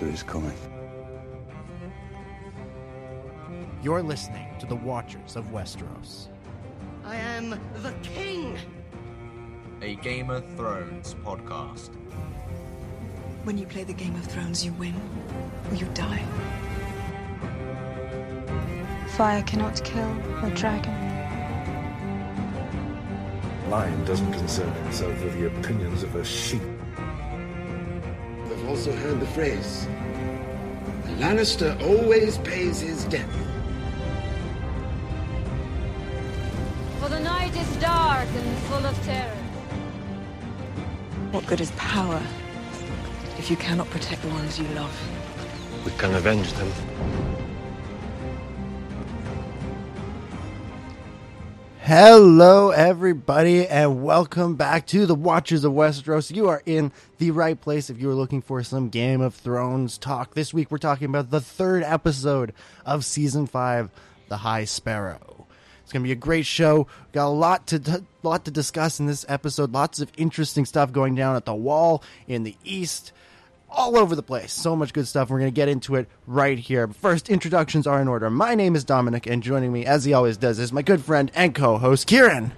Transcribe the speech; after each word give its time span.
winter 0.00 0.14
is 0.14 0.22
coming. 0.22 0.56
You're 3.82 4.02
listening 4.02 4.48
to 4.60 4.66
the 4.66 4.76
Watchers 4.76 5.36
of 5.36 5.46
Westeros. 5.46 6.28
I 7.04 7.16
am 7.16 7.50
the 7.50 7.94
king! 8.02 8.58
A 9.82 9.94
Game 9.96 10.30
of 10.30 10.44
Thrones 10.56 11.14
podcast. 11.24 11.90
When 13.44 13.56
you 13.56 13.66
play 13.66 13.84
the 13.84 13.92
Game 13.92 14.14
of 14.16 14.24
Thrones, 14.24 14.64
you 14.64 14.72
win 14.74 14.94
or 15.70 15.74
you 15.74 15.86
die. 15.94 16.24
Fire 19.16 19.42
cannot 19.42 19.82
kill 19.84 20.10
a 20.42 20.50
dragon. 20.54 20.94
Lion 23.70 24.04
doesn't 24.04 24.32
concern 24.32 24.72
himself 24.84 25.24
with 25.24 25.38
the 25.38 25.46
opinions 25.46 26.02
of 26.02 26.14
a 26.16 26.24
sheep. 26.24 26.77
I've 28.68 28.76
also 28.76 28.92
heard 28.96 29.18
the 29.18 29.26
phrase 29.28 29.86
a 29.86 31.10
Lannister 31.22 31.80
always 31.80 32.36
pays 32.36 32.80
his 32.80 33.06
debt. 33.06 33.26
For 37.00 37.08
the 37.08 37.18
night 37.18 37.56
is 37.56 37.76
dark 37.76 38.28
and 38.28 38.58
full 38.68 38.84
of 38.84 39.02
terror. 39.06 39.34
What 41.30 41.46
good 41.46 41.62
is 41.62 41.70
power 41.78 42.22
if 43.38 43.50
you 43.50 43.56
cannot 43.56 43.88
protect 43.88 44.20
the 44.20 44.28
ones 44.28 44.58
you 44.58 44.68
love? 44.74 44.94
We 45.86 45.90
can 45.92 46.14
avenge 46.14 46.52
them. 46.52 46.70
Hello, 51.88 52.68
everybody, 52.68 53.66
and 53.66 54.04
welcome 54.04 54.56
back 54.56 54.86
to 54.88 55.06
the 55.06 55.14
Watchers 55.14 55.64
of 55.64 55.72
Westeros. 55.72 56.30
You 56.30 56.48
are 56.48 56.62
in 56.66 56.92
the 57.16 57.30
right 57.30 57.58
place 57.58 57.88
if 57.88 57.98
you 57.98 58.10
are 58.10 58.14
looking 58.14 58.42
for 58.42 58.62
some 58.62 58.90
Game 58.90 59.22
of 59.22 59.34
Thrones 59.34 59.96
talk. 59.96 60.34
This 60.34 60.52
week, 60.52 60.70
we're 60.70 60.76
talking 60.76 61.06
about 61.06 61.30
the 61.30 61.40
third 61.40 61.82
episode 61.82 62.52
of 62.84 63.06
season 63.06 63.46
five, 63.46 63.90
The 64.28 64.36
High 64.36 64.66
Sparrow. 64.66 65.46
It's 65.82 65.90
going 65.90 66.02
to 66.02 66.06
be 66.06 66.12
a 66.12 66.14
great 66.14 66.44
show. 66.44 66.76
We've 66.76 67.12
got 67.12 67.28
a 67.28 67.30
lot 67.30 67.66
to 67.68 68.04
lot 68.22 68.44
to 68.44 68.50
discuss 68.50 69.00
in 69.00 69.06
this 69.06 69.24
episode. 69.26 69.72
Lots 69.72 70.02
of 70.02 70.12
interesting 70.18 70.66
stuff 70.66 70.92
going 70.92 71.14
down 71.14 71.36
at 71.36 71.46
the 71.46 71.54
Wall 71.54 72.02
in 72.26 72.42
the 72.42 72.54
East 72.64 73.12
all 73.70 73.96
over 73.98 74.14
the 74.14 74.22
place. 74.22 74.52
So 74.52 74.74
much 74.76 74.92
good 74.92 75.06
stuff. 75.06 75.30
We're 75.30 75.38
going 75.38 75.50
to 75.50 75.54
get 75.54 75.68
into 75.68 75.94
it 75.96 76.08
right 76.26 76.58
here. 76.58 76.86
But 76.86 76.96
first, 76.96 77.28
introductions 77.28 77.86
are 77.86 78.00
in 78.00 78.08
order. 78.08 78.30
My 78.30 78.54
name 78.54 78.74
is 78.74 78.84
Dominic, 78.84 79.26
and 79.26 79.42
joining 79.42 79.72
me, 79.72 79.84
as 79.86 80.04
he 80.04 80.12
always 80.14 80.36
does, 80.36 80.58
is 80.58 80.72
my 80.72 80.82
good 80.82 81.02
friend 81.04 81.30
and 81.34 81.54
co 81.54 81.78
host, 81.78 82.08
Ciaran. 82.08 82.52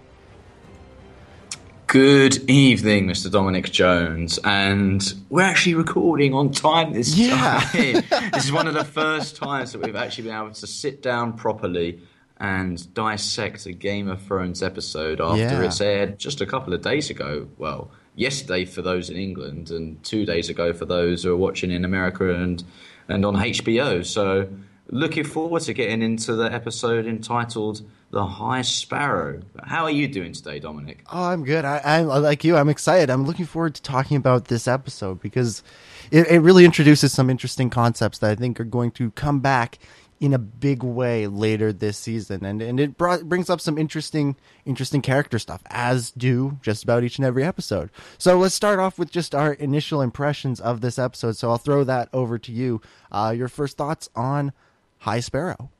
Good 1.86 2.48
evening, 2.48 3.08
Mr. 3.08 3.28
Dominic 3.28 3.72
Jones, 3.72 4.38
and 4.44 5.12
we're 5.28 5.42
actually 5.42 5.74
recording 5.74 6.32
on 6.34 6.52
time 6.52 6.92
this 6.92 7.16
Yeah. 7.16 7.58
time. 7.72 8.30
this 8.32 8.44
is 8.44 8.52
one 8.52 8.68
of 8.68 8.74
the 8.74 8.84
first 8.84 9.34
times 9.34 9.72
that 9.72 9.82
we've 9.82 9.96
actually 9.96 10.24
been 10.24 10.36
able 10.36 10.52
to 10.52 10.66
sit 10.68 11.02
down 11.02 11.32
properly 11.32 12.00
and 12.38 12.94
dissect 12.94 13.66
a 13.66 13.72
Game 13.72 14.08
of 14.08 14.22
Thrones 14.22 14.62
episode 14.62 15.20
after 15.20 15.36
Yeah. 15.40 15.62
it's 15.64 15.80
aired 15.80 16.16
just 16.20 16.40
a 16.40 16.46
couple 16.46 16.72
of 16.74 16.80
days 16.80 17.10
ago. 17.10 17.48
Well, 17.58 17.90
yesterday 18.14 18.64
for 18.64 18.82
those 18.82 19.10
in 19.10 19.16
England, 19.16 19.70
and 19.70 20.02
two 20.04 20.24
days 20.24 20.48
ago 20.48 20.72
for 20.72 20.84
those 20.84 21.22
who 21.22 21.32
are 21.32 21.36
watching 21.36 21.70
in 21.70 21.84
America 21.84 22.34
and 22.34 22.62
and 23.08 23.24
on 23.24 23.34
HBO. 23.34 24.04
So, 24.04 24.48
looking 24.88 25.24
forward 25.24 25.62
to 25.62 25.72
getting 25.72 26.02
into 26.02 26.34
the 26.34 26.52
episode 26.52 27.06
entitled 27.06 27.82
"The 28.10 28.24
High 28.24 28.62
Sparrow." 28.62 29.42
How 29.62 29.84
are 29.84 29.90
you 29.90 30.08
doing 30.08 30.32
today, 30.32 30.58
Dominic? 30.58 31.04
Oh, 31.12 31.24
I'm 31.24 31.44
good. 31.44 31.64
I, 31.64 31.80
I'm 31.84 32.06
like 32.06 32.44
you. 32.44 32.56
I'm 32.56 32.68
excited. 32.68 33.10
I'm 33.10 33.24
looking 33.24 33.46
forward 33.46 33.74
to 33.76 33.82
talking 33.82 34.16
about 34.16 34.46
this 34.46 34.68
episode 34.68 35.20
because 35.20 35.62
it, 36.10 36.26
it 36.28 36.40
really 36.40 36.64
introduces 36.64 37.12
some 37.12 37.30
interesting 37.30 37.70
concepts 37.70 38.18
that 38.18 38.30
I 38.30 38.34
think 38.34 38.60
are 38.60 38.64
going 38.64 38.90
to 38.92 39.10
come 39.12 39.40
back 39.40 39.78
in 40.20 40.34
a 40.34 40.38
big 40.38 40.82
way 40.82 41.26
later 41.26 41.72
this 41.72 41.96
season, 41.96 42.44
and 42.44 42.60
and 42.60 42.78
it 42.78 42.98
brought, 42.98 43.28
brings 43.28 43.48
up 43.48 43.60
some 43.60 43.78
interesting 43.78 44.36
interesting 44.66 45.00
character 45.00 45.38
stuff, 45.38 45.62
as 45.66 46.10
do 46.12 46.58
just 46.62 46.84
about 46.84 47.02
each 47.02 47.18
and 47.18 47.26
every 47.26 47.42
episode. 47.42 47.90
So 48.18 48.38
let's 48.38 48.54
start 48.54 48.78
off 48.78 48.98
with 48.98 49.10
just 49.10 49.34
our 49.34 49.54
initial 49.54 50.02
impressions 50.02 50.60
of 50.60 50.82
this 50.82 50.98
episode. 50.98 51.36
So 51.36 51.50
I'll 51.50 51.58
throw 51.58 51.84
that 51.84 52.10
over 52.12 52.38
to 52.38 52.52
you. 52.52 52.82
Uh, 53.10 53.34
your 53.36 53.48
first 53.48 53.78
thoughts 53.78 54.10
on 54.14 54.52
High 54.98 55.20
Sparrow? 55.20 55.70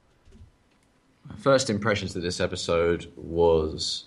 First 1.36 1.68
impressions 1.68 2.16
of 2.16 2.22
this 2.22 2.40
episode 2.40 3.12
was 3.16 4.06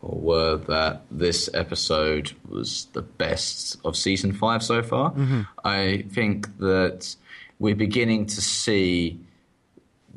or 0.00 0.18
were 0.18 0.56
that 0.56 1.02
this 1.10 1.50
episode 1.54 2.32
was 2.48 2.86
the 2.92 3.02
best 3.02 3.76
of 3.84 3.96
season 3.96 4.32
five 4.32 4.62
so 4.62 4.82
far. 4.82 5.12
I 5.64 6.04
think 6.10 6.56
that 6.58 7.16
we're 7.58 7.74
beginning 7.74 8.26
to 8.26 8.40
see 8.40 9.18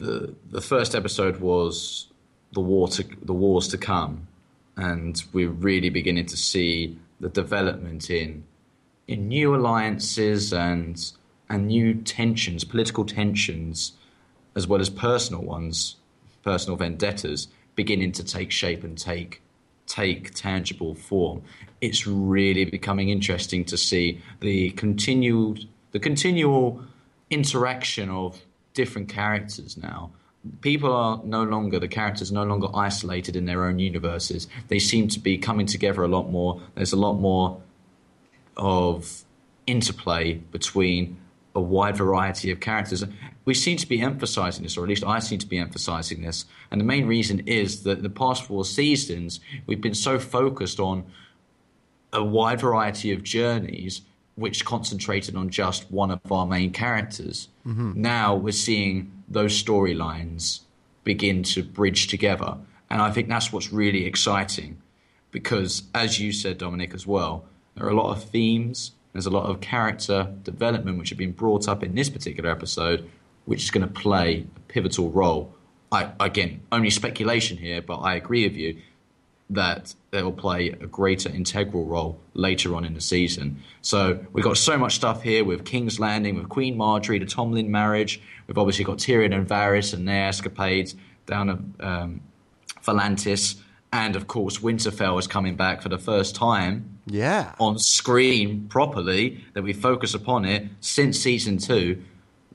the 0.02 0.36
the 0.50 0.62
first 0.62 0.96
episode 0.96 1.40
was 1.40 2.08
the 2.54 2.60
war 2.60 2.88
to 2.90 3.06
the 3.22 3.34
wars 3.34 3.68
to 3.70 3.78
come, 3.78 4.28
and 4.76 5.24
we're 5.32 5.50
really 5.50 5.90
beginning 5.90 6.26
to 6.28 6.38
see 6.38 6.98
the 7.20 7.30
development 7.30 8.10
in 8.10 8.44
in 9.08 9.28
new 9.28 9.56
alliances 9.56 10.52
and 10.52 11.12
and 11.50 11.68
new 11.68 11.94
tensions, 11.94 12.64
political 12.64 13.06
tensions, 13.06 13.94
as 14.56 14.68
well 14.68 14.82
as 14.82 14.90
personal 14.90 15.42
ones, 15.42 15.98
personal 16.44 16.78
vendettas, 16.78 17.48
beginning 17.76 18.12
to 18.14 18.24
take 18.24 18.52
shape 18.52 18.84
and 18.84 18.98
take 18.98 19.42
take 19.86 20.34
tangible 20.34 20.96
form. 20.96 21.42
It's 21.82 22.08
really 22.08 22.66
becoming 22.66 23.10
interesting 23.10 23.66
to 23.66 23.78
see 23.78 24.22
the 24.40 24.72
continued 24.72 25.68
the 25.92 26.00
continual 26.00 26.84
interaction 27.30 28.10
of 28.10 28.42
different 28.74 29.10
characters 29.10 29.78
now. 29.78 30.12
People 30.62 30.92
are 30.92 31.22
no 31.24 31.44
longer 31.44 31.80
the 31.80 31.88
characters 31.88 32.32
no 32.32 32.44
longer 32.44 32.68
isolated 32.74 33.36
in 33.36 33.46
their 33.46 33.64
own 33.66 33.78
universes. 33.78 34.48
They 34.70 34.80
seem 34.80 35.08
to 35.10 35.20
be 35.20 35.38
coming 35.38 35.68
together 35.68 36.04
a 36.04 36.08
lot 36.08 36.32
more. 36.32 36.62
There's 36.74 36.94
a 36.94 36.98
lot 36.98 37.14
more 37.14 37.62
of 38.58 39.24
interplay 39.68 40.34
between 40.34 41.18
a 41.54 41.62
wide 41.62 41.98
variety 41.98 42.50
of 42.50 42.60
characters. 42.60 43.04
We 43.46 43.54
seem 43.54 43.78
to 43.78 43.88
be 43.88 44.02
emphasizing 44.02 44.64
this, 44.64 44.78
or 44.78 44.84
at 44.84 44.90
least 44.90 45.04
I 45.04 45.20
seem 45.20 45.38
to 45.40 45.48
be 45.48 45.58
emphasizing 45.58 46.22
this. 46.22 46.46
And 46.72 46.80
the 46.80 46.86
main 46.86 47.06
reason 47.08 47.42
is 47.48 47.84
that 47.84 48.02
the 48.02 48.10
past 48.10 48.46
four 48.46 48.66
seasons, 48.66 49.40
we've 49.68 49.82
been 49.82 49.94
so 49.94 50.18
focused 50.18 50.80
on 50.80 51.06
a 52.14 52.24
wide 52.24 52.62
variety 52.62 53.12
of 53.12 53.24
journeys 53.24 54.02
which 54.42 54.66
concentrated 54.66 55.36
on 55.36 55.50
just 55.50 55.90
one 55.92 56.12
of 56.12 56.20
our 56.32 56.46
main 56.46 56.72
characters. 56.72 57.48
Mm-hmm. 57.66 58.02
Now 58.02 58.36
we're 58.36 58.52
seeing 58.52 59.12
those 59.30 59.62
storylines 59.62 60.62
begin 61.04 61.44
to 61.44 61.64
bridge 61.64 62.08
together. 62.08 62.58
And 62.90 63.02
I 63.02 63.12
think 63.12 63.30
that's 63.30 63.54
what's 63.54 63.72
really 63.72 64.06
exciting 64.06 64.82
because, 65.32 65.84
as 65.96 66.20
you 66.20 66.32
said, 66.34 66.58
Dominic, 66.58 66.94
as 66.94 67.08
well, 67.08 67.46
there 67.76 67.86
are 67.86 67.90
a 67.90 67.96
lot 67.96 68.12
of 68.12 68.24
themes, 68.24 68.92
there's 69.14 69.26
a 69.26 69.32
lot 69.32 69.46
of 69.46 69.62
character 69.62 70.34
development 70.44 70.98
which 70.98 71.10
have 71.10 71.18
been 71.18 71.32
brought 71.32 71.68
up 71.68 71.84
in 71.84 71.96
this 71.96 72.10
particular 72.10 72.50
episode, 72.50 73.10
which 73.46 73.64
is 73.64 73.72
going 73.72 73.88
to 73.88 73.94
play 73.94 74.46
a 74.56 74.60
pivotal 74.62 75.10
role. 75.10 75.54
I, 75.92 76.12
again, 76.20 76.62
only 76.72 76.90
speculation 76.90 77.58
here, 77.58 77.82
but 77.82 77.98
I 77.98 78.16
agree 78.16 78.48
with 78.48 78.58
you 78.58 78.78
that 79.52 79.94
they 80.12 80.24
will 80.24 80.32
play 80.32 80.70
a 80.70 80.88
greater 80.88 81.30
integral 81.30 81.86
role 81.86 82.20
later 82.34 82.74
on 82.76 82.86
in 82.86 82.94
the 82.94 83.02
season. 83.02 83.62
So 83.82 84.26
we've 84.34 84.44
got 84.44 84.58
so 84.58 84.78
much 84.78 84.96
stuff 84.96 85.22
here 85.24 85.44
with 85.44 85.66
King's 85.66 86.00
Landing, 86.00 86.36
with 86.36 86.50
Queen 86.50 86.78
Margaery, 86.78 87.20
the 87.20 87.26
Tommen 87.26 87.68
marriage. 87.68 88.22
We've 88.48 88.58
obviously 88.58 88.86
got 88.86 88.98
Tyrion 88.98 89.34
and 89.36 89.48
Varys 89.48 89.94
and 89.94 90.08
their 90.08 90.28
escapades 90.28 90.96
down 91.26 91.50
at 91.50 91.86
um, 91.86 92.22
Volantis. 92.84 93.60
And 93.94 94.16
of 94.16 94.28
course, 94.28 94.60
Winterfell 94.60 95.20
is 95.20 95.28
coming 95.28 95.56
back 95.56 95.82
for 95.82 95.90
the 95.90 95.98
first 95.98 96.34
time 96.34 97.00
Yeah. 97.08 97.54
on 97.60 97.78
screen 97.78 98.68
properly, 98.70 99.44
that 99.54 99.64
we 99.64 99.74
focus 99.74 100.14
upon 100.14 100.46
it 100.46 100.66
since 100.80 101.20
season 101.20 101.58
two. 101.58 102.02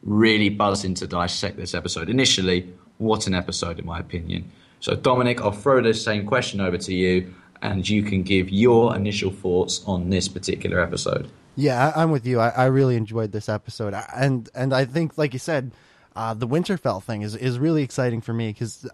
Really 0.02 0.48
buzzing 0.48 0.94
to 0.94 1.06
dissect 1.06 1.56
this 1.58 1.74
episode. 1.74 2.08
Initially, 2.08 2.72
what 2.98 3.26
an 3.26 3.34
episode, 3.34 3.78
in 3.78 3.84
my 3.84 3.98
opinion. 3.98 4.50
So, 4.86 4.94
Dominic, 4.94 5.40
I'll 5.40 5.50
throw 5.50 5.82
the 5.82 5.92
same 5.92 6.24
question 6.24 6.60
over 6.60 6.78
to 6.78 6.94
you, 6.94 7.34
and 7.60 7.88
you 7.88 8.04
can 8.04 8.22
give 8.22 8.50
your 8.50 8.94
initial 8.94 9.32
thoughts 9.32 9.82
on 9.84 10.10
this 10.10 10.28
particular 10.28 10.78
episode. 10.80 11.28
Yeah, 11.56 11.92
I'm 11.96 12.12
with 12.12 12.24
you. 12.24 12.38
I, 12.38 12.50
I 12.50 12.64
really 12.66 12.94
enjoyed 12.94 13.32
this 13.32 13.48
episode, 13.48 13.94
and 14.14 14.48
and 14.54 14.72
I 14.72 14.84
think, 14.84 15.18
like 15.18 15.32
you 15.32 15.40
said, 15.40 15.72
uh, 16.14 16.34
the 16.34 16.46
Winterfell 16.46 17.02
thing 17.02 17.22
is 17.22 17.34
is 17.34 17.58
really 17.58 17.82
exciting 17.82 18.20
for 18.20 18.32
me 18.32 18.50
because 18.50 18.88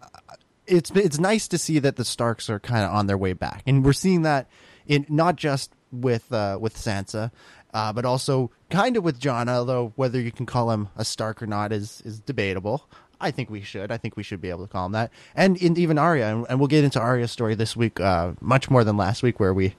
it's 0.67 0.91
it's 0.93 1.19
nice 1.19 1.47
to 1.49 1.59
see 1.59 1.79
that 1.81 1.97
the 1.97 2.07
Starks 2.07 2.49
are 2.49 2.59
kind 2.59 2.87
of 2.87 2.91
on 2.91 3.07
their 3.07 3.19
way 3.19 3.35
back, 3.35 3.63
and 3.67 3.85
we're 3.85 3.93
seeing 3.93 4.23
that 4.23 4.49
in 4.87 5.05
not 5.11 5.37
just 5.37 5.75
with 5.91 6.33
uh, 6.33 6.57
with 6.59 6.75
Sansa, 6.75 7.31
uh, 7.75 7.93
but 7.93 8.07
also 8.07 8.51
kind 8.71 8.97
of 8.97 9.05
with 9.05 9.21
Jon. 9.21 9.51
Although 9.51 9.93
whether 9.97 10.19
you 10.19 10.33
can 10.33 10.47
call 10.47 10.71
him 10.71 10.89
a 10.97 11.05
Stark 11.05 11.43
or 11.43 11.47
not 11.47 11.71
is 11.71 12.01
is 12.07 12.19
debatable. 12.19 12.89
I 13.23 13.31
think 13.31 13.49
we 13.49 13.63
should. 13.63 13.91
I 13.91 13.97
think 13.97 14.17
we 14.17 14.23
should 14.23 14.41
be 14.41 14.51
able 14.51 14.67
to 14.67 14.73
call 14.73 14.87
him 14.87 14.93
that, 14.93 15.11
and 15.35 15.57
in, 15.57 15.79
even 15.79 15.97
Arya, 15.97 16.45
and, 16.49 16.59
we'll 16.59 16.69
get 16.69 16.85
into 16.85 17.01
Arya's 17.01 17.31
story 17.31 17.55
this 17.55 17.77
week, 17.77 18.01
uh, 18.01 18.33
much 18.41 18.69
more 18.69 18.85
than 18.85 18.97
last 18.97 19.23
week, 19.23 19.39
where 19.39 19.55
we 19.55 19.75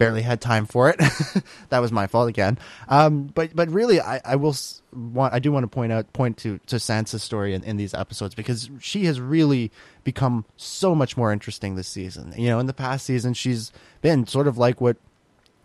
barely 0.00 0.22
had 0.22 0.40
time 0.40 0.64
for 0.64 0.88
it. 0.88 0.96
that 1.68 1.78
was 1.78 1.92
my 1.92 2.06
fault 2.06 2.28
again. 2.28 2.58
Um, 2.88 3.24
but 3.34 3.54
but 3.54 3.70
really, 3.70 4.00
I, 4.00 4.20
I 4.24 4.36
will 4.36 4.56
want 4.92 5.32
I 5.32 5.38
do 5.38 5.52
want 5.52 5.64
to 5.64 5.68
point 5.68 5.92
out 5.92 6.12
point 6.12 6.36
to 6.38 6.58
to 6.66 6.76
Sansa's 6.76 7.22
story 7.22 7.54
in, 7.54 7.62
in 7.62 7.76
these 7.76 7.94
episodes 7.94 8.34
because 8.34 8.68
she 8.80 9.04
has 9.04 9.20
really 9.20 9.70
become 10.02 10.44
so 10.56 10.94
much 10.94 11.16
more 11.16 11.32
interesting 11.32 11.76
this 11.76 11.88
season. 11.88 12.34
You 12.36 12.48
know, 12.48 12.58
in 12.58 12.66
the 12.66 12.74
past 12.74 13.06
season, 13.06 13.34
she's 13.34 13.72
been 14.02 14.26
sort 14.26 14.48
of 14.48 14.58
like 14.58 14.80
what 14.80 14.96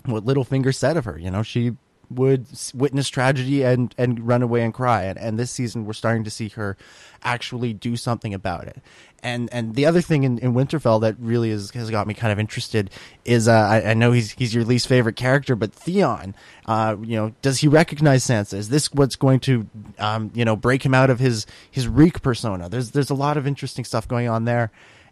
what 0.06 0.26
Littlefinger 0.26 0.76
said 0.76 0.98
of 0.98 1.06
her. 1.06 1.18
You 1.18 1.32
know, 1.32 1.42
she 1.42 1.76
would 2.10 2.48
witness 2.74 3.10
tragedy 3.10 3.64
and 3.64 3.94
and 3.98 4.26
run 4.26 4.42
away 4.42 4.64
and 4.64 4.74
cry. 4.74 5.04
And, 5.04 5.18
and 5.18 5.40
this 5.40 5.52
season, 5.52 5.86
we're 5.86 5.94
starting 5.94 6.24
to 6.24 6.30
see 6.30 6.50
her 6.50 6.78
actually 7.24 7.74
do 7.74 7.96
something 7.96 8.34
about 8.34 8.68
it. 8.68 8.82
And 9.24 9.50
and 9.52 9.76
the 9.76 9.86
other 9.86 10.02
thing 10.02 10.24
in, 10.24 10.38
in 10.38 10.54
Winterfell 10.54 11.02
that 11.02 11.16
really 11.20 11.50
is, 11.50 11.72
has 11.72 11.90
got 11.90 12.06
me 12.06 12.14
kind 12.14 12.32
of 12.32 12.40
interested 12.40 12.92
is 13.26 13.48
uh, 13.48 13.54
I, 13.54 13.92
I 13.92 13.94
know 13.96 14.12
he's 14.12 14.32
he's 14.34 14.54
your 14.54 14.64
least 14.64 14.88
favorite 14.88 15.16
character, 15.16 15.56
but 15.56 15.74
Theon, 15.74 16.36
uh, 16.68 16.96
you 17.02 17.16
know, 17.16 17.34
does 17.42 17.60
he 17.60 17.68
recognize 17.68 18.24
Sansa? 18.24 18.54
Is 18.54 18.70
this 18.70 18.94
what's 18.94 19.16
going 19.16 19.40
to 19.42 19.68
um, 19.98 20.32
you 20.36 20.46
know 20.46 20.56
break 20.56 20.86
him 20.86 20.94
out 20.94 21.10
of 21.10 21.20
his 21.20 21.48
his 21.72 21.88
Reek 21.88 22.22
persona? 22.22 22.70
There's 22.70 22.92
there's 22.92 23.10
a 23.10 23.16
lot 23.16 23.38
of 23.38 23.48
interesting 23.48 23.84
stuff 23.84 24.08
going 24.08 24.30
on 24.30 24.46
there 24.46 24.72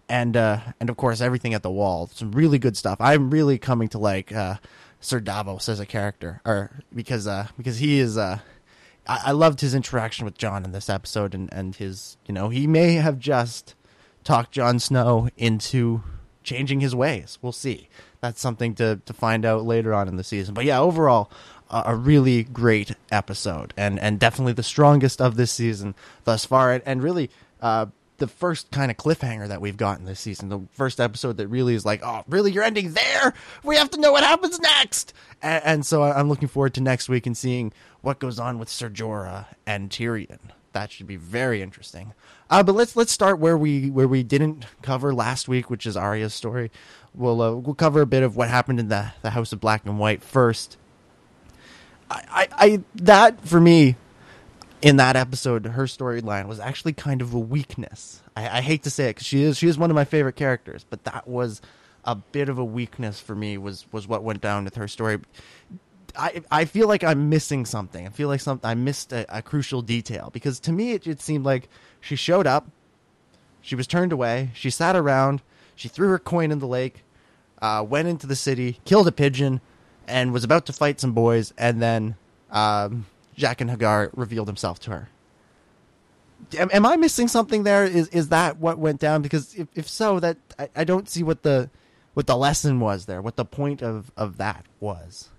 and 0.10 0.36
uh, 0.38 0.60
and 0.80 0.90
of 0.90 0.98
course 0.98 1.22
everything 1.22 1.54
at 1.54 1.64
the 1.64 1.72
wall. 1.72 2.10
Some 2.14 2.32
really 2.32 2.60
good 2.60 2.78
stuff. 2.78 2.98
I'm 3.00 3.30
really 3.30 3.58
coming 3.58 3.88
to 3.90 3.98
like 3.98 4.32
uh, 4.32 4.58
Sir 5.04 5.20
Davos 5.20 5.68
as 5.68 5.82
a 5.82 5.86
character, 5.86 6.40
or 6.46 6.72
because 6.96 7.28
uh, 7.28 7.48
because 7.58 7.78
he 7.80 8.00
is. 8.00 8.18
Uh, 8.18 8.40
I, 9.06 9.22
I 9.26 9.32
loved 9.32 9.60
his 9.60 9.76
interaction 9.76 10.24
with 10.24 10.38
Jon 10.38 10.64
in 10.64 10.72
this 10.72 10.90
episode, 10.90 11.36
and 11.36 11.52
and 11.52 11.76
his 11.76 12.18
you 12.26 12.34
know 12.34 12.48
he 12.50 12.68
may 12.68 12.94
have 12.94 13.20
just 13.20 13.76
talked 14.24 14.54
Jon 14.54 14.80
Snow 14.80 15.28
into 15.36 16.04
changing 16.42 16.80
his 16.80 16.96
ways. 16.96 17.38
We'll 17.42 17.52
see. 17.52 17.90
That's 18.22 18.40
something 18.40 18.76
to 18.76 19.02
to 19.06 19.14
find 19.14 19.46
out 19.46 19.66
later 19.66 19.94
on 19.94 20.08
in 20.08 20.16
the 20.16 20.24
season. 20.24 20.54
But 20.54 20.66
yeah, 20.66 20.80
overall. 20.80 21.30
A 21.76 21.96
really 21.96 22.44
great 22.44 22.92
episode, 23.12 23.74
and 23.76 24.00
and 24.00 24.20
definitely 24.20 24.54
the 24.54 24.62
strongest 24.62 25.20
of 25.20 25.38
this 25.38 25.52
season 25.52 25.96
thus 26.24 26.46
far, 26.46 26.72
and, 26.72 26.84
and 26.86 27.02
really 27.02 27.32
uh, 27.64 27.88
the 28.18 28.28
first 28.28 28.72
kind 28.72 28.92
of 28.92 28.98
cliffhanger 28.98 29.48
that 29.48 29.62
we've 29.62 29.78
gotten 29.78 30.06
this 30.06 30.20
season. 30.20 30.50
The 30.50 30.62
first 30.72 31.00
episode 31.00 31.38
that 31.38 31.48
really 31.48 31.76
is 31.76 31.86
like, 31.86 32.02
oh, 32.04 32.24
really, 32.28 32.52
you're 32.52 32.64
ending 32.64 32.94
there? 32.94 33.34
We 33.64 33.76
have 33.76 33.90
to 33.92 34.00
know 34.00 34.12
what 34.12 34.24
happens 34.24 34.60
next. 34.60 35.14
And, 35.42 35.64
and 35.64 35.86
so 35.86 36.04
I'm 36.04 36.30
looking 36.30 36.48
forward 36.48 36.74
to 36.76 36.82
next 36.82 37.10
week 37.10 37.26
and 37.26 37.36
seeing 37.36 37.74
what 38.02 38.20
goes 38.20 38.40
on 38.40 38.60
with 38.60 38.70
Ser 38.70 38.90
Jorah 38.90 39.46
and 39.66 39.90
Tyrion. 39.90 40.40
That 40.74 40.92
should 40.92 41.08
be 41.08 41.16
very 41.18 41.62
interesting. 41.62 42.14
Uh, 42.50 42.64
but 42.64 42.76
let's 42.76 42.96
let's 42.96 43.12
start 43.12 43.40
where 43.40 43.58
we 43.58 43.90
where 43.90 44.08
we 44.08 44.24
didn't 44.24 44.66
cover 44.82 45.14
last 45.14 45.48
week, 45.48 45.70
which 45.70 45.86
is 45.86 45.96
Arya's 45.96 46.34
story. 46.34 46.72
We'll 47.14 47.42
uh, 47.42 47.52
we'll 47.54 47.76
cover 47.76 48.02
a 48.02 48.08
bit 48.08 48.24
of 48.24 48.36
what 48.36 48.50
happened 48.50 48.80
in 48.80 48.90
the 48.90 49.14
the 49.22 49.32
House 49.32 49.54
of 49.54 49.60
Black 49.60 49.86
and 49.86 50.00
White 50.00 50.24
first. 50.24 50.78
I, 52.10 52.24
I, 52.30 52.48
I 52.52 52.84
that 52.96 53.46
for 53.48 53.60
me 53.62 53.96
in 54.84 54.98
that 54.98 55.16
episode, 55.16 55.66
her 55.66 55.86
storyline 55.86 56.48
was 56.48 56.60
actually 56.60 56.92
kind 56.92 57.22
of 57.22 57.34
a 57.34 57.40
weakness. 57.40 58.22
I, 58.36 58.58
I 58.58 58.62
hate 58.62 58.84
to 58.84 58.90
say 58.90 59.06
it 59.06 59.12
because 59.12 59.26
she 59.26 59.44
is 59.44 59.58
she 59.58 59.68
is 59.68 59.78
one 59.78 59.90
of 59.90 59.96
my 59.96 60.04
favorite 60.04 60.36
characters, 60.36 60.86
but 60.88 61.06
that 61.06 61.26
was 61.26 61.62
a 62.04 62.16
bit 62.16 62.50
of 62.50 62.58
a 62.58 62.66
weakness 62.66 63.22
for 63.22 63.34
me. 63.34 63.58
Was 63.58 63.86
was 63.94 64.08
what 64.08 64.24
went 64.24 64.42
down 64.42 64.66
with 64.66 64.76
her 64.76 64.90
story. 64.90 65.20
I 66.18 66.42
I 66.52 66.66
feel 66.66 66.90
like 66.90 67.02
I'm 67.02 67.30
missing 67.30 67.66
something. 67.66 68.06
I 68.06 68.10
feel 68.10 68.28
like 68.28 68.42
some 68.42 68.60
I 68.62 68.76
missed 68.76 69.14
a, 69.14 69.26
a 69.38 69.42
crucial 69.42 69.82
detail 69.82 70.30
because 70.34 70.60
to 70.62 70.74
me 70.74 70.92
it, 70.92 71.08
it 71.08 71.22
seemed 71.22 71.46
like 71.46 71.70
she 72.02 72.18
showed 72.18 72.46
up, 72.46 72.68
she 73.62 73.76
was 73.76 73.88
turned 73.88 74.12
away, 74.12 74.52
she 74.54 74.70
sat 74.70 74.98
around, 74.98 75.42
she 75.76 75.88
threw 75.88 76.10
her 76.10 76.20
coin 76.20 76.52
in 76.52 76.60
the 76.60 76.68
lake, 76.68 77.06
uh, 77.62 77.86
went 77.88 78.10
into 78.10 78.28
the 78.28 78.36
city, 78.36 78.82
killed 78.84 79.08
a 79.08 79.14
pigeon, 79.14 79.62
and 80.10 80.34
was 80.34 80.44
about 80.44 80.66
to 80.66 80.74
fight 80.74 81.00
some 81.00 81.14
boys, 81.14 81.54
and 81.58 81.82
then 81.82 82.16
um, 82.52 83.06
Jaqen 83.38 83.76
H'ghar 83.76 84.10
revealed 84.14 84.48
himself 84.48 84.80
to 84.82 84.92
her. 84.92 85.10
Am, 86.58 86.70
am 86.74 86.86
I 86.86 86.96
missing 86.98 87.28
something 87.28 87.64
there? 87.64 87.86
Is 87.86 88.08
is 88.10 88.30
that 88.30 88.58
what 88.58 88.78
went 88.78 89.00
down? 89.00 89.22
Because 89.22 89.56
if, 89.56 89.68
if 89.76 89.88
so, 89.88 90.20
that 90.20 90.38
I, 90.60 90.70
I 90.76 90.84
don't 90.84 91.10
see 91.10 91.24
what 91.24 91.44
the 91.44 91.70
what 92.14 92.28
the 92.28 92.38
lesson 92.38 92.80
was 92.80 93.06
there, 93.06 93.22
what 93.22 93.36
the 93.36 93.46
point 93.46 93.82
of, 93.82 94.12
of 94.16 94.38
that 94.38 94.66
was. 94.80 95.30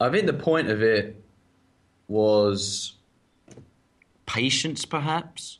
I 0.00 0.10
think 0.10 0.26
the 0.26 0.32
point 0.32 0.68
of 0.68 0.82
it 0.82 1.22
was 2.08 2.94
patience, 4.26 4.84
perhaps. 4.84 5.58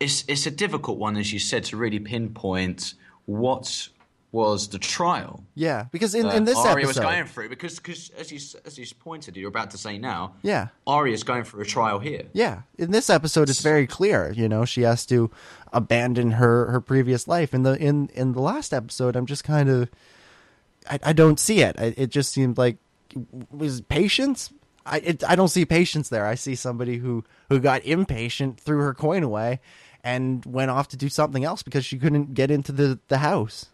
It's 0.00 0.24
it's 0.28 0.46
a 0.46 0.50
difficult 0.50 0.98
one, 0.98 1.16
as 1.16 1.32
you 1.32 1.38
said, 1.38 1.64
to 1.64 1.76
really 1.76 2.00
pinpoint 2.00 2.94
what 3.26 3.88
was 4.34 4.66
the 4.68 4.80
trial 4.80 5.44
Yeah, 5.54 5.86
because 5.92 6.12
in, 6.12 6.26
in 6.26 6.42
uh, 6.42 6.46
this 6.46 6.58
Arya 6.58 6.86
was 6.88 6.96
episode, 6.96 7.02
going 7.02 7.24
through. 7.26 7.48
Because 7.48 7.76
because 7.76 8.10
as 8.18 8.32
you 8.32 8.40
as 8.66 8.76
you 8.76 8.84
pointed, 8.98 9.36
you're 9.36 9.48
about 9.48 9.70
to 9.70 9.78
say 9.78 9.96
now. 9.96 10.34
Yeah. 10.42 10.68
Arya's 10.88 11.22
going 11.22 11.44
through 11.44 11.62
a 11.62 11.64
trial 11.64 12.00
here. 12.00 12.24
Yeah, 12.32 12.62
in 12.76 12.90
this 12.90 13.08
episode, 13.08 13.48
it's 13.48 13.62
very 13.62 13.86
clear. 13.86 14.32
You 14.32 14.48
know, 14.48 14.64
she 14.64 14.82
has 14.82 15.06
to 15.06 15.30
abandon 15.72 16.32
her 16.32 16.66
her 16.72 16.80
previous 16.80 17.28
life. 17.28 17.54
In 17.54 17.62
the 17.62 17.78
in 17.78 18.08
in 18.08 18.32
the 18.32 18.40
last 18.40 18.74
episode, 18.74 19.14
I'm 19.14 19.26
just 19.26 19.44
kind 19.44 19.68
of, 19.68 19.88
I, 20.90 20.98
I 21.04 21.12
don't 21.12 21.38
see 21.38 21.60
it. 21.60 21.76
I, 21.78 21.94
it 21.96 22.10
just 22.10 22.32
seemed 22.32 22.58
like 22.58 22.78
was 23.52 23.82
patience. 23.82 24.52
I 24.84 24.98
it, 24.98 25.22
I 25.22 25.36
don't 25.36 25.48
see 25.48 25.64
patience 25.64 26.08
there. 26.08 26.26
I 26.26 26.34
see 26.34 26.56
somebody 26.56 26.98
who 26.98 27.22
who 27.48 27.60
got 27.60 27.84
impatient, 27.84 28.58
threw 28.58 28.78
her 28.78 28.94
coin 28.94 29.22
away, 29.22 29.60
and 30.02 30.44
went 30.44 30.72
off 30.72 30.88
to 30.88 30.96
do 30.96 31.08
something 31.08 31.44
else 31.44 31.62
because 31.62 31.84
she 31.84 31.98
couldn't 31.98 32.34
get 32.34 32.50
into 32.50 32.72
the 32.72 32.98
the 33.06 33.18
house. 33.18 33.66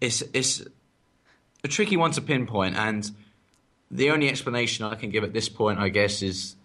It's 0.00 0.22
it's 0.32 0.62
a 1.64 1.68
tricky 1.68 1.96
one 1.96 2.10
to 2.12 2.20
pinpoint, 2.22 2.76
and 2.76 3.10
the 3.90 4.10
only 4.10 4.28
explanation 4.28 4.84
I 4.84 4.94
can 4.94 5.10
give 5.10 5.24
at 5.24 5.32
this 5.32 5.48
point, 5.48 5.78
I 5.78 5.88
guess, 5.88 6.22
is 6.22 6.56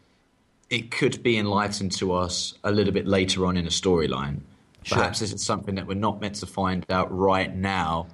it 0.69 0.91
could 0.91 1.21
be 1.23 1.37
enlightened 1.37 1.91
to 1.93 2.13
us 2.13 2.53
a 2.63 2.71
little 2.71 2.93
bit 2.93 3.07
later 3.07 3.45
on 3.45 3.57
in 3.57 3.65
a 3.65 3.69
storyline. 3.69 4.41
Perhaps 4.87 5.19
this 5.19 5.33
is 5.33 5.43
something 5.43 5.75
that 5.75 5.87
we're 5.87 5.95
not 5.95 6.21
meant 6.21 6.35
to 6.35 6.45
find 6.45 6.85
out 6.89 7.15
right 7.15 7.53
now. 7.53 8.07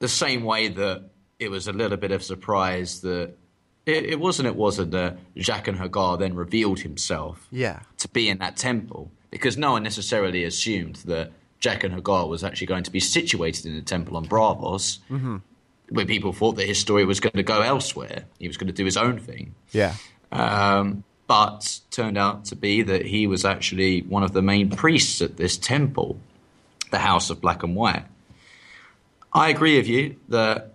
The 0.00 0.08
same 0.08 0.42
way 0.42 0.68
that 0.68 1.04
it 1.38 1.50
was 1.50 1.68
a 1.68 1.72
little 1.72 1.96
bit 1.96 2.10
of 2.10 2.22
surprise 2.22 3.00
that 3.02 3.36
it, 3.86 4.04
it 4.04 4.20
wasn't. 4.20 4.48
It 4.48 4.56
wasn't 4.56 4.90
that 4.90 5.16
Jaqen 5.36 5.78
H'ghar 5.78 6.18
then 6.18 6.34
revealed 6.34 6.80
himself 6.80 7.46
Yeah, 7.50 7.80
to 7.98 8.08
be 8.08 8.28
in 8.28 8.38
that 8.38 8.56
temple 8.56 9.12
because 9.30 9.56
no 9.56 9.72
one 9.72 9.82
necessarily 9.82 10.44
assumed 10.44 10.96
that 11.06 11.32
Jaqen 11.60 12.00
H'ghar 12.00 12.28
was 12.28 12.44
actually 12.44 12.68
going 12.68 12.84
to 12.84 12.90
be 12.90 13.00
situated 13.00 13.66
in 13.66 13.74
the 13.74 13.82
temple 13.82 14.16
on 14.16 14.26
Braavos, 14.26 14.98
where 15.90 16.06
people 16.06 16.32
thought 16.32 16.52
that 16.56 16.66
his 16.66 16.78
story 16.78 17.04
was 17.04 17.20
going 17.20 17.32
to 17.32 17.42
go 17.42 17.60
elsewhere. 17.62 18.24
He 18.38 18.46
was 18.46 18.56
going 18.56 18.68
to 18.68 18.72
do 18.72 18.84
his 18.84 18.96
own 18.96 19.18
thing. 19.18 19.54
yeah, 19.72 19.94
Um, 20.30 21.04
but 21.26 21.80
turned 21.90 22.16
out 22.16 22.46
to 22.46 22.56
be 22.56 22.82
that 22.82 23.04
he 23.04 23.26
was 23.26 23.44
actually 23.44 24.02
one 24.02 24.22
of 24.22 24.32
the 24.32 24.42
main 24.42 24.70
priests 24.70 25.20
at 25.20 25.36
this 25.36 25.56
temple, 25.58 26.18
the 26.90 26.98
House 26.98 27.28
of 27.30 27.40
Black 27.40 27.62
and 27.62 27.74
White. 27.76 28.04
I 29.32 29.50
agree 29.50 29.76
with 29.76 29.88
you 29.88 30.16
that 30.28 30.72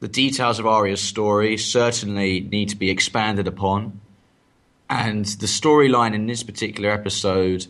the 0.00 0.08
details 0.08 0.58
of 0.58 0.66
Arya's 0.66 1.00
story 1.00 1.56
certainly 1.58 2.40
need 2.40 2.70
to 2.70 2.76
be 2.76 2.90
expanded 2.90 3.46
upon. 3.46 4.00
And 4.88 5.24
the 5.24 5.46
storyline 5.46 6.14
in 6.14 6.26
this 6.26 6.42
particular 6.42 6.90
episode, 6.90 7.66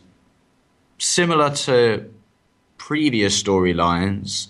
similar 0.99 1.51
to 1.51 2.09
previous 2.83 3.41
storylines 3.41 4.49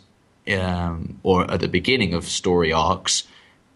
um, 0.59 1.21
or 1.23 1.49
at 1.51 1.61
the 1.61 1.69
beginning 1.69 2.15
of 2.15 2.25
story 2.25 2.73
arcs, 2.73 3.25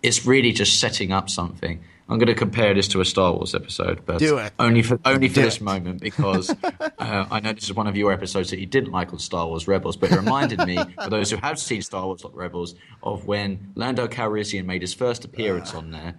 it's 0.02 0.24
really 0.24 0.50
just 0.50 0.80
setting 0.80 1.12
up 1.12 1.28
something. 1.28 1.78
I'm 2.08 2.18
going 2.18 2.28
to 2.28 2.34
compare 2.34 2.72
this 2.72 2.88
to 2.88 3.02
a 3.02 3.04
Star 3.04 3.34
Wars 3.34 3.54
episode, 3.54 4.06
but 4.06 4.22
only 4.58 4.80
for 4.80 4.98
only 5.04 5.28
for 5.28 5.34
Do 5.34 5.42
this 5.42 5.56
it. 5.56 5.62
moment 5.62 6.00
because 6.00 6.48
uh, 6.98 7.26
I 7.30 7.40
know 7.40 7.52
this 7.52 7.64
is 7.64 7.74
one 7.74 7.86
of 7.86 7.96
your 7.98 8.12
episodes 8.12 8.48
that 8.48 8.58
you 8.58 8.64
didn't 8.64 8.92
like 8.92 9.12
on 9.12 9.18
Star 9.18 9.46
Wars 9.46 9.68
Rebels, 9.68 9.94
but 9.94 10.10
it 10.10 10.16
reminded 10.16 10.60
me, 10.64 10.78
for 11.04 11.10
those 11.10 11.30
who 11.30 11.36
have 11.36 11.58
seen 11.58 11.82
Star 11.82 12.06
Wars 12.06 12.24
Rebels, 12.32 12.76
of 13.02 13.26
when 13.26 13.72
Lando 13.74 14.08
Calrissian 14.08 14.64
made 14.64 14.80
his 14.80 14.94
first 14.94 15.26
appearance 15.26 15.74
on 15.74 15.90
there, 15.90 16.14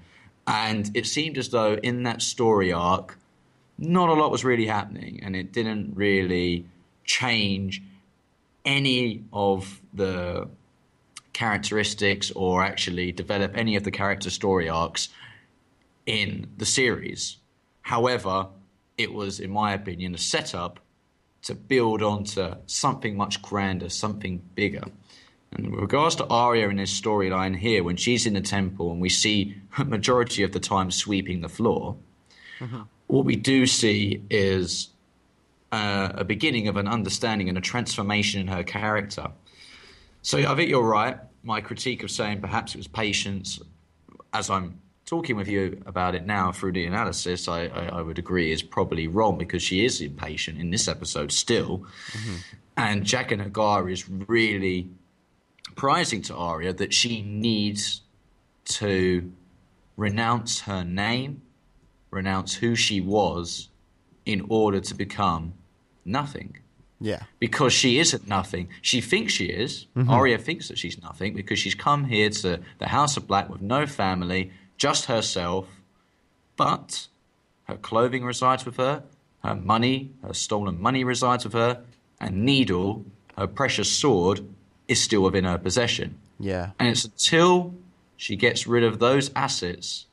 and 0.46 0.92
it 0.94 1.08
seemed 1.08 1.40
as 1.40 1.50
though 1.50 1.74
in 1.74 2.04
that 2.04 2.22
story 2.22 2.72
arc, 2.72 3.18
not 3.80 4.10
a 4.10 4.14
lot 4.14 4.30
was 4.30 4.46
really 4.46 4.68
happening, 4.68 5.22
and 5.24 5.36
it 5.36 5.52
didn't 5.52 5.96
really 5.96 6.66
change 7.04 7.82
any 8.66 9.24
of 9.32 9.82
the 9.94 10.48
characteristics 11.34 12.32
or 12.32 12.64
actually 12.64 13.12
develop 13.12 13.56
any 13.56 13.76
of 13.76 13.84
the 13.84 13.92
character 13.92 14.30
story 14.30 14.68
arcs 14.68 15.10
in 16.06 16.48
the 16.58 16.66
series. 16.66 17.38
However, 17.82 18.48
it 18.98 19.14
was, 19.14 19.40
in 19.40 19.52
my 19.52 19.74
opinion, 19.74 20.16
a 20.16 20.18
setup 20.18 20.80
to 21.44 21.54
build 21.54 22.02
onto 22.02 22.56
something 22.66 23.16
much 23.16 23.42
grander, 23.42 23.90
something 23.90 24.42
bigger. 24.56 24.84
And 25.52 25.72
with 25.72 25.80
regards 25.80 26.16
to 26.16 26.26
Arya 26.28 26.70
in 26.70 26.78
this 26.78 27.00
storyline 27.00 27.56
here, 27.56 27.84
when 27.84 27.96
she's 27.96 28.26
in 28.26 28.34
the 28.34 28.42
temple 28.42 28.92
and 28.92 29.00
we 29.00 29.10
see 29.10 29.56
a 29.78 29.86
majority 29.96 30.44
of 30.44 30.52
the 30.52 30.60
time 30.60 30.92
sweeping 30.92 31.42
the 31.42 31.50
floor, 31.50 31.96
mm-hmm. 32.60 32.82
what 33.08 33.26
we 33.26 33.36
do 33.36 33.66
see 33.66 34.24
is 34.30 34.90
uh, 35.72 36.10
a 36.16 36.24
beginning 36.24 36.68
of 36.68 36.78
an 36.78 36.88
understanding 36.88 37.50
and 37.50 37.58
a 37.58 37.62
transformation 37.62 38.42
in 38.42 38.48
her 38.48 38.64
character. 38.64 39.28
So 40.22 40.40
I 40.40 40.56
think 40.56 40.70
you're 40.70 40.82
right. 40.82 41.18
My 41.44 41.62
critique 41.62 42.04
of 42.04 42.12
saying 42.12 42.42
perhaps 42.42 42.74
it 42.76 42.78
was 42.78 42.88
patience, 42.88 43.60
as 44.34 44.50
I'm 44.50 44.82
talking 45.06 45.38
with 45.38 45.48
you 45.48 45.82
about 45.86 46.16
it 46.16 46.26
now 46.26 46.52
through 46.52 46.74
the 46.74 46.86
analysis, 46.86 47.48
I, 47.48 47.68
I, 47.68 47.86
I 47.88 48.02
would 48.02 48.20
agree 48.20 48.52
is 48.52 48.62
probably 48.62 49.08
wrong 49.08 49.38
because 49.38 49.64
she 49.64 49.86
is 49.86 50.02
impatient 50.02 50.60
in 50.60 50.70
this 50.70 50.88
episode 50.88 51.32
still. 51.32 51.86
And 52.76 53.04
Jaqen 53.04 53.50
H'ghar 53.50 53.92
is 53.92 54.10
really 54.10 54.90
prizing 55.76 56.22
to 56.24 56.36
Arya 56.36 56.74
that 56.74 56.94
she 56.94 57.22
needs 57.22 58.02
to 58.66 59.32
renounce 59.96 60.62
her 60.62 60.84
name, 60.84 61.42
renounce 62.12 62.56
who 62.56 62.76
she 62.76 63.00
was, 63.00 63.70
in 64.28 64.46
order 64.50 64.82
to 64.82 64.94
become 64.94 65.54
nothing. 66.06 66.58
Yeah. 67.00 67.24
Because 67.40 67.74
she 67.74 67.98
isn't 68.00 68.28
nothing. 68.28 68.68
She 68.82 69.02
thinks 69.02 69.32
she 69.32 69.46
is. 69.46 69.86
Mm-hmm. 69.96 70.10
Arya 70.10 70.38
thinks 70.38 70.68
that 70.68 70.78
she's 70.78 71.02
nothing 71.02 71.34
because 71.34 71.58
she's 71.58 71.76
come 71.76 72.06
here 72.06 72.30
to 72.30 72.60
the 72.80 72.88
House 72.88 73.18
of 73.18 73.26
Black 73.26 73.50
with 73.50 73.62
no 73.62 73.86
family, 73.86 74.52
just 74.78 75.06
herself. 75.06 75.68
But 76.58 77.08
her 77.66 77.78
clothing 77.78 78.26
resides 78.26 78.66
with 78.66 78.78
her, 78.78 79.04
her 79.44 79.56
money, 79.56 80.12
her 80.24 80.34
stolen 80.34 80.82
money 80.82 81.04
resides 81.04 81.46
with 81.46 81.54
her, 81.54 81.84
and 82.20 82.44
Needle, 82.44 83.06
her 83.38 83.48
precious 83.48 83.90
sword, 83.90 84.42
is 84.88 85.02
still 85.02 85.22
within 85.22 85.46
her 85.46 85.58
possession. 85.58 86.18
Yeah. 86.40 86.72
And 86.80 86.90
it's 86.90 87.06
until 87.06 87.76
she 88.18 88.36
gets 88.36 88.68
rid 88.68 88.84
of 88.84 89.00
those 89.00 89.32
assets, 89.36 90.08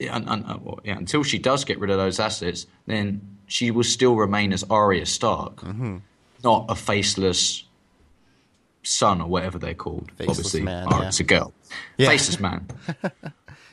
yeah, 0.00 0.14
un- 0.16 0.26
un- 0.28 0.44
uh, 0.44 0.58
well, 0.62 0.80
yeah, 0.84 0.96
until 0.96 1.22
she 1.22 1.38
does 1.38 1.64
get 1.64 1.78
rid 1.78 1.90
of 1.90 1.98
those 1.98 2.18
assets, 2.18 2.66
then 2.86 3.20
she 3.46 3.70
will 3.70 3.84
still 3.84 4.16
remain 4.16 4.52
as 4.52 4.64
Arya 4.70 5.06
Stark, 5.06 5.56
Mm-hmm. 5.56 5.98
not 6.42 6.66
a 6.68 6.74
faceless 6.74 7.64
son 8.82 9.20
or 9.20 9.28
whatever 9.28 9.58
they're 9.58 9.74
called. 9.74 10.10
Faceless 10.16 10.38
Obviously, 10.38 10.62
man, 10.62 10.86
Arya's 10.88 11.20
yeah. 11.20 11.24
a 11.24 11.26
girl. 11.26 11.52
Yeah. 11.98 12.08
Faceless 12.08 12.40
man. 12.40 12.66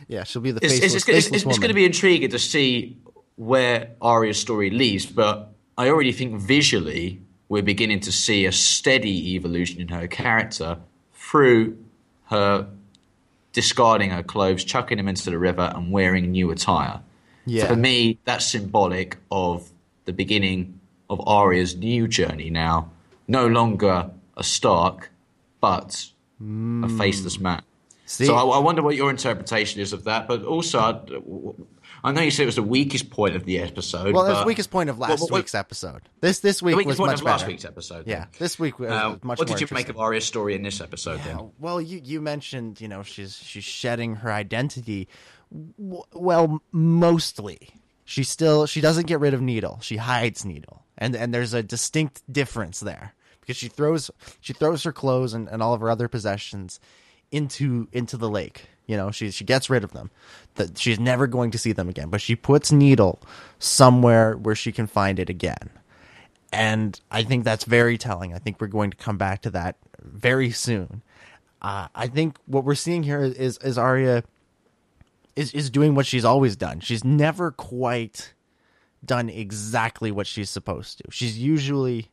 Yeah, 0.10 0.24
she'll 0.24 0.42
be 0.42 0.52
the 0.52 0.64
It's, 0.64 0.80
faceless, 0.80 0.94
it's, 0.96 0.96
it's, 0.96 1.08
it's, 1.18 1.26
faceless 1.28 1.44
it's 1.44 1.60
going 1.60 1.68
to 1.68 1.74
be 1.74 1.84
intriguing 1.84 2.30
to 2.30 2.40
see 2.40 2.98
where 3.36 3.90
Arya's 4.02 4.40
story 4.40 4.70
leads, 4.70 5.06
but 5.06 5.54
I 5.78 5.90
already 5.90 6.14
think 6.14 6.40
visually 6.40 7.20
we're 7.50 7.62
beginning 7.64 8.00
to 8.02 8.12
see 8.14 8.46
a 8.46 8.54
steady 8.54 9.34
evolution 9.36 9.82
in 9.82 9.90
her 9.90 10.08
character 10.08 10.78
through 11.14 11.78
her 12.28 12.70
discarding 13.58 14.12
her 14.12 14.22
clothes, 14.22 14.64
chucking 14.64 14.98
them 14.98 15.08
into 15.08 15.32
the 15.32 15.40
river, 15.40 15.74
and 15.74 15.92
wearing 15.92 16.30
new 16.30 16.52
attire. 16.52 17.02
Yeah. 17.48 17.66
For 17.66 17.76
me, 17.76 18.20
that's 18.24 18.46
symbolic 18.46 19.18
of 19.32 19.72
the 20.06 20.14
beginning 20.14 20.80
of 21.10 21.28
Arya's 21.28 21.76
new 21.76 22.08
journey 22.08 22.52
now. 22.52 22.92
No 23.28 23.48
longer 23.48 24.12
a 24.36 24.44
Stark, 24.44 25.10
but 25.60 26.06
a 26.40 26.44
hmm. 26.44 26.98
faceless 27.00 27.40
man. 27.40 27.64
See? 28.06 28.28
So 28.28 28.36
I, 28.36 28.44
I 28.44 28.60
wonder 28.60 28.84
what 28.84 28.96
your 28.96 29.10
interpretation 29.10 29.82
is 29.82 29.92
of 29.92 30.04
that. 30.04 30.28
But 30.28 30.44
also, 30.44 30.78
I, 30.78 31.00
I 32.08 32.12
know 32.12 32.22
you 32.22 32.32
said 32.32 32.44
it 32.44 32.46
was 32.48 32.56
the 32.56 32.64
weakest 32.64 33.10
point 33.10 33.36
of 33.36 33.44
the 33.46 33.60
episode. 33.60 34.14
well, 34.14 34.24
that's 34.24 34.38
but 34.38 34.42
the 34.44 34.48
weakest 34.48 34.72
point 34.72 34.90
of 34.90 34.98
last 34.98 35.20
what- 35.20 35.32
what- 35.32 35.38
week's 35.40 35.54
episode. 35.56 36.02
This 36.22 36.40
this 36.40 36.62
week 36.62 36.76
was 36.86 36.98
much 37.00 37.20
of 37.20 37.24
last 37.24 37.46
week's 37.46 37.66
episode. 37.66 38.08
Yeah, 38.08 38.26
this 38.40 38.58
week 38.58 38.80
was 38.80 38.90
Uh, 38.90 39.18
much 39.24 39.40
what 39.40 39.48
did 39.48 39.60
you 39.62 39.68
make 39.72 39.90
of 39.90 39.98
Arya's 39.98 40.26
story 40.26 40.56
in 40.56 40.64
this 40.64 40.80
episode? 40.82 41.20
Yeah, 41.20 41.36
Then 41.38 41.52
well, 41.60 41.82
you 41.82 42.02
you 42.04 42.22
mentioned 42.22 42.80
you 42.82 42.88
know 42.88 43.04
she's 43.04 43.36
she's 43.36 43.64
shedding 43.64 44.16
her 44.16 44.32
identity. 44.32 45.08
Well, 45.78 46.62
mostly 46.72 47.70
she 48.06 48.24
still 48.24 48.66
she 48.66 48.82
doesn't 48.82 49.08
get 49.08 49.20
rid 49.20 49.34
of 49.34 49.42
Needle. 49.42 49.80
She 49.82 49.98
hides 49.98 50.46
Needle, 50.46 50.86
and 50.98 51.16
and 51.16 51.34
there's 51.34 51.54
a 51.54 51.62
distinct 51.64 52.22
difference 52.32 52.80
there 52.80 53.14
because 53.42 53.58
she 53.58 53.68
throws 53.68 54.10
she 54.40 54.54
throws 54.54 54.84
her 54.84 54.92
clothes 54.94 55.34
and, 55.34 55.48
and 55.50 55.62
all 55.62 55.74
of 55.74 55.82
her 55.82 55.90
other 55.90 56.08
possessions 56.08 56.80
into 57.32 57.88
into 57.92 58.18
the 58.18 58.30
lake. 58.30 58.68
You 58.88 58.98
know, 58.98 59.12
she 59.12 59.32
she 59.32 59.44
gets 59.44 59.70
rid 59.70 59.84
of 59.84 59.92
them. 59.92 60.10
That 60.56 60.78
she's 60.78 61.00
never 61.00 61.28
going 61.28 61.52
to 61.52 61.58
see 61.58 61.72
them 61.72 61.88
again. 61.88 62.10
But 62.10 62.22
she 62.22 62.36
puts 62.36 62.72
Needle 62.72 63.22
somewhere 63.60 64.36
where 64.36 64.56
she 64.56 64.72
can 64.72 64.88
find 64.88 65.20
it 65.20 65.30
again 65.30 65.70
and 66.52 67.00
I 67.12 67.24
think 67.24 67.44
that's 67.44 67.66
very 67.66 67.98
telling. 67.98 68.34
I 68.34 68.40
think 68.40 68.62
we're 68.62 68.68
going 68.68 68.92
to 68.92 68.98
come 68.98 69.18
back 69.18 69.42
to 69.44 69.50
that 69.52 69.78
very 70.02 70.52
soon. 70.52 71.02
Uh, 71.62 71.88
I 71.94 72.08
think 72.08 72.38
what 72.46 72.64
we're 72.64 72.76
seeing 72.76 73.04
here 73.04 73.22
is 73.22 73.58
is 73.58 73.78
Arya 73.78 74.24
is 75.36 75.54
is 75.54 75.70
doing 75.70 75.96
what 75.96 76.06
she's 76.06 76.26
always 76.26 76.56
done. 76.56 76.80
She's 76.80 77.04
never 77.04 77.52
quite 77.52 78.34
done 79.04 79.30
exactly 79.30 80.12
what 80.12 80.28
she's 80.28 80.50
supposed 80.50 81.00
to. 81.00 81.06
She's 81.12 81.38
usually 81.38 82.10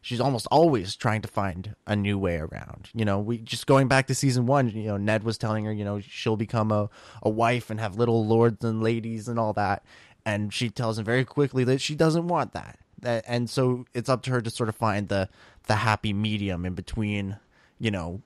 she's 0.00 0.20
almost 0.20 0.46
always 0.50 0.96
trying 0.96 1.22
to 1.22 1.28
find 1.28 1.74
a 1.86 1.94
new 1.96 2.18
way 2.18 2.36
around. 2.36 2.88
You 2.94 3.04
know, 3.04 3.18
we 3.18 3.38
just 3.38 3.66
going 3.66 3.88
back 3.88 4.06
to 4.08 4.14
season 4.14 4.46
one, 4.46 4.68
you 4.70 4.84
know, 4.84 4.96
Ned 4.96 5.22
was 5.24 5.38
telling 5.38 5.64
her, 5.64 5.72
you 5.72 5.84
know, 5.84 6.00
she'll 6.00 6.36
become 6.36 6.70
a, 6.72 6.88
a 7.22 7.30
wife 7.30 7.70
and 7.70 7.78
have 7.80 7.96
little 7.96 8.26
lords 8.26 8.64
and 8.64 8.82
ladies 8.82 9.28
and 9.28 9.38
all 9.38 9.52
that. 9.54 9.84
And 10.24 10.52
she 10.52 10.70
tells 10.70 10.98
him 10.98 11.04
very 11.04 11.24
quickly 11.24 11.64
that 11.64 11.80
she 11.80 11.94
doesn't 11.94 12.28
want 12.28 12.52
that. 12.52 12.78
That- 13.00 13.24
And 13.26 13.48
so 13.48 13.86
it's 13.94 14.08
up 14.08 14.22
to 14.22 14.30
her 14.30 14.40
to 14.42 14.50
sort 14.50 14.68
of 14.68 14.76
find 14.76 15.08
the 15.08 15.28
the 15.66 15.76
happy 15.76 16.12
medium 16.12 16.64
in 16.66 16.74
between, 16.74 17.36
you 17.78 17.90
know, 17.90 18.22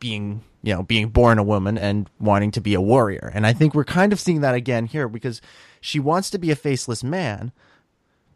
being 0.00 0.42
you 0.64 0.74
know 0.74 0.82
being 0.82 1.08
born 1.10 1.38
a 1.38 1.44
woman 1.44 1.78
and 1.78 2.10
wanting 2.18 2.50
to 2.50 2.60
be 2.60 2.74
a 2.74 2.80
warrior 2.80 3.30
and 3.34 3.46
i 3.46 3.52
think 3.52 3.72
we're 3.72 3.84
kind 3.84 4.12
of 4.12 4.18
seeing 4.18 4.40
that 4.40 4.52
again 4.52 4.86
here 4.86 5.08
because 5.08 5.40
she 5.80 6.00
wants 6.00 6.28
to 6.28 6.38
be 6.38 6.50
a 6.50 6.56
faceless 6.56 7.04
man 7.04 7.52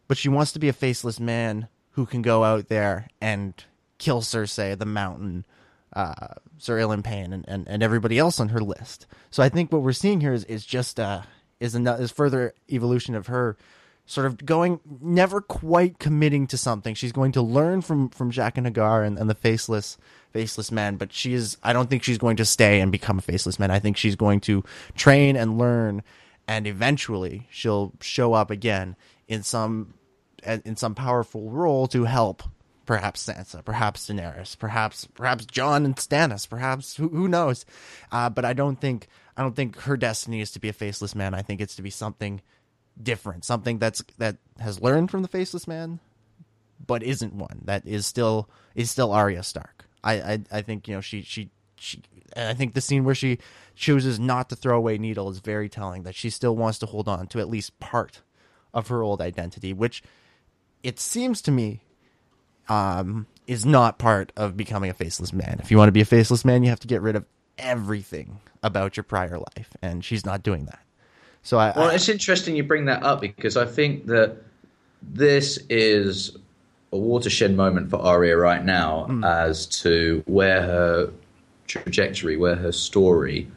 but 0.07 0.17
she 0.17 0.29
wants 0.29 0.53
to 0.53 0.61
be 0.61 0.69
a 0.69 0.73
faceless 0.73 1.19
man 1.19 1.67
who 1.97 2.07
can 2.07 2.23
go 2.23 2.45
out 2.45 2.69
there 2.69 3.09
and 3.21 3.65
kill 3.99 4.21
cersei 4.21 4.79
the 4.79 4.87
mountain 4.87 5.45
uh, 5.95 6.35
sir 6.59 6.79
Ilyn 6.79 7.03
Payne 7.03 7.33
and, 7.33 7.45
and, 7.49 7.67
and 7.67 7.83
everybody 7.83 8.19
else 8.19 8.39
on 8.39 8.51
her 8.51 8.61
list. 8.61 9.07
So 9.31 9.43
i 9.43 9.49
think 9.49 9.73
what 9.73 9.83
we're 9.83 9.93
seeing 9.93 10.21
here 10.21 10.35
is, 10.35 10.45
is 10.45 10.65
just 10.65 11.01
uh 11.01 11.23
is 11.59 11.75
another 11.75 12.03
is 12.03 12.13
further 12.13 12.55
evolution 12.71 13.15
of 13.15 13.29
her 13.29 13.57
sort 14.05 14.27
of 14.27 14.45
going 14.45 14.79
never 15.01 15.41
quite 15.41 15.99
committing 15.99 16.47
to 16.49 16.59
something. 16.59 16.95
She's 16.95 17.13
going 17.13 17.33
to 17.33 17.43
learn 17.43 17.81
from 17.81 18.11
from 18.11 18.31
Jaqen 18.31 18.71
H'ghar 18.71 19.05
and, 19.07 19.19
and 19.19 19.29
the 19.29 19.35
faceless 19.35 19.97
faceless 20.33 20.71
man 20.71 20.97
but 20.97 21.15
she 21.15 21.33
is 21.33 21.57
i 21.63 21.73
don't 21.73 21.89
think 21.89 22.03
she's 22.03 22.19
going 22.19 22.37
to 22.37 22.45
stay 22.45 22.81
and 22.81 22.93
become 22.93 23.19
a 23.19 23.23
faceless 23.23 23.59
man. 23.59 23.71
I 23.71 23.79
think 23.79 23.97
she's 23.97 24.17
going 24.17 24.41
to 24.41 24.63
train 24.97 25.35
and 25.35 25.57
learn 25.57 26.03
and 26.47 26.67
eventually 26.67 27.47
she'll 27.51 27.95
show 28.03 28.35
up 28.35 28.51
again 28.51 28.97
in 29.29 29.43
some 29.43 29.95
in 30.45 30.77
some 30.77 30.95
powerful 30.95 31.51
role 31.51 31.87
to 31.89 32.05
help 32.05 32.43
perhaps 32.87 33.27
Sansa, 33.27 33.65
perhaps 33.65 34.09
Daenerys, 34.09 34.57
perhaps 34.59 35.07
perhaps 35.15 35.45
Jon 35.45 35.85
and 35.85 35.97
Stannis, 35.97 36.49
perhaps 36.49 36.97
who, 36.97 37.09
who 37.09 37.29
knows. 37.29 37.67
Uh, 38.11 38.31
but 38.31 38.45
I 38.45 38.53
don't 38.53 38.81
think 38.81 39.09
I 39.37 39.43
don't 39.43 39.57
think 39.57 39.81
her 39.83 39.97
destiny 39.97 40.41
is 40.41 40.53
to 40.53 40.61
be 40.61 40.69
a 40.69 40.73
faceless 40.73 41.15
man. 41.15 41.35
I 41.35 41.43
think 41.43 41.61
it's 41.61 41.77
to 41.77 41.83
be 41.83 41.91
something 41.91 42.41
different, 43.01 43.45
something 43.45 43.79
that's 43.79 44.03
that 44.19 44.37
has 44.59 44.81
learned 44.81 45.11
from 45.11 45.23
the 45.23 45.29
faceless 45.29 45.69
man, 45.69 45.99
but 46.85 47.03
isn't 47.03 47.35
one 47.35 47.61
that 47.65 47.87
is 47.87 48.07
still 48.07 48.49
is 48.75 48.91
still 48.91 49.13
Arya 49.13 49.43
Stark. 49.43 49.85
I 50.03 50.15
I, 50.15 50.43
I 50.53 50.63
think 50.63 50.89
you 50.89 50.95
know 50.95 51.01
she 51.01 51.23
she 51.23 51.51
she. 51.77 52.03
I 52.37 52.55
think 52.55 52.75
the 52.75 52.81
scene 52.81 53.05
where 53.05 53.15
she 53.15 53.39
chooses 53.75 54.19
not 54.19 54.49
to 54.49 54.57
throw 54.57 54.77
away 54.77 54.99
Needle 54.99 55.31
is 55.31 55.39
very 55.39 55.69
telling. 55.69 56.05
That 56.05 56.15
she 56.15 56.31
still 56.31 56.57
wants 56.57 56.79
to 56.81 56.87
hold 56.87 57.09
on 57.09 57.27
to 57.29 57.41
at 57.41 57.49
least 57.49 57.79
part 57.79 58.23
of 58.75 58.89
her 58.89 59.03
old 59.03 59.21
identity, 59.21 59.73
which 59.73 60.03
it 60.83 60.99
seems 60.99 61.43
to 61.43 61.51
me 61.51 61.81
um, 62.69 63.27
is 63.47 63.65
not 63.65 63.99
part 63.99 64.33
of 64.37 64.57
becoming 64.57 64.91
a 64.91 64.95
faceless 64.95 65.33
man. 65.33 65.59
If 65.63 65.71
you 65.71 65.79
want 65.79 65.89
to 65.89 65.93
be 65.93 66.01
a 66.01 66.07
faceless 66.07 66.45
man, 66.45 66.63
you 66.63 66.71
have 66.71 66.81
to 66.81 66.89
get 66.89 67.03
rid 67.03 67.17
of 67.17 67.25
everything 67.59 68.41
about 68.63 68.97
your 68.97 69.05
prior 69.05 69.39
life, 69.39 69.71
and 69.83 70.05
she's 70.05 70.25
not 70.25 70.43
doing 70.43 70.67
that. 70.67 70.81
So 71.43 71.59
I, 71.59 71.73
Well, 71.77 71.91
I 71.91 71.95
it's 71.95 72.09
interesting 72.09 72.57
you 72.57 72.65
bring 72.65 72.87
that 72.87 73.03
up 73.03 73.21
because 73.21 73.57
I 73.57 73.67
think 73.67 74.07
that 74.07 74.37
this 75.03 75.59
is 75.71 76.37
a 76.93 76.99
watershed 76.99 77.55
moment 77.55 77.91
for 77.91 78.01
Arya 78.01 78.37
right 78.37 78.65
now 78.65 79.07
as 79.25 79.67
to 79.67 80.23
where 80.27 80.63
her 80.63 81.13
trajectory, 81.67 82.37
where 82.37 82.57
her 82.57 82.73
story 82.73 83.49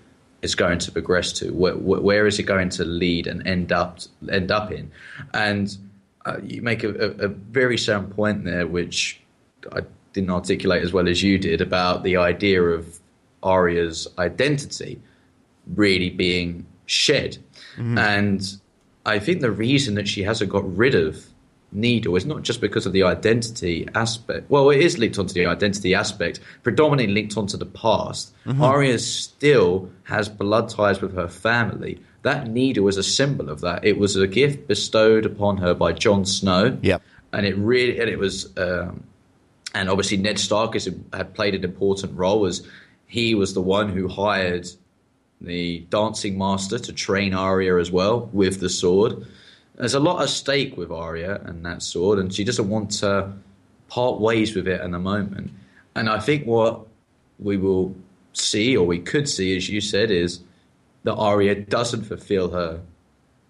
is 0.42 0.56
going 0.56 0.80
to 0.80 0.92
progress 0.92 1.32
to. 1.34 1.52
Where, 1.52 1.76
where 1.76 2.02
where 2.02 2.28
is 2.28 2.40
it 2.40 2.44
going 2.44 2.70
to 2.70 2.86
lead 2.86 3.28
and 3.28 3.46
end 3.48 3.72
up 3.72 4.00
end 4.32 4.52
up 4.52 4.72
in? 4.72 4.92
And 5.34 5.76
uh, 6.30 6.38
you 6.44 6.62
make 6.62 6.84
a, 6.84 6.90
a, 6.90 7.26
a 7.26 7.28
very 7.28 7.78
sound 7.78 8.16
point 8.16 8.44
there, 8.46 8.68
which 8.68 9.22
I 9.72 9.82
didn't 10.14 10.30
articulate 10.30 10.84
as 10.84 10.94
well 10.94 11.08
as 11.08 11.24
you 11.24 11.38
did 11.38 11.62
about 11.62 12.04
the 12.04 12.18
idea 12.18 12.62
of 12.62 13.00
Arya's 13.44 14.08
identity 14.18 15.00
really 15.76 16.10
being 16.10 16.66
shed. 16.86 17.38
And 17.98 18.42
I 19.06 19.20
think 19.20 19.42
the 19.42 19.52
reason 19.52 19.96
that 19.96 20.08
she 20.08 20.24
hasn't 20.24 20.50
got 20.50 20.66
rid 20.78 20.96
of 20.96 21.26
needle 21.72 22.16
is 22.16 22.26
not 22.26 22.44
just 22.44 22.62
because 22.62 22.86
of 22.86 22.94
the 22.94 23.04
identity 23.04 23.88
aspect. 23.96 24.50
Well, 24.50 24.70
it 24.70 24.80
is 24.80 24.98
linked 24.98 25.20
onto 25.20 25.34
the 25.34 25.46
identity 25.46 25.94
aspect, 25.94 26.40
predominantly 26.64 27.14
linked 27.14 27.38
onto 27.38 27.58
the 27.58 27.66
past. 27.66 28.34
Arya 28.60 28.98
still 29.00 29.90
has 30.04 30.30
blood 30.30 30.70
ties 30.70 31.02
with 31.02 31.14
her 31.16 31.28
family. 31.28 32.02
That 32.24 32.50
needle 32.50 32.88
is 32.88 32.98
a 32.98 33.04
symbol 33.04 33.50
of 33.50 33.62
that. 33.62 33.86
It 33.86 33.98
was 33.98 34.16
a 34.16 34.28
gift 34.28 34.68
bestowed 34.68 35.26
upon 35.26 35.58
her 35.58 35.74
by 35.74 35.94
Jon 35.94 36.26
Snow. 36.26 36.78
Yep. 36.82 37.02
And 37.32 37.46
it 37.46 37.56
really, 37.58 38.00
and 38.00 38.10
it 38.10 38.18
was, 38.18 38.50
um, 38.58 39.04
and 39.74 39.90
obviously 39.90 40.18
Ned 40.18 40.40
Stark 40.40 40.76
is, 40.76 40.90
had 41.14 41.34
played 41.34 41.56
an 41.56 41.64
important 41.64 42.18
role 42.18 42.46
as 42.46 42.68
he 43.06 43.36
was 43.36 43.54
the 43.54 43.62
one 43.62 43.90
who 43.90 44.08
hired 44.08 44.68
the 45.42 45.80
dancing 45.90 46.38
master 46.38 46.78
to 46.80 46.92
train 46.92 47.34
Arya 47.34 47.78
as 47.78 47.92
well 47.92 48.30
with 48.34 48.60
the 48.60 48.70
sword. 48.70 49.26
There's 49.80 49.94
a 49.94 50.00
lot 50.00 50.22
at 50.22 50.30
stake 50.30 50.76
with 50.76 50.92
Arya 50.92 51.42
and 51.46 51.66
that 51.66 51.82
sword, 51.82 52.20
and 52.20 52.34
she 52.34 52.44
doesn't 52.44 52.68
want 52.68 52.92
to 53.00 53.32
part 53.88 54.20
ways 54.20 54.54
with 54.54 54.68
it 54.68 54.82
at 54.82 54.92
the 54.92 55.00
moment. 55.00 55.52
And 55.96 56.10
I 56.10 56.20
think 56.20 56.46
what 56.46 56.86
we 57.40 57.56
will 57.56 57.96
see, 58.34 58.76
or 58.76 58.86
we 58.86 59.00
could 59.00 59.28
see, 59.30 59.56
as 59.56 59.70
you 59.70 59.80
said, 59.80 60.12
is 60.12 60.42
that 61.04 61.16
Arya 61.16 61.56
doesn't 61.56 62.04
fulfill 62.04 62.52
her 62.52 62.82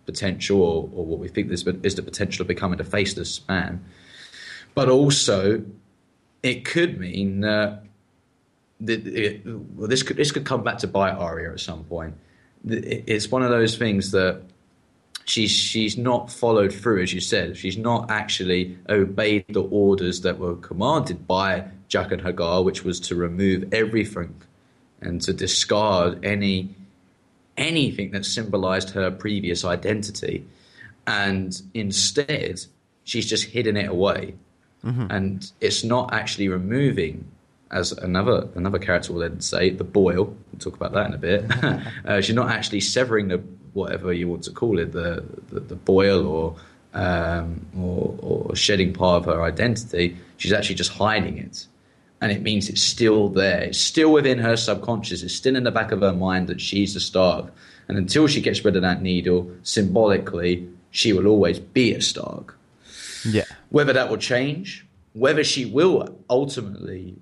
potential, 0.05 0.61
or, 0.61 0.89
or 0.93 1.05
what 1.05 1.19
we 1.19 1.27
think 1.27 1.51
is, 1.51 1.65
is 1.83 1.95
the 1.95 2.03
potential 2.03 2.43
of 2.43 2.47
becoming 2.47 2.79
a 2.79 2.83
faceless 2.83 3.41
man. 3.47 3.83
But 4.75 4.87
also, 4.87 5.63
it 6.43 6.63
could 6.63 6.99
mean 6.99 7.41
that 7.41 7.83
that 8.81 9.05
it, 9.05 9.41
well, 9.45 9.89
this 9.89 10.03
could 10.03 10.15
this 10.15 10.31
could 10.31 10.45
come 10.45 10.63
back 10.63 10.77
to 10.77 10.87
bite 10.87 11.15
Arya 11.15 11.51
at 11.51 11.59
some 11.59 11.83
point. 11.85 12.13
It- 12.67 13.03
It's 13.07 13.29
one 13.31 13.41
of 13.41 13.49
those 13.49 13.77
things 13.77 14.11
that 14.11 14.41
she's 15.29 15.51
she's 15.51 15.97
not 15.97 16.31
followed 16.31 16.73
through, 16.73 17.03
as 17.03 17.13
you 17.13 17.21
said. 17.21 17.55
She's 17.55 17.77
not 17.77 18.09
actually 18.09 18.77
obeyed 18.89 19.45
the 19.49 19.63
orders 19.63 20.21
that 20.21 20.39
were 20.39 20.55
commanded 20.55 21.27
by 21.27 21.65
Jaqen 21.89 22.21
H'ghar, 22.21 22.63
which 22.63 22.83
was 22.83 22.99
to 23.01 23.15
remove 23.15 23.71
everything 23.73 24.35
and 25.01 25.21
to 25.21 25.33
discard 25.33 26.25
any 26.25 26.75
anything 27.57 28.11
that 28.11 28.25
symbolized 28.25 28.91
her 28.91 29.11
previous 29.11 29.63
identity. 29.63 30.45
And 31.05 31.61
instead, 31.73 32.61
she's 33.03 33.27
just 33.29 33.45
hidden 33.45 33.77
it 33.77 33.89
away. 33.89 34.35
And 35.09 35.51
it's 35.59 35.83
not 35.83 36.13
actually 36.13 36.47
removing, 36.47 37.29
as 37.69 37.91
another 37.91 38.47
another 38.55 38.79
character 38.79 39.13
will 39.13 39.21
then 39.21 39.41
say, 39.41 39.69
the 39.69 39.83
boil. 39.83 40.35
We'll 40.51 40.59
talk 40.59 40.75
about 40.75 40.93
that 40.93 41.07
in 41.07 41.13
a 41.13 41.17
bit. 41.17 41.85
uh, 42.05 42.21
she's 42.21 42.35
not 42.35 42.49
actually 42.49 42.79
severing 42.79 43.27
the 43.27 43.43
whatever 43.73 44.13
you 44.13 44.27
want 44.27 44.43
to 44.43 44.51
call 44.51 44.79
it, 44.79 44.91
the 44.91 45.23
the, 45.49 45.59
the 45.59 45.75
boil 45.75 46.27
or, 46.27 46.55
um, 46.93 47.65
or 47.77 48.15
or 48.21 48.55
shedding 48.55 48.93
part 48.93 49.21
of 49.21 49.33
her 49.33 49.43
identity. 49.43 50.17
She's 50.37 50.53
actually 50.53 50.75
just 50.75 50.91
hiding 50.91 51.37
it 51.37 51.67
and 52.21 52.31
it 52.31 52.41
means 52.41 52.69
it's 52.69 52.81
still 52.81 53.29
there. 53.29 53.61
It's 53.61 53.79
still 53.79 54.11
within 54.11 54.39
her 54.39 54.57
subconscious. 54.57 55.23
It's 55.23 55.33
still 55.33 55.55
in 55.55 55.63
the 55.63 55.71
back 55.71 55.91
of 55.91 56.01
her 56.01 56.13
mind 56.13 56.47
that 56.47 56.59
she's 56.59 56.95
a 56.95 56.99
Stark. 56.99 57.51
And 57.87 57.97
until 57.97 58.27
she 58.27 58.41
gets 58.41 58.63
rid 58.63 58.75
of 58.75 58.81
that 58.81 59.01
needle, 59.01 59.49
symbolically, 59.63 60.67
she 60.91 61.13
will 61.13 61.27
always 61.27 61.59
be 61.59 61.93
a 61.93 62.01
Stark. 62.01 62.57
Yeah. 63.25 63.45
Whether 63.69 63.93
that 63.93 64.09
will 64.09 64.17
change, 64.17 64.85
whether 65.13 65.43
she 65.43 65.65
will 65.65 66.19
ultimately 66.29 67.15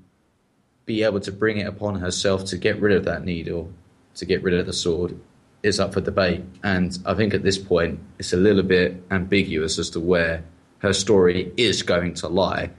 be 0.85 1.03
able 1.03 1.19
to 1.19 1.31
bring 1.31 1.57
it 1.57 1.67
upon 1.67 1.99
herself 1.99 2.45
to 2.45 2.57
get 2.57 2.79
rid 2.79 2.95
of 2.95 3.05
that 3.05 3.23
needle, 3.23 3.71
to 4.15 4.25
get 4.25 4.41
rid 4.41 4.55
of 4.55 4.65
the 4.65 4.73
sword, 4.73 5.19
is 5.63 5.79
up 5.79 5.93
for 5.93 6.01
debate. 6.01 6.43
And 6.63 6.97
I 7.05 7.13
think 7.13 7.33
at 7.33 7.43
this 7.43 7.57
point, 7.57 7.99
it's 8.19 8.33
a 8.33 8.37
little 8.37 8.63
bit 8.63 9.01
ambiguous 9.11 9.79
as 9.79 9.89
to 9.91 9.99
where 9.99 10.43
her 10.79 10.93
story 10.93 11.51
is 11.57 11.81
going 11.81 12.13
to 12.15 12.27
lie 12.27 12.71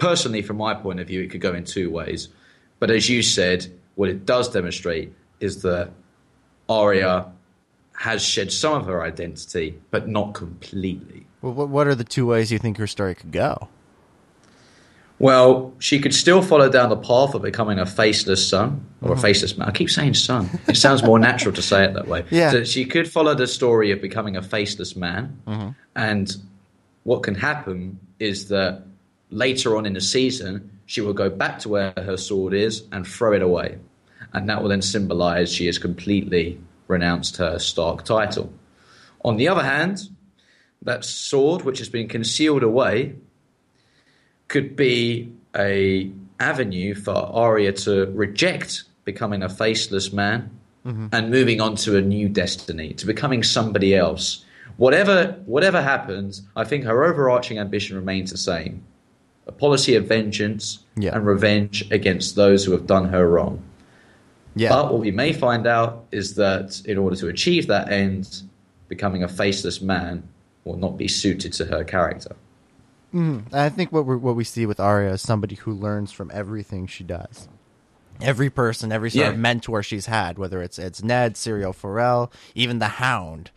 personally, 0.00 0.42
from 0.42 0.56
my 0.56 0.74
point 0.74 0.98
of 0.98 1.06
view, 1.06 1.22
it 1.22 1.30
could 1.30 1.40
go 1.40 1.54
in 1.54 1.64
two 1.64 1.90
ways. 1.90 2.28
But 2.80 2.90
as 2.90 3.08
you 3.08 3.22
said, 3.22 3.66
what 3.94 4.08
it 4.08 4.26
does 4.26 4.48
demonstrate 4.48 5.12
is 5.38 5.62
that 5.62 5.90
Arya 6.68 7.30
has 7.92 8.22
shed 8.22 8.50
some 8.50 8.72
of 8.72 8.86
her 8.86 9.02
identity, 9.02 9.78
but 9.90 10.08
not 10.08 10.34
completely. 10.34 11.26
Well, 11.42 11.52
what 11.52 11.68
what 11.68 11.86
are 11.86 11.94
the 11.94 12.04
two 12.04 12.26
ways 12.26 12.50
you 12.50 12.58
think 12.58 12.78
her 12.78 12.86
story 12.86 13.14
could 13.14 13.30
go? 13.30 13.68
Well, 15.20 15.74
she 15.78 16.00
could 16.00 16.14
still 16.14 16.40
follow 16.40 16.70
down 16.70 16.88
the 16.88 16.96
path 16.96 17.34
of 17.34 17.42
becoming 17.42 17.78
a 17.78 17.84
faceless 17.84 18.48
son 18.48 18.86
or 19.02 19.10
a 19.10 19.12
mm-hmm. 19.12 19.20
faceless 19.20 19.56
man. 19.56 19.68
I 19.68 19.70
keep 19.70 19.90
saying 19.90 20.14
son. 20.14 20.48
It 20.66 20.78
sounds 20.78 21.02
more 21.02 21.18
natural 21.18 21.54
to 21.54 21.60
say 21.60 21.84
it 21.84 21.92
that 21.92 22.08
way. 22.08 22.24
Yeah. 22.30 22.50
So 22.50 22.64
she 22.64 22.86
could 22.86 23.06
follow 23.06 23.34
the 23.34 23.46
story 23.46 23.92
of 23.92 24.00
becoming 24.00 24.38
a 24.38 24.42
faceless 24.42 24.96
man. 24.96 25.38
Mm-hmm. 25.46 25.68
And 25.94 26.36
what 27.02 27.22
can 27.22 27.34
happen 27.34 28.00
is 28.18 28.48
that 28.48 28.82
later 29.28 29.76
on 29.76 29.84
in 29.84 29.92
the 29.92 30.00
season, 30.00 30.80
she 30.86 31.02
will 31.02 31.12
go 31.12 31.28
back 31.28 31.58
to 31.60 31.68
where 31.68 31.92
her 31.96 32.16
sword 32.16 32.54
is 32.54 32.84
and 32.90 33.06
throw 33.06 33.34
it 33.34 33.42
away. 33.42 33.76
And 34.32 34.48
that 34.48 34.62
will 34.62 34.70
then 34.70 34.80
symbolize 34.80 35.52
she 35.52 35.66
has 35.66 35.76
completely 35.76 36.58
renounced 36.88 37.36
her 37.36 37.58
Stark 37.58 38.06
title. 38.06 38.50
On 39.22 39.36
the 39.36 39.48
other 39.48 39.62
hand, 39.62 40.08
that 40.80 41.04
sword, 41.04 41.62
which 41.62 41.78
has 41.78 41.90
been 41.90 42.08
concealed 42.08 42.62
away, 42.62 43.16
could 44.50 44.76
be 44.76 45.32
a 45.56 46.10
avenue 46.40 46.94
for 46.94 47.14
Arya 47.14 47.72
to 47.72 48.06
reject 48.06 48.82
becoming 49.04 49.42
a 49.42 49.48
faceless 49.48 50.12
man 50.12 50.50
mm-hmm. 50.84 51.06
and 51.12 51.30
moving 51.30 51.60
on 51.60 51.76
to 51.76 51.96
a 51.96 52.00
new 52.02 52.28
destiny, 52.28 52.92
to 52.94 53.06
becoming 53.06 53.42
somebody 53.42 53.94
else. 53.94 54.44
Whatever 54.76 55.38
whatever 55.46 55.80
happens, 55.80 56.42
I 56.56 56.64
think 56.64 56.84
her 56.84 57.04
overarching 57.04 57.58
ambition 57.58 57.96
remains 57.96 58.30
the 58.32 58.38
same. 58.38 58.82
A 59.46 59.52
policy 59.52 59.94
of 59.94 60.06
vengeance 60.06 60.80
Yeah. 60.96 61.14
and 61.14 61.24
revenge 61.24 61.90
against 61.90 62.34
those 62.34 62.64
who 62.64 62.72
have 62.72 62.86
done 62.86 63.08
her 63.08 63.26
wrong. 63.28 63.62
Yeah. 64.56 64.70
But 64.70 64.92
what 64.92 65.00
we 65.00 65.12
may 65.12 65.32
find 65.32 65.66
out 65.66 66.06
is 66.10 66.34
that 66.34 66.82
in 66.84 66.98
order 66.98 67.16
to 67.16 67.28
achieve 67.28 67.68
that 67.68 67.90
end, 67.90 68.42
becoming 68.88 69.22
a 69.22 69.28
faceless 69.28 69.80
man 69.80 70.24
will 70.64 70.76
not 70.76 70.98
be 70.98 71.08
suited 71.08 71.52
to 71.54 71.64
her 71.66 71.84
character. 71.84 72.34
And 73.50 73.54
I 73.54 73.68
think 73.68 73.92
what 73.92 74.06
we 74.06 74.16
what 74.16 74.36
we 74.36 74.44
see 74.44 74.66
with 74.66 74.80
Arya 74.80 75.12
is 75.12 75.22
somebody 75.22 75.56
who 75.56 75.72
learns 75.72 76.12
from 76.12 76.30
everything 76.32 76.86
she 76.86 77.04
does. 77.04 77.48
Every 78.20 78.50
person, 78.50 78.92
every 78.92 79.10
sort 79.10 79.28
of 79.32 79.38
mentor 79.38 79.82
she's 79.82 80.06
had, 80.06 80.38
whether 80.38 80.62
it's 80.62 80.78
it's 80.78 81.02
Ned, 81.02 81.34
Syrio 81.34 81.74
Forel, 81.74 82.30
even 82.54 82.78
the 82.78 82.88
Hound, 82.88 83.50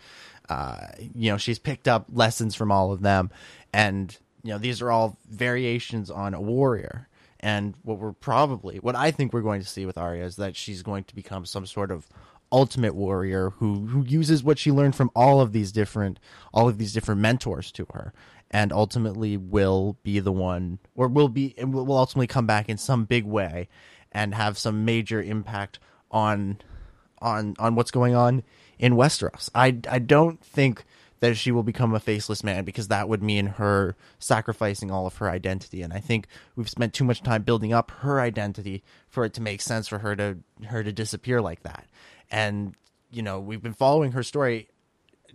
uh, 0.49 0.87
you 0.97 1.31
know, 1.31 1.37
she's 1.37 1.59
picked 1.59 1.87
up 1.87 2.05
lessons 2.11 2.55
from 2.55 2.71
all 2.71 2.91
of 2.91 3.01
them, 3.01 3.29
and 3.73 4.17
you 4.43 4.51
know, 4.51 4.57
these 4.57 4.81
are 4.81 4.91
all 4.91 5.17
variations 5.29 6.09
on 6.11 6.33
a 6.33 6.41
warrior. 6.41 7.07
And 7.39 7.75
what 7.83 7.97
we're 7.97 8.13
probably, 8.13 8.77
what 8.77 8.95
I 8.95 9.11
think 9.11 9.33
we're 9.33 9.41
going 9.41 9.59
to 9.61 9.67
see 9.67 9.85
with 9.85 9.97
Arya 9.97 10.23
is 10.23 10.37
that 10.37 10.55
she's 10.55 10.81
going 10.81 11.03
to 11.05 11.15
become 11.15 11.45
some 11.45 11.65
sort 11.65 11.91
of 11.91 12.07
ultimate 12.53 12.93
warrior 12.93 13.49
who 13.57 13.87
who 13.87 14.03
uses 14.03 14.43
what 14.43 14.59
she 14.59 14.71
learned 14.71 14.95
from 14.95 15.09
all 15.15 15.41
of 15.41 15.51
these 15.53 15.71
different 15.71 16.19
all 16.53 16.69
of 16.69 16.77
these 16.77 16.93
different 16.93 17.19
mentors 17.19 17.71
to 17.71 17.87
her 17.93 18.13
and 18.53 18.71
ultimately 18.71 19.35
will 19.35 19.97
be 20.03 20.19
the 20.19 20.31
one 20.31 20.77
or 20.95 21.07
will 21.07 21.27
be 21.27 21.55
will 21.57 21.97
ultimately 21.97 22.27
come 22.27 22.45
back 22.45 22.69
in 22.69 22.77
some 22.77 23.03
big 23.03 23.25
way 23.25 23.67
and 24.11 24.35
have 24.35 24.57
some 24.57 24.85
major 24.85 25.21
impact 25.21 25.79
on 26.11 26.59
on 27.19 27.55
on 27.57 27.75
what's 27.75 27.91
going 27.91 28.13
on 28.15 28.43
in 28.77 28.93
Westeros. 28.93 29.49
I 29.55 29.79
I 29.89 29.97
don't 29.97 30.41
think 30.41 30.85
that 31.19 31.35
she 31.35 31.51
will 31.51 31.63
become 31.63 31.95
a 31.95 31.99
faceless 31.99 32.43
man 32.43 32.63
because 32.63 32.89
that 32.89 33.09
would 33.09 33.23
mean 33.23 33.47
her 33.47 33.95
sacrificing 34.19 34.91
all 34.91 35.07
of 35.07 35.17
her 35.17 35.29
identity 35.29 35.81
and 35.81 35.91
I 35.91 35.99
think 35.99 36.27
we've 36.55 36.69
spent 36.69 36.93
too 36.93 37.05
much 37.05 37.23
time 37.23 37.41
building 37.41 37.73
up 37.73 37.89
her 37.91 38.21
identity 38.21 38.83
for 39.07 39.25
it 39.25 39.33
to 39.33 39.41
make 39.41 39.61
sense 39.61 39.87
for 39.87 39.99
her 39.99 40.15
to 40.15 40.37
her 40.67 40.83
to 40.83 40.91
disappear 40.93 41.41
like 41.41 41.63
that. 41.63 41.87
And 42.29 42.75
you 43.09 43.23
know, 43.23 43.39
we've 43.39 43.63
been 43.63 43.73
following 43.73 44.11
her 44.11 44.21
story 44.21 44.69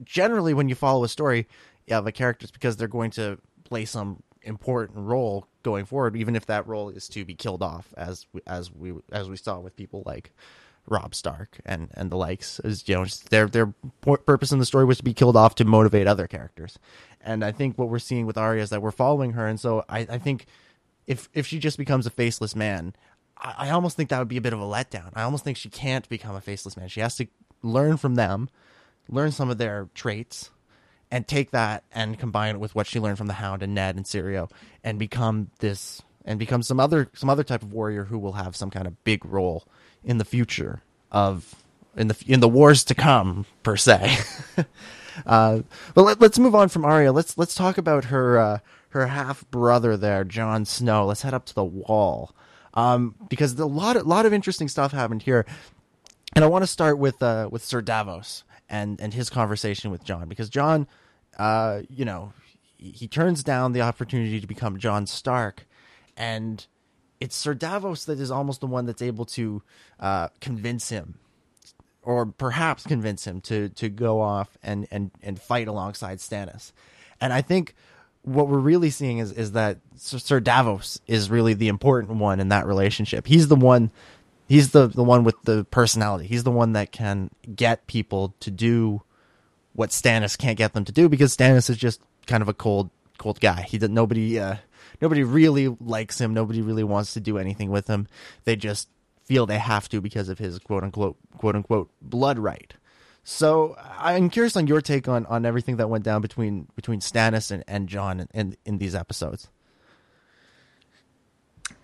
generally 0.04 0.54
when 0.54 0.68
you 0.68 0.76
follow 0.76 1.02
a 1.02 1.08
story 1.08 1.48
of 1.90 2.06
a 2.06 2.12
character 2.12 2.44
it's 2.44 2.52
because 2.52 2.76
they're 2.76 2.88
going 2.88 3.10
to 3.10 3.38
play 3.64 3.84
some 3.84 4.22
important 4.42 4.98
role 4.98 5.46
going 5.62 5.84
forward 5.84 6.16
even 6.16 6.36
if 6.36 6.46
that 6.46 6.66
role 6.66 6.88
is 6.88 7.08
to 7.08 7.24
be 7.24 7.34
killed 7.34 7.62
off 7.62 7.92
as 7.96 8.26
we, 8.32 8.40
as 8.46 8.72
we 8.72 8.94
as 9.12 9.28
we 9.28 9.36
saw 9.36 9.58
with 9.58 9.76
people 9.76 10.02
like 10.06 10.32
Robb 10.86 11.14
Stark 11.14 11.58
and 11.66 11.90
and 11.94 12.10
the 12.10 12.16
likes 12.16 12.60
is 12.60 12.88
you 12.88 12.94
know 12.94 13.04
their 13.30 13.46
their 13.46 13.66
purpose 14.00 14.52
in 14.52 14.58
the 14.58 14.64
story 14.64 14.84
was 14.84 14.98
to 14.98 15.04
be 15.04 15.12
killed 15.12 15.36
off 15.36 15.54
to 15.56 15.64
motivate 15.64 16.06
other 16.06 16.26
characters. 16.26 16.78
And 17.20 17.44
I 17.44 17.52
think 17.52 17.76
what 17.76 17.90
we're 17.90 17.98
seeing 17.98 18.24
with 18.24 18.38
Arya 18.38 18.62
is 18.62 18.70
that 18.70 18.80
we're 18.80 18.90
following 18.90 19.32
her 19.32 19.46
and 19.46 19.60
so 19.60 19.84
I, 19.88 20.00
I 20.00 20.18
think 20.18 20.46
if 21.06 21.28
if 21.34 21.46
she 21.46 21.58
just 21.58 21.76
becomes 21.76 22.06
a 22.06 22.10
faceless 22.10 22.56
man 22.56 22.94
I 23.40 23.70
almost 23.70 23.96
think 23.96 24.08
that 24.10 24.18
would 24.18 24.28
be 24.28 24.36
a 24.36 24.40
bit 24.40 24.52
of 24.52 24.60
a 24.60 24.64
letdown. 24.64 25.10
I 25.14 25.22
almost 25.22 25.44
think 25.44 25.56
she 25.56 25.68
can't 25.68 26.08
become 26.08 26.34
a 26.34 26.40
faceless 26.40 26.76
man. 26.76 26.88
She 26.88 27.00
has 27.00 27.14
to 27.16 27.28
learn 27.62 27.96
from 27.96 28.16
them 28.16 28.48
learn 29.08 29.32
some 29.32 29.48
of 29.48 29.58
their 29.58 29.88
traits 29.94 30.50
and 31.10 31.26
take 31.26 31.50
that 31.52 31.84
and 31.92 32.18
combine 32.18 32.56
it 32.56 32.60
with 32.60 32.74
what 32.74 32.86
she 32.86 33.00
learned 33.00 33.18
from 33.18 33.26
the 33.26 33.34
Hound 33.34 33.62
and 33.62 33.74
Ned 33.74 33.96
and 33.96 34.04
Syrio 34.04 34.50
and 34.84 34.98
become 34.98 35.50
this 35.60 36.02
and 36.24 36.38
become 36.38 36.62
some 36.62 36.78
other 36.78 37.08
some 37.14 37.30
other 37.30 37.44
type 37.44 37.62
of 37.62 37.72
warrior 37.72 38.04
who 38.04 38.18
will 38.18 38.34
have 38.34 38.54
some 38.54 38.70
kind 38.70 38.86
of 38.86 39.02
big 39.04 39.24
role 39.24 39.64
in 40.04 40.18
the 40.18 40.24
future 40.24 40.82
of 41.10 41.54
in 41.96 42.08
the 42.08 42.24
in 42.26 42.40
the 42.40 42.48
wars 42.48 42.84
to 42.84 42.94
come 42.94 43.46
per 43.62 43.76
se. 43.76 44.18
uh, 45.26 45.60
but 45.94 46.02
let, 46.02 46.22
us 46.22 46.38
move 46.38 46.54
on 46.54 46.68
from 46.68 46.84
Arya. 46.84 47.12
Let's 47.12 47.38
let's 47.38 47.54
talk 47.54 47.78
about 47.78 48.06
her 48.06 48.38
uh, 48.38 48.58
her 48.90 49.06
half 49.06 49.48
brother 49.50 49.96
there, 49.96 50.24
Jon 50.24 50.64
Snow. 50.64 51.06
Let's 51.06 51.22
head 51.22 51.34
up 51.34 51.46
to 51.46 51.54
the 51.54 51.64
Wall 51.64 52.34
um, 52.74 53.14
because 53.28 53.58
a 53.58 53.66
lot 53.66 53.96
of 53.96 54.06
lot 54.06 54.26
of 54.26 54.32
interesting 54.32 54.68
stuff 54.68 54.92
happened 54.92 55.22
here, 55.22 55.46
and 56.34 56.44
I 56.44 56.48
want 56.48 56.62
to 56.62 56.66
start 56.66 56.98
with 56.98 57.22
uh, 57.22 57.48
with 57.50 57.64
Sir 57.64 57.80
Davos 57.80 58.44
and 58.68 59.00
and 59.00 59.14
his 59.14 59.30
conversation 59.30 59.90
with 59.90 60.04
Jon 60.04 60.28
because 60.28 60.48
Jon, 60.48 60.86
uh, 61.38 61.82
you 61.88 62.04
know, 62.04 62.32
he, 62.76 62.90
he 62.90 63.08
turns 63.08 63.42
down 63.42 63.72
the 63.72 63.82
opportunity 63.82 64.40
to 64.40 64.46
become 64.46 64.78
Jon 64.78 65.06
Stark, 65.06 65.66
and 66.16 66.66
it's 67.20 67.36
Sir 67.36 67.54
Davos 67.54 68.04
that 68.04 68.20
is 68.20 68.30
almost 68.30 68.60
the 68.60 68.66
one 68.66 68.86
that's 68.86 69.02
able 69.02 69.24
to 69.26 69.62
uh, 70.00 70.28
convince 70.40 70.88
him, 70.88 71.18
or 72.02 72.26
perhaps 72.26 72.84
convince 72.84 73.26
him 73.26 73.40
to 73.42 73.68
to 73.70 73.88
go 73.88 74.20
off 74.20 74.56
and 74.62 74.86
and 74.90 75.10
and 75.22 75.40
fight 75.40 75.68
alongside 75.68 76.18
Stannis. 76.18 76.72
And 77.20 77.32
I 77.32 77.42
think 77.42 77.74
what 78.22 78.48
we're 78.48 78.58
really 78.58 78.90
seeing 78.90 79.18
is 79.18 79.32
is 79.32 79.52
that 79.52 79.78
Sir 79.96 80.40
Davos 80.40 81.00
is 81.06 81.30
really 81.30 81.54
the 81.54 81.68
important 81.68 82.18
one 82.18 82.40
in 82.40 82.48
that 82.48 82.66
relationship. 82.66 83.26
He's 83.26 83.48
the 83.48 83.56
one. 83.56 83.90
He's 84.48 84.70
the 84.70 84.86
the 84.86 85.04
one 85.04 85.24
with 85.24 85.36
the 85.42 85.64
personality. 85.64 86.26
He's 86.26 86.44
the 86.44 86.50
one 86.50 86.72
that 86.72 86.90
can 86.90 87.30
get 87.54 87.86
people 87.86 88.34
to 88.40 88.50
do 88.50 89.02
what 89.74 89.90
Stannis 89.90 90.36
can't 90.36 90.56
get 90.56 90.72
them 90.72 90.84
to 90.86 90.92
do 90.92 91.08
because 91.08 91.36
Stannis 91.36 91.68
is 91.68 91.76
just 91.76 92.00
kind 92.26 92.42
of 92.42 92.48
a 92.48 92.54
cold 92.54 92.90
cold 93.18 93.40
guy. 93.40 93.62
He 93.62 93.78
nobody 93.78 94.38
uh, 94.40 94.56
nobody 95.02 95.22
really 95.22 95.68
likes 95.68 96.20
him. 96.20 96.32
Nobody 96.32 96.62
really 96.62 96.84
wants 96.84 97.12
to 97.14 97.20
do 97.20 97.36
anything 97.36 97.70
with 97.70 97.86
him. 97.88 98.08
They 98.44 98.56
just 98.56 98.88
feel 99.24 99.44
they 99.44 99.58
have 99.58 99.88
to 99.90 100.00
because 100.00 100.30
of 100.30 100.38
his 100.38 100.58
quote 100.58 100.82
unquote 100.82 101.16
quote 101.36 101.54
unquote 101.54 101.90
blood 102.00 102.38
right. 102.38 102.72
So 103.22 103.76
I'm 103.78 104.30
curious 104.30 104.56
on 104.56 104.66
your 104.66 104.80
take 104.80 105.06
on, 105.06 105.26
on 105.26 105.44
everything 105.44 105.76
that 105.76 105.90
went 105.90 106.02
down 106.02 106.22
between 106.22 106.68
between 106.74 107.00
Stannis 107.00 107.50
and, 107.50 107.62
and 107.68 107.86
Jon 107.86 108.20
in, 108.20 108.28
in, 108.32 108.56
in 108.64 108.78
these 108.78 108.94
episodes. 108.94 109.48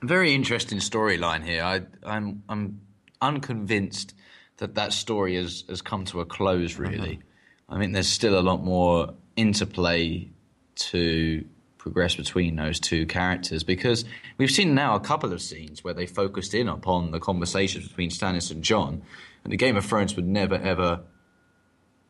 Very 0.07 0.35
interesting 0.35 0.79
storyline 0.79 1.45
here. 1.45 1.63
I, 1.63 1.83
I'm 2.05 2.43
I'm 2.49 2.81
unconvinced 3.21 4.15
that 4.59 4.75
that 4.75 4.93
story 4.93 5.37
has, 5.37 5.65
has 5.69 5.83
come 5.83 6.05
to 6.07 6.21
a 6.21 6.27
close. 6.27 6.77
Really, 6.79 6.99
uh-huh. 6.99 7.77
I 7.77 7.79
mean, 7.79 7.93
there's 7.93 8.09
still 8.09 8.39
a 8.39 8.43
lot 8.43 8.63
more 8.63 9.15
interplay 9.37 10.29
to 10.77 11.45
progress 11.79 12.15
between 12.17 12.57
those 12.57 12.81
two 12.81 13.05
characters 13.05 13.63
because 13.63 14.07
we've 14.39 14.51
seen 14.51 14.75
now 14.75 14.95
a 14.95 15.01
couple 15.01 15.33
of 15.33 15.43
scenes 15.43 15.85
where 15.85 15.93
they 15.93 16.07
focused 16.07 16.55
in 16.55 16.67
upon 16.69 17.11
the 17.11 17.21
conversations 17.21 17.87
between 17.87 18.11
Stannis 18.11 18.51
and 18.51 18.65
Jon, 18.65 19.03
and 19.45 19.53
the 19.53 19.57
Game 19.57 19.77
of 19.77 19.85
Thrones 19.85 20.17
would 20.17 20.27
never 20.27 20.57
ever 20.57 21.01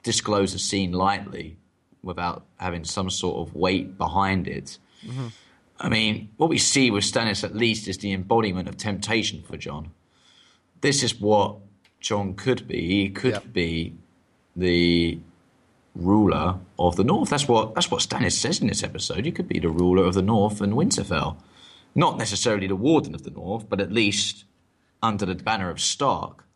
disclose 0.03 0.55
a 0.55 0.59
scene 0.59 0.93
lightly 0.93 1.57
without 2.03 2.45
having 2.57 2.85
some 2.85 3.11
sort 3.11 3.49
of 3.49 3.55
weight 3.55 3.99
behind 3.99 4.47
it. 4.47 4.79
Mm-hmm. 5.05 5.29
I 5.85 5.91
mean, 5.91 6.31
what 6.39 6.49
we 6.49 6.57
see 6.57 6.91
with 6.91 7.05
Stannis 7.05 7.45
at 7.45 7.55
least 7.55 7.89
is 7.89 7.99
the 7.99 8.15
embodiment 8.15 8.71
of 8.71 8.79
temptation 8.79 9.43
for 9.43 9.59
Jon. 9.59 9.91
This 10.81 11.03
is 11.03 11.21
what 11.21 11.57
Jon 12.01 12.33
could 12.33 12.67
be. 12.67 12.89
He 12.89 13.11
could 13.11 13.53
be 13.53 13.95
the 14.57 15.19
ruler 15.95 16.59
of 16.79 16.97
the 16.97 17.05
North. 17.05 17.29
That's 17.29 17.47
what 17.47 17.75
that's 17.75 17.91
what 17.91 18.01
Stannis 18.01 18.33
says 18.33 18.63
in 18.63 18.69
this 18.69 18.83
episode. 18.83 19.27
You 19.27 19.33
could 19.33 19.47
be 19.47 19.59
the 19.59 19.69
ruler 19.69 20.05
of 20.05 20.15
the 20.15 20.23
North 20.23 20.63
and 20.63 20.73
Winterfell, 20.73 21.37
not 21.95 22.17
necessarily 22.17 22.67
the 22.67 22.77
warden 22.77 23.15
of 23.15 23.25
the 23.25 23.31
North, 23.31 23.69
but 23.69 23.79
at 23.79 23.93
least 23.93 24.45
under 25.03 25.27
the 25.27 25.35
banner 25.35 25.69
of 25.69 25.83
Stark. 25.83 26.47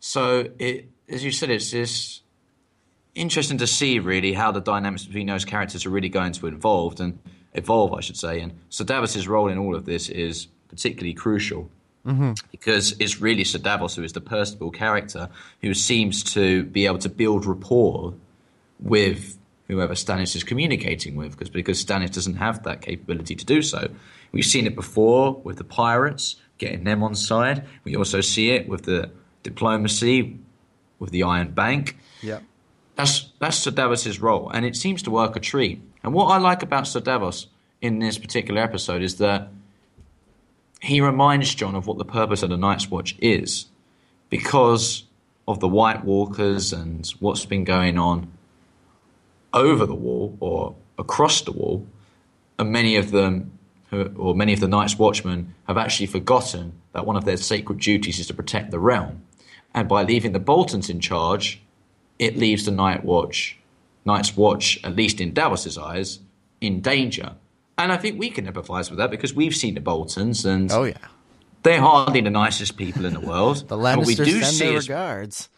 So 0.00 0.50
it, 0.58 0.90
as 1.08 1.24
you 1.24 1.32
said, 1.32 1.48
it's 1.48 1.70
this 1.70 2.20
interesting 3.14 3.56
to 3.56 3.66
see 3.66 3.98
really 4.00 4.34
how 4.34 4.52
the 4.52 4.60
dynamics 4.60 5.06
between 5.06 5.28
those 5.28 5.46
characters 5.46 5.86
are 5.86 5.90
really 5.90 6.10
going 6.10 6.32
to 6.32 6.46
evolve 6.46 7.00
and 7.00 7.18
evolve, 7.56 7.94
I 7.94 8.00
should 8.00 8.16
say. 8.16 8.40
And 8.40 8.52
so 8.68 8.84
Davos's 8.84 9.26
role 9.26 9.48
in 9.48 9.58
all 9.58 9.74
of 9.74 9.84
this 9.84 10.08
is 10.08 10.46
particularly 10.68 11.14
crucial. 11.14 11.70
Mm-hmm. 12.06 12.32
Because 12.52 12.94
it's 13.00 13.20
really 13.20 13.42
Sir 13.42 13.58
Davos 13.58 13.96
who 13.96 14.04
is 14.04 14.12
the 14.12 14.20
personable 14.20 14.70
character 14.70 15.28
who 15.60 15.74
seems 15.74 16.22
to 16.34 16.62
be 16.64 16.86
able 16.86 16.98
to 16.98 17.08
build 17.08 17.44
rapport 17.44 18.14
with 18.78 19.36
whoever 19.66 19.94
Stannis 19.94 20.36
is 20.36 20.44
communicating 20.44 21.16
with, 21.16 21.32
because 21.32 21.50
because 21.50 21.84
Stannis 21.84 22.12
doesn't 22.12 22.36
have 22.36 22.62
that 22.62 22.80
capability 22.80 23.34
to 23.34 23.44
do 23.44 23.60
so. 23.60 23.88
We've 24.30 24.44
seen 24.44 24.66
it 24.66 24.76
before 24.76 25.34
with 25.42 25.56
the 25.56 25.64
pirates, 25.64 26.36
getting 26.58 26.84
them 26.84 27.02
on 27.02 27.14
side. 27.16 27.64
We 27.82 27.96
also 27.96 28.20
see 28.20 28.50
it 28.50 28.68
with 28.68 28.82
the 28.82 29.10
diplomacy 29.42 30.38
with 30.98 31.10
the 31.10 31.24
Iron 31.24 31.50
Bank. 31.50 31.96
Yeah. 32.22 32.40
That's 32.94 33.32
that's 33.38 33.58
Sir 33.58 33.72
Davos's 33.72 34.20
role, 34.20 34.48
and 34.50 34.64
it 34.64 34.76
seems 34.76 35.02
to 35.02 35.10
work 35.10 35.36
a 35.36 35.40
treat. 35.40 35.82
And 36.06 36.14
what 36.14 36.26
I 36.26 36.38
like 36.38 36.62
about 36.62 36.86
Sir 36.86 37.00
Davos 37.00 37.48
in 37.82 37.98
this 37.98 38.16
particular 38.16 38.62
episode 38.62 39.02
is 39.02 39.16
that 39.16 39.48
he 40.80 41.00
reminds 41.00 41.52
Jon 41.52 41.74
of 41.74 41.88
what 41.88 41.98
the 41.98 42.04
purpose 42.04 42.44
of 42.44 42.50
the 42.50 42.56
Night's 42.56 42.88
Watch 42.88 43.16
is, 43.18 43.66
because 44.30 45.02
of 45.48 45.58
the 45.58 45.66
White 45.66 46.04
Walkers 46.04 46.72
and 46.72 47.04
what's 47.18 47.44
been 47.44 47.64
going 47.64 47.98
on 47.98 48.30
over 49.52 49.84
the 49.84 49.96
wall 49.96 50.36
or 50.38 50.76
across 50.96 51.42
the 51.42 51.50
wall, 51.50 51.84
and 52.58 52.70
many 52.70 52.94
of 52.94 53.10
them, 53.10 53.58
or 54.16 54.34
many 54.34 54.52
of 54.52 54.60
the 54.60 54.68
Night's 54.68 54.96
Watchmen, 54.96 55.54
have 55.66 55.76
actually 55.76 56.06
forgotten 56.06 56.72
that 56.92 57.04
one 57.04 57.16
of 57.16 57.24
their 57.24 57.36
sacred 57.36 57.80
duties 57.80 58.20
is 58.20 58.28
to 58.28 58.34
protect 58.34 58.70
the 58.70 58.78
realm. 58.78 59.22
And 59.74 59.88
by 59.88 60.04
leaving 60.04 60.32
the 60.32 60.38
Boltons 60.38 60.88
in 60.88 61.00
charge, 61.00 61.60
it 62.20 62.36
leaves 62.36 62.64
the 62.64 62.70
Night 62.70 63.04
Watch, 63.04 63.58
Night's 64.06 64.36
Watch, 64.36 64.78
at 64.84 64.96
least 64.96 65.20
in 65.20 65.32
Davos's 65.32 65.76
eyes, 65.76 66.20
in 66.60 66.80
danger. 66.80 67.32
And 67.78 67.92
I 67.92 67.96
think 67.96 68.18
we 68.18 68.30
can 68.30 68.46
empathise 68.46 68.88
with 68.88 68.98
that 68.98 69.10
because 69.10 69.34
we've 69.34 69.54
seen 69.54 69.74
the 69.74 69.80
Boltons, 69.80 70.46
and 70.46 70.72
oh 70.72 70.84
yeah, 70.84 70.94
they're 71.62 71.80
hardly 71.80 72.22
the 72.22 72.30
nicest 72.30 72.76
people 72.76 73.04
in 73.04 73.12
the 73.12 73.20
world. 73.20 73.68
the 73.68 73.76
Lannisters 73.76 74.06
we 74.06 74.14
do 74.14 74.42
send 74.42 74.70
their 74.70 74.78
regards. 74.78 75.48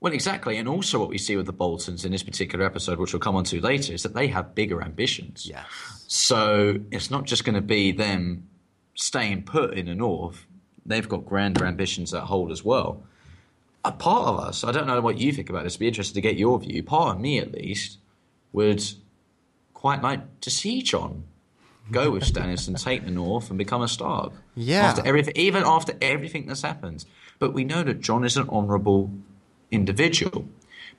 Well, 0.00 0.14
exactly. 0.14 0.56
And 0.56 0.66
also, 0.66 0.98
what 0.98 1.10
we 1.10 1.18
see 1.18 1.36
with 1.36 1.46
the 1.46 1.52
Boltons 1.52 2.04
in 2.04 2.12
this 2.12 2.22
particular 2.22 2.64
episode, 2.64 2.98
which 2.98 3.12
we'll 3.12 3.20
come 3.20 3.36
on 3.36 3.44
to 3.44 3.60
later, 3.60 3.92
is 3.92 4.02
that 4.02 4.14
they 4.14 4.28
have 4.28 4.54
bigger 4.54 4.82
ambitions. 4.82 5.46
Yeah. 5.46 5.64
So 6.06 6.80
it's 6.90 7.10
not 7.10 7.24
just 7.24 7.44
going 7.44 7.54
to 7.54 7.60
be 7.60 7.92
them 7.92 8.48
staying 8.94 9.42
put 9.42 9.74
in 9.74 9.86
the 9.86 9.94
North, 9.94 10.46
they've 10.86 11.08
got 11.08 11.24
grander 11.26 11.66
ambitions 11.66 12.12
at 12.14 12.24
hold 12.24 12.50
as 12.50 12.64
well. 12.64 13.04
A 13.84 13.92
part 13.92 14.28
of 14.28 14.38
us, 14.38 14.62
I 14.62 14.72
don't 14.72 14.86
know 14.86 15.00
what 15.00 15.18
you 15.18 15.32
think 15.32 15.48
about 15.48 15.64
this, 15.64 15.76
be 15.78 15.88
interested 15.88 16.14
to 16.14 16.20
get 16.20 16.36
your 16.36 16.58
view. 16.60 16.82
Part 16.82 17.16
of 17.16 17.20
me, 17.20 17.38
at 17.38 17.52
least, 17.52 17.98
would 18.52 18.82
quite 19.72 20.02
like 20.02 20.40
to 20.42 20.50
see 20.50 20.82
Jon 20.82 21.24
go 21.90 22.10
with 22.10 22.24
Stannis 22.24 22.68
and 22.68 22.76
take 22.78 23.04
the 23.04 23.10
North 23.10 23.48
and 23.48 23.56
become 23.56 23.80
a 23.82 23.88
Stark. 23.88 24.32
Yeah. 24.54 24.82
After 24.82 25.06
everything, 25.06 25.32
even 25.36 25.62
after 25.64 25.94
everything 26.02 26.46
that's 26.46 26.62
happened. 26.62 27.04
But 27.38 27.54
we 27.54 27.64
know 27.64 27.82
that 27.82 28.00
Jon 28.00 28.22
is 28.24 28.36
an 28.36 28.48
honourable 28.50 29.10
individual. 29.70 30.46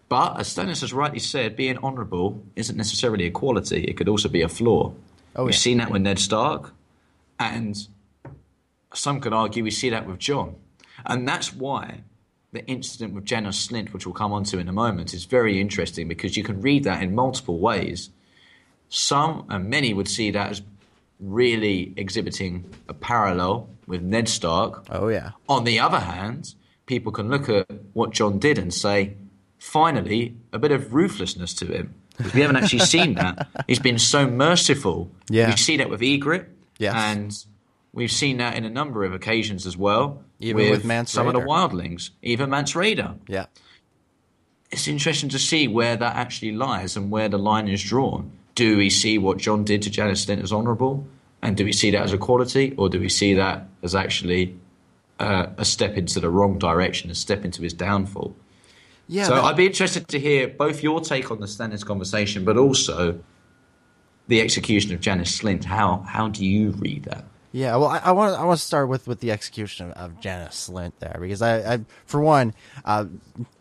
But 0.10 0.40
as 0.40 0.54
Stannis 0.54 0.82
has 0.82 0.92
rightly 0.92 1.20
said, 1.20 1.56
being 1.56 1.78
honourable 1.78 2.44
isn't 2.56 2.76
necessarily 2.76 3.26
a 3.28 3.32
quality; 3.32 3.84
it 3.86 3.96
could 3.96 4.10
also 4.10 4.28
be 4.28 4.42
a 4.42 4.50
flaw. 4.50 4.92
Oh, 5.36 5.46
We've 5.46 5.54
yeah. 5.54 5.60
seen 5.60 5.78
that 5.78 5.92
with 5.92 6.02
Ned 6.02 6.20
Stark, 6.20 6.74
and 7.40 7.78
some 8.94 9.22
could 9.22 9.32
argue 9.34 9.64
we 9.64 9.72
see 9.72 9.90
that 9.92 10.08
with 10.08 10.20
Jon. 10.20 10.56
and 11.06 11.28
that's 11.28 11.54
why 11.54 12.02
the 12.52 12.66
incident 12.66 13.14
with 13.14 13.26
Janos 13.26 13.68
Slynt, 13.68 13.94
which 13.94 14.06
we'll 14.06 14.14
come 14.14 14.34
on 14.34 14.44
to 14.46 14.60
in 14.60 14.68
a 14.68 14.74
moment, 14.74 15.14
is 15.14 15.26
very 15.26 15.60
interesting 15.60 16.08
because 16.08 16.36
you 16.36 16.44
can 16.44 16.62
read 16.62 16.84
that 16.84 17.02
in 17.02 17.16
multiple 17.16 17.60
ways. 17.60 18.10
Some 18.90 19.46
and 19.50 19.70
many 19.70 19.94
would 19.94 20.10
see 20.10 20.32
that 20.32 20.52
as 20.52 20.62
really 21.20 21.94
exhibiting 21.96 22.66
a 22.90 22.94
parallel 22.94 23.70
with 23.88 24.02
Ned 24.02 24.28
Stark. 24.28 24.86
Oh 24.90 25.08
yeah. 25.08 25.32
On 25.48 25.64
the 25.64 25.80
other 25.80 26.00
hand, 26.00 26.56
people 26.88 27.12
can 27.12 27.30
look 27.30 27.48
at 27.48 27.68
what 27.94 28.12
Jon 28.12 28.40
did 28.40 28.58
and 28.58 28.74
say, 28.74 29.16
finally, 29.60 30.36
a 30.52 30.60
bit 30.60 30.72
of 30.72 30.94
ruthlessness 30.94 31.54
to 31.56 31.66
him. 31.68 31.94
Because 32.18 32.34
we 32.34 32.42
haven't 32.42 32.58
actually 32.58 32.80
seen 32.80 33.14
that. 33.16 33.48
He's 33.68 33.80
been 33.80 33.98
so 33.98 34.28
merciful. 34.28 35.10
Yeah. 35.30 35.50
We 35.50 35.56
see 35.56 35.78
that 35.78 35.90
with 35.90 36.02
Ygritte. 36.02 36.48
Yes. 36.78 36.94
And 36.96 37.46
we've 37.94 38.12
seen 38.12 38.38
that 38.38 38.56
in 38.56 38.66
a 38.66 38.70
number 38.70 39.04
of 39.04 39.14
occasions 39.14 39.66
as 39.66 39.78
well. 39.78 40.24
Even 40.40 40.70
with, 40.70 40.86
with 40.86 41.08
some 41.08 41.28
of 41.28 41.34
the 41.34 41.40
wildlings, 41.40 42.10
even 42.22 42.50
Mance 42.50 42.74
Rayder. 42.74 43.18
Yeah. 43.28 43.46
It's 44.72 44.88
interesting 44.88 45.30
to 45.30 45.40
see 45.40 45.68
where 45.68 45.98
that 45.98 46.16
actually 46.16 46.54
lies 46.54 46.96
and 46.96 47.12
where 47.12 47.30
the 47.30 47.38
line 47.38 47.68
is 47.68 47.84
drawn. 47.84 48.32
Do 48.56 48.78
we 48.78 48.90
see 48.90 49.18
what 49.18 49.38
Jon 49.38 49.64
did 49.64 49.82
to 49.84 49.90
Janos 49.90 50.26
Slynt 50.26 50.42
as 50.42 50.52
honourable? 50.52 51.06
And 51.42 51.58
do 51.58 51.66
we 51.66 51.74
see 51.74 51.92
that 51.92 52.04
as 52.04 52.14
a 52.14 52.18
quality? 52.18 52.74
Or 52.78 52.90
do 52.90 53.00
we 53.00 53.10
see 53.10 53.34
that 53.34 53.68
as 53.84 53.96
actually 53.96 54.58
uh, 55.22 55.54
a 55.58 55.66
step 55.66 55.98
into 55.98 56.20
the 56.20 56.30
wrong 56.30 56.58
direction, 56.58 57.12
a 57.12 57.16
step 57.16 57.46
into 57.46 57.62
his 57.62 57.74
downfall. 57.74 58.36
Yeah. 59.08 59.26
So 59.26 59.36
I'd 59.36 59.56
be 59.56 59.68
interested 59.68 60.08
to 60.08 60.20
hear 60.20 60.48
both 60.48 60.82
your 60.82 61.00
take 61.00 61.30
on 61.30 61.40
the 61.40 61.46
Stannis 61.46 61.86
conversation, 61.86 62.44
but 62.44 62.58
also 62.58 63.22
the 64.28 64.42
execution 64.42 64.94
of 64.94 65.00
Janos 65.00 65.40
Slynt. 65.40 65.66
How 65.66 65.98
how 66.08 66.28
do 66.28 66.46
you 66.46 66.72
read 66.72 67.04
that? 67.04 67.26
Yeah, 67.52 67.76
well, 67.76 67.88
I, 67.88 67.98
I 67.98 68.12
want 68.12 68.40
I 68.40 68.46
want 68.46 68.60
to 68.60 68.66
start 68.66 68.88
with, 68.88 69.08
with 69.08 69.20
the 69.20 69.32
execution 69.32 69.92
of, 69.92 69.98
of 69.98 70.20
Janos 70.22 70.70
Slynt 70.70 70.94
there 71.00 71.18
because 71.20 71.42
I, 71.42 71.74
I 71.74 71.80
for 72.06 72.22
one, 72.22 72.54
uh, 72.86 73.06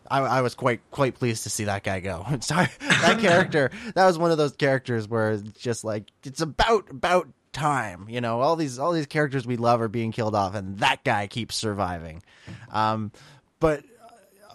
I, 0.09 0.19
I 0.19 0.41
was 0.41 0.55
quite 0.55 0.79
quite 0.91 1.15
pleased 1.15 1.43
to 1.43 1.49
see 1.49 1.65
that 1.65 1.83
guy 1.83 1.99
go. 1.99 2.25
Sorry, 2.39 2.67
that 2.79 3.19
character 3.19 3.71
that 3.95 4.05
was 4.05 4.17
one 4.17 4.31
of 4.31 4.37
those 4.37 4.53
characters 4.53 5.07
where 5.07 5.31
it's 5.31 5.59
just 5.59 5.83
like 5.83 6.05
it's 6.23 6.41
about 6.41 6.89
about 6.89 7.27
time. 7.51 8.07
You 8.09 8.21
know, 8.21 8.39
all 8.41 8.55
these 8.55 8.79
all 8.79 8.93
these 8.93 9.07
characters 9.07 9.45
we 9.45 9.57
love 9.57 9.81
are 9.81 9.89
being 9.89 10.11
killed 10.11 10.35
off, 10.35 10.55
and 10.55 10.79
that 10.79 11.03
guy 11.03 11.27
keeps 11.27 11.55
surviving. 11.55 12.23
Um, 12.71 13.11
but 13.59 13.83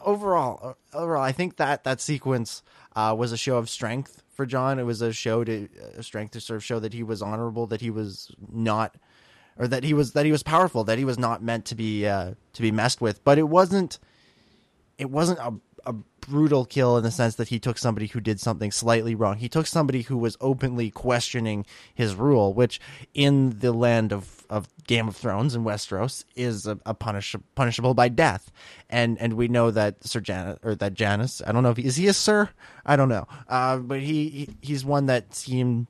overall, 0.05 0.77
uh, 0.93 0.97
overall, 0.97 1.23
I 1.23 1.33
think 1.33 1.57
that 1.57 1.85
that 1.85 2.01
sequence 2.01 2.63
uh, 2.95 3.15
was 3.17 3.33
a 3.33 3.37
show 3.37 3.59
of 3.59 3.69
strength 3.69 4.23
for 4.33 4.47
Jon. 4.47 4.79
It 4.79 4.85
was 4.85 5.03
a 5.03 5.13
show 5.13 5.45
to 5.45 5.69
a 5.97 6.03
strength 6.03 6.33
to 6.33 6.41
sort 6.41 6.57
of 6.57 6.65
show 6.65 6.79
that 6.81 6.93
he 6.93 7.03
was 7.03 7.23
honorable, 7.23 7.67
that 7.69 7.81
he 7.81 7.91
was 7.91 8.31
not, 8.51 8.95
or 9.59 9.69
that 9.69 9.85
he 9.85 9.95
was 9.95 10.13
that 10.13 10.27
he 10.27 10.33
was 10.33 10.43
powerful, 10.43 10.85
that 10.85 10.99
he 10.99 11.05
was 11.05 11.19
not 11.19 11.43
meant 11.43 11.65
to 11.67 11.75
be 11.75 12.07
uh, 12.07 12.35
to 12.53 12.63
be 12.63 12.71
messed 12.71 13.01
with. 13.01 13.23
But 13.25 13.39
it 13.39 13.49
wasn't. 13.49 13.99
It 14.99 15.11
wasn't 15.11 15.39
a 15.41 15.55
a 15.87 15.95
brutal 16.21 16.65
kill 16.65 16.97
in 16.97 17.05
the 17.05 17.11
sense 17.11 17.37
that 17.37 17.49
he 17.49 17.59
took 17.61 17.79
somebody 17.79 18.09
who 18.09 18.21
did 18.21 18.41
something 18.41 18.73
slightly 18.73 19.15
wrong. 19.15 19.37
He 19.37 19.49
took 19.49 19.67
somebody 19.67 20.03
who 20.03 20.19
was 20.19 20.37
openly 20.41 20.91
questioning 20.91 21.65
his 21.95 22.17
rule, 22.17 22.53
which 22.53 22.81
in 23.15 23.61
the 23.61 23.73
land 23.73 24.13
of, 24.13 24.45
of 24.51 24.67
Game 24.87 25.07
of 25.07 25.17
Thrones 25.17 25.55
in 25.55 25.63
Westeros 25.63 26.25
is 26.35 26.67
a, 26.67 26.79
a 26.85 26.93
punish, 26.93 27.37
punishable 27.55 27.95
by 27.95 28.09
death. 28.09 28.51
And 28.91 29.17
and 29.21 29.35
we 29.35 29.47
know 29.49 29.71
that 29.71 30.05
Sir 30.05 30.21
Janos 30.21 30.59
or 30.63 30.75
that 30.75 30.95
Janos, 30.95 31.41
I 31.47 31.53
don't 31.53 31.63
know 31.63 31.71
if 31.71 31.77
he, 31.77 31.85
is 31.85 31.97
he 31.97 32.09
a 32.09 32.13
sir? 32.13 32.51
I 32.85 32.97
don't 32.97 33.09
know. 33.09 33.27
Uh, 33.49 33.79
but 33.79 34.01
he, 34.01 34.29
he 34.29 34.49
he's 34.61 34.85
one 34.85 35.07
that 35.07 35.35
seemed 35.35 35.87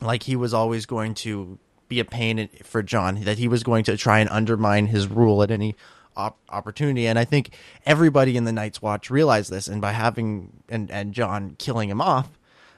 like 0.00 0.22
he 0.22 0.36
was 0.36 0.54
always 0.54 0.86
going 0.86 1.14
to 1.14 1.58
be 1.92 2.00
a 2.00 2.04
pain 2.04 2.48
for 2.62 2.82
John, 2.82 3.24
that 3.24 3.38
he 3.38 3.48
was 3.48 3.62
going 3.62 3.84
to 3.84 3.96
try 3.96 4.20
and 4.20 4.30
undermine 4.30 4.86
his 4.86 5.08
rule 5.08 5.42
at 5.42 5.50
any 5.50 5.74
op- 6.16 6.38
opportunity. 6.48 7.06
And 7.06 7.18
I 7.18 7.24
think 7.24 7.50
everybody 7.84 8.36
in 8.36 8.44
the 8.44 8.52
Night's 8.52 8.80
Watch 8.80 9.10
realized 9.10 9.50
this, 9.50 9.68
and 9.68 9.80
by 9.80 9.92
having 9.92 10.62
and 10.68 10.90
and 10.90 11.12
John 11.12 11.56
killing 11.58 11.90
him 11.90 12.00
off, 12.00 12.30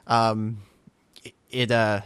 um, 0.07 0.59
it 1.23 1.35
it, 1.51 1.71
uh, 1.71 2.01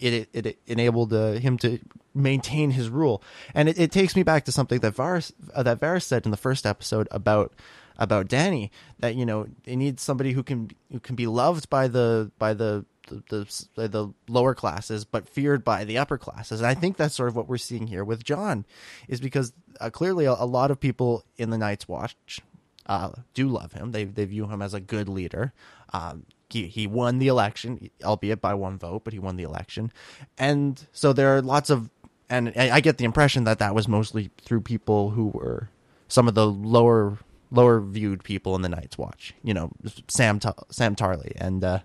it, 0.00 0.28
it, 0.32 0.46
it 0.46 0.58
enabled 0.66 1.12
uh, 1.12 1.32
him 1.32 1.58
to 1.58 1.78
maintain 2.14 2.72
his 2.72 2.88
rule. 2.88 3.22
And 3.54 3.68
it, 3.68 3.78
it 3.78 3.92
takes 3.92 4.16
me 4.16 4.22
back 4.22 4.44
to 4.46 4.52
something 4.52 4.80
that 4.80 4.94
Varys 4.94 5.32
uh, 5.54 5.62
that 5.62 5.80
Varys 5.80 6.02
said 6.02 6.24
in 6.24 6.30
the 6.30 6.36
first 6.36 6.66
episode 6.66 7.06
about 7.10 7.52
about 7.98 8.28
Dany 8.28 8.70
that 8.98 9.14
you 9.14 9.24
know 9.24 9.46
they 9.64 9.76
need 9.76 10.00
somebody 10.00 10.32
who 10.32 10.42
can 10.42 10.70
who 10.90 11.00
can 11.00 11.14
be 11.14 11.26
loved 11.26 11.70
by 11.70 11.88
the 11.88 12.30
by 12.38 12.54
the 12.54 12.84
the, 13.08 13.62
the, 13.74 13.88
the 13.88 14.12
lower 14.28 14.54
classes, 14.54 15.04
but 15.04 15.28
feared 15.28 15.64
by 15.64 15.84
the 15.84 15.98
upper 15.98 16.18
classes. 16.18 16.60
And 16.60 16.68
I 16.68 16.74
think 16.74 16.96
that's 16.96 17.14
sort 17.14 17.28
of 17.28 17.36
what 17.36 17.48
we're 17.48 17.58
seeing 17.58 17.86
here 17.86 18.04
with 18.04 18.24
Jon, 18.24 18.64
is 19.08 19.20
because 19.20 19.52
uh, 19.80 19.90
clearly 19.90 20.24
a, 20.24 20.32
a, 20.32 20.46
lot 20.46 20.70
of 20.70 20.80
people 20.80 21.24
in 21.36 21.50
the 21.50 21.58
Night's 21.58 21.88
Watch 21.88 22.40
uh, 22.86 23.12
do 23.34 23.48
love 23.48 23.72
him. 23.72 23.92
They 23.92 24.04
they 24.04 24.24
view 24.24 24.46
him 24.46 24.62
as 24.62 24.74
a 24.74 24.80
good 24.80 25.08
leader. 25.08 25.52
Um, 25.92 26.26
he 26.50 26.66
he 26.66 26.86
won 26.86 27.18
the 27.18 27.28
election, 27.28 27.90
albeit 28.02 28.40
by 28.40 28.54
one 28.54 28.78
vote, 28.78 29.04
but 29.04 29.12
he 29.12 29.18
won 29.18 29.36
the 29.36 29.42
election, 29.42 29.92
and 30.38 30.86
so 30.92 31.12
there 31.12 31.36
are 31.36 31.42
lots 31.42 31.70
of. 31.70 31.90
And 32.30 32.52
I 32.56 32.80
get 32.80 32.98
the 32.98 33.06
impression 33.06 33.44
that 33.44 33.58
that 33.60 33.74
was 33.74 33.88
mostly 33.88 34.30
through 34.42 34.60
people 34.60 35.10
who 35.10 35.28
were 35.28 35.70
some 36.08 36.28
of 36.28 36.34
the 36.34 36.46
lower 36.46 37.16
lower 37.50 37.80
viewed 37.80 38.24
people 38.24 38.54
in 38.54 38.62
the 38.62 38.68
Night's 38.68 38.98
Watch. 38.98 39.34
You 39.42 39.54
know, 39.54 39.70
Sam 40.08 40.40
Sam 40.70 40.94
Tarly 40.94 41.32
and 41.36 41.64
uh, 41.64 41.78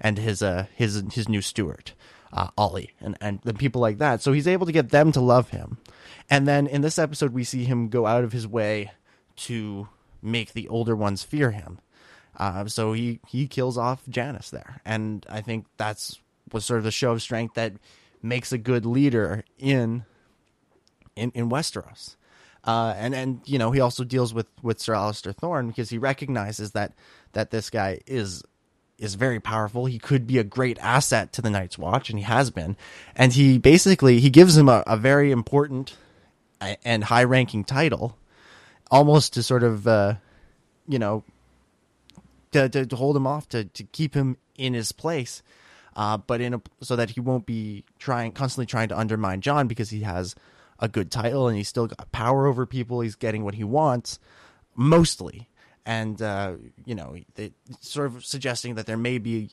and 0.00 0.18
his 0.18 0.42
uh 0.42 0.66
his 0.74 1.02
his 1.12 1.28
new 1.28 1.42
steward, 1.42 1.92
uh, 2.32 2.48
Olly, 2.56 2.90
and 3.00 3.16
and 3.20 3.40
the 3.44 3.54
people 3.54 3.80
like 3.80 3.98
that. 3.98 4.22
So 4.22 4.32
he's 4.32 4.48
able 4.48 4.66
to 4.66 4.72
get 4.72 4.90
them 4.90 5.12
to 5.12 5.20
love 5.20 5.50
him, 5.50 5.78
and 6.30 6.46
then 6.46 6.66
in 6.66 6.82
this 6.82 6.98
episode 6.98 7.32
we 7.32 7.44
see 7.44 7.64
him 7.64 7.88
go 7.88 8.06
out 8.06 8.24
of 8.24 8.32
his 8.32 8.46
way 8.46 8.92
to 9.36 9.88
make 10.22 10.52
the 10.52 10.68
older 10.68 10.96
ones 10.96 11.22
fear 11.22 11.50
him. 11.50 11.78
Uh, 12.36 12.66
so 12.66 12.92
he 12.92 13.20
he 13.26 13.46
kills 13.46 13.78
off 13.78 14.02
Janos 14.08 14.50
there, 14.50 14.80
and 14.84 15.24
I 15.28 15.40
think 15.40 15.66
that's 15.76 16.20
was 16.52 16.64
sort 16.64 16.78
of 16.78 16.84
the 16.84 16.90
show 16.90 17.12
of 17.12 17.22
strength 17.22 17.54
that 17.54 17.74
makes 18.22 18.52
a 18.52 18.58
good 18.58 18.84
leader 18.84 19.44
in 19.58 20.04
in 21.14 21.30
in 21.34 21.48
Westeros. 21.48 22.16
Uh, 22.64 22.94
and 22.96 23.14
and 23.14 23.40
you 23.46 23.58
know 23.58 23.70
he 23.70 23.80
also 23.80 24.04
deals 24.04 24.34
with 24.34 24.48
with 24.62 24.80
Sir 24.80 24.94
Alliser 24.94 25.34
Thorne 25.34 25.68
because 25.68 25.88
he 25.88 25.98
recognizes 25.98 26.72
that 26.72 26.92
that 27.32 27.50
this 27.50 27.70
guy 27.70 28.00
is 28.06 28.42
is 28.98 29.14
very 29.14 29.40
powerful. 29.40 29.86
He 29.86 29.98
could 29.98 30.26
be 30.26 30.38
a 30.38 30.44
great 30.44 30.78
asset 30.80 31.32
to 31.34 31.42
the 31.42 31.50
Night's 31.50 31.78
Watch, 31.78 32.10
and 32.10 32.18
he 32.18 32.24
has 32.24 32.50
been. 32.50 32.76
And 33.14 33.32
he 33.32 33.58
basically 33.58 34.20
he 34.20 34.30
gives 34.30 34.56
him 34.56 34.68
a, 34.68 34.82
a 34.86 34.96
very 34.96 35.30
important 35.30 35.96
and 36.60 37.04
high 37.04 37.24
ranking 37.24 37.64
title, 37.64 38.16
almost 38.90 39.34
to 39.34 39.42
sort 39.42 39.62
of 39.62 39.86
uh, 39.86 40.14
you 40.88 40.98
know 40.98 41.24
to, 42.52 42.68
to, 42.68 42.86
to 42.86 42.96
hold 42.96 43.16
him 43.16 43.26
off 43.26 43.48
to 43.50 43.64
to 43.64 43.84
keep 43.84 44.14
him 44.14 44.36
in 44.56 44.74
his 44.74 44.92
place. 44.92 45.42
Uh, 45.94 46.18
but 46.18 46.42
in 46.42 46.52
a, 46.52 46.60
so 46.82 46.94
that 46.94 47.10
he 47.10 47.20
won't 47.20 47.46
be 47.46 47.84
trying 47.98 48.32
constantly 48.32 48.66
trying 48.66 48.88
to 48.88 48.98
undermine 48.98 49.40
Jon 49.40 49.66
because 49.66 49.88
he 49.90 50.00
has 50.00 50.34
a 50.78 50.88
good 50.88 51.10
title 51.10 51.48
and 51.48 51.56
he's 51.56 51.68
still 51.68 51.86
got 51.86 52.12
power 52.12 52.46
over 52.46 52.66
people. 52.66 53.00
He's 53.00 53.14
getting 53.14 53.44
what 53.44 53.54
he 53.54 53.64
wants 53.64 54.18
mostly 54.74 55.48
and 55.86 56.20
uh, 56.20 56.54
you 56.84 56.96
know, 56.96 57.16
they, 57.36 57.52
sort 57.80 58.08
of 58.08 58.24
suggesting 58.24 58.74
that 58.74 58.86
there 58.86 58.96
may 58.96 59.18
be 59.18 59.50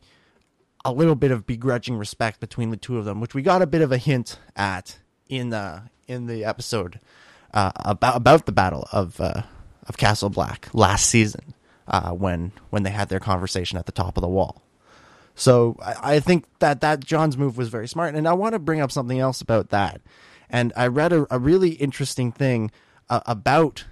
a 0.83 0.91
little 0.91 1.15
bit 1.15 1.31
of 1.31 1.45
begrudging 1.45 1.95
respect 1.95 2.39
between 2.39 2.71
the 2.71 2.77
two 2.77 2.97
of 2.97 3.05
them, 3.05 3.21
which 3.21 3.35
we 3.35 3.41
got 3.41 3.61
a 3.61 3.67
bit 3.67 3.81
of 3.81 3.91
a 3.91 3.97
hint 3.97 4.39
at 4.55 4.97
in 5.29 5.49
the 5.49 5.83
in 6.07 6.25
the 6.25 6.43
episode 6.43 6.99
uh, 7.53 7.71
about 7.75 8.17
about 8.17 8.45
the 8.47 8.51
battle 8.51 8.87
of 8.91 9.21
uh, 9.21 9.43
of 9.87 9.95
Castle 9.95 10.29
Black 10.29 10.69
last 10.73 11.05
season 11.05 11.53
uh, 11.87 12.11
when 12.11 12.51
when 12.71 12.83
they 12.83 12.89
had 12.89 13.09
their 13.09 13.19
conversation 13.19 13.77
at 13.77 13.85
the 13.85 13.91
top 13.91 14.17
of 14.17 14.21
the 14.21 14.27
wall. 14.27 14.63
So 15.35 15.77
I, 15.81 16.15
I 16.15 16.19
think 16.19 16.45
that 16.59 16.81
that 16.81 16.99
Jon's 16.99 17.37
move 17.37 17.57
was 17.57 17.69
very 17.69 17.87
smart, 17.87 18.15
and 18.15 18.27
I 18.27 18.33
want 18.33 18.53
to 18.53 18.59
bring 18.59 18.81
up 18.81 18.91
something 18.91 19.19
else 19.19 19.39
about 19.39 19.69
that. 19.69 20.01
And 20.49 20.73
I 20.75 20.87
read 20.87 21.13
a, 21.13 21.27
a 21.33 21.39
really 21.39 21.71
interesting 21.71 22.31
thing 22.31 22.71
uh, 23.09 23.21
about 23.25 23.85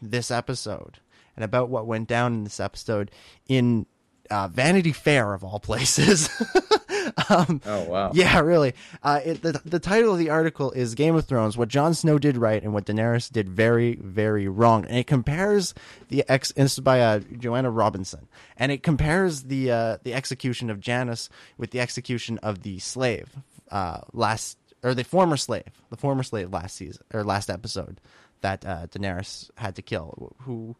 this 0.00 0.30
episode 0.30 0.98
and 1.36 1.44
about 1.44 1.68
what 1.68 1.86
went 1.86 2.08
down 2.08 2.34
in 2.34 2.44
this 2.44 2.60
episode 2.60 3.10
in 3.48 3.86
uh, 4.30 4.48
Vanity 4.48 4.92
Fair 4.92 5.34
of 5.34 5.42
all 5.42 5.58
places. 5.58 6.28
um, 7.28 7.60
oh 7.66 7.84
wow! 7.84 8.12
Yeah, 8.14 8.40
really. 8.40 8.74
Uh, 9.02 9.20
it, 9.24 9.42
the 9.42 9.60
the 9.64 9.80
title 9.80 10.12
of 10.12 10.18
the 10.18 10.30
article 10.30 10.70
is 10.72 10.94
Game 10.94 11.16
of 11.16 11.26
Thrones: 11.26 11.56
What 11.56 11.68
Jon 11.68 11.94
Snow 11.94 12.18
did 12.18 12.36
right 12.36 12.62
and 12.62 12.72
what 12.72 12.86
Daenerys 12.86 13.30
did 13.30 13.48
very 13.48 13.96
very 13.96 14.48
wrong, 14.48 14.84
and 14.84 14.96
it 14.96 15.06
compares 15.06 15.74
the 16.08 16.24
ex. 16.28 16.52
This 16.52 16.74
is 16.74 16.80
by 16.80 17.00
uh, 17.00 17.20
Joanna 17.38 17.70
Robinson, 17.70 18.28
and 18.56 18.70
it 18.70 18.82
compares 18.82 19.44
the 19.44 19.70
uh, 19.70 19.98
the 20.04 20.14
execution 20.14 20.70
of 20.70 20.80
Janos 20.80 21.28
with 21.58 21.70
the 21.72 21.80
execution 21.80 22.38
of 22.38 22.62
the 22.62 22.78
slave 22.78 23.36
uh, 23.70 24.00
last 24.12 24.58
or 24.82 24.94
the 24.94 25.04
former 25.04 25.36
slave, 25.36 25.82
the 25.90 25.96
former 25.96 26.22
slave 26.22 26.52
last 26.52 26.76
season 26.76 27.02
or 27.12 27.24
last 27.24 27.50
episode 27.50 28.00
that 28.40 28.64
uh, 28.64 28.86
Daenerys 28.86 29.50
had 29.56 29.76
to 29.76 29.82
kill, 29.82 30.34
who 30.42 30.76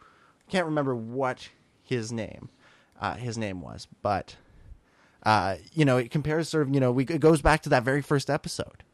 can't 0.51 0.67
remember 0.67 0.95
what 0.95 1.49
his 1.83 2.13
name 2.13 2.51
uh, 3.01 3.15
his 3.15 3.39
name 3.39 3.61
was, 3.61 3.89
but 4.03 4.37
uh, 5.25 5.57
you 5.73 5.85
know, 5.85 5.97
it 5.97 6.11
compares 6.11 6.49
sort 6.49 6.69
of 6.69 6.75
you 6.75 6.81
know 6.81 6.93
we 6.93 7.05
it 7.05 7.21
goes 7.21 7.41
back 7.41 7.63
to 7.63 7.69
that 7.71 7.83
very 7.83 8.03
first 8.03 8.29
episode 8.29 8.85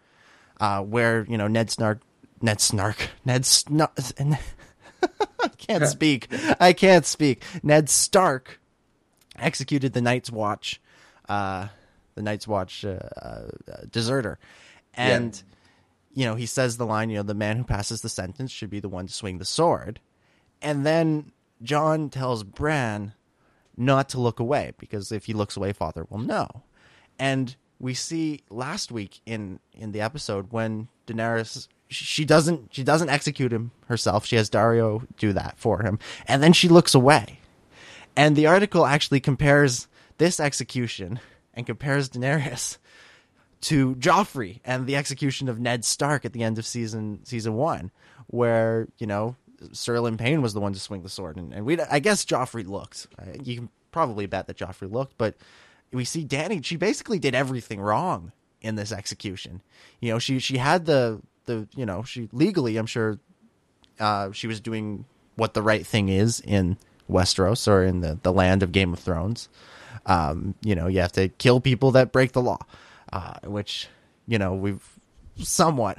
uh, 0.61 0.81
where 0.81 1.27
you 1.29 1.37
know 1.37 1.49
Ned 1.49 1.71
Snark, 1.71 2.01
Ned 2.41 2.61
Snark, 2.61 3.11
Ned 3.25 3.45
Snark. 3.45 3.99
I 5.43 5.49
can't 5.59 5.87
speak. 5.87 6.29
I 6.61 6.73
can't 6.73 7.05
speak. 7.05 7.43
Ned 7.63 7.89
Stark 7.89 8.61
executed 9.37 9.93
the 9.93 10.01
Night's 10.01 10.31
Watch, 10.31 10.81
uh, 11.29 11.69
the 12.15 12.23
Night's 12.23 12.49
Watch 12.49 12.85
uh, 12.85 12.99
uh, 13.21 13.43
deserter, 13.91 14.39
and 14.95 15.43
yeah. 16.15 16.23
you 16.23 16.29
know 16.29 16.37
he 16.37 16.47
says 16.47 16.77
the 16.77 16.87
line, 16.87 17.11
you 17.11 17.17
know, 17.17 17.23
the 17.25 17.35
man 17.35 17.57
who 17.57 17.65
passes 17.65 18.01
the 18.01 18.09
sentence 18.09 18.53
should 18.53 18.71
be 18.71 18.81
the 18.81 18.89
one 18.89 19.09
to 19.09 19.13
swing 19.13 19.39
the 19.39 19.45
sword, 19.45 20.01
and 20.63 20.87
then 20.87 21.33
Jon 21.63 22.11
tells 22.11 22.43
Bran 22.43 23.15
not 23.77 24.09
to 24.11 24.21
look 24.21 24.41
away 24.41 24.73
because 24.79 25.13
if 25.13 25.27
he 25.27 25.33
looks 25.33 25.57
away, 25.57 25.73
Father 25.73 26.07
will 26.09 26.19
know. 26.19 26.63
And 27.19 27.57
we 27.79 27.95
see 27.95 28.43
last 28.51 28.91
week 28.91 29.21
in 29.27 29.61
in 29.73 29.93
the 29.93 30.01
episode 30.01 30.51
when 30.51 30.89
Daenerys 31.07 31.69
she 31.89 32.25
doesn't 32.25 32.75
she 32.75 32.83
doesn't 32.83 33.11
execute 33.11 33.53
him 33.53 33.71
herself. 33.87 34.27
She 34.27 34.37
has 34.37 34.51
Daario 34.51 35.07
do 35.19 35.33
that 35.33 35.59
for 35.59 35.83
him, 35.83 35.99
and 36.27 36.43
then 36.43 36.53
she 36.53 36.69
looks 36.69 36.95
away. 36.95 37.41
And 38.17 38.35
the 38.35 38.47
article 38.47 38.87
actually 38.87 39.21
compares 39.21 39.89
this 40.19 40.41
execution 40.41 41.21
and 41.55 41.67
compares 41.67 42.09
Daenerys 42.09 42.79
to 43.63 43.95
Joffrey 43.97 44.61
and 44.65 44.87
the 44.87 44.97
execution 44.97 45.49
of 45.49 45.61
Ned 45.61 45.85
Stark 45.85 46.25
at 46.25 46.33
the 46.33 46.43
end 46.43 46.59
of 46.59 46.67
season 46.67 47.21
season 47.25 47.55
one, 47.55 47.91
where 48.27 48.89
you 48.99 49.07
know 49.07 49.37
Ilyn 49.61 50.19
Payne 50.19 50.43
was 50.43 50.55
the 50.55 50.61
one 50.61 50.73
to 50.73 50.81
swing 50.81 51.03
the 51.03 51.09
sword, 51.09 51.37
and, 51.37 51.53
and 51.53 51.65
we 51.65 51.81
I 51.81 51.99
guess 51.99 52.25
Joffrey 52.25 52.67
looked. 52.67 53.07
You 53.43 53.57
can 53.57 53.69
probably 53.91 54.27
bet 54.27 54.47
that 54.47 54.57
Joffrey 54.57 54.91
looked, 54.91 55.17
but 55.19 55.37
we 55.93 56.05
see 56.05 56.25
Dany. 56.25 56.65
She 56.65 56.77
basically 56.77 57.19
did 57.19 57.35
everything 57.35 57.81
wrong 57.81 58.33
in 58.61 58.77
this 58.77 58.93
execution. 58.93 59.63
You 60.01 60.13
know, 60.13 60.19
she 60.19 60.39
she 60.39 60.59
had 60.59 60.87
the 60.87 61.21
the 61.47 61.69
you 61.75 61.87
know 61.87 62.03
she 62.03 62.29
legally 62.33 62.77
I'm 62.77 62.87
sure 62.87 63.19
uh, 63.99 64.33
she 64.33 64.47
was 64.47 64.61
doing 64.61 65.05
what 65.37 65.55
the 65.55 65.63
right 65.63 65.87
thing 65.87 66.09
is 66.09 66.41
in 66.41 66.77
Westeros 67.11 67.69
or 67.69 67.85
in 67.85 68.01
the 68.01 68.19
the 68.23 68.33
land 68.33 68.63
of 68.63 68.73
Game 68.73 68.93
of 68.93 68.99
Thrones. 68.99 69.49
Um, 70.05 70.55
you 70.63 70.75
know, 70.75 70.87
you 70.87 71.01
have 71.01 71.13
to 71.13 71.29
kill 71.29 71.61
people 71.61 71.91
that 71.93 72.13
break 72.13 72.33
the 72.33 72.43
law, 72.43 72.59
uh, 73.13 73.39
which 73.45 73.89
you 74.27 74.39
know 74.39 74.55
we've 74.55 74.83
somewhat 75.37 75.99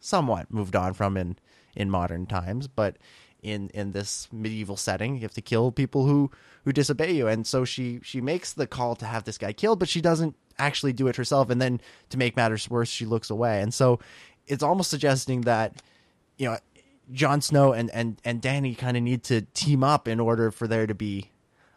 somewhat 0.00 0.52
moved 0.52 0.76
on 0.76 0.92
from 0.92 1.16
in 1.16 1.36
in 1.76 1.90
modern 1.90 2.26
times, 2.26 2.68
but 2.68 2.96
in 3.42 3.68
in 3.74 3.92
this 3.92 4.26
medieval 4.32 4.76
setting, 4.76 5.16
you 5.16 5.22
have 5.22 5.34
to 5.34 5.42
kill 5.42 5.70
people 5.70 6.06
who 6.06 6.30
who 6.64 6.72
disobey 6.72 7.12
you. 7.12 7.28
And 7.28 7.46
so 7.46 7.64
she 7.64 8.00
she 8.02 8.20
makes 8.20 8.52
the 8.52 8.66
call 8.66 8.96
to 8.96 9.06
have 9.06 9.24
this 9.24 9.38
guy 9.38 9.52
killed, 9.52 9.78
but 9.78 9.88
she 9.88 10.00
doesn't 10.00 10.34
actually 10.58 10.92
do 10.92 11.08
it 11.08 11.16
herself. 11.16 11.50
And 11.50 11.60
then 11.60 11.80
to 12.10 12.18
make 12.18 12.36
matters 12.36 12.68
worse, 12.70 12.88
she 12.88 13.04
looks 13.04 13.30
away. 13.30 13.60
And 13.60 13.72
so 13.72 14.00
it's 14.46 14.62
almost 14.62 14.90
suggesting 14.90 15.42
that 15.42 15.82
you 16.38 16.48
know 16.48 16.58
Jon 17.12 17.40
Snow 17.42 17.72
and 17.72 17.90
and 17.90 18.18
and 18.24 18.40
Dany 18.40 18.76
kind 18.76 18.96
of 18.96 19.02
need 19.02 19.22
to 19.24 19.42
team 19.42 19.84
up 19.84 20.08
in 20.08 20.20
order 20.20 20.50
for 20.50 20.66
there 20.66 20.86
to 20.86 20.94
be 20.94 21.30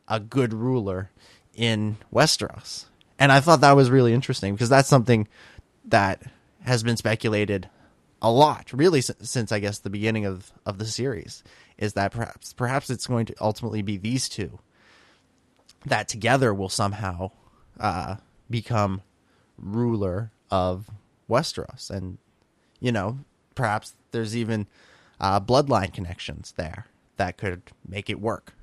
a 0.07 0.19
good 0.19 0.53
ruler 0.53 1.11
in 1.53 1.97
Westeros. 2.13 2.85
And 3.19 3.31
I 3.31 3.41
thought 3.41 3.61
that 3.61 3.75
was 3.75 3.89
really 3.89 4.13
interesting 4.13 4.53
because 4.53 4.69
that's 4.69 4.87
something 4.87 5.27
that 5.85 6.21
has 6.63 6.83
been 6.83 6.97
speculated 6.97 7.67
a 8.21 8.31
lot, 8.31 8.71
really, 8.73 9.01
since 9.01 9.51
I 9.51 9.59
guess 9.59 9.79
the 9.79 9.89
beginning 9.89 10.25
of 10.25 10.51
of 10.65 10.77
the 10.77 10.85
series, 10.85 11.43
is 11.77 11.93
that 11.93 12.11
perhaps 12.11 12.53
perhaps 12.53 12.89
it's 12.89 13.07
going 13.07 13.25
to 13.27 13.35
ultimately 13.39 13.81
be 13.81 13.97
these 13.97 14.27
two 14.27 14.59
that 15.85 16.07
together 16.07 16.53
will 16.53 16.69
somehow 16.69 17.31
uh, 17.79 18.15
become 18.49 19.01
ruler 19.57 20.31
of 20.49 20.89
Westeros, 21.29 21.89
and 21.89 22.17
you 22.79 22.91
know 22.91 23.19
perhaps 23.55 23.93
there's 24.11 24.35
even 24.35 24.67
uh, 25.19 25.39
bloodline 25.39 25.93
connections 25.93 26.53
there 26.57 26.87
that 27.17 27.37
could 27.37 27.63
make 27.87 28.09
it 28.09 28.19
work. 28.19 28.53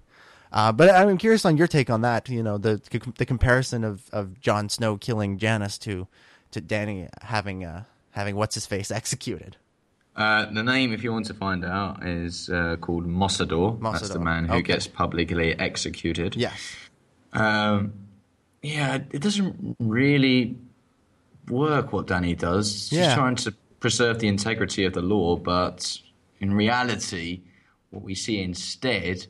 Uh, 0.53 0.71
but 0.71 0.89
I'm 0.89 1.19
curious 1.19 1.45
on 1.45 1.57
your 1.57 1.67
take 1.67 1.91
on 1.91 2.03
that. 2.03 2.29
You 2.29 2.43
know, 2.43 2.59
the 2.59 2.81
the 3.19 3.27
comparison 3.27 3.85
of, 3.85 4.09
of 4.13 4.41
Jon 4.41 4.69
Snow 4.69 4.97
killing 4.97 5.39
Janos 5.39 5.79
to 5.79 6.07
to 6.53 6.61
Dany 6.61 7.09
having 7.23 7.65
uh, 7.65 7.85
having 8.15 8.37
what's 8.37 8.55
his 8.55 8.67
face 8.67 8.91
executed. 9.03 9.57
Uh, 10.17 10.47
the 10.53 10.63
name, 10.63 10.93
if 10.93 11.03
you 11.03 11.13
want 11.13 11.27
to 11.27 11.35
find 11.35 11.65
out, 11.65 12.07
is 12.07 12.49
uh, 12.49 12.77
called 12.81 13.05
Mossador. 13.07 13.81
That's 13.83 14.11
the 14.11 14.21
man 14.21 14.45
who 14.45 14.55
okay. 14.55 14.63
gets 14.63 14.87
publicly 14.87 15.59
executed. 15.59 16.37
Yes. 16.37 16.77
Um, 17.33 17.93
yeah, 18.63 18.99
it 19.11 19.21
doesn't 19.21 19.77
really 19.81 20.57
work 21.49 21.93
what 21.93 22.07
Dany 22.07 22.39
does. 22.39 22.91
He's 22.91 23.01
Yeah. 23.01 23.15
trying 23.15 23.35
to 23.37 23.53
preserve 23.81 24.21
the 24.21 24.29
integrity 24.29 24.85
of 24.85 24.93
the 24.93 25.03
law, 25.03 25.37
but 25.37 25.99
in 26.39 26.55
reality, 26.55 27.41
what 27.91 28.05
we 28.05 28.15
see 28.15 28.41
instead 28.41 29.27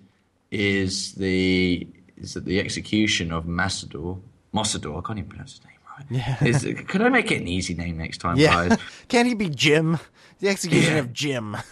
is 0.51 1.15
the 1.15 1.87
is 2.17 2.35
that 2.35 2.45
the 2.45 2.61
execution 2.61 3.33
of 3.33 3.45
Massador. 3.45 4.21
Mossador, 4.55 4.97
I 4.97 5.01
can't 5.05 5.19
even 5.19 5.29
pronounce 5.31 5.53
his 5.55 5.65
name. 5.65 5.74
Yeah. 6.11 6.43
Is, 6.45 6.67
could 6.89 7.03
I 7.03 7.09
make 7.09 7.31
it 7.31 7.41
an 7.41 7.49
easy 7.49 7.75
name 7.75 7.97
next 7.99 8.19
time, 8.19 8.37
Yeah. 8.37 8.69
guys? 8.69 8.79
Can 9.09 9.27
he 9.27 9.35
be 9.35 9.49
Jim? 9.49 9.99
The 10.41 10.49
execution 10.49 10.95
Yeah. 10.95 10.99
of 11.01 11.13
Jim. 11.13 11.57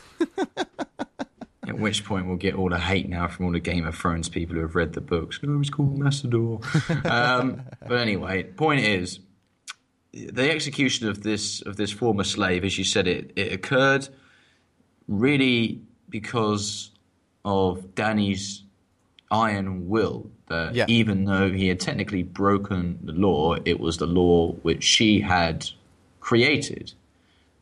At 1.67 1.79
which 1.79 2.05
point 2.05 2.27
we'll 2.27 2.37
get 2.37 2.55
all 2.55 2.69
the 2.69 2.79
hate 2.79 3.09
now 3.09 3.29
from 3.29 3.47
all 3.47 3.53
the 3.53 3.61
Game 3.61 3.87
of 3.87 3.95
Thrones 3.97 4.29
people 4.29 4.57
who 4.57 4.63
have 4.63 4.75
read 4.75 4.95
the 4.95 5.01
books. 5.01 5.39
Oh, 5.47 5.61
it's 5.61 5.71
called 5.71 5.97
Massador. 5.99 6.61
um, 7.11 7.63
but 7.87 8.01
anyway, 8.01 8.43
point 8.43 8.81
is, 8.85 9.21
the 10.13 10.51
execution 10.51 11.09
of 11.09 11.23
this 11.23 11.63
of 11.63 11.77
this 11.77 11.93
former 11.93 12.25
slave, 12.25 12.65
as 12.65 12.77
you 12.79 12.85
said, 12.85 13.07
it 13.07 13.33
it 13.37 13.53
occurred 13.53 14.09
really 15.07 15.81
because 16.09 16.91
of 17.45 17.95
Dany's 17.95 18.65
iron 19.33 19.89
will. 19.89 20.31
That 20.49 20.75
Yeah. 20.75 20.85
even 20.89 21.25
though 21.25 21.51
he 21.51 21.69
had 21.69 21.81
technically 21.81 22.23
broken 22.23 22.99
the 23.03 23.13
law, 23.13 23.55
it 23.65 23.81
was 23.81 23.97
the 23.97 24.07
law 24.07 24.53
which 24.63 24.85
she 24.85 25.21
had 25.21 25.69
created, 26.21 26.93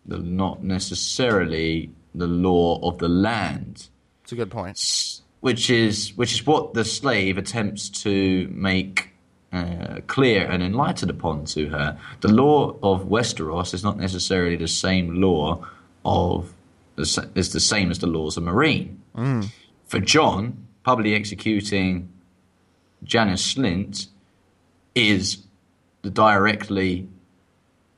the, 0.04 0.18
not 0.18 0.64
necessarily 0.64 1.90
the 2.14 2.26
law 2.26 2.80
of 2.82 2.98
the 2.98 3.08
land 3.08 3.88
It's 4.24 4.32
a 4.32 4.36
good 4.36 4.50
point. 4.50 5.20
which 5.40 5.70
is 5.70 6.12
which 6.16 6.32
is 6.32 6.44
what 6.46 6.74
the 6.74 6.84
slave 6.84 7.38
attempts 7.38 7.88
to 7.88 8.48
make 8.52 9.10
uh, 9.52 9.98
clear 10.06 10.46
and 10.46 10.62
enlightened 10.62 11.10
upon 11.10 11.44
to 11.44 11.68
her. 11.68 11.98
The 12.20 12.28
law 12.32 12.76
of 12.82 13.04
Westeros 13.08 13.72
is 13.74 13.82
not 13.82 13.96
necessarily 13.98 14.56
the 14.56 14.68
same 14.68 15.20
law 15.20 15.64
of 16.04 16.52
is 16.96 17.52
the 17.52 17.60
same 17.60 17.90
as 17.90 17.98
the 18.00 18.06
laws 18.06 18.36
of 18.36 18.42
Meereen. 18.44 18.96
For 19.86 19.98
Jon, 20.00 20.66
publicly 20.90 21.14
executing 21.14 22.08
Janos 23.04 23.54
Slynt 23.54 24.08
is 24.96 25.44
the 26.02 26.10
directly 26.10 27.06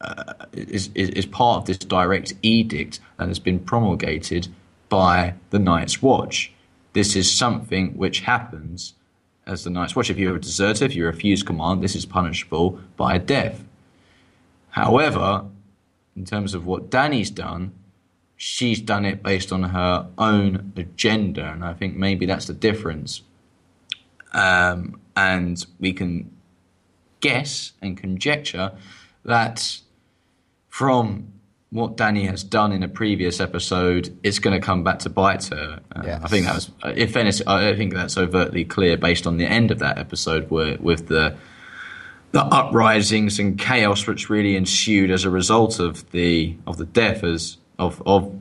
uh, 0.02 0.34
is, 0.52 0.90
is 0.94 1.08
is 1.08 1.24
part 1.24 1.56
of 1.56 1.64
this 1.64 1.78
direct 1.78 2.34
edict 2.42 3.00
that 3.16 3.28
has 3.28 3.38
been 3.38 3.58
promulgated 3.58 4.48
by 4.90 5.32
the 5.48 5.58
Night's 5.58 6.02
Watch. 6.02 6.52
This 6.92 7.16
is 7.16 7.32
something 7.32 7.96
which 7.96 8.20
happens 8.20 8.92
as 9.46 9.64
the 9.64 9.70
Night's 9.70 9.96
Watch. 9.96 10.10
If 10.10 10.18
you're 10.18 10.36
a 10.36 10.40
deserter, 10.40 10.84
if 10.84 10.94
you 10.94 11.06
refuse 11.06 11.42
command, 11.42 11.82
this 11.82 11.96
is 11.96 12.04
punishable 12.04 12.78
by 12.98 13.16
death. 13.16 13.64
However, 14.68 15.46
in 16.14 16.26
terms 16.26 16.52
of 16.52 16.66
what 16.66 16.90
Dany's 16.90 17.30
done, 17.30 17.72
she's 18.42 18.80
done 18.80 19.04
it 19.04 19.22
based 19.22 19.52
on 19.52 19.62
her 19.62 20.08
own 20.18 20.72
agenda, 20.76 21.44
and 21.44 21.64
I 21.64 21.74
think 21.74 21.96
maybe 21.96 22.26
that's 22.26 22.46
the 22.46 22.52
difference. 22.52 23.22
Um, 24.32 25.00
and 25.14 25.64
we 25.78 25.92
can 25.92 26.28
guess 27.20 27.70
and 27.80 27.96
conjecture 27.96 28.72
that 29.24 29.78
from 30.68 31.32
what 31.70 31.96
Dany 31.96 32.28
has 32.28 32.42
done 32.42 32.72
in 32.72 32.82
a 32.82 32.88
previous 32.88 33.38
episode, 33.38 34.18
it's 34.24 34.40
going 34.40 34.60
to 34.60 34.66
come 34.66 34.82
back 34.82 34.98
to 35.00 35.08
bite 35.08 35.44
her. 35.46 35.78
Uh, 35.94 36.02
Yes. 36.04 36.20
I 36.24 36.26
think 36.26 36.46
that 36.46 36.54
was, 36.56 36.70
uh, 36.84 36.88
in 36.88 37.08
fairness, 37.08 37.42
I 37.46 37.76
think 37.76 37.94
that's 37.94 38.18
overtly 38.18 38.64
clear 38.64 38.96
based 38.96 39.24
on 39.24 39.36
the 39.36 39.46
end 39.46 39.70
of 39.70 39.78
that 39.78 39.98
episode, 39.98 40.50
where 40.50 40.76
with 40.80 41.06
the 41.06 41.36
the 42.32 42.42
uprisings 42.42 43.38
and 43.38 43.56
chaos 43.58 44.06
which 44.06 44.30
really 44.30 44.56
ensued 44.56 45.10
as 45.12 45.24
a 45.24 45.30
result 45.30 45.78
of 45.78 46.10
the 46.10 46.56
of 46.66 46.78
the 46.78 46.86
death 46.86 47.22
as 47.22 47.58
of 47.82 48.02
of 48.06 48.32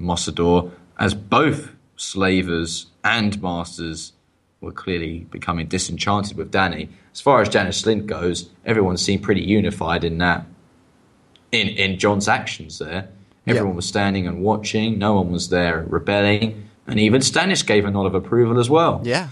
Mossador, 0.00 0.70
as 0.98 1.14
both 1.14 1.70
slavers 1.96 2.86
and 3.04 3.40
masters 3.42 4.12
were 4.60 4.72
clearly 4.72 5.26
becoming 5.30 5.66
disenchanted 5.66 6.36
with 6.36 6.52
Dany. 6.52 6.88
As 7.12 7.20
far 7.20 7.40
as 7.42 7.48
Janos 7.48 7.82
Slynt 7.82 8.06
goes, 8.06 8.48
everyone 8.64 8.96
seemed 8.96 9.22
pretty 9.22 9.42
unified 9.42 10.04
in 10.04 10.18
that 10.18 10.46
in 11.50 11.68
in 11.68 11.98
Jon's 11.98 12.28
actions 12.28 12.78
there. 12.78 13.08
Everyone 13.46 13.70
Yeah. 13.72 13.76
was 13.76 13.86
standing 13.86 14.26
and 14.28 14.42
watching. 14.42 14.98
No 14.98 15.14
one 15.14 15.32
was 15.32 15.48
there 15.48 15.84
rebelling, 15.88 16.68
and 16.86 17.00
even 17.00 17.20
Stannis 17.20 17.66
gave 17.66 17.84
a 17.84 17.90
nod 17.90 18.06
of 18.06 18.14
approval 18.14 18.58
as 18.60 18.70
well 18.70 19.00
Yeah. 19.04 19.28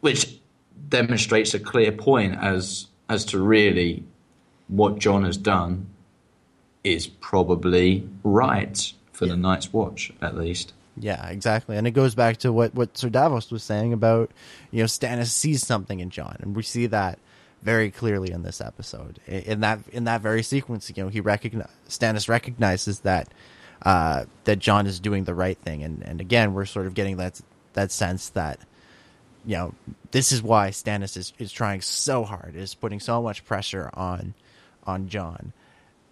which 0.00 0.38
demonstrates 0.88 1.52
a 1.54 1.58
clear 1.60 1.92
point 1.92 2.36
as 2.40 2.86
as 3.08 3.24
to 3.26 3.38
really 3.38 4.04
what 4.68 4.98
Jon 4.98 5.24
has 5.24 5.36
done 5.36 5.86
is 6.84 7.06
probably 7.06 8.08
right 8.22 8.92
for 9.12 9.26
the 9.26 9.36
Night's 9.36 9.72
Watch, 9.72 10.12
at 10.20 10.36
least. 10.36 10.72
Yeah, 10.96 11.26
exactly. 11.28 11.76
And 11.76 11.86
it 11.86 11.92
goes 11.92 12.14
back 12.14 12.38
to 12.38 12.52
what, 12.52 12.74
what 12.74 12.98
Sir 12.98 13.08
Davos 13.08 13.50
was 13.50 13.62
saying 13.62 13.92
about, 13.92 14.30
you 14.70 14.80
know, 14.80 14.86
Stannis 14.86 15.28
sees 15.28 15.66
something 15.66 16.00
in 16.00 16.10
Jon. 16.10 16.36
And 16.40 16.54
we 16.54 16.62
see 16.62 16.86
that 16.86 17.18
very 17.62 17.90
clearly 17.90 18.30
in 18.32 18.42
this 18.42 18.60
episode. 18.60 19.18
In 19.26 19.60
that 19.60 19.80
in 19.92 20.04
that 20.04 20.20
very 20.20 20.42
sequence, 20.42 20.92
you 20.94 21.02
know, 21.02 21.08
he 21.08 21.20
recognize 21.20 21.68
Stannis 21.88 22.28
recognizes 22.28 23.00
that 23.00 23.28
uh, 23.82 24.24
that 24.44 24.58
Jon 24.58 24.86
is 24.86 25.00
doing 25.00 25.24
the 25.24 25.34
right 25.34 25.56
thing. 25.56 25.82
And, 25.82 26.02
and 26.02 26.20
again, 26.20 26.52
we're 26.52 26.66
sort 26.66 26.86
of 26.86 26.94
getting 26.94 27.16
that 27.18 27.40
that 27.72 27.90
sense 27.90 28.30
that 28.30 28.58
you 29.44 29.56
know, 29.56 29.74
this 30.12 30.30
is 30.30 30.42
why 30.42 30.68
Stannis 30.70 31.16
is, 31.16 31.32
is 31.38 31.50
trying 31.50 31.80
so 31.80 32.22
hard, 32.24 32.54
is 32.54 32.74
putting 32.74 33.00
so 33.00 33.22
much 33.22 33.44
pressure 33.44 33.90
on 33.94 34.34
on 34.84 35.08
Jon. 35.08 35.52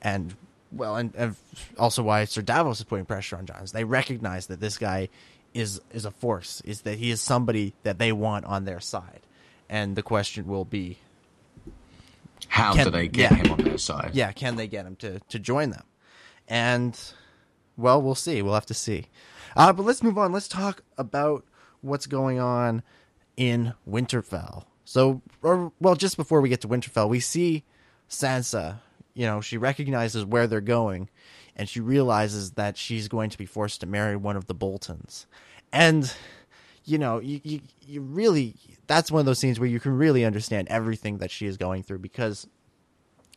And 0.02 0.35
well, 0.72 0.96
and, 0.96 1.14
and 1.16 1.37
also 1.78 2.02
why 2.02 2.24
Sir 2.24 2.42
Davos 2.42 2.78
is 2.78 2.85
putting 2.85 3.04
pressure 3.06 3.37
on 3.37 3.46
Jon 3.46 3.62
is 3.62 3.72
they 3.72 3.85
recognize 3.85 4.47
that 4.47 4.61
this 4.61 4.78
guy 4.78 5.09
is 5.55 5.80
is 5.92 6.05
a 6.05 6.11
force, 6.11 6.61
is 6.64 6.82
that 6.82 6.99
he 6.99 7.11
is 7.11 7.20
somebody 7.20 7.74
that 7.82 7.99
they 7.99 8.12
want 8.12 8.45
on 8.45 8.64
their 8.64 8.80
side. 8.80 9.20
And 9.68 9.97
the 9.97 10.03
question 10.03 10.47
will 10.47 10.64
be, 10.64 10.99
How 12.49 12.74
Can- 12.74 12.86
do 12.86 12.90
they 12.90 13.09
get 13.09 13.32
yeah. 13.32 13.36
him 13.36 13.53
on 13.53 13.59
their 13.59 13.78
side? 13.78 14.11
yeah, 14.14 14.32
can 14.32 14.57
they 14.57 14.66
get 14.66 14.86
him 14.86 14.97
to 14.97 15.20
to 15.20 15.38
join 15.38 15.70
them? 15.70 15.84
And 16.49 16.99
well, 17.76 18.01
we'll 18.03 18.14
see. 18.14 18.42
We'll 18.42 18.55
have 18.55 18.66
to 18.66 18.74
see. 18.74 19.07
Uh, 19.57 19.72
but 19.72 19.84
let's 19.84 20.03
move 20.03 20.18
on. 20.18 20.32
Let's 20.32 20.49
talk 20.49 20.82
about 20.99 21.45
what's 21.80 22.07
going 22.07 22.38
on 22.38 22.82
in 23.36 23.74
Winterfell. 23.88 24.64
So, 24.84 25.22
or 25.42 25.72
well, 25.80 25.95
just 25.97 26.16
before 26.16 26.40
we 26.40 26.49
get 26.49 26.61
to 26.62 26.68
Winterfell, 26.68 27.09
we 27.09 27.20
see 27.20 27.64
Sansa. 28.09 28.78
You 29.14 29.26
know, 29.26 29.40
she 29.40 29.58
recognizes 29.58 30.24
where 30.24 30.46
they're 30.46 30.61
going, 30.61 31.08
and 31.56 31.68
she 31.68 31.80
realizes 31.80 32.52
that 32.52 32.76
she's 32.76 33.08
going 33.08 33.30
to 33.30 33.38
be 33.38 33.46
forced 33.46 33.80
to 33.80 33.86
marry 33.86 34.16
one 34.16 34.36
of 34.36 34.46
the 34.46 34.54
Boltons. 34.54 35.26
And 35.72 36.12
you 36.84 36.98
know, 36.98 37.20
you, 37.20 37.40
you 37.44 37.61
you 37.86 38.00
really 38.00 38.56
that's 38.86 39.11
one 39.11 39.20
of 39.20 39.26
those 39.26 39.38
scenes 39.38 39.61
where 39.61 39.68
you 39.68 39.80
can 39.80 39.96
really 39.96 40.24
understand 40.24 40.68
everything 40.68 41.18
that 41.18 41.30
she 41.30 41.46
is 41.46 41.56
going 41.56 41.82
through 41.82 41.98
because 41.98 42.46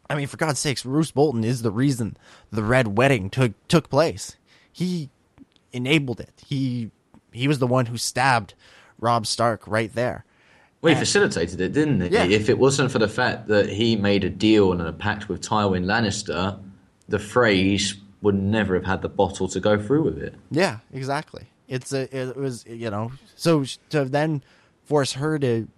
I 0.10 0.16
mean, 0.16 0.28
for 0.28 0.38
God's 0.38 0.60
sakes, 0.60 0.86
Roose 0.86 1.12
Bolton 1.12 1.44
is 1.44 1.62
the 1.62 1.72
reason 1.72 2.18
the 2.52 2.64
Red 2.64 2.98
Wedding 2.98 3.30
took 3.30 3.54
took 3.68 3.90
place. 3.90 4.38
He 4.72 5.10
enabled 5.72 6.20
it. 6.20 6.44
He 6.46 6.92
he 7.32 7.48
was 7.48 7.60
the 7.60 7.68
one 7.68 7.88
who 7.88 7.98
stabbed 7.98 8.54
Robb 9.00 9.26
Stark 9.26 9.68
right 9.68 9.94
there. 9.94 10.26
Well, 10.84 10.94
he 10.94 11.00
facilitated 11.00 11.62
it, 11.62 11.72
didn't 11.72 12.02
he? 12.02 12.10
Yeah. 12.10 12.26
If 12.26 12.50
it 12.50 12.60
wasn't 12.60 12.92
for 12.92 13.00
the 13.00 13.08
fact 13.08 13.48
that 13.48 13.70
he 13.70 13.96
made 13.96 14.26
a 14.26 14.30
deal 14.30 14.74
and 14.74 14.82
a 14.82 14.92
pact 14.92 15.30
with 15.30 15.42
Tywin 15.42 15.86
Lannister, 15.86 16.60
the 17.08 17.18
Freys 17.18 17.96
would 18.22 18.36
never 18.36 18.76
have 18.76 18.86
had 18.86 19.02
the 19.02 19.08
bottle 19.08 19.48
to 19.48 19.62
go 19.62 19.82
through 19.82 20.04
with 20.04 20.18
it. 20.18 20.36
Yeah, 20.52 20.80
exactly. 20.92 21.46
It's 21.70 21.94
a 21.94 22.14
it 22.16 22.36
was 22.36 22.66
you 22.68 22.90
know 22.90 23.14
so 23.36 23.64
to 23.92 24.04
then 24.04 24.44
force 24.84 25.14
her 25.14 25.40
to 25.40 25.70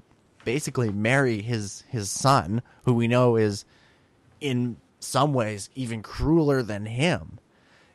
basically 0.43 0.89
marry 0.89 1.41
his 1.43 1.83
his 1.87 2.09
son, 2.09 2.63
who 2.85 2.93
we 2.93 3.07
know 3.07 3.35
is 3.35 3.63
in 4.41 4.77
some 4.99 5.33
ways 5.35 5.69
even 5.75 6.01
crueler 6.01 6.63
than 6.63 6.87
him. 6.87 7.37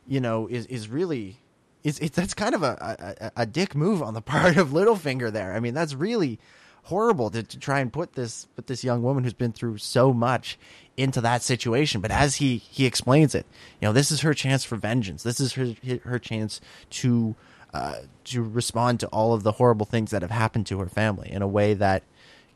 You 0.06 0.20
know, 0.20 0.46
is 0.46 0.66
is 0.66 0.88
really 0.88 1.38
it's 1.82 1.98
it's 1.98 2.14
that's 2.14 2.34
kind 2.34 2.54
of 2.54 2.62
a, 2.62 3.32
a 3.36 3.42
a 3.42 3.46
dick 3.46 3.74
move 3.74 4.00
on 4.00 4.14
the 4.14 4.20
part 4.34 4.56
of 4.56 4.68
Littlefinger 4.68 5.32
there. 5.32 5.54
I 5.54 5.60
mean, 5.60 5.74
that's 5.74 5.94
really 5.94 6.38
horrible 6.84 7.30
to, 7.30 7.42
to 7.42 7.58
try 7.58 7.80
and 7.80 7.92
put 7.92 8.14
this 8.14 8.46
put 8.56 8.66
this 8.66 8.84
young 8.84 9.02
woman 9.02 9.24
who's 9.24 9.32
been 9.32 9.52
through 9.52 9.78
so 9.78 10.12
much 10.12 10.58
into 10.96 11.20
that 11.20 11.42
situation. 11.42 12.00
But 12.00 12.10
as 12.10 12.36
he 12.36 12.58
he 12.58 12.86
explains 12.86 13.34
it, 13.34 13.46
you 13.80 13.88
know, 13.88 13.92
this 13.92 14.10
is 14.10 14.20
her 14.20 14.34
chance 14.34 14.64
for 14.64 14.76
vengeance. 14.76 15.22
This 15.22 15.40
is 15.40 15.54
her 15.54 15.74
her 16.04 16.18
chance 16.18 16.60
to 16.90 17.34
uh, 17.72 17.96
to 18.24 18.42
respond 18.42 19.00
to 19.00 19.06
all 19.08 19.32
of 19.32 19.42
the 19.42 19.52
horrible 19.52 19.86
things 19.86 20.10
that 20.10 20.22
have 20.22 20.30
happened 20.30 20.66
to 20.66 20.78
her 20.80 20.88
family 20.88 21.30
in 21.30 21.42
a 21.42 21.48
way 21.48 21.74
that 21.74 22.02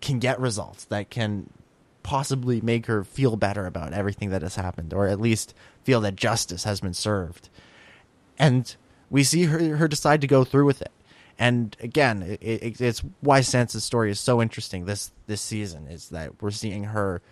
can 0.01 0.18
get 0.18 0.41
results 0.41 0.85
that 0.87 1.09
can 1.09 1.49
possibly 2.03 2.61
make 2.61 2.87
her 2.87 3.03
feel 3.03 3.37
better 3.37 3.64
about 3.64 3.93
everything 3.93 4.31
that 4.31 4.43
has 4.43 4.57
happened, 4.57 4.93
or 4.93 5.07
at 5.07 5.20
least 5.20 5.55
feel 5.85 6.01
that 6.01 6.16
justice 6.16 6.64
has 6.64 6.81
been 6.81 6.95
served. 6.95 7.49
And 8.39 8.75
we 9.11 9.25
see 9.25 9.45
her 9.45 9.77
her 9.77 9.89
decide 9.89 10.20
to 10.20 10.27
go 10.27 10.45
through 10.45 10.66
with 10.66 10.83
it. 10.83 10.93
And 11.39 11.76
again, 11.80 12.22
it, 12.22 12.43
it, 12.43 12.80
it's 12.80 13.01
why 13.20 13.41
Sansa's 13.41 13.85
story 13.85 14.11
is 14.11 14.20
so 14.20 14.41
interesting 14.41 14.85
this 14.85 15.11
this 15.26 15.41
season 15.41 15.89
is 15.89 16.11
that 16.11 16.41
we're 16.41 16.51
seeing 16.53 16.85
her 16.85 17.22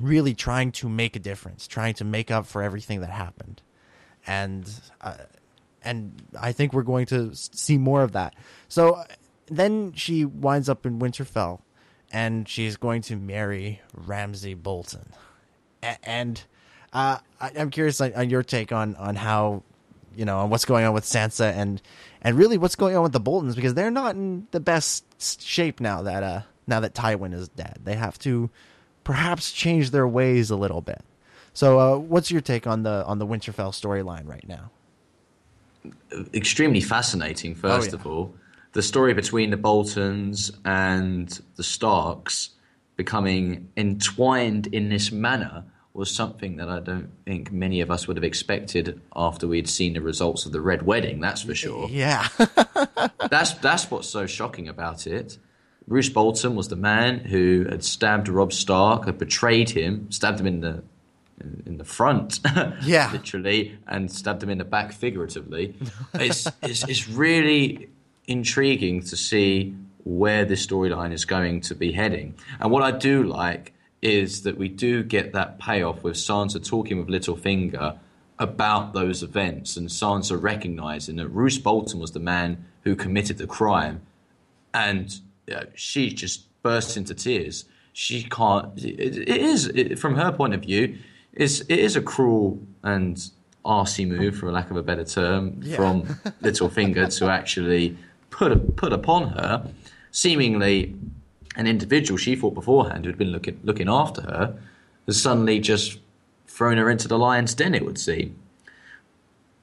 really 0.00 0.34
trying 0.34 0.72
to 0.72 0.88
make 0.88 1.16
a 1.16 1.18
difference, 1.18 1.66
trying 1.66 1.94
to 1.94 2.04
make 2.04 2.30
up 2.30 2.46
for 2.46 2.62
everything 2.62 3.00
that 3.00 3.10
happened, 3.10 3.62
and 4.26 4.70
uh, 5.00 5.14
and 5.82 6.22
I 6.38 6.52
think 6.52 6.72
we're 6.72 6.82
going 6.82 7.06
to 7.06 7.30
see 7.34 7.78
more 7.78 8.02
of 8.02 8.12
that. 8.12 8.34
So 8.68 8.94
uh, 8.94 9.04
then 9.46 9.92
she 9.94 10.24
winds 10.24 10.68
up 10.68 10.84
in 10.84 10.98
Winterfell, 10.98 11.60
and 12.12 12.48
she's 12.48 12.76
going 12.76 13.02
to 13.02 13.16
marry 13.16 13.80
Ramsay 13.94 14.54
Bolton, 14.54 15.12
A- 15.82 16.04
and 16.06 16.42
uh, 16.92 17.18
I, 17.40 17.52
I'm 17.56 17.70
curious 17.70 18.00
on, 18.02 18.12
on 18.14 18.28
your 18.28 18.42
take 18.42 18.70
on 18.70 18.96
on 18.96 19.16
how 19.16 19.62
you 20.16 20.24
know 20.24 20.38
on 20.38 20.50
what's 20.50 20.64
going 20.64 20.84
on 20.84 20.92
with 20.92 21.04
Sansa 21.04 21.52
and 21.52 21.80
and 22.20 22.36
really 22.36 22.58
what's 22.58 22.76
going 22.76 22.96
on 22.96 23.02
with 23.02 23.12
the 23.12 23.20
Boltons 23.20 23.54
because 23.54 23.74
they're 23.74 23.90
not 23.90 24.14
in 24.14 24.46
the 24.50 24.60
best 24.60 25.42
shape 25.42 25.80
now 25.80 26.02
that 26.02 26.22
uh 26.22 26.42
now 26.66 26.80
that 26.80 26.94
Tywin 26.94 27.34
is 27.34 27.48
dead. 27.48 27.78
They 27.84 27.94
have 27.94 28.18
to 28.20 28.50
perhaps 29.04 29.52
change 29.52 29.90
their 29.90 30.06
ways 30.06 30.50
a 30.50 30.56
little 30.56 30.80
bit. 30.80 31.02
So, 31.54 31.78
uh, 31.78 31.98
what's 31.98 32.30
your 32.30 32.40
take 32.40 32.66
on 32.66 32.82
the 32.82 33.04
on 33.04 33.18
the 33.18 33.26
Winterfell 33.26 33.72
storyline 33.72 34.26
right 34.26 34.46
now? 34.48 34.70
extremely 36.34 36.80
fascinating. 36.80 37.54
First 37.54 37.90
yeah. 37.90 37.94
of 37.96 38.06
all, 38.06 38.34
the 38.72 38.82
story 38.82 39.14
between 39.14 39.50
the 39.50 39.56
Boltons 39.56 40.52
and 40.64 41.40
the 41.56 41.62
Starks 41.62 42.50
becoming 42.96 43.68
entwined 43.76 44.68
in 44.68 44.88
this 44.88 45.10
manner 45.10 45.64
was 45.94 46.10
something 46.10 46.56
that 46.56 46.68
I 46.68 46.80
don't 46.80 47.10
think 47.26 47.52
many 47.52 47.80
of 47.82 47.90
us 47.90 48.08
would 48.08 48.16
have 48.16 48.24
expected 48.24 49.00
after 49.14 49.46
we'd 49.46 49.68
seen 49.68 49.92
the 49.92 50.00
results 50.00 50.46
of 50.46 50.52
the 50.52 50.60
Red 50.60 50.82
Wedding. 50.82 51.20
That's 51.20 51.42
for 51.42 51.54
sure. 51.54 51.88
Yeah, 51.90 52.26
that's 53.30 53.52
that's 53.54 53.90
what's 53.90 54.08
so 54.08 54.26
shocking 54.26 54.68
about 54.68 55.06
it. 55.06 55.38
Roose 55.88 56.08
Bolton 56.08 56.54
was 56.54 56.68
the 56.68 56.76
man 56.76 57.18
who 57.18 57.66
had 57.68 57.84
stabbed 57.84 58.28
Robb 58.28 58.52
Stark, 58.52 59.04
had 59.06 59.18
betrayed 59.18 59.70
him, 59.70 60.10
stabbed 60.10 60.40
him 60.40 60.46
in 60.46 60.60
the 60.60 60.82
in 61.66 61.76
the 61.76 61.84
front, 61.84 62.38
Yeah. 62.84 63.10
literally, 63.12 63.76
and 63.88 64.10
stabbed 64.10 64.42
him 64.44 64.50
in 64.50 64.58
the 64.58 64.64
back 64.64 64.92
figuratively. 64.92 65.74
it's, 66.14 66.46
it's 66.62 66.88
it's 66.88 67.08
really 67.08 67.88
intriguing 68.28 69.00
to 69.02 69.16
see 69.16 69.74
where 70.04 70.44
this 70.44 70.64
storyline 70.66 71.12
is 71.12 71.24
going 71.24 71.60
to 71.62 71.74
be 71.74 71.92
heading. 71.92 72.34
And 72.60 72.70
what 72.70 72.82
I 72.82 72.92
do 72.92 73.24
like 73.24 73.72
is 74.02 74.42
that 74.42 74.58
we 74.58 74.68
do 74.68 75.02
get 75.02 75.32
that 75.32 75.58
payoff 75.58 76.02
with 76.02 76.16
Sansa 76.16 76.64
talking 76.64 76.98
with 76.98 77.08
Littlefinger 77.08 77.98
about 78.38 78.92
those 78.92 79.22
events 79.22 79.76
and 79.76 79.88
Sansa 79.88 80.40
recognizing 80.40 81.16
that 81.16 81.28
Roose 81.28 81.58
Bolton 81.58 82.00
was 82.00 82.10
the 82.10 82.20
man 82.20 82.64
who 82.82 82.96
committed 82.96 83.38
the 83.38 83.46
crime 83.46 84.02
and 84.74 85.20
uh, 85.54 85.64
she 85.74 86.12
just 86.12 86.46
bursts 86.62 86.96
into 86.96 87.14
tears. 87.14 87.64
She 87.92 88.22
can't. 88.24 88.76
It, 88.78 89.16
it 89.16 89.28
is 89.28 89.66
it, 89.68 89.98
from 89.98 90.16
her 90.16 90.32
point 90.32 90.54
of 90.54 90.62
view. 90.62 90.98
It's, 91.32 91.60
it 91.60 91.78
is 91.78 91.96
a 91.96 92.02
cruel 92.02 92.60
and 92.82 93.16
arsey 93.64 94.06
move, 94.06 94.36
for 94.36 94.50
lack 94.50 94.70
of 94.70 94.76
a 94.76 94.82
better 94.82 95.04
term, 95.04 95.62
from 95.62 96.02
Littlefinger 96.42 97.16
to 97.18 97.30
actually 97.30 97.96
put 98.30 98.76
put 98.76 98.92
upon 98.92 99.28
her, 99.28 99.70
seemingly 100.10 100.94
an 101.56 101.66
individual 101.66 102.16
she 102.16 102.36
thought 102.36 102.54
beforehand 102.54 103.04
who'd 103.04 103.18
been 103.18 103.32
looking 103.32 103.60
looking 103.62 103.88
after 103.88 104.22
her, 104.22 104.58
has 105.06 105.20
suddenly 105.20 105.58
just 105.58 105.98
thrown 106.46 106.78
her 106.78 106.90
into 106.90 107.08
the 107.08 107.18
lion's 107.18 107.54
den. 107.54 107.74
It 107.74 107.84
would 107.84 107.98
seem. 107.98 108.36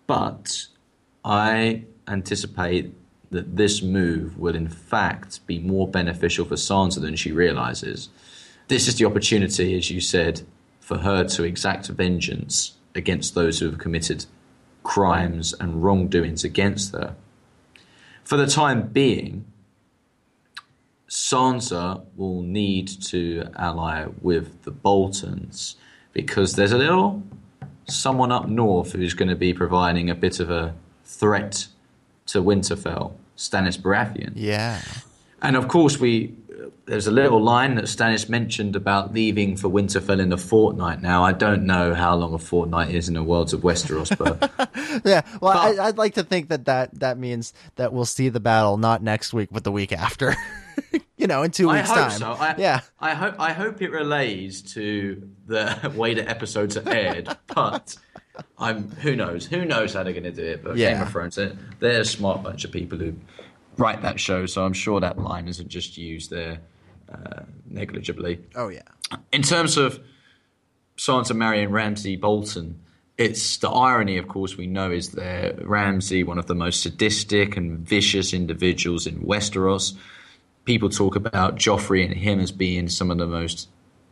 But 0.07 0.67
I 1.23 1.83
anticipate 2.07 2.93
that 3.31 3.57
this 3.57 3.81
move 3.81 4.37
will 4.39 4.55
in 4.55 4.67
fact 4.67 5.45
be 5.45 5.59
more 5.59 5.87
beneficial 5.87 6.45
for 6.45 6.55
Sansa 6.55 6.99
than 6.99 7.15
she 7.15 7.31
realizes. 7.31 8.09
This 8.67 8.87
is 8.87 8.95
the 8.95 9.05
opportunity, 9.05 9.77
as 9.77 9.91
you 9.91 10.01
said, 10.01 10.41
for 10.79 10.99
her 10.99 11.23
to 11.25 11.43
exact 11.43 11.87
vengeance 11.87 12.73
against 12.95 13.35
those 13.35 13.59
who 13.59 13.67
have 13.67 13.77
committed 13.77 14.25
crimes 14.83 15.53
and 15.59 15.83
wrongdoings 15.83 16.43
against 16.43 16.93
her. 16.93 17.15
For 18.23 18.37
the 18.37 18.47
time 18.47 18.87
being, 18.87 19.45
Sansa 21.09 22.03
will 22.15 22.41
need 22.43 22.87
to 23.05 23.43
ally 23.57 24.05
with 24.21 24.63
the 24.63 24.71
Boltons 24.71 25.75
because 26.13 26.53
there's 26.55 26.71
a 26.71 26.77
little 26.77 27.23
someone 27.87 28.31
up 28.31 28.47
north 28.47 28.91
who's 28.93 29.15
going 29.15 29.29
to 29.29 29.35
be 29.35 29.53
providing 29.53 30.09
a 30.09 30.15
bit 30.15 30.39
of 30.39 30.51
a 30.51 30.75
threat 31.05 31.65
to 32.27 32.43
Winterfell, 32.43 33.13
Stannis 33.35 33.79
Baratheon. 33.79 34.33
yeah, 34.35 34.79
And 35.41 35.55
of 35.55 35.67
course, 35.67 35.99
we 35.99 36.35
there's 36.85 37.07
a 37.07 37.11
little 37.11 37.41
line 37.41 37.75
that 37.75 37.85
Stannis 37.85 38.27
mentioned 38.29 38.75
about 38.75 39.13
leaving 39.13 39.55
for 39.55 39.69
Winterfell 39.69 40.19
in 40.19 40.31
a 40.33 40.37
fortnight. 40.37 41.01
Now, 41.01 41.23
I 41.23 41.31
don't 41.31 41.63
know 41.65 41.93
how 41.93 42.15
long 42.15 42.33
a 42.33 42.39
fortnight 42.39 42.89
is 42.93 43.07
in 43.07 43.13
the 43.15 43.23
worlds 43.23 43.53
of 43.53 43.61
Westeros, 43.61 44.15
but 44.17 44.51
yeah. 45.05 45.21
Well, 45.41 45.53
But- 45.53 45.79
I, 45.79 45.87
I'd 45.87 45.97
like 45.97 46.15
to 46.15 46.23
think 46.23 46.49
that, 46.49 46.65
that 46.65 46.99
that 46.99 47.17
means 47.17 47.53
that 47.77 47.93
we'll 47.93 48.05
see 48.05 48.29
the 48.29 48.39
battle 48.39 48.77
not 48.77 49.01
next 49.01 49.33
week, 49.33 49.49
but 49.51 49.63
the 49.63 49.71
week 49.71 49.91
after. 49.93 50.35
you 51.17 51.27
know, 51.27 51.43
in 51.43 51.51
two 51.51 51.69
I 51.69 51.77
weeks' 51.77 51.89
time. 51.89 52.11
so. 52.11 52.31
I, 52.31 52.55
yeah, 52.57 52.81
I 52.99 53.13
hope 53.13 53.35
I 53.39 53.53
hope 53.53 53.81
it 53.81 53.91
relays 53.91 54.61
to 54.73 55.29
the 55.45 55.93
way 55.95 56.13
the 56.13 56.27
episodes 56.29 56.77
are 56.77 56.89
aired, 56.89 57.35
but. 57.47 57.95
I'm 58.57 58.91
who 58.91 59.17
knows 59.17 59.45
who 59.45 59.65
knows 59.65 59.93
how 59.93 60.03
they're 60.03 60.13
going 60.13 60.23
to 60.23 60.31
do 60.31 60.45
it, 60.45 60.63
but 60.63 60.77
Game 60.77 61.01
of 61.01 61.11
Thrones 61.11 61.35
they're, 61.35 61.57
they're 61.79 62.01
a 62.01 62.05
smart 62.05 62.41
bunch 62.41 62.63
of 62.63 62.71
people 62.71 62.97
who 62.97 63.13
write 63.75 64.01
that 64.03 64.17
show, 64.17 64.45
so 64.45 64.63
I'm 64.63 64.71
sure 64.71 65.01
that 65.01 65.19
line 65.19 65.49
isn't 65.49 65.67
just 65.67 65.97
used 65.97 66.29
there 66.29 66.61
uh, 67.11 67.41
negligibly. 67.65 68.39
Oh 68.55 68.69
yeah. 68.69 68.83
in 69.33 69.41
terms 69.41 69.75
of 69.75 69.99
Sansa 70.95 71.35
marrying 71.35 71.69
Ramsay 71.69 72.15
Bolton, 72.15 72.79
it's 73.19 73.57
the 73.57 73.69
irony, 73.69 74.17
of 74.17 74.29
course, 74.29 74.55
we 74.55 74.65
know 74.65 74.91
is 74.91 75.11
that 75.11 75.67
Ramsay, 75.67 76.23
one 76.23 76.39
of 76.39 76.45
the 76.47 76.55
most 76.55 76.81
sadistic 76.81 77.57
and 77.57 77.79
vicious 77.79 78.33
individuals 78.33 79.05
in 79.05 79.19
Westeros. 79.19 79.93
People 80.65 80.89
talk 80.89 81.15
about 81.15 81.55
Joffrey 81.55 82.05
and 82.05 82.13
him 82.13 82.39
as 82.39 82.51
being 82.51 82.89
some 82.89 83.09
of 83.09 83.17
the 83.17 83.27
most 83.27 83.67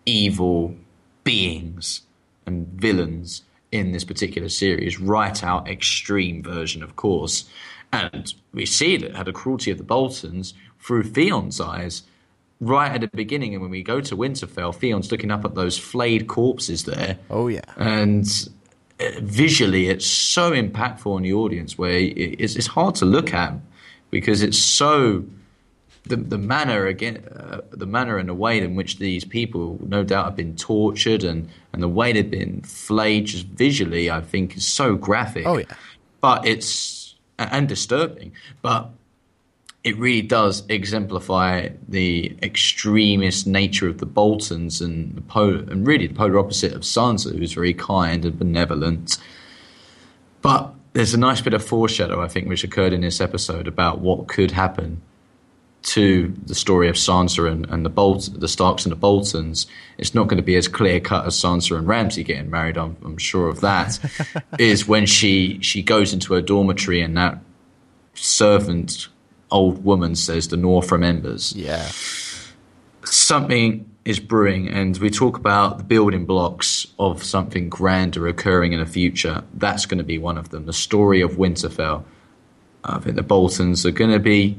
evil 0.05 0.75
beings 1.23 2.01
and 2.45 2.67
villains 2.67 3.43
in 3.71 3.91
this 3.91 4.03
particular 4.03 4.49
series, 4.49 4.99
right 4.99 5.43
out 5.43 5.67
extreme 5.67 6.41
version, 6.41 6.81
of 6.81 6.95
course. 6.95 7.49
And 7.91 8.33
we 8.53 8.65
see 8.65 8.97
that 8.97 9.15
how 9.15 9.23
the 9.23 9.33
cruelty 9.33 9.71
of 9.71 9.77
the 9.77 9.83
Boltons 9.83 10.53
through 10.79 11.03
Theon's 11.03 11.59
eyes 11.59 12.03
right 12.59 12.91
at 12.91 13.01
the 13.01 13.09
beginning, 13.13 13.53
and 13.53 13.61
when 13.61 13.71
we 13.71 13.83
go 13.83 14.01
to 14.01 14.15
Winterfell, 14.15 14.73
Theon's 14.73 15.11
looking 15.11 15.31
up 15.31 15.45
at 15.45 15.55
those 15.55 15.77
flayed 15.77 16.27
corpses 16.27 16.85
there. 16.85 17.17
Oh 17.29 17.47
yeah. 17.47 17.61
And 17.75 18.25
uh, 18.99 19.05
visually 19.21 19.89
it's 19.89 20.05
so 20.05 20.51
impactful 20.51 21.13
on 21.13 21.21
the 21.21 21.33
audience 21.33 21.77
where 21.77 21.99
it's, 21.99 22.55
it's 22.55 22.67
hard 22.67 22.95
to 22.95 23.05
look 23.05 23.33
at 23.33 23.53
because 24.09 24.41
it's 24.41 24.57
so 24.57 25.25
the 26.07 26.15
the 26.15 26.37
manner 26.37 26.87
again 26.87 27.17
uh, 27.35 27.61
the 27.71 27.85
manner 27.85 28.17
and 28.17 28.29
the 28.29 28.33
way 28.33 28.59
in 28.59 28.75
which 28.75 28.97
these 28.97 29.25
people 29.25 29.79
no 29.87 30.03
doubt 30.03 30.25
have 30.25 30.35
been 30.35 30.55
tortured 30.55 31.23
and 31.23 31.49
and 31.73 31.81
the 31.81 31.87
way 31.87 32.13
they've 32.13 32.29
been 32.29 32.61
flayed 32.61 33.25
just 33.25 33.45
visually 33.47 34.09
I 34.09 34.21
think 34.21 34.57
is 34.57 34.65
so 34.65 34.95
graphic. 34.95 35.45
Oh 35.45 35.57
yeah. 35.57 35.65
But 36.21 36.45
it's 36.45 37.15
and 37.39 37.67
disturbing, 37.67 38.31
but 38.61 38.89
it 39.83 39.97
really 39.97 40.21
does 40.21 40.63
exemplify 40.69 41.69
the 41.87 42.35
extremist 42.43 43.47
nature 43.47 43.87
of 43.87 43.99
the 43.99 44.05
Boltons 44.05 44.81
and 44.81 45.15
the 45.15 45.21
polar, 45.21 45.59
and 45.71 45.87
really 45.87 46.07
the 46.07 46.13
polar 46.13 46.39
opposite 46.39 46.73
of 46.73 46.81
Sansa, 46.81 47.37
who's 47.37 47.53
very 47.53 47.73
kind 47.73 48.25
and 48.25 48.37
benevolent. 48.37 49.17
But 50.41 50.73
there's 50.93 51.13
a 51.13 51.17
nice 51.17 51.41
bit 51.41 51.53
of 51.53 51.63
foreshadow, 51.63 52.21
I 52.21 52.27
think, 52.27 52.47
which 52.47 52.63
occurred 52.63 52.91
in 52.91 53.01
this 53.01 53.21
episode 53.21 53.67
about 53.67 53.99
what 53.99 54.27
could 54.27 54.51
happen 54.51 55.01
to 55.83 56.33
the 56.45 56.55
story 56.55 56.89
of 56.89 56.95
Sansa 56.95 57.49
and, 57.49 57.65
and 57.69 57.85
the 57.85 57.89
Bolt, 57.89 58.29
the 58.33 58.47
Starks 58.47 58.85
and 58.85 58.91
the 58.91 58.97
Boltons. 58.97 59.67
It's 59.97 60.13
not 60.13 60.27
going 60.27 60.37
to 60.37 60.43
be 60.43 60.55
as 60.55 60.67
clear 60.67 60.99
cut 60.99 61.25
as 61.25 61.35
Sansa 61.35 61.77
and 61.77 61.87
Ramsay 61.87 62.23
getting 62.23 62.49
married. 62.49 62.77
I'm, 62.77 62.97
I'm 63.03 63.17
sure 63.17 63.47
of 63.47 63.61
that. 63.61 63.99
is 64.59 64.87
when 64.87 65.05
she 65.05 65.59
she 65.61 65.81
goes 65.81 66.13
into 66.13 66.33
her 66.33 66.41
dormitory 66.41 67.01
and 67.01 67.15
that 67.17 67.39
servant 68.13 69.07
old 69.51 69.83
woman 69.83 70.15
says 70.15 70.47
the 70.47 70.57
North 70.57 70.91
remembers. 70.91 71.53
Yeah. 71.53 71.87
Something 73.05 73.89
is 74.03 74.19
brewing, 74.19 74.69
and 74.69 74.97
we 74.97 75.09
talk 75.09 75.37
about 75.37 75.77
the 75.77 75.83
building 75.83 76.25
blocks 76.25 76.87
of 76.99 77.23
something 77.23 77.69
grander 77.69 78.27
occurring 78.27 78.73
in 78.73 78.79
the 78.79 78.85
future. 78.85 79.43
That's 79.53 79.85
going 79.85 79.97
to 79.97 80.03
be 80.03 80.17
one 80.17 80.37
of 80.37 80.49
them. 80.49 80.65
The 80.65 80.73
story 80.73 81.21
of 81.21 81.33
Winterfell. 81.33 82.03
I 82.83 82.99
think 82.99 83.15
the 83.15 83.23
Boltons 83.23 83.85
are 83.85 83.91
going 83.91 84.11
to 84.11 84.19
be 84.19 84.57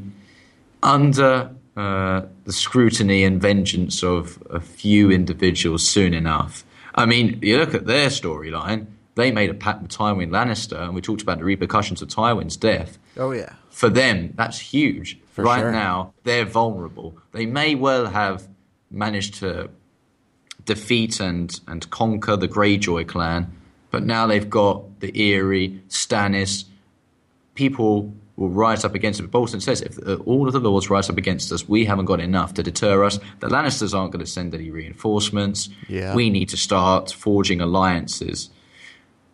under 0.83 1.51
uh, 1.77 2.23
the 2.45 2.53
scrutiny 2.53 3.25
and 3.25 3.41
vengeance 3.41 4.03
of 4.03 4.43
a 4.51 4.61
few 4.61 5.11
individuals 5.11 5.89
soon 5.89 6.15
enough. 6.15 6.65
I 6.95 7.07
mean, 7.07 7.39
you 7.43 7.59
look 7.59 7.75
at 7.75 7.87
their 7.87 8.09
storyline, 8.09 8.87
they 9.15 9.31
made 9.31 9.51
a 9.51 9.55
pact 9.55 9.83
with 9.83 9.91
Tywin 9.91 10.31
Lannister, 10.31 10.81
and 10.81 10.95
we 10.95 11.01
talked 11.01 11.23
about 11.23 11.39
the 11.39 11.45
repercussions 11.45 12.03
of 12.03 12.09
Tywin's 12.09 12.57
death. 12.57 12.99
Oh, 13.17 13.33
yeah. 13.33 13.55
For 13.71 13.89
them, 13.89 14.33
that's 14.37 14.59
huge. 14.59 15.19
For 15.33 15.45
right 15.45 15.61
sure. 15.61 15.73
now, 15.73 16.15
they're 16.25 16.45
vulnerable. 16.45 17.17
They 17.33 17.47
may 17.47 17.75
well 17.75 18.07
have 18.07 18.49
managed 18.91 19.35
to 19.35 19.71
defeat 20.65 21.21
and, 21.21 21.61
and 21.67 21.89
conquer 21.91 22.37
the 22.37 22.49
Greyjoy 22.49 23.07
clan, 23.07 23.53
but 23.91 24.05
now 24.05 24.27
they've 24.27 24.51
got 24.51 25.01
the 25.01 25.13
Eyrie, 25.15 25.81
Stannis, 25.89 26.65
people 27.55 28.13
will 28.39 28.49
rise 28.49 28.85
up 28.85 28.95
against 28.95 29.21
it. 29.21 29.31
Bolton 29.31 29.61
says 29.61 29.83
if 29.83 29.99
uh, 30.07 30.15
all 30.25 30.47
of 30.47 30.53
the 30.53 30.61
lords 30.61 30.89
rise 30.89 31.11
up 31.11 31.19
against 31.19 31.51
us, 31.51 31.69
we 31.69 31.85
haven't 31.85 32.05
got 32.05 32.21
enough 32.21 32.55
to 32.55 32.63
deter 32.63 33.05
us. 33.05 33.19
The 33.41 33.49
Lannisters 33.49 33.95
aren't 33.95 34.13
going 34.13 34.25
to 34.25 34.31
send 34.31 34.55
any 34.55 34.71
reinforcements. 34.71 35.69
Yeah. 35.89 36.15
We 36.15 36.31
need 36.31 36.49
to 36.51 36.57
start 36.57 37.11
forging 37.11 37.61
alliances. 37.61 38.51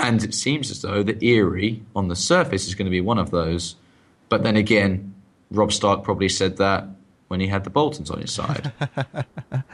And 0.01 0.25
it 0.25 0.35
seems 0.35 0.71
as 0.71 0.83
though 0.83 1.03
the 1.03 1.17
Eyrie, 1.23 1.83
on 1.95 2.09
the 2.09 2.17
surface, 2.17 2.67
is 2.67 2.75
going 2.75 2.87
to 2.87 2.91
be 2.91 3.01
one 3.03 3.19
of 3.19 3.31
those. 3.31 3.77
But 4.29 4.43
then 4.43 4.57
again, 4.57 5.15
Robb 5.51 5.73
Stark 5.73 6.03
probably 6.03 6.31
said 6.31 6.57
that 6.57 6.87
when 7.29 7.41
he 7.41 7.47
had 7.47 7.65
the 7.65 7.71
Boltons 7.71 8.11
on 8.11 8.21
his 8.21 8.33
side. 8.33 8.73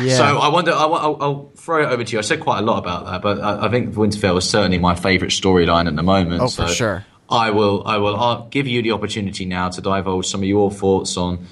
Yeah. 0.00 0.16
So 0.18 0.24
I 0.24 0.48
wonder. 0.48 0.72
I'll, 0.72 0.94
I'll, 0.94 1.16
I'll 1.20 1.50
throw 1.56 1.82
it 1.82 1.92
over 1.92 2.04
to 2.04 2.12
you. 2.12 2.18
I 2.18 2.22
said 2.22 2.38
quite 2.38 2.60
a 2.60 2.62
lot 2.62 2.78
about 2.78 3.06
that, 3.06 3.22
but 3.22 3.40
I, 3.40 3.66
I 3.66 3.70
think 3.70 3.94
Winterfell 3.94 4.38
is 4.38 4.48
certainly 4.48 4.78
my 4.78 4.94
favourite 4.94 5.32
storyline 5.32 5.88
at 5.88 5.96
the 5.96 6.04
moment. 6.04 6.40
Oh, 6.40 6.48
for 6.48 6.68
sure. 6.68 7.04
I 7.30 7.50
will. 7.50 7.86
I 7.86 7.96
will 7.98 8.48
give 8.50 8.66
you 8.66 8.82
the 8.82 8.92
opportunity 8.92 9.44
now 9.44 9.68
to 9.68 9.80
divulge 9.80 10.26
some 10.26 10.40
of 10.40 10.48
your 10.48 10.70
thoughts 10.70 11.16
on 11.16 11.46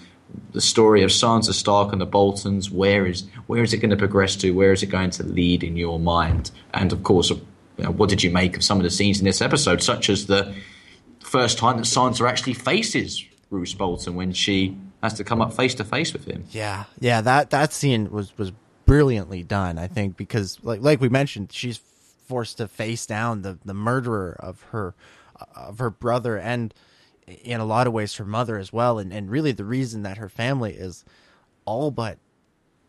the 0.52 0.60
story 0.60 1.02
of 1.02 1.10
Sansa 1.10 1.52
Stark 1.52 1.92
and 1.92 2.00
the 2.00 2.06
Boltons. 2.06 2.70
Where 2.70 3.06
is 3.06 3.24
where 3.46 3.62
is 3.62 3.72
it 3.72 3.78
going 3.78 3.90
to 3.90 3.96
progress 3.96 4.36
to? 4.36 4.50
Where 4.50 4.72
is 4.72 4.82
it 4.82 4.86
going 4.86 5.10
to 5.10 5.22
lead 5.22 5.62
in 5.62 5.76
your 5.76 5.98
mind? 5.98 6.50
And 6.74 6.92
of 6.92 7.02
course, 7.02 7.30
you 7.30 7.40
know, 7.78 7.90
what 7.90 8.08
did 8.08 8.22
you 8.22 8.30
make 8.30 8.56
of 8.56 8.64
some 8.64 8.78
of 8.78 8.84
the 8.84 8.90
scenes 8.90 9.20
in 9.20 9.24
this 9.24 9.40
episode, 9.40 9.82
such 9.82 10.10
as 10.10 10.26
the 10.26 10.54
first 11.20 11.58
time 11.58 11.76
that 11.76 11.84
Sansa 11.84 12.28
actually 12.28 12.54
faces 12.54 13.24
Roose 13.50 13.74
Bolton 13.74 14.14
when 14.16 14.32
she 14.32 14.76
has 15.02 15.14
to 15.14 15.24
come 15.24 15.40
up 15.40 15.52
face 15.52 15.74
to 15.76 15.84
face 15.84 16.12
with 16.12 16.24
him? 16.24 16.44
Yeah, 16.50 16.84
yeah. 16.98 17.20
That 17.20 17.50
that 17.50 17.72
scene 17.72 18.10
was 18.10 18.36
was 18.36 18.52
brilliantly 18.84 19.44
done. 19.44 19.78
I 19.78 19.86
think 19.86 20.16
because 20.16 20.58
like 20.64 20.80
like 20.80 21.00
we 21.00 21.08
mentioned, 21.08 21.52
she's 21.52 21.78
forced 22.26 22.56
to 22.56 22.66
face 22.66 23.06
down 23.06 23.42
the 23.42 23.58
the 23.64 23.74
murderer 23.74 24.36
of 24.40 24.62
her 24.70 24.94
of 25.54 25.78
her 25.78 25.90
brother 25.90 26.38
and 26.38 26.72
in 27.26 27.60
a 27.60 27.64
lot 27.64 27.86
of 27.86 27.92
ways 27.92 28.14
her 28.16 28.24
mother 28.24 28.58
as 28.58 28.72
well. 28.72 28.98
And 28.98 29.12
and 29.12 29.30
really 29.30 29.52
the 29.52 29.64
reason 29.64 30.02
that 30.02 30.18
her 30.18 30.28
family 30.28 30.74
is 30.74 31.04
all 31.64 31.90
but 31.90 32.18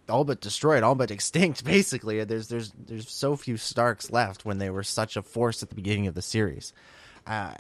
all 0.10 0.24
but 0.24 0.42
destroyed, 0.42 0.84
all 0.84 0.96
but 0.96 1.12
extinct. 1.12 1.64
Basically, 1.64 2.24
there's 2.24 2.48
there's 2.48 2.74
there's 2.78 3.10
so 3.10 3.36
few 3.36 3.58
Starks 3.58 4.12
left 4.12 4.46
when 4.46 4.58
they 4.58 4.70
were 4.70 4.84
such 4.84 5.16
a 5.16 5.22
force 5.22 5.64
at 5.64 5.70
the 5.70 5.76
beginning 5.76 6.08
of 6.08 6.16
the 6.16 6.22
series. 6.22 6.74
Uh, 7.26 7.54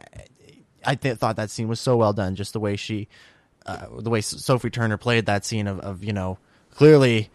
I 0.85 0.95
th- 0.95 1.17
thought 1.17 1.35
that 1.35 1.49
scene 1.49 1.67
was 1.67 1.79
so 1.79 1.97
well 1.97 2.13
done, 2.13 2.35
just 2.35 2.53
the 2.53 2.59
way 2.59 2.75
she, 2.75 3.07
uh, 3.65 3.87
the 3.99 4.09
way 4.09 4.21
Sophie 4.21 4.69
Turner 4.69 4.97
played 4.97 5.25
that 5.25 5.45
scene 5.45 5.67
of, 5.67 5.79
of 5.79 6.03
you 6.03 6.13
know 6.13 6.37
clearly, 6.71 7.29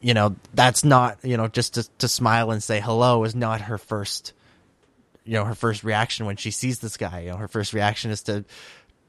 you 0.00 0.14
know 0.14 0.36
that's 0.54 0.84
not 0.84 1.18
you 1.22 1.36
know 1.36 1.48
just 1.48 1.74
to 1.74 1.88
to 1.98 2.08
smile 2.08 2.50
and 2.50 2.62
say 2.62 2.80
hello 2.80 3.24
is 3.24 3.34
not 3.34 3.62
her 3.62 3.78
first, 3.78 4.32
you 5.24 5.34
know 5.34 5.44
her 5.44 5.54
first 5.54 5.84
reaction 5.84 6.26
when 6.26 6.36
she 6.36 6.50
sees 6.50 6.80
this 6.80 6.96
guy. 6.96 7.20
You 7.20 7.30
know 7.30 7.36
her 7.36 7.48
first 7.48 7.72
reaction 7.72 8.10
is 8.10 8.22
to 8.24 8.44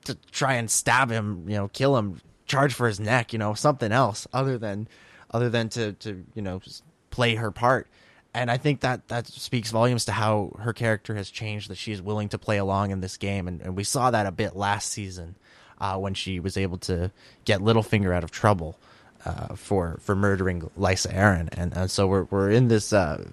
to 0.06 0.16
try 0.32 0.54
and 0.54 0.70
stab 0.70 1.10
him, 1.10 1.50
you 1.50 1.56
know, 1.56 1.68
kill 1.68 1.98
him, 1.98 2.22
charge 2.46 2.74
for 2.74 2.88
his 2.88 3.00
neck, 3.00 3.34
you 3.34 3.40
know, 3.40 3.54
something 3.54 3.92
else 3.92 4.28
other 4.32 4.58
than 4.58 4.88
other 5.32 5.50
than 5.50 5.70
to 5.70 5.94
to 5.94 6.24
you 6.34 6.42
know 6.42 6.62
play 7.10 7.36
her 7.36 7.52
part. 7.52 7.88
And 8.34 8.52
I 8.52 8.58
think 8.58 8.82
that 8.82 9.08
that 9.08 9.28
speaks 9.28 9.72
volumes 9.72 10.06
to 10.06 10.12
how 10.12 10.56
her 10.60 10.74
character 10.74 11.16
has 11.16 11.30
changed. 11.30 11.70
That 11.70 11.78
she 11.78 11.92
is 11.92 12.02
willing 12.02 12.30
to 12.30 12.38
play 12.38 12.58
along 12.58 12.92
in 12.92 13.00
this 13.02 13.18
game, 13.18 13.48
and, 13.48 13.62
and 13.62 13.76
we 13.76 13.84
saw 13.84 14.12
that 14.12 14.26
a 14.26 14.32
bit 14.32 14.56
last 14.56 14.92
season 14.92 15.36
uh, 15.80 15.98
when 15.98 16.14
she 16.14 16.40
was 16.40 16.58
able 16.58 16.78
to 16.80 17.12
get 17.46 17.62
Littlefinger 17.62 18.14
out 18.14 18.24
of 18.24 18.32
trouble 18.32 18.78
uh, 19.26 19.56
for 19.56 19.98
for 20.02 20.16
murdering 20.16 20.70
Lysa 20.78 21.14
Arryn. 21.14 21.50
And, 21.54 21.76
and 21.76 21.90
so 21.90 22.08
we're 22.08 22.24
we're 22.26 22.52
in 22.52 22.68
this 22.68 22.92
uh, 22.94 23.24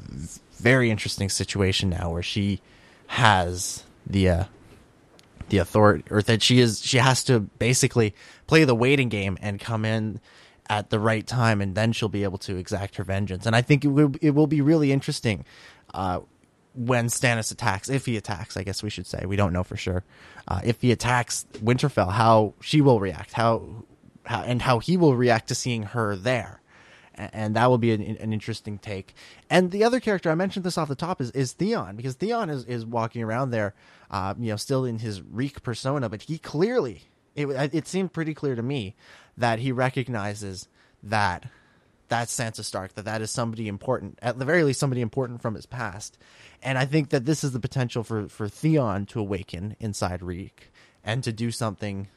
very 0.63 0.91
interesting 0.91 1.29
situation 1.29 1.91
now 1.91 2.11
where 2.11 2.23
she 2.23 2.61
has 3.09 3.85
the 4.07 4.29
uh, 4.29 4.45
the 5.49 5.59
authority 5.59 6.05
or 6.11 6.23
that 6.23 6.43
she 6.43 6.61
is 6.61 6.83
she 6.83 6.99
has 6.99 7.25
to 7.25 7.41
basically 7.41 8.15
play 8.47 8.65
the 8.65 8.75
waiting 8.75 9.09
game 9.09 9.37
and 9.43 9.61
come 9.61 9.85
in 9.85 10.21
at 10.71 10.89
the 10.91 10.99
right 10.99 11.27
time 11.27 11.61
and 11.61 11.75
then 11.75 11.93
she'll 11.93 12.09
be 12.09 12.23
able 12.23 12.39
to 12.39 12.57
exact 12.57 12.97
her 12.97 13.05
vengeance. 13.05 13.45
And 13.45 13.55
i 13.55 13.61
think 13.61 13.85
it 13.85 13.89
will 13.89 14.13
it 14.23 14.31
will 14.31 14.47
be 14.47 14.61
really 14.61 14.93
interesting 14.93 15.45
uh, 15.93 16.21
when 16.75 17.09
Stannis 17.09 17.53
attacks 17.53 17.91
if 17.91 18.07
he 18.07 18.17
attacks 18.17 18.57
i 18.57 18.63
guess 18.63 18.83
we 18.83 18.89
should 18.89 19.07
say. 19.07 19.27
We 19.27 19.37
don't 19.37 19.53
know 19.53 19.65
for 19.65 19.77
sure. 19.77 20.05
Uh, 20.49 20.61
if 20.65 20.81
he 20.81 20.93
attacks 20.93 21.45
winterfell 21.57 22.13
how 22.13 22.55
she 22.61 22.81
will 22.81 23.01
react 23.01 23.33
how, 23.33 23.85
how 24.25 24.43
and 24.43 24.63
how 24.63 24.79
he 24.79 24.97
will 24.97 25.17
react 25.17 25.49
to 25.49 25.55
seeing 25.55 25.83
her 25.83 26.17
there 26.17 26.62
and 27.15 27.57
that 27.57 27.69
will 27.69 27.79
be 27.79 27.93
an, 27.93 28.03
an 28.03 28.33
interesting 28.33 28.79
take. 28.79 29.15
And 29.51 29.71
the 29.71 29.85
other 29.85 30.01
character 30.01 30.31
I 30.31 30.35
mentioned 30.35 30.65
this 30.65 30.79
off 30.79 30.89
the 30.89 30.95
top 30.95 31.21
is, 31.21 31.31
is 31.33 31.53
Theon 31.53 31.97
because 31.97 32.15
Theon 32.15 32.51
is, 32.51 32.65
is 32.65 32.85
walking 32.85 33.23
around 33.23 33.51
there, 33.51 33.75
uh, 34.11 34.35
you 34.39 34.51
know, 34.51 34.57
still 34.57 34.85
in 34.85 34.99
his 34.99 35.23
Reek 35.23 35.63
persona, 35.63 36.09
but 36.09 36.23
he 36.23 36.39
clearly 36.39 37.03
it 37.35 37.47
it 37.75 37.87
seemed 37.87 38.13
pretty 38.13 38.35
clear 38.35 38.55
to 38.55 38.63
me 38.63 38.95
that 39.37 39.59
he 39.59 39.73
recognizes 39.73 40.69
that 41.03 41.47
that's 42.09 42.37
Sansa 42.37 42.63
Stark, 42.63 42.95
that 42.95 43.07
that 43.07 43.23
is 43.23 43.31
somebody 43.31 43.69
important, 43.69 44.19
at 44.21 44.39
the 44.39 44.45
very 44.45 44.65
least, 44.65 44.79
somebody 44.79 45.01
important 45.01 45.41
from 45.41 45.55
his 45.55 45.65
past. 45.65 46.19
And 46.63 46.77
I 46.77 46.85
think 46.85 47.09
that 47.09 47.25
this 47.25 47.43
is 47.43 47.53
the 47.53 47.61
potential 47.61 48.05
for, 48.05 48.29
for 48.29 48.49
Theon 48.49 49.07
to 49.07 49.21
awaken 49.21 49.77
inside 49.81 50.23
Reek 50.23 50.71
and 51.03 51.25
to 51.25 51.33
do 51.33 51.51
something, 51.51 52.09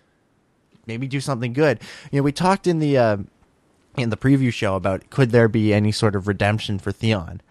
maybe 0.86 1.08
do 1.08 1.22
something 1.22 1.54
good. 1.54 1.80
You 2.12 2.20
know, 2.20 2.24
we 2.24 2.34
talked 2.34 2.68
in 2.68 2.80
the 2.80 2.98
uh, 2.98 3.18
in 3.98 4.10
the 4.10 4.18
preview 4.18 4.52
show 4.52 4.76
about 4.76 5.10
could 5.10 5.32
there 5.32 5.48
be 5.48 5.74
any 5.74 5.91
sort 5.91 6.16
of 6.16 6.28
redemption 6.28 6.80
for 6.80 6.91
Theon, 6.91 7.41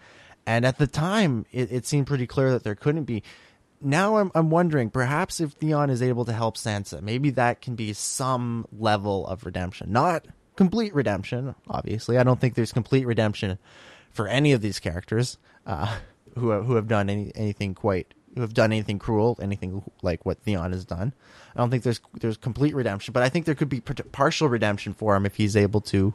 and 0.45 0.65
at 0.65 0.77
the 0.77 0.87
time 0.87 1.45
it, 1.51 1.71
it 1.71 1.85
seemed 1.85 2.07
pretty 2.07 2.27
clear 2.27 2.51
that 2.51 2.63
there 2.63 2.75
couldn't 2.75 3.05
be. 3.05 3.23
Now 3.81 4.17
I'm 4.17 4.31
I'm 4.33 4.49
wondering 4.49 4.89
perhaps 4.89 5.39
if 5.39 5.51
Theon 5.51 5.89
is 5.89 6.01
able 6.01 6.25
to 6.25 6.33
help 6.33 6.57
Sansa, 6.57 7.01
maybe 7.01 7.29
that 7.31 7.61
can 7.61 7.75
be 7.75 7.93
some 7.93 8.65
level 8.71 9.27
of 9.27 9.45
redemption, 9.45 9.91
not 9.91 10.25
complete 10.55 10.93
redemption. 10.95 11.55
Obviously, 11.67 12.17
I 12.17 12.23
don't 12.23 12.39
think 12.39 12.55
there's 12.55 12.71
complete 12.71 13.05
redemption 13.05 13.59
for 14.11 14.27
any 14.27 14.53
of 14.53 14.61
these 14.61 14.79
characters 14.79 15.37
uh, 15.65 15.97
who 16.35 16.51
who 16.61 16.75
have 16.75 16.87
done 16.87 17.09
any, 17.09 17.31
anything 17.35 17.75
quite 17.75 18.13
who 18.35 18.41
have 18.41 18.53
done 18.53 18.71
anything 18.71 18.99
cruel, 18.99 19.37
anything 19.41 19.81
like 20.01 20.25
what 20.25 20.39
Theon 20.39 20.71
has 20.71 20.85
done. 20.85 21.13
I 21.55 21.59
don't 21.59 21.69
think 21.69 21.83
there's 21.83 22.01
there's 22.19 22.37
complete 22.37 22.75
redemption, 22.75 23.13
but 23.13 23.23
I 23.23 23.29
think 23.29 23.45
there 23.45 23.55
could 23.55 23.69
be 23.69 23.79
partial 23.79 24.49
redemption 24.49 24.93
for 24.93 25.15
him 25.15 25.25
if 25.25 25.35
he's 25.35 25.55
able 25.55 25.81
to 25.81 26.13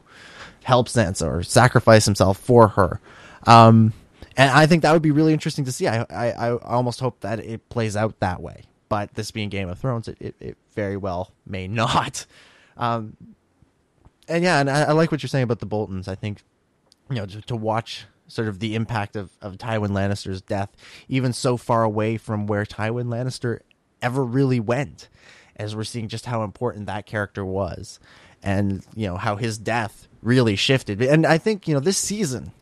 help 0.63 0.87
Sansa 0.87 1.27
or 1.27 1.43
sacrifice 1.43 2.05
himself 2.05 2.37
for 2.37 2.69
her. 2.69 3.01
Um, 3.47 3.93
and 4.37 4.51
I 4.51 4.67
think 4.67 4.83
that 4.83 4.93
would 4.93 5.01
be 5.01 5.11
really 5.11 5.33
interesting 5.33 5.65
to 5.65 5.71
see. 5.71 5.87
I, 5.87 6.05
I, 6.09 6.31
I 6.31 6.57
almost 6.57 6.99
hope 6.99 7.19
that 7.21 7.39
it 7.39 7.67
plays 7.69 7.97
out 7.97 8.19
that 8.19 8.41
way. 8.41 8.63
But 8.87 9.13
this 9.15 9.31
being 9.31 9.49
Game 9.49 9.69
of 9.69 9.79
Thrones, 9.79 10.07
it, 10.07 10.17
it, 10.19 10.35
it 10.39 10.57
very 10.73 10.97
well 10.97 11.31
may 11.45 11.67
not. 11.67 12.25
Um, 12.77 13.17
and 14.27 14.43
yeah, 14.43 14.59
and 14.59 14.69
I, 14.69 14.83
I, 14.83 14.91
like 14.91 15.11
what 15.11 15.23
you're 15.23 15.27
saying 15.27 15.43
about 15.43 15.59
the 15.59 15.65
Boltons. 15.65 16.07
I 16.07 16.15
think 16.15 16.43
you 17.09 17.17
know 17.17 17.25
to, 17.25 17.41
to 17.41 17.55
watch 17.55 18.05
sort 18.31 18.47
of 18.47 18.59
the 18.59 18.75
impact 18.75 19.15
of, 19.15 19.29
of 19.41 19.57
Tywin 19.57 19.89
Lannister's 19.89 20.41
death, 20.41 20.69
even 21.09 21.33
so 21.33 21.57
far 21.57 21.83
away 21.83 22.17
from 22.17 22.47
where 22.47 22.65
Tywin 22.65 23.07
Lannister 23.07 23.59
ever 24.01 24.23
really 24.23 24.59
went, 24.59 25.09
as 25.57 25.75
we're 25.75 25.83
seeing 25.83 26.07
just 26.07 26.25
how 26.25 26.43
important 26.43 26.85
that 26.85 27.05
character 27.05 27.45
was, 27.45 27.99
and 28.41 28.85
you 28.95 29.07
know 29.07 29.17
how 29.17 29.35
his 29.35 29.57
death 29.57 30.07
really 30.21 30.55
shifted. 30.55 31.01
And 31.01 31.25
I 31.25 31.37
think 31.37 31.67
you 31.67 31.73
know 31.73 31.79
this 31.79 31.97
season, 31.97 32.53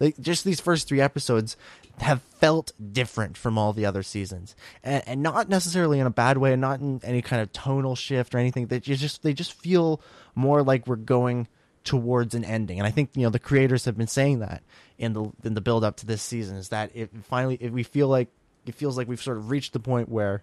like 0.00 0.18
just 0.18 0.44
these 0.44 0.60
first 0.60 0.88
three 0.88 1.00
episodes, 1.00 1.56
have 2.00 2.22
felt 2.22 2.72
different 2.92 3.36
from 3.36 3.58
all 3.58 3.72
the 3.72 3.84
other 3.84 4.02
seasons, 4.02 4.56
and, 4.82 5.02
and 5.06 5.22
not 5.22 5.48
necessarily 5.48 6.00
in 6.00 6.06
a 6.06 6.10
bad 6.10 6.38
way, 6.38 6.52
and 6.52 6.60
not 6.60 6.80
in 6.80 7.00
any 7.04 7.22
kind 7.22 7.42
of 7.42 7.52
tonal 7.52 7.96
shift 7.96 8.34
or 8.34 8.38
anything. 8.38 8.68
That 8.68 8.88
you 8.88 8.96
just 8.96 9.22
they 9.22 9.34
just 9.34 9.52
feel 9.52 10.00
more 10.34 10.62
like 10.62 10.86
we're 10.86 10.96
going 10.96 11.48
towards 11.88 12.34
an 12.34 12.44
ending. 12.44 12.78
And 12.78 12.86
I 12.86 12.90
think 12.90 13.10
you 13.14 13.22
know 13.22 13.30
the 13.30 13.38
creators 13.38 13.86
have 13.86 13.96
been 13.96 14.08
saying 14.08 14.40
that 14.40 14.62
in 14.98 15.14
the 15.14 15.32
in 15.42 15.54
the 15.54 15.62
build 15.62 15.84
up 15.84 15.96
to 15.96 16.06
this 16.06 16.20
season 16.20 16.58
is 16.58 16.68
that 16.68 16.90
it 16.94 17.10
finally 17.24 17.56
we 17.56 17.82
feel 17.82 18.08
like 18.08 18.28
it 18.66 18.74
feels 18.74 18.98
like 18.98 19.08
we've 19.08 19.22
sort 19.22 19.38
of 19.38 19.50
reached 19.50 19.72
the 19.72 19.80
point 19.80 20.10
where 20.10 20.42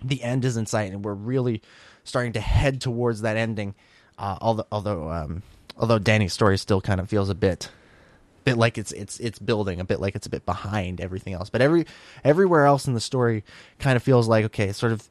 the 0.00 0.22
end 0.22 0.44
is 0.44 0.56
in 0.56 0.66
sight 0.66 0.92
and 0.92 1.04
we're 1.04 1.12
really 1.12 1.60
starting 2.04 2.34
to 2.34 2.40
head 2.40 2.80
towards 2.80 3.22
that 3.22 3.36
ending. 3.36 3.74
Uh, 4.16 4.38
although 4.40 4.66
although 4.70 5.10
um, 5.10 5.42
although 5.76 5.98
Dany's 5.98 6.32
story 6.32 6.56
still 6.56 6.80
kind 6.80 7.00
of 7.00 7.08
feels 7.08 7.30
a 7.30 7.34
bit 7.34 7.68
bit 8.44 8.56
like 8.56 8.78
it's 8.78 8.92
it's 8.92 9.18
it's 9.18 9.40
building 9.40 9.80
a 9.80 9.84
bit 9.84 9.98
like 9.98 10.14
it's 10.14 10.28
a 10.28 10.30
bit 10.30 10.46
behind 10.46 10.98
everything 10.98 11.34
else 11.34 11.50
but 11.50 11.60
every 11.60 11.84
everywhere 12.24 12.64
else 12.64 12.86
in 12.86 12.94
the 12.94 13.00
story 13.00 13.44
kind 13.78 13.96
of 13.96 14.02
feels 14.02 14.28
like 14.28 14.46
okay 14.46 14.72
sort 14.72 14.92
of 14.92 15.10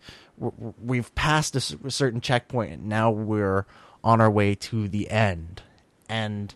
we've 0.82 1.14
passed 1.14 1.56
a 1.56 1.62
certain 1.92 2.22
checkpoint 2.22 2.72
and 2.72 2.88
now 2.88 3.12
we're 3.12 3.68
on 4.04 4.22
our 4.22 4.32
way 4.32 4.56
to 4.56 4.88
the 4.88 5.10
end 5.10 5.62
and 6.08 6.56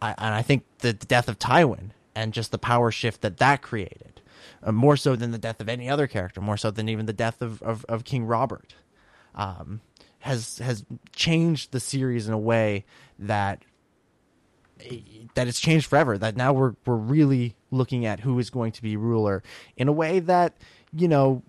I, 0.00 0.14
and 0.18 0.34
I 0.34 0.42
think 0.42 0.64
the 0.78 0.92
death 0.92 1.28
of 1.28 1.38
Tywin 1.38 1.90
and 2.14 2.32
just 2.32 2.50
the 2.50 2.58
power 2.58 2.90
shift 2.90 3.20
that 3.20 3.38
that 3.38 3.62
created 3.62 4.20
uh, 4.62 4.72
more 4.72 4.96
so 4.96 5.16
than 5.16 5.30
the 5.30 5.38
death 5.38 5.60
of 5.60 5.68
any 5.68 5.88
other 5.88 6.06
character 6.06 6.40
more 6.40 6.56
so 6.56 6.70
than 6.70 6.88
even 6.88 7.06
the 7.06 7.12
death 7.12 7.42
of 7.42 7.62
of, 7.62 7.84
of 7.88 8.04
King 8.04 8.24
Robert 8.24 8.74
um, 9.34 9.80
has 10.20 10.58
has 10.58 10.84
changed 11.14 11.72
the 11.72 11.80
series 11.80 12.26
in 12.26 12.34
a 12.34 12.38
way 12.38 12.84
that 13.18 13.62
that 15.34 15.48
it's 15.48 15.60
changed 15.60 15.86
forever. 15.86 16.16
That 16.16 16.36
now 16.36 16.52
we're 16.52 16.74
we're 16.86 16.96
really 16.96 17.56
looking 17.70 18.06
at 18.06 18.20
who 18.20 18.38
is 18.38 18.50
going 18.50 18.72
to 18.72 18.82
be 18.82 18.96
ruler 18.96 19.42
in 19.76 19.88
a 19.88 19.92
way 19.92 20.20
that 20.20 20.56
you 20.92 21.08
know 21.08 21.42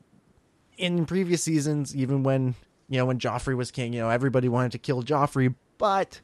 in 0.78 1.06
previous 1.06 1.44
seasons, 1.44 1.96
even 1.96 2.24
when 2.24 2.56
you 2.90 2.98
know 2.98 3.06
when 3.06 3.20
Joffrey 3.20 3.56
was 3.56 3.72
king, 3.72 3.94
you 3.94 4.00
know 4.00 4.10
everybody 4.10 4.50
wanted 4.50 4.72
to 4.74 4.78
kill 4.78 5.04
Joffrey, 5.04 5.56
but 5.78 6.20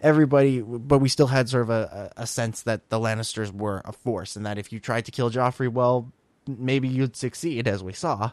everybody, 0.00 0.60
but 0.60 0.98
we 0.98 1.08
still 1.08 1.26
had 1.26 1.48
sort 1.48 1.64
of 1.64 1.70
a, 1.70 2.12
a 2.16 2.26
sense 2.26 2.62
that 2.62 2.88
the 2.88 2.98
Lannisters 2.98 3.52
were 3.52 3.82
a 3.84 3.92
force, 3.92 4.36
and 4.36 4.46
that 4.46 4.58
if 4.58 4.72
you 4.72 4.80
tried 4.80 5.04
to 5.06 5.10
kill 5.10 5.30
Joffrey, 5.30 5.68
well, 5.68 6.12
maybe 6.46 6.88
you'd 6.88 7.16
succeed, 7.16 7.68
as 7.68 7.82
we 7.82 7.92
saw 7.92 8.30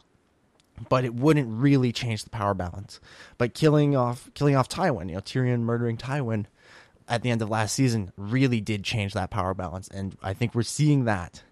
but 0.90 1.06
it 1.06 1.14
wouldn't 1.14 1.48
really 1.50 1.92
change 1.92 2.24
the 2.24 2.30
power 2.30 2.54
balance. 2.54 3.00
But 3.38 3.54
killing 3.54 3.96
off 3.96 4.30
killing 4.34 4.56
off 4.56 4.70
Tywin, 4.70 5.10
you 5.10 5.16
know, 5.16 5.22
Tyrion 5.22 5.62
murdering 5.62 5.98
Tywin 5.98 6.46
at 7.08 7.22
the 7.22 7.30
end 7.30 7.42
of 7.42 7.50
last 7.50 7.74
season 7.74 8.12
really 8.18 8.62
did 8.62 8.84
change 8.84 9.14
that 9.14 9.30
power 9.30 9.54
balance, 9.54 9.88
and 9.88 10.18
I 10.22 10.34
think 10.34 10.56
we're 10.56 10.64
seeing 10.64 11.06
that. 11.06 11.44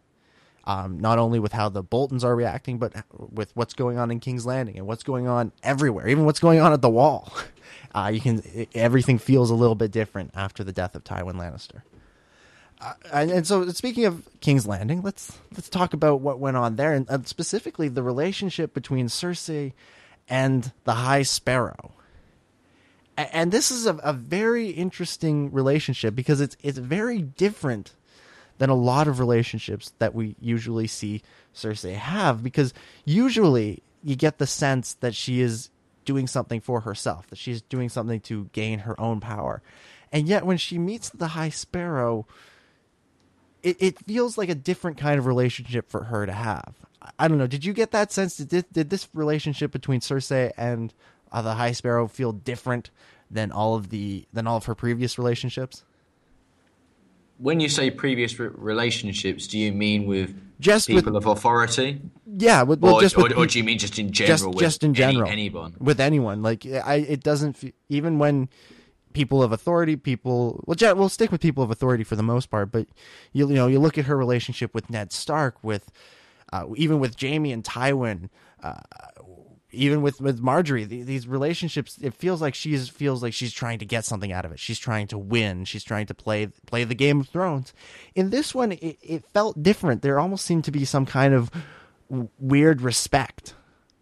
Um, 0.66 1.00
not 1.00 1.20
only 1.20 1.40
with 1.40 1.52
how 1.52 1.68
the 1.68 1.84
Boltons 1.84 2.24
are 2.24 2.36
reacting, 2.36 2.78
but 2.78 2.94
with 3.18 3.52
what's 3.54 3.74
going 3.74 3.98
on 3.98 4.12
in 4.12 4.22
King's 4.22 4.46
Landing 4.46 4.78
and 4.78 4.88
what's 4.88 5.04
going 5.04 5.28
on 5.28 5.52
everywhere, 5.62 6.08
even 6.08 6.24
what's 6.24 6.40
going 6.40 6.62
on 6.62 6.72
at 6.72 6.82
the 6.82 6.90
Wall. 6.90 7.32
Uh, 7.96 8.10
you 8.12 8.20
can 8.20 8.42
everything 8.74 9.20
feels 9.20 9.52
a 9.52 9.54
little 9.54 9.76
bit 9.76 9.92
different 9.92 10.32
after 10.34 10.64
the 10.64 10.72
death 10.72 10.96
of 10.96 11.04
Tywin 11.04 11.36
Lannister. 11.36 11.84
Uh, 12.82 12.94
and, 13.12 13.30
and, 13.30 13.48
so, 13.48 13.68
speaking 13.68 14.06
of 14.06 14.28
King's 14.42 14.66
Landing, 14.66 15.04
let's 15.04 15.38
let's 15.52 15.70
talk 15.70 15.94
about 15.94 16.20
what 16.20 16.40
went 16.40 16.58
on 16.58 16.76
there, 16.76 16.92
and 16.94 17.08
uh, 17.08 17.20
specifically 17.26 17.90
the 17.90 18.02
relationship 18.02 18.74
between 18.74 19.10
Cersei 19.10 19.74
and 20.28 20.72
the 20.86 20.94
High 20.94 21.22
Sparrow 21.22 21.92
and 23.18 23.52
this 23.52 23.72
is 23.72 23.86
a, 23.86 23.96
a 23.98 24.14
very 24.14 24.70
interesting 24.70 25.52
relationship 25.52 26.16
because 26.16 26.42
it's 26.42 26.58
it's 26.64 26.78
very 26.78 27.22
different 27.22 27.94
than 28.64 28.70
a 28.70 28.76
lot 28.76 29.10
of 29.10 29.20
relationships 29.20 29.92
that 30.00 30.16
we 30.16 30.38
usually 30.40 30.88
see 30.88 31.22
Cersei 31.54 31.96
have 31.96 32.42
because 32.42 32.74
usually 33.04 33.84
you 34.02 34.16
get 34.16 34.38
the 34.38 34.48
sense 34.48 34.94
that 35.02 35.14
she 35.14 35.42
is 35.42 35.70
doing 36.06 36.28
something 36.28 36.62
for 36.62 36.80
herself, 36.80 37.28
that 37.28 37.38
she's 37.38 37.62
doing 37.62 37.90
something 37.90 38.22
to 38.22 38.46
gain 38.54 38.80
her 38.80 38.98
own 38.98 39.20
power. 39.20 39.62
And 40.14 40.30
yet 40.30 40.46
when 40.46 40.56
she 40.56 40.78
meets 40.78 41.10
the 41.10 41.28
High 41.28 41.50
Sparrow, 41.50 42.26
it, 43.64 43.76
it 43.82 44.00
feels 44.06 44.38
like 44.38 44.48
a 44.48 44.56
different 44.56 44.98
kind 44.98 45.20
of 45.20 45.26
relationship 45.26 45.90
for 45.90 46.06
her 46.06 46.26
to 46.26 46.32
have. 46.32 46.74
I 47.20 47.28
don't 47.28 47.40
know. 47.40 47.48
Did 47.48 47.66
you 47.66 47.74
get 47.74 47.92
that 47.92 48.14
sense? 48.14 48.38
Did, 48.38 48.66
did 48.72 48.90
this 48.90 49.10
relationship 49.14 49.74
between 49.74 50.00
Cersei 50.00 50.54
and 50.56 50.94
uh, 51.34 51.42
the 51.42 51.56
High 51.56 51.74
Sparrow 51.74 52.08
feel 52.08 52.32
different 52.32 52.92
than 53.30 53.52
all 53.52 53.76
of 53.76 53.90
the 53.90 54.26
than 54.32 54.48
all 54.48 54.56
of 54.56 54.66
her 54.68 54.76
previous 54.76 55.18
relationships? 55.18 55.84
When 57.44 57.60
you 57.60 57.68
say 57.68 57.92
previous 57.92 58.40
re- 58.40 58.50
relationships, 58.54 59.48
do 59.48 59.60
you 59.60 59.74
mean 59.74 60.06
with 60.06 60.34
just 60.62 60.88
people 60.88 61.12
with, 61.12 61.26
of 61.26 61.38
authority? 61.38 62.02
Yeah, 62.26 62.64
with, 62.64 62.80
well, 62.80 62.96
or, 62.96 63.02
just 63.02 63.18
with, 63.18 63.34
or, 63.34 63.40
or, 63.40 63.46
do 63.48 63.58
you 63.58 63.66
mean 63.66 63.78
just 63.78 64.00
in 64.00 64.12
general? 64.12 64.54
Just, 64.54 64.60
just 64.60 64.84
in 64.84 64.94
general, 64.94 65.28
any, 65.28 65.44
anyone 65.44 65.76
with 65.78 66.00
anyone. 66.00 66.42
Like 66.42 66.66
I, 66.66 66.96
it 66.96 67.22
doesn't 67.22 67.74
even 67.90 68.18
when 68.18 68.48
people 69.12 69.44
of 69.44 69.52
authority, 69.52 69.98
people. 69.98 70.64
Well, 70.66 70.96
we'll 70.96 71.10
stick 71.10 71.32
with 71.34 71.42
people 71.42 71.64
of 71.64 71.70
authority 71.70 72.06
for 72.06 72.16
the 72.16 72.24
most 72.24 72.50
part, 72.50 72.72
but 72.72 72.88
you, 73.34 73.50
you 73.50 73.56
know, 73.56 73.68
you 73.68 73.80
look 73.80 73.98
at 73.98 74.06
her 74.06 74.18
relationship 74.18 74.74
with 74.74 74.90
Ned 74.90 75.12
Stark, 75.12 75.62
with 75.64 75.92
uh, 76.54 76.66
even 76.78 77.00
with 77.00 77.20
Jaime 77.20 77.52
and 77.52 77.64
Tywin, 77.64 78.30
uh, 78.62 78.76
even 79.74 80.02
with 80.02 80.22
with 80.22 80.42
Margaery, 80.42 80.88
the, 80.88 81.02
these 81.04 81.28
relationships, 81.28 81.98
it 82.02 82.14
feels 82.14 82.42
like 82.42 82.56
she's 82.56 82.88
feels 82.90 83.24
like 83.24 83.34
she's 83.34 83.52
trying 83.52 83.80
to 83.80 83.86
get 83.86 84.06
something 84.06 84.32
out 84.32 84.46
of 84.46 84.52
it. 84.52 84.60
She's 84.60 84.80
trying 84.80 85.08
to 85.08 85.18
win. 85.18 85.66
She's 85.66 85.84
trying 85.84 86.06
to 86.08 86.14
play 86.14 86.48
play 86.66 86.84
the 86.84 86.96
Game 86.96 87.20
of 87.20 87.28
Thrones. 87.28 87.74
In 88.16 88.30
this 88.30 88.54
one, 88.54 88.74
it, 88.74 88.98
it 89.02 89.26
felt 89.26 89.62
different. 89.62 90.02
There 90.02 90.20
almost 90.20 90.46
seemed 90.46 90.64
to 90.66 90.72
be 90.72 90.86
some 90.86 91.06
kind 91.06 91.34
of 91.34 91.52
weird 92.40 92.82
respect. 92.82 93.56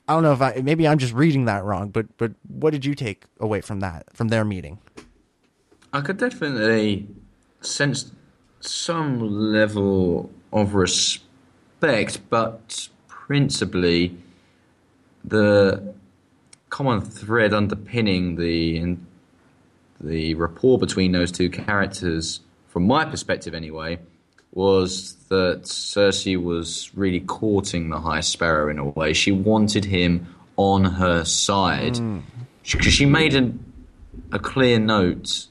I 0.07 0.13
don't 0.13 0.23
know 0.23 0.33
if 0.33 0.41
I 0.41 0.61
maybe 0.61 0.87
I'm 0.87 0.97
just 0.97 1.13
reading 1.13 1.45
that 1.45 1.63
wrong, 1.63 1.89
but 1.89 2.17
but 2.17 2.33
what 2.47 2.71
did 2.71 2.85
you 2.85 2.95
take 2.95 3.23
away 3.39 3.61
from 3.61 3.79
that 3.79 4.05
from 4.13 4.27
their 4.27 4.43
meeting? 4.43 4.79
I 5.93 6.01
could 6.01 6.17
definitely 6.17 7.07
sense 7.61 8.11
some 8.59 9.19
level 9.19 10.29
of 10.51 10.73
respect, 10.75 12.19
but 12.29 12.89
principally 13.07 14.17
the 15.23 15.93
common 16.69 17.01
thread 17.01 17.53
underpinning 17.53 18.35
the 18.35 18.97
the 19.99 20.33
rapport 20.35 20.79
between 20.79 21.11
those 21.11 21.31
two 21.31 21.49
characters, 21.49 22.39
from 22.69 22.87
my 22.87 23.05
perspective 23.05 23.53
anyway, 23.53 23.99
was 24.51 25.15
that 25.29 25.61
Cersei 25.63 26.41
was 26.41 26.91
really 26.95 27.19
courting 27.19 27.89
the 27.89 27.99
High 27.99 28.21
Sparrow 28.21 28.69
in 28.69 28.79
a 28.79 28.85
way. 28.85 29.13
She 29.13 29.31
wanted 29.31 29.85
him 29.85 30.35
on 30.57 30.83
her 30.83 31.23
side 31.23 31.93
because 31.93 31.99
mm. 31.99 32.23
she, 32.63 32.91
she 32.91 33.05
made 33.05 33.33
an, 33.33 33.63
a 34.31 34.39
clear 34.39 34.79
note 34.79 35.47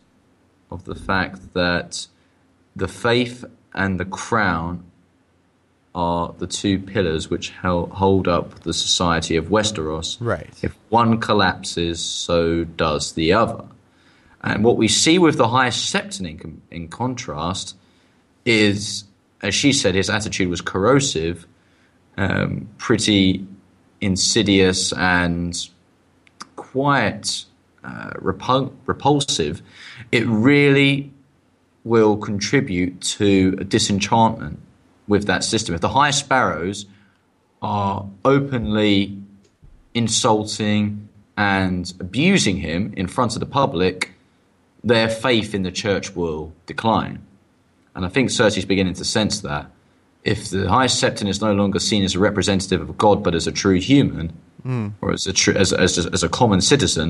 of 0.70 0.84
the 0.84 0.94
fact 0.94 1.54
that 1.54 2.06
the 2.76 2.88
faith 2.88 3.44
and 3.74 3.98
the 3.98 4.04
crown 4.04 4.89
are 5.94 6.34
the 6.38 6.46
two 6.46 6.78
pillars 6.78 7.28
which 7.30 7.50
hold 7.50 8.28
up 8.28 8.60
the 8.60 8.72
society 8.72 9.36
of 9.36 9.46
Westeros. 9.46 10.16
Right. 10.20 10.48
If 10.62 10.76
one 10.88 11.18
collapses, 11.18 12.00
so 12.00 12.64
does 12.64 13.12
the 13.12 13.32
other. 13.32 13.64
And 14.42 14.64
what 14.64 14.76
we 14.76 14.88
see 14.88 15.18
with 15.18 15.36
the 15.36 15.48
High 15.48 15.68
Septon, 15.68 16.42
in, 16.42 16.62
in 16.70 16.88
contrast, 16.88 17.76
is, 18.44 19.04
as 19.42 19.54
she 19.54 19.72
said, 19.72 19.94
his 19.94 20.08
attitude 20.08 20.48
was 20.48 20.60
corrosive, 20.60 21.46
um, 22.16 22.68
pretty 22.78 23.46
insidious, 24.00 24.92
and 24.92 25.68
quite 26.56 27.44
uh, 27.82 28.10
repul- 28.14 28.72
repulsive. 28.86 29.60
It 30.12 30.26
really 30.26 31.12
will 31.84 32.16
contribute 32.16 33.00
to 33.00 33.56
a 33.58 33.64
disenchantment 33.64 34.60
with 35.10 35.26
that 35.26 35.42
system. 35.42 35.74
If 35.74 35.80
the 35.80 35.88
high 35.88 36.12
sparrows 36.12 36.86
are 37.60 38.06
openly 38.24 39.18
insulting 39.92 41.08
and 41.36 41.92
abusing 41.98 42.56
him 42.56 42.94
in 42.96 43.08
front 43.08 43.34
of 43.34 43.40
the 43.40 43.46
public, 43.46 44.12
their 44.84 45.08
faith 45.08 45.52
in 45.52 45.64
the 45.64 45.72
church 45.72 46.14
will 46.14 46.52
decline. 46.64 47.18
and 47.96 48.06
I 48.06 48.08
think 48.08 48.30
Cersei's 48.30 48.64
beginning 48.64 48.94
to 48.94 49.04
sense 49.04 49.40
that. 49.40 49.66
If 50.22 50.50
the 50.50 50.68
High 50.68 50.86
Septon 50.86 51.28
is 51.28 51.40
no 51.40 51.52
longer 51.54 51.80
seen 51.80 52.04
as 52.04 52.14
a 52.14 52.20
representative 52.20 52.80
of 52.80 52.96
God, 52.96 53.24
but 53.24 53.34
as 53.34 53.46
a 53.46 53.52
true 53.52 53.80
human, 53.80 54.32
hmm. 54.62 54.88
or 55.00 55.12
as 55.12 55.26
a 55.26 55.32
true 55.32 55.54
as, 55.54 55.72
as 55.72 56.06
as 56.06 56.22
a 56.22 56.28
common 56.28 56.60
citizen, 56.60 57.08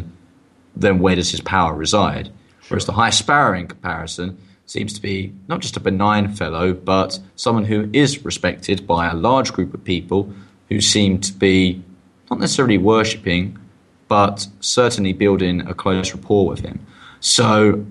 then 0.74 1.01
where 1.01 1.16
does 1.16 1.30
his 1.30 1.42
power 1.42 1.74
reside? 1.74 2.30
Whereas 2.68 2.86
the 2.86 2.92
High 2.92 3.11
Sparrow, 3.11 3.59
in 3.59 3.66
comparison, 3.66 4.38
seems 4.70 4.92
to 4.92 5.02
be 5.02 5.32
not 5.48 5.58
just 5.58 5.76
a 5.76 5.80
benign 5.80 6.32
fellow, 6.32 6.72
but 6.72 7.18
someone 7.34 7.64
who 7.64 7.90
is 7.92 8.24
respected 8.24 8.86
by 8.86 9.10
a 9.10 9.14
large 9.14 9.52
group 9.52 9.74
of 9.74 9.82
people 9.82 10.32
who 10.68 10.80
seem 10.80 11.18
to 11.18 11.32
be 11.32 11.82
not 12.30 12.38
necessarily 12.38 12.78
worshipping, 12.78 13.58
but 14.06 14.46
certainly 14.60 15.12
building 15.12 15.60
a 15.62 15.74
close 15.74 16.14
rapport 16.14 16.46
with 16.46 16.60
him. 16.60 16.86
So, 17.18 17.84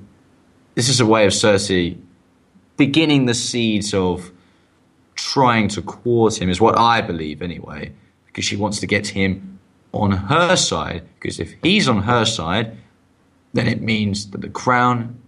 this 0.75 0.87
is 0.87 1.01
a 1.01 1.05
way 1.05 1.25
of 1.25 1.33
Cersei 1.33 1.97
beginning 2.77 3.25
the 3.25 3.33
seeds 3.33 3.93
of 3.93 4.31
trying 5.15 5.67
to 5.67 5.81
court 5.81 6.41
him, 6.41 6.49
is 6.49 6.61
what 6.61 6.77
I 6.79 7.01
believe 7.01 7.41
anyway, 7.41 7.91
because 8.25 8.45
she 8.45 8.55
wants 8.55 8.79
to 8.79 8.87
get 8.87 9.07
him 9.07 9.59
on 9.91 10.11
her 10.11 10.55
side. 10.55 11.03
Because 11.15 11.41
if 11.41 11.55
he's 11.61 11.89
on 11.89 12.03
her 12.03 12.23
side, 12.23 12.77
then 13.51 13.67
it 13.67 13.81
means 13.81 14.31
that 14.31 14.39
the 14.39 14.49
crown 14.49 15.19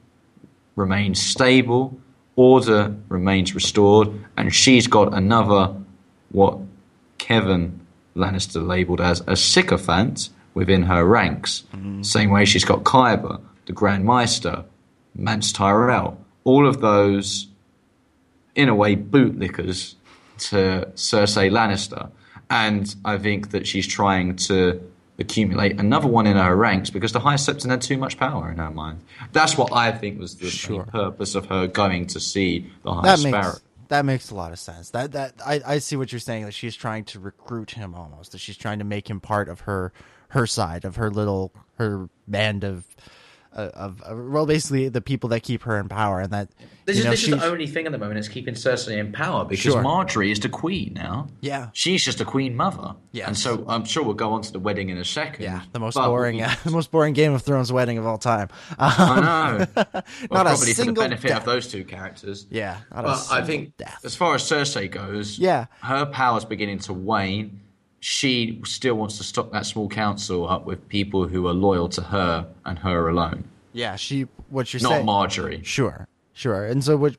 remains 0.82 1.21
stable, 1.21 1.97
order 2.36 2.95
remains 3.07 3.55
restored, 3.55 4.09
and 4.36 4.53
she's 4.53 4.88
got 4.88 5.13
another 5.13 5.73
what 6.32 6.57
Kevan 7.17 7.79
Lannister 8.15 8.65
labelled 8.65 8.99
as 8.99 9.21
a 9.27 9.36
sycophant 9.36 10.29
within 10.53 10.84
her 10.84 11.05
ranks. 11.05 11.63
Mm-hmm. 11.73 12.01
Same 12.03 12.32
way 12.32 12.45
she's 12.45 12.65
got 12.65 12.84
Kyber, 12.84 13.39
the 13.67 13.73
Grand 13.73 14.03
Maester, 14.05 14.65
Mace 15.15 15.51
Tyrell, 15.51 16.17
all 16.43 16.67
of 16.67 16.82
those, 16.82 17.47
in 18.55 18.69
a 18.69 18.75
way, 18.75 18.95
bootlickers 18.95 19.95
to 20.49 20.89
Cersei 20.95 21.49
Lannister. 21.49 22.09
And 22.49 22.93
I 23.05 23.17
think 23.17 23.51
that 23.51 23.65
she's 23.67 23.88
trying 23.88 24.36
to 24.47 24.90
accumulate 25.22 25.80
another 25.80 26.07
one 26.07 26.28
in 26.28 26.36
her 26.38 26.55
ranks 26.55 26.89
because 26.89 27.11
the 27.13 27.19
High 27.22 27.36
Septon 27.36 27.69
had 27.69 27.82
too 27.82 27.97
much 27.97 28.17
power 28.17 28.51
in 28.51 28.57
her 28.57 28.72
mind. 28.72 28.99
That's 29.32 29.57
what 29.57 29.72
I 29.74 29.91
think 29.91 30.19
was 30.19 30.36
the 30.38 30.49
Sure. 30.49 30.84
purpose 30.84 31.36
of 31.36 31.45
her 31.45 31.67
going 31.67 32.07
to 32.07 32.19
see 32.19 32.69
the 32.84 32.93
High 32.93 33.01
that 33.03 33.19
Sparrow. 33.19 33.43
makes 33.47 33.61
that 33.88 34.05
makes 34.05 34.32
a 34.32 34.36
lot 34.36 34.51
of 34.53 34.59
sense. 34.59 34.89
That 34.91 35.11
that 35.13 35.34
I, 35.45 35.61
I 35.65 35.78
see 35.80 35.95
what 35.97 36.11
you're 36.11 36.19
saying. 36.19 36.45
That 36.45 36.53
she's 36.53 36.76
trying 36.76 37.03
to 37.05 37.19
recruit 37.19 37.72
him 37.72 37.93
almost. 37.95 38.32
That 38.34 38.39
she's 38.39 38.57
trying 38.57 38.80
to 38.80 38.86
make 38.86 39.09
him 39.09 39.19
part 39.19 39.49
of 39.49 39.61
her 39.61 39.91
her 40.30 40.47
side 40.47 40.86
of 40.86 40.95
her 40.95 41.09
little 41.11 41.51
her 41.78 42.07
band 42.28 42.63
of 42.63 42.86
Uh, 43.53 43.69
of, 43.73 44.01
of 44.03 44.17
well, 44.29 44.45
basically 44.45 44.87
the 44.87 45.01
people 45.01 45.27
that 45.27 45.41
keep 45.41 45.63
her 45.63 45.77
in 45.77 45.89
power, 45.89 46.21
and 46.21 46.31
that 46.31 46.47
This, 46.85 46.99
is, 46.99 47.03
know, 47.03 47.11
this 47.11 47.23
is 47.25 47.29
the 47.31 47.43
only 47.45 47.67
thing 47.67 47.85
at 47.85 47.91
the 47.91 47.97
moment 47.97 48.15
that's 48.15 48.29
keeping 48.29 48.53
Cersei 48.53 48.97
in 48.97 49.11
power 49.11 49.43
because 49.43 49.73
Sure. 49.73 49.83
Margaery 49.83 50.31
is 50.31 50.39
the 50.39 50.47
queen 50.47 50.93
now. 50.93 51.27
Yeah. 51.41 51.67
She's 51.73 52.01
just 52.05 52.21
a 52.21 52.25
queen 52.25 52.55
mother. 52.55 52.95
Yes. 53.11 53.27
And 53.27 53.37
so 53.37 53.65
I'm 53.67 53.83
sure 53.83 54.03
we'll 54.03 54.13
go 54.13 54.31
on 54.31 54.41
to 54.43 54.53
the 54.53 54.59
wedding 54.59 54.87
in 54.87 54.97
a 54.97 55.03
second. 55.03 55.43
yeah 55.43 55.63
the 55.73 55.79
most 55.79 55.95
boring 55.95 56.37
we- 56.37 56.43
the 56.63 56.71
most 56.71 56.91
boring 56.91 57.13
Game 57.13 57.33
of 57.33 57.41
Thrones 57.41 57.73
wedding 57.73 57.97
of 57.97 58.05
all 58.05 58.17
time. 58.17 58.47
I 58.79 59.19
know. 59.19 59.65
Um, 59.65 59.67
well, 59.75 59.85
Not 60.31 60.47
a 60.47 60.49
probably 60.51 60.73
for 60.73 60.85
the 60.85 60.93
benefit 60.93 61.27
death. 61.27 61.39
of 61.39 61.45
those 61.45 61.67
two 61.67 61.83
characters. 61.83 62.47
Yeah, 62.49 62.77
not 62.95 63.03
But 63.03 63.27
I 63.31 63.43
think 63.43 63.75
death. 63.75 63.99
as 64.05 64.15
far 64.15 64.35
as 64.35 64.43
Cersei 64.43 64.89
goes, 64.89 65.37
Yeah. 65.37 65.65
her 65.81 66.05
power's 66.05 66.45
beginning 66.45 66.79
to 66.79 66.93
wane. 66.93 67.59
She 68.03 68.59
still 68.65 68.95
wants 68.95 69.17
to 69.19 69.23
stock 69.23 69.51
that 69.51 69.65
small 69.65 69.87
council 69.87 70.49
up 70.49 70.65
with 70.65 70.89
people 70.89 71.27
who 71.27 71.47
are 71.47 71.53
loyal 71.53 71.87
to 71.89 72.01
her 72.01 72.47
and 72.65 72.79
her 72.79 73.07
alone, 73.07 73.43
yeah, 73.73 73.95
she 73.95 74.23
what 74.49 74.73
you're 74.73 74.81
not 74.81 74.89
saying. 74.89 75.05
Margaery. 75.05 75.63
Sure, 75.63 76.07
sure. 76.33 76.65
And 76.65 76.83
so 76.83 76.97
what 76.97 77.15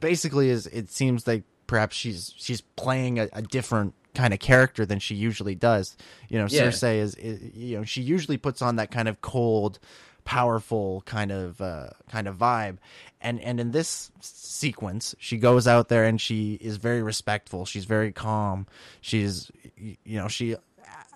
basically 0.00 0.50
is 0.50 0.66
it 0.66 0.90
seems 0.90 1.26
like 1.26 1.44
perhaps 1.66 1.96
she's 1.96 2.34
she's 2.36 2.60
playing 2.60 3.18
a, 3.18 3.28
a 3.32 3.42
different 3.42 3.94
kind 4.14 4.32
of 4.34 4.40
character 4.40 4.84
than 4.86 4.98
she 4.98 5.14
usually 5.14 5.54
does. 5.54 5.96
You 6.28 6.38
know, 6.38 6.46
Yeah. 6.50 6.62
Cersei 6.68 6.96
is, 6.96 7.14
is 7.14 7.54
you 7.54 7.78
know 7.78 7.84
she 7.84 8.02
usually 8.02 8.38
puts 8.38 8.62
on 8.62 8.76
that 8.76 8.90
kind 8.90 9.08
of 9.08 9.20
cold, 9.20 9.78
powerful 10.24 11.02
kind 11.06 11.30
of 11.30 11.60
uh, 11.60 11.90
kind 12.10 12.26
of 12.26 12.36
vibe, 12.36 12.78
and 13.20 13.40
and 13.40 13.60
in 13.60 13.70
this 13.70 14.10
sequence 14.20 15.14
she 15.18 15.36
goes 15.36 15.66
out 15.66 15.88
there 15.88 16.04
and 16.04 16.20
she 16.20 16.54
is 16.60 16.76
very 16.76 17.02
respectful. 17.02 17.64
She's 17.66 17.84
very 17.84 18.12
calm. 18.12 18.66
She's 19.00 19.50
you 19.76 19.96
know 20.04 20.28
she 20.28 20.56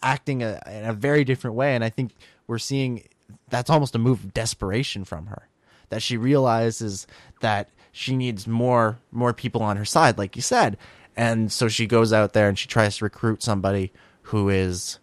acting 0.02 0.42
a, 0.42 0.60
in 0.66 0.84
a 0.84 0.92
very 0.92 1.24
different 1.24 1.56
way, 1.56 1.74
and 1.74 1.84
I 1.84 1.90
think 1.90 2.12
we're 2.46 2.58
seeing 2.58 3.04
that's 3.48 3.70
almost 3.70 3.94
a 3.94 3.98
move 3.98 4.24
of 4.24 4.34
desperation 4.34 5.04
from 5.04 5.26
her 5.26 5.48
that 5.90 6.02
she 6.02 6.16
realizes 6.16 7.06
that 7.40 7.68
she 7.92 8.16
needs 8.16 8.46
more 8.46 8.98
more 9.10 9.32
people 9.32 9.62
on 9.62 9.76
her 9.76 9.84
side 9.84 10.18
like 10.18 10.36
you 10.36 10.42
said. 10.42 10.76
And 11.16 11.52
so 11.52 11.68
she 11.68 11.86
goes 11.86 12.12
out 12.12 12.32
there 12.32 12.48
and 12.48 12.58
she 12.58 12.68
tries 12.68 12.98
to 12.98 13.04
recruit 13.04 13.42
somebody 13.42 13.92
who 14.22 14.48
is 14.48 14.98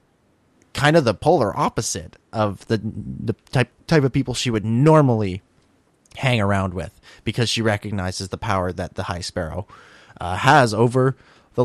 kind 0.73 0.95
of 0.95 1.03
the 1.03 1.13
polar 1.13 1.57
opposite 1.57 2.15
of 2.31 2.65
the 2.67 2.79
the 2.83 3.33
type 3.51 3.69
type 3.87 4.03
of 4.03 4.13
people 4.13 4.33
she 4.33 4.49
would 4.49 4.65
normally 4.65 5.41
hang 6.15 6.41
around 6.41 6.73
with 6.73 6.99
because 7.23 7.49
she 7.49 7.61
recognizes 7.61 8.29
the 8.29 8.37
power 8.37 8.71
that 8.71 8.95
the 8.95 9.03
high 9.03 9.21
sparrow 9.21 9.67
uh, 10.19 10.35
has 10.35 10.73
over 10.73 11.15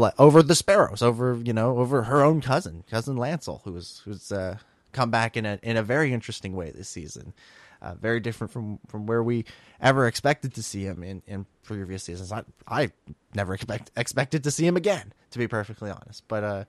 the 0.01 0.15
over 0.19 0.43
the 0.43 0.55
sparrows 0.55 1.03
over 1.03 1.41
you 1.45 1.53
know 1.53 1.79
over 1.79 2.05
her 2.05 2.23
own 2.23 2.41
cousin 2.41 2.85
cousin 2.91 3.17
Lancel 3.17 3.61
who's 3.65 4.01
who's 4.05 4.33
uh, 4.33 4.57
come 4.93 5.11
back 5.11 5.37
in 5.37 5.47
a 5.47 5.59
in 5.63 5.77
a 5.77 5.83
very 5.83 6.13
interesting 6.13 6.55
way 6.55 6.71
this 6.71 6.89
season. 6.89 7.33
Uh, 7.81 7.95
very 7.95 8.21
different 8.21 8.53
from 8.53 8.79
from 8.87 9.07
where 9.07 9.23
we 9.23 9.45
ever 9.81 10.07
expected 10.07 10.55
to 10.55 10.63
see 10.63 10.85
him 10.85 11.03
in 11.03 11.23
in 11.27 11.47
previous 11.65 12.05
seasons. 12.05 12.31
I 12.31 12.45
I 12.69 12.93
never 13.35 13.55
expect 13.55 13.91
expected 13.97 14.45
to 14.45 14.51
see 14.51 14.67
him 14.67 14.77
again 14.77 15.13
to 15.33 15.39
be 15.39 15.49
perfectly 15.49 15.91
honest. 15.91 16.23
But 16.29 16.45
uh 16.45 16.65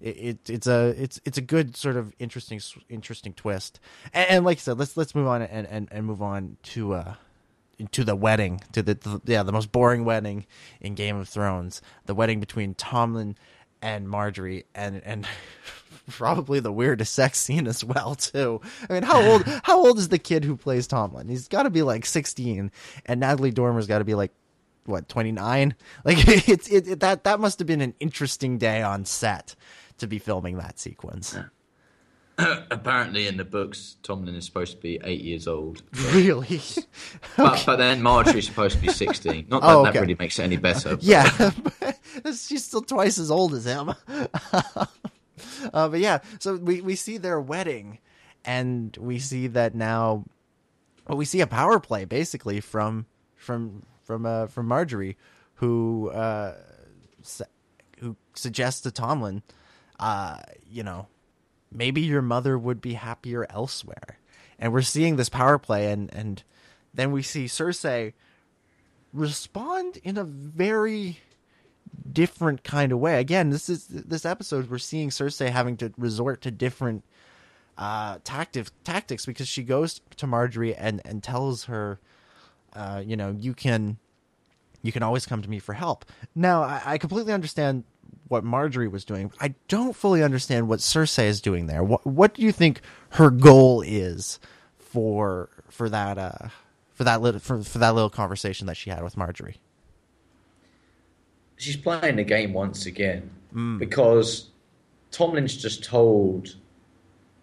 it, 0.00 0.16
it 0.16 0.50
it's 0.50 0.66
a 0.66 0.88
it's 1.00 1.20
it's 1.24 1.38
a 1.38 1.42
good 1.42 1.76
sort 1.76 1.96
of 1.96 2.12
interesting 2.18 2.60
interesting 2.88 3.32
twist. 3.32 3.78
And, 4.12 4.30
and 4.30 4.44
like 4.44 4.58
I 4.58 4.60
said 4.60 4.78
let's 4.78 4.96
let's 4.96 5.14
move 5.14 5.28
on 5.28 5.42
and 5.42 5.66
and, 5.68 5.88
and 5.92 6.04
move 6.04 6.20
on 6.20 6.56
to 6.64 6.94
uh 6.94 7.14
to 7.92 8.04
the 8.04 8.16
wedding 8.16 8.60
to 8.72 8.82
the, 8.82 8.94
the 8.94 9.20
yeah 9.26 9.42
the 9.42 9.52
most 9.52 9.70
boring 9.72 10.04
wedding 10.04 10.46
in 10.80 10.94
Game 10.94 11.16
of 11.16 11.28
Thrones 11.28 11.82
the 12.06 12.14
wedding 12.14 12.40
between 12.40 12.74
Tommen 12.74 13.36
and 13.82 14.06
Margaery 14.08 14.64
and 14.74 15.02
and 15.04 15.26
probably 16.10 16.60
the 16.60 16.72
weirdest 16.72 17.14
sex 17.14 17.38
scene 17.38 17.66
as 17.66 17.84
well 17.84 18.14
too. 18.14 18.60
I 18.88 18.92
mean 18.92 19.02
how 19.02 19.22
old 19.22 19.42
how 19.64 19.84
old 19.86 19.98
is 19.98 20.08
the 20.08 20.18
kid 20.18 20.44
who 20.44 20.56
plays 20.56 20.88
Tommen? 20.88 21.28
He's 21.28 21.48
got 21.48 21.64
to 21.64 21.70
be 21.70 21.82
like 21.82 22.06
16 22.06 22.70
and 23.06 23.20
Natalie 23.20 23.52
Dormer's 23.52 23.86
got 23.86 23.98
to 23.98 24.04
be 24.04 24.14
like 24.14 24.32
what 24.84 25.08
29 25.08 25.74
like 26.04 26.48
it's 26.48 26.68
it, 26.68 26.88
it 26.88 27.00
that 27.00 27.24
that 27.24 27.40
must 27.40 27.58
have 27.58 27.66
been 27.66 27.80
an 27.80 27.94
interesting 28.00 28.56
day 28.56 28.82
on 28.82 29.04
set 29.04 29.54
to 29.98 30.06
be 30.06 30.18
filming 30.18 30.58
that 30.58 30.78
sequence 30.78 31.36
Apparently, 32.70 33.26
in 33.26 33.36
the 33.38 33.44
books, 33.44 33.96
Tommen 34.02 34.36
is 34.36 34.44
supposed 34.44 34.72
to 34.76 34.78
be 34.82 35.00
eight 35.04 35.22
years 35.22 35.46
old. 35.48 35.82
really 36.12 36.60
But, 37.36 37.62
but 37.66 37.76
then 37.76 38.02
Margaery's 38.02 38.46
supposed 38.46 38.76
to 38.76 38.82
be 38.82 38.88
16. 38.88 39.46
Not 39.48 39.62
that 39.62 39.70
Oh, 39.70 39.84
that 39.84 39.94
really 39.94 40.16
makes 40.18 40.38
it 40.38 40.42
any 40.42 40.56
better. 40.56 40.96
but- 40.96 41.02
Yeah, 41.02 41.50
she's 42.26 42.64
still 42.64 42.82
twice 42.82 43.18
as 43.18 43.30
old 43.30 43.54
as 43.54 43.64
him. 43.64 43.94
uh, 45.72 45.88
but 45.88 46.00
yeah, 46.00 46.18
so 46.38 46.56
we 46.56 46.80
we 46.80 46.94
see 46.96 47.18
their 47.18 47.40
wedding, 47.40 47.98
and 48.44 48.96
we 48.98 49.18
see 49.18 49.46
that 49.48 49.74
now. 49.74 50.24
Well, 51.08 51.18
we 51.18 51.24
see 51.24 51.40
a 51.40 51.46
power 51.46 51.78
play 51.80 52.04
basically 52.04 52.60
from 52.60 53.06
from 53.36 53.84
from 54.04 54.26
uh, 54.26 54.46
from 54.46 54.68
Margaery, 54.68 55.16
who 55.54 56.10
uh, 56.10 56.54
su- 57.22 57.44
who 57.98 58.16
suggests 58.34 58.80
to 58.82 58.90
Tommen, 58.90 59.42
uh, 60.00 60.38
you 60.68 60.82
know, 60.82 61.06
maybe 61.76 62.00
your 62.00 62.22
mother 62.22 62.58
would 62.58 62.80
be 62.80 62.94
happier 62.94 63.46
elsewhere. 63.50 64.18
And 64.58 64.72
we're 64.72 64.82
seeing 64.82 65.16
this 65.16 65.28
power 65.28 65.58
play, 65.58 65.92
and 65.92 66.12
and 66.14 66.42
then 66.94 67.12
we 67.12 67.22
see 67.22 67.44
Cersei 67.44 68.14
respond 69.12 69.98
in 70.02 70.16
a 70.16 70.24
very 70.24 71.20
different 72.10 72.64
kind 72.64 72.92
of 72.92 72.98
way. 72.98 73.20
Again, 73.20 73.50
this 73.50 73.68
is 73.68 73.86
this 73.86 74.24
episode 74.24 74.70
we're 74.70 74.78
seeing 74.78 75.10
Cersei 75.10 75.50
having 75.50 75.76
to 75.78 75.92
resort 75.96 76.40
to 76.42 76.50
different 76.50 77.04
uh 77.78 78.18
tactic 78.24 78.68
tactics 78.84 79.26
because 79.26 79.46
she 79.46 79.62
goes 79.62 80.00
to 80.16 80.26
Margaery 80.26 80.74
and 80.78 81.02
and 81.04 81.22
tells 81.22 81.64
her 81.64 82.00
uh 82.72 83.02
you 83.04 83.18
know 83.18 83.36
you 83.38 83.52
can 83.52 83.98
you 84.86 84.92
can 84.92 85.02
always 85.02 85.26
come 85.26 85.42
to 85.42 85.50
me 85.50 85.58
for 85.58 85.74
help. 85.74 86.04
Now, 86.34 86.62
I, 86.62 86.82
I 86.84 86.98
completely 86.98 87.32
understand 87.32 87.84
what 88.28 88.44
Margaery 88.44 88.90
was 88.90 89.04
doing. 89.04 89.32
I 89.40 89.54
don't 89.68 89.94
fully 89.94 90.22
understand 90.22 90.68
what 90.68 90.80
Cersei 90.80 91.26
is 91.26 91.40
doing 91.40 91.66
there. 91.66 91.82
What 91.84 92.06
what 92.06 92.34
do 92.34 92.42
you 92.42 92.52
think 92.52 92.80
her 93.10 93.30
goal 93.30 93.82
is 93.82 94.38
for 94.78 95.48
for 95.68 95.88
that 95.88 96.18
uh 96.18 96.48
for 96.94 97.04
that 97.04 97.22
little 97.22 97.40
for, 97.40 97.62
for 97.62 97.78
that 97.78 97.94
little 97.94 98.10
conversation 98.10 98.66
that 98.66 98.76
she 98.76 98.90
had 98.90 99.02
with 99.02 99.16
Margaery? 99.16 99.56
she's 101.56 101.76
playing 101.76 102.16
the 102.16 102.24
game 102.24 102.52
once 102.52 102.86
again 102.86 103.30
because 103.78 104.50
Tommen's 105.10 105.56
just 105.56 105.82
told, 105.82 106.56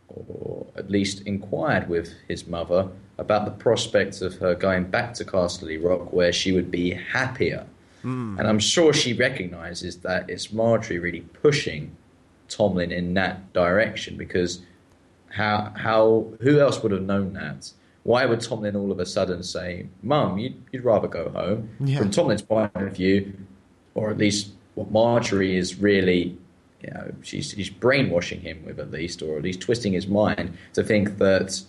or 0.09 0.67
at 0.75 0.91
least 0.91 1.21
inquired 1.25 1.89
with 1.89 2.13
his 2.27 2.45
mother, 2.45 2.87
about 3.17 3.45
the 3.45 3.51
prospect 3.51 4.21
of 4.21 4.35
her 4.35 4.53
going 4.53 4.83
back 4.83 5.15
to 5.15 5.25
Casterly 5.25 5.83
Rock 5.83 6.13
where 6.13 6.31
she 6.31 6.51
would 6.51 6.69
be 6.69 6.91
happier. 6.91 7.65
Mm. 8.03 8.39
And 8.39 8.47
I'm 8.47 8.59
sure 8.59 8.93
she 8.93 9.13
recognizes 9.13 9.97
that 9.97 10.29
it's 10.29 10.47
Margaery 10.47 11.01
really 11.01 11.21
pushing 11.21 11.95
Tommen 12.49 12.91
in 12.91 13.13
that 13.15 13.53
direction 13.53 14.17
because 14.17 14.61
how 15.29 15.73
how 15.75 16.27
who 16.41 16.59
else 16.59 16.83
would 16.83 16.91
have 16.91 17.03
known 17.03 17.33
that? 17.33 17.71
Why 18.03 18.25
would 18.25 18.39
Tommen 18.39 18.75
all 18.75 18.91
of 18.91 18.99
a 18.99 19.05
sudden 19.05 19.41
say, 19.43 19.87
"Mum, 20.01 20.37
you'd, 20.37 20.61
you'd 20.71 20.83
rather 20.83 21.07
go 21.07 21.29
home"? 21.29 21.69
Yeah. 21.79 21.97
From 21.99 22.11
Tommen's 22.11 22.41
point 22.41 22.71
of 22.75 22.95
view, 22.95 23.33
or 23.95 24.11
at 24.11 24.17
least 24.17 24.51
what 24.75 24.91
Margaery 24.91 25.55
is 25.55 25.79
really, 25.79 26.37
you 26.81 26.91
know, 26.91 27.13
she's 27.21 27.51
she's 27.51 27.69
brainwashing 27.69 28.41
him 28.41 28.63
with 28.65 28.79
at 28.79 28.91
least, 28.91 29.21
or 29.21 29.37
at 29.37 29.43
least 29.43 29.61
twisting 29.61 29.93
his 29.93 30.07
mind 30.07 30.57
to 30.73 30.83
think 30.83 31.17
that 31.17 31.61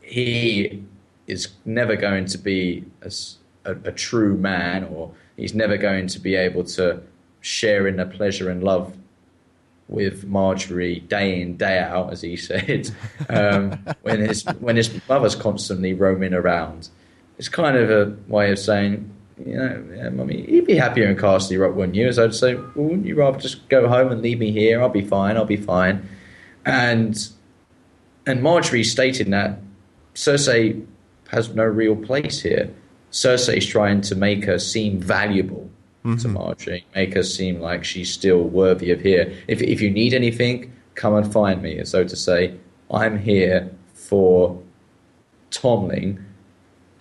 he 0.00 0.82
is 1.26 1.48
never 1.64 1.96
going 1.96 2.26
to 2.26 2.38
be 2.38 2.84
a 3.64 3.92
true 3.92 4.36
man, 4.36 4.84
or 4.84 5.12
he's 5.36 5.54
never 5.54 5.76
going 5.76 6.06
to 6.08 6.18
be 6.18 6.34
able 6.34 6.64
to 6.64 7.02
share 7.40 7.86
in 7.86 7.96
the 7.96 8.06
pleasure 8.06 8.50
and 8.50 8.62
love 8.62 8.96
with 9.88 10.26
Margaery 10.28 11.06
day 11.08 11.40
in 11.40 11.56
day 11.56 11.78
out, 11.78 12.12
as 12.12 12.22
he 12.22 12.36
said, 12.48 12.90
um, 13.28 13.78
when 14.02 14.20
his 14.20 14.44
when 14.60 14.76
his 14.76 14.90
mother's 15.08 15.34
constantly 15.34 15.92
roaming 15.94 16.34
around. 16.34 16.88
It's 17.38 17.48
kind 17.48 17.76
of 17.76 17.90
a 17.90 18.16
way 18.28 18.52
of 18.52 18.58
saying, 18.60 19.10
you 19.44 19.56
know, 19.56 19.84
yeah, 19.92 20.08
mummy, 20.10 20.48
you'd 20.48 20.66
be 20.66 20.76
happier 20.76 21.08
in 21.08 21.16
Casterly 21.16 21.60
Rock, 21.60 21.74
wouldn't 21.74 21.96
you? 21.96 22.06
As 22.06 22.18
I'd 22.18 22.32
say, 22.32 22.54
well, 22.54 22.72
wouldn't 22.76 23.06
you 23.06 23.16
rather 23.16 23.40
just 23.40 23.68
go 23.68 23.88
home 23.88 24.12
and 24.12 24.22
leave 24.22 24.38
me 24.38 24.52
here? 24.52 24.80
I'll 24.80 24.88
be 24.88 25.04
fine. 25.04 25.36
I'll 25.36 25.44
be 25.44 25.56
fine. 25.56 26.08
And 26.64 27.28
and 28.26 28.40
Margaery 28.40 28.84
stated 28.84 29.30
that 29.32 29.58
Cersei 30.14 30.86
has 31.28 31.54
no 31.54 31.64
real 31.64 31.96
place 31.96 32.40
here. 32.40 32.72
Cersei's 33.14 33.64
trying 33.64 34.00
to 34.00 34.16
make 34.16 34.44
her 34.44 34.58
seem 34.58 34.98
valuable 34.98 35.70
to 36.02 36.08
mm-hmm. 36.08 36.36
Margaery, 36.36 36.82
make 36.96 37.14
her 37.14 37.22
seem 37.22 37.60
like 37.60 37.84
she's 37.84 38.12
still 38.12 38.42
worthy 38.42 38.90
of 38.90 39.00
here. 39.00 39.32
If 39.46 39.62
if 39.62 39.80
you 39.80 39.88
need 39.88 40.14
anything, 40.14 40.72
come 40.96 41.14
and 41.14 41.32
find 41.32 41.62
me. 41.62 41.82
So 41.84 42.02
to 42.02 42.16
say, 42.16 42.56
I'm 42.90 43.16
here 43.16 43.70
for 43.94 44.60
Tommen, 45.52 46.24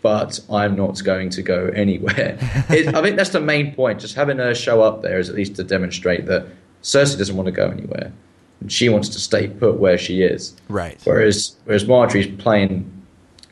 but 0.03 0.39
I'm 0.51 0.75
not 0.75 1.03
going 1.03 1.31
to 1.31 1.41
go 1.41 1.65
anywhere. 1.75 2.37
It, 2.69 2.93
I 2.93 3.01
think 3.01 3.17
that's 3.17 3.31
the 3.31 3.41
main 3.41 3.73
point. 3.73 3.99
Just 3.99 4.13
having 4.13 4.37
her 4.37 4.53
show 4.53 4.83
up 4.83 5.01
there 5.01 5.17
is 5.17 5.29
at 5.29 5.35
least 5.35 5.55
to 5.55 5.63
demonstrate 5.63 6.27
that 6.27 6.45
Cersei 6.83 7.17
doesn't 7.17 7.35
want 7.35 7.47
to 7.47 7.51
go 7.51 7.69
anywhere. 7.69 8.13
And 8.59 8.71
she 8.71 8.87
wants 8.87 9.09
to 9.09 9.19
stay 9.19 9.47
put 9.47 9.79
where 9.79 9.97
she 9.97 10.21
is. 10.21 10.55
Right. 10.69 11.01
Whereas 11.05 11.55
whereas 11.65 11.85
Margaery's 11.85 12.39
playing 12.39 12.87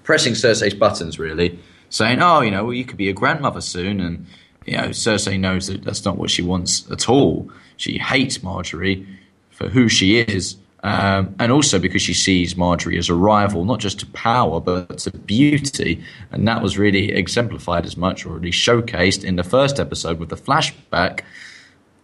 pressing 0.03 0.33
Cersei's 0.33 0.75
buttons 0.75 1.17
really, 1.17 1.59
saying, 1.91 2.19
"Oh, 2.21 2.41
you 2.41 2.49
know, 2.49 2.63
well, 2.63 2.73
you 2.73 2.85
could 2.85 2.97
be 2.97 3.09
a 3.09 3.13
grandmother 3.13 3.61
soon," 3.61 3.99
and 3.99 4.25
you 4.65 4.75
know, 4.77 4.89
Cersei 4.89 5.39
knows 5.39 5.67
that 5.67 5.83
that's 5.83 6.03
not 6.03 6.17
what 6.17 6.31
she 6.31 6.41
wants 6.41 6.89
at 6.89 7.07
all. 7.07 7.51
She 7.77 7.99
hates 7.99 8.39
Margaery 8.39 9.05
for 9.51 9.69
who 9.69 9.87
she 9.87 10.19
is, 10.19 10.55
um, 10.83 11.35
and 11.37 11.51
also 11.51 11.77
because 11.77 12.01
she 12.01 12.13
sees 12.13 12.55
Margaery 12.55 12.97
as 12.97 13.09
a 13.09 13.13
rival, 13.13 13.65
not 13.65 13.79
just 13.79 13.99
to 13.99 14.05
power 14.07 14.59
but 14.59 14.99
to 14.99 15.11
beauty, 15.11 16.03
and 16.31 16.47
that 16.47 16.63
was 16.63 16.77
really 16.77 17.11
exemplified 17.11 17.85
as 17.85 17.95
much, 17.95 18.25
or 18.25 18.35
at 18.35 18.41
least 18.41 18.65
showcased 18.65 19.23
in 19.23 19.35
the 19.35 19.43
first 19.43 19.79
episode 19.79 20.19
with 20.19 20.29
the 20.29 20.35
flashback 20.35 21.21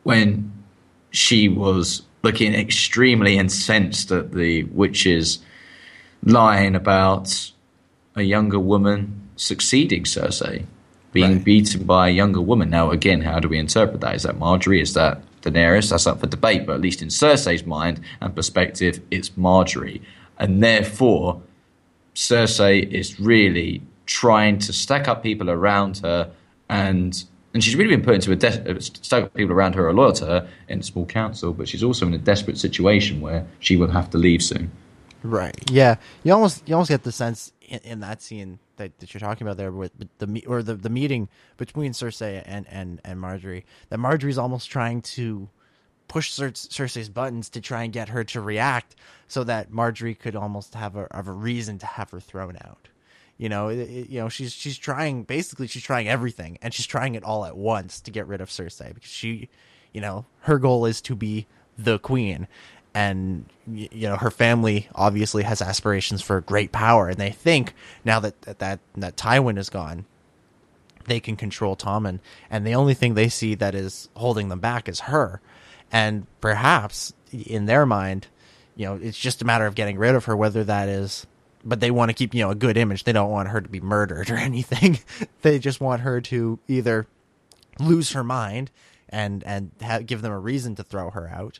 when 0.03 0.51
she 1.11 1.47
was 1.47 2.03
looking 2.23 2.53
extremely 2.53 3.37
incensed 3.37 4.11
at 4.11 4.33
the 4.33 4.63
witch's 4.63 5.39
line 6.23 6.75
about 6.75 7.51
a 8.15 8.23
younger 8.23 8.59
woman 8.59 9.26
succeeding 9.37 10.03
Cersei, 10.03 10.65
being 11.13 11.33
Right. 11.35 11.43
beaten 11.43 11.83
by 11.85 12.09
a 12.09 12.11
younger 12.11 12.41
woman. 12.41 12.69
Now, 12.69 12.91
again, 12.91 13.21
how 13.21 13.39
do 13.39 13.47
we 13.47 13.57
interpret 13.57 14.01
that? 14.01 14.15
Is 14.15 14.23
that 14.23 14.37
Margaery? 14.37 14.81
Is 14.81 14.93
that 14.93 15.21
Daenerys? 15.41 15.89
That's 15.89 16.05
up 16.05 16.19
for 16.19 16.27
debate, 16.27 16.65
but 16.65 16.73
at 16.73 16.81
least 16.81 17.01
in 17.01 17.07
Cersei's 17.07 17.65
mind 17.65 18.01
and 18.19 18.35
perspective, 18.35 18.99
it's 19.09 19.29
Margaery. 19.29 20.01
And 20.37 20.61
therefore, 20.61 21.41
Cersei 22.15 22.91
is 22.91 23.19
really 23.19 23.81
trying 24.05 24.57
to 24.59 24.73
stack 24.73 25.07
up 25.07 25.23
people 25.23 25.49
around 25.49 25.97
her, 25.99 26.29
and 26.69 27.23
and 27.53 27.63
she's 27.63 27.75
really 27.75 27.95
been 27.95 28.05
put 28.05 28.15
into 28.15 28.31
a 28.31 28.35
de- 28.35 28.75
uh, 28.75 28.79
stack 28.79 29.23
up 29.23 29.33
people 29.33 29.53
around 29.53 29.73
her 29.75 29.87
are 29.87 29.93
loyal 29.93 30.13
to 30.13 30.25
her 30.25 30.47
in 30.67 30.79
a 30.79 30.83
small 30.83 31.05
council. 31.05 31.53
But 31.53 31.67
she's 31.67 31.83
also 31.83 32.05
in 32.05 32.13
a 32.13 32.17
desperate 32.17 32.57
situation 32.57 33.21
where 33.21 33.45
she 33.59 33.77
will 33.77 33.89
have 33.89 34.09
to 34.11 34.17
leave 34.17 34.43
soon. 34.43 34.69
Right. 35.23 35.55
Yeah. 35.71 35.95
You 36.23 36.33
almost 36.33 36.67
you 36.67 36.75
almost 36.75 36.89
get 36.89 37.03
the 37.03 37.11
sense 37.11 37.51
in, 37.67 37.79
in 37.83 37.99
that 37.99 38.21
scene 38.21 38.59
that, 38.77 38.97
that 38.99 39.13
you're 39.13 39.19
talking 39.19 39.45
about 39.45 39.57
there 39.57 39.71
with, 39.71 39.91
with 39.97 40.09
the 40.19 40.45
or 40.47 40.63
the 40.63 40.75
the 40.75 40.89
meeting 40.89 41.29
between 41.57 41.91
Cersei 41.93 42.41
and 42.45 42.65
and 42.69 42.99
and 43.03 43.19
Margaery 43.19 43.63
that 43.89 43.99
Margaery's 43.99 44.37
almost 44.37 44.69
trying 44.69 45.01
to 45.01 45.49
push 46.07 46.31
Cer- 46.31 46.51
Cersei's 46.51 47.09
buttons 47.09 47.49
to 47.49 47.59
try 47.61 47.83
and 47.83 47.91
get 47.91 48.09
her 48.09 48.23
to 48.23 48.39
react 48.41 48.95
so 49.27 49.43
that 49.43 49.71
Margaery 49.71 50.17
could 50.17 50.35
almost 50.35 50.73
have 50.75 50.95
a 50.95 51.07
have 51.13 51.27
a 51.27 51.31
reason 51.33 51.77
to 51.79 51.85
have 51.85 52.11
her 52.11 52.19
thrown 52.19 52.57
out. 52.63 52.87
You 53.37 53.49
know, 53.49 53.67
it, 53.67 53.77
it- 53.79 54.09
you 54.09 54.19
know 54.19 54.29
she's 54.29 54.53
she's 54.53 54.77
trying 54.77 55.23
basically 55.23 55.67
she's 55.67 55.83
trying 55.83 56.07
everything 56.07 56.57
and 56.61 56.73
she's 56.73 56.85
trying 56.87 57.15
it 57.15 57.23
all 57.23 57.45
at 57.45 57.57
once 57.57 57.99
to 58.01 58.11
get 58.11 58.25
rid 58.27 58.41
of 58.41 58.49
Cersei 58.49 58.93
because 58.93 59.09
she, 59.11 59.49
you 59.93 60.01
know, 60.01 60.25
her 60.41 60.57
goal 60.59 60.85
is 60.85 61.01
to 61.01 61.15
be 61.15 61.45
the 61.77 61.99
queen 61.99 62.47
and 62.97 63.45
you 63.67 64.07
know 64.07 64.15
her 64.15 64.31
family 64.31 64.87
obviously 64.95 65.43
has 65.43 65.61
aspirations 65.61 66.21
for 66.21 66.41
great 66.41 66.71
power 66.71 67.09
and 67.09 67.17
they 67.17 67.29
think 67.29 67.73
now 68.03 68.19
that 68.19 68.41
that 68.41 68.79
that, 68.95 69.17
Tywin 69.17 69.57
is 69.57 69.69
gone 69.69 70.05
they 71.07 71.19
can 71.19 71.35
control 71.35 71.75
Tommen, 71.75 72.19
and 72.49 72.67
the 72.67 72.75
only 72.75 72.93
thing 72.93 73.13
they 73.13 73.29
see 73.29 73.55
that 73.55 73.73
is 73.73 74.09
holding 74.15 74.49
them 74.49 74.59
back 74.59 74.87
is 74.87 75.01
her. 75.01 75.41
And 75.91 76.27
perhaps 76.41 77.13
in 77.31 77.65
their 77.65 77.85
mind, 77.85 78.27
you 78.75 78.85
know, 78.85 78.99
it's 79.01 79.17
just 79.17 79.41
a 79.41 79.45
matter 79.45 79.65
of 79.65 79.73
getting 79.73 79.97
rid 79.97 80.15
of 80.15 80.25
her, 80.25 80.35
whether 80.35 80.63
that 80.65 80.89
is. 80.89 81.25
But 81.65 81.79
they 81.79 81.91
want 81.91 82.09
to 82.09 82.13
keep, 82.13 82.33
you 82.33 82.43
know, 82.43 82.51
a 82.51 82.55
good 82.55 82.77
image. 82.77 83.03
They 83.03 83.13
don't 83.13 83.31
want 83.31 83.49
her 83.49 83.59
to 83.59 83.69
be 83.69 83.81
murdered 83.81 84.29
or 84.31 84.35
anything. 84.35 84.99
they 85.41 85.59
just 85.59 85.81
want 85.81 86.01
her 86.01 86.21
to 86.21 86.59
either 86.67 87.07
lose 87.79 88.11
her 88.11 88.23
mind 88.23 88.69
and 89.09 89.43
and 89.45 89.71
ha- 89.81 89.99
give 89.99 90.21
them 90.21 90.31
a 90.31 90.39
reason 90.39 90.75
to 90.75 90.83
throw 90.83 91.09
her 91.11 91.29
out. 91.29 91.59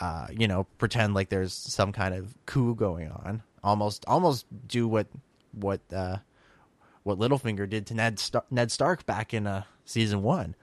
Uh, 0.00 0.26
you 0.30 0.48
know, 0.48 0.64
pretend 0.78 1.14
like 1.14 1.28
there's 1.28 1.52
some 1.52 1.92
kind 1.92 2.14
of 2.14 2.34
coup 2.46 2.74
going 2.74 3.10
on. 3.10 3.42
Almost, 3.62 4.04
almost 4.06 4.46
do 4.66 4.86
what 4.88 5.06
what 5.52 5.80
uh, 5.92 6.18
what 7.04 7.18
Littlefinger 7.18 7.68
did 7.68 7.86
to 7.86 7.94
Ned 7.94 8.18
Star- 8.18 8.44
Ned 8.50 8.72
Stark 8.72 9.06
back 9.06 9.32
in 9.32 9.46
uh, 9.46 9.62
season 9.84 10.22
one. 10.22 10.54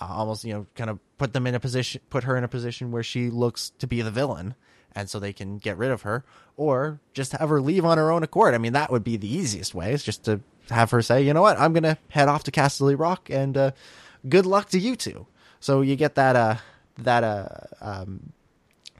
Uh, 0.00 0.08
almost, 0.10 0.44
you 0.44 0.52
know, 0.52 0.66
kind 0.74 0.90
of 0.90 0.98
put 1.18 1.32
them 1.32 1.46
in 1.46 1.54
a 1.54 1.60
position, 1.60 2.00
put 2.10 2.24
her 2.24 2.36
in 2.36 2.44
a 2.44 2.48
position 2.48 2.92
where 2.92 3.02
she 3.02 3.30
looks 3.30 3.70
to 3.78 3.86
be 3.86 4.02
the 4.02 4.10
villain, 4.10 4.54
and 4.94 5.08
so 5.08 5.18
they 5.18 5.32
can 5.32 5.56
get 5.58 5.78
rid 5.78 5.90
of 5.90 6.02
her, 6.02 6.24
or 6.56 7.00
just 7.14 7.32
have 7.32 7.48
her 7.48 7.60
leave 7.60 7.84
on 7.84 7.98
her 7.98 8.10
own 8.10 8.22
accord. 8.22 8.54
I 8.54 8.58
mean, 8.58 8.74
that 8.74 8.90
would 8.90 9.04
be 9.04 9.16
the 9.16 9.32
easiest 9.32 9.74
way. 9.74 9.92
Is 9.92 10.04
just 10.04 10.24
to 10.24 10.40
have 10.70 10.90
her 10.90 11.00
say, 11.00 11.22
you 11.22 11.32
know 11.32 11.42
what, 11.42 11.58
I'm 11.58 11.72
gonna 11.72 11.98
head 12.08 12.28
off 12.28 12.44
to 12.44 12.50
Casterly 12.50 12.98
Rock, 12.98 13.30
and 13.30 13.56
uh, 13.56 13.70
good 14.28 14.46
luck 14.46 14.68
to 14.70 14.78
you 14.78 14.96
two. 14.96 15.26
So 15.60 15.80
you 15.80 15.96
get 15.96 16.14
that 16.16 16.36
uh 16.36 16.56
that 16.98 17.24
uh 17.24 17.48
um 17.80 18.32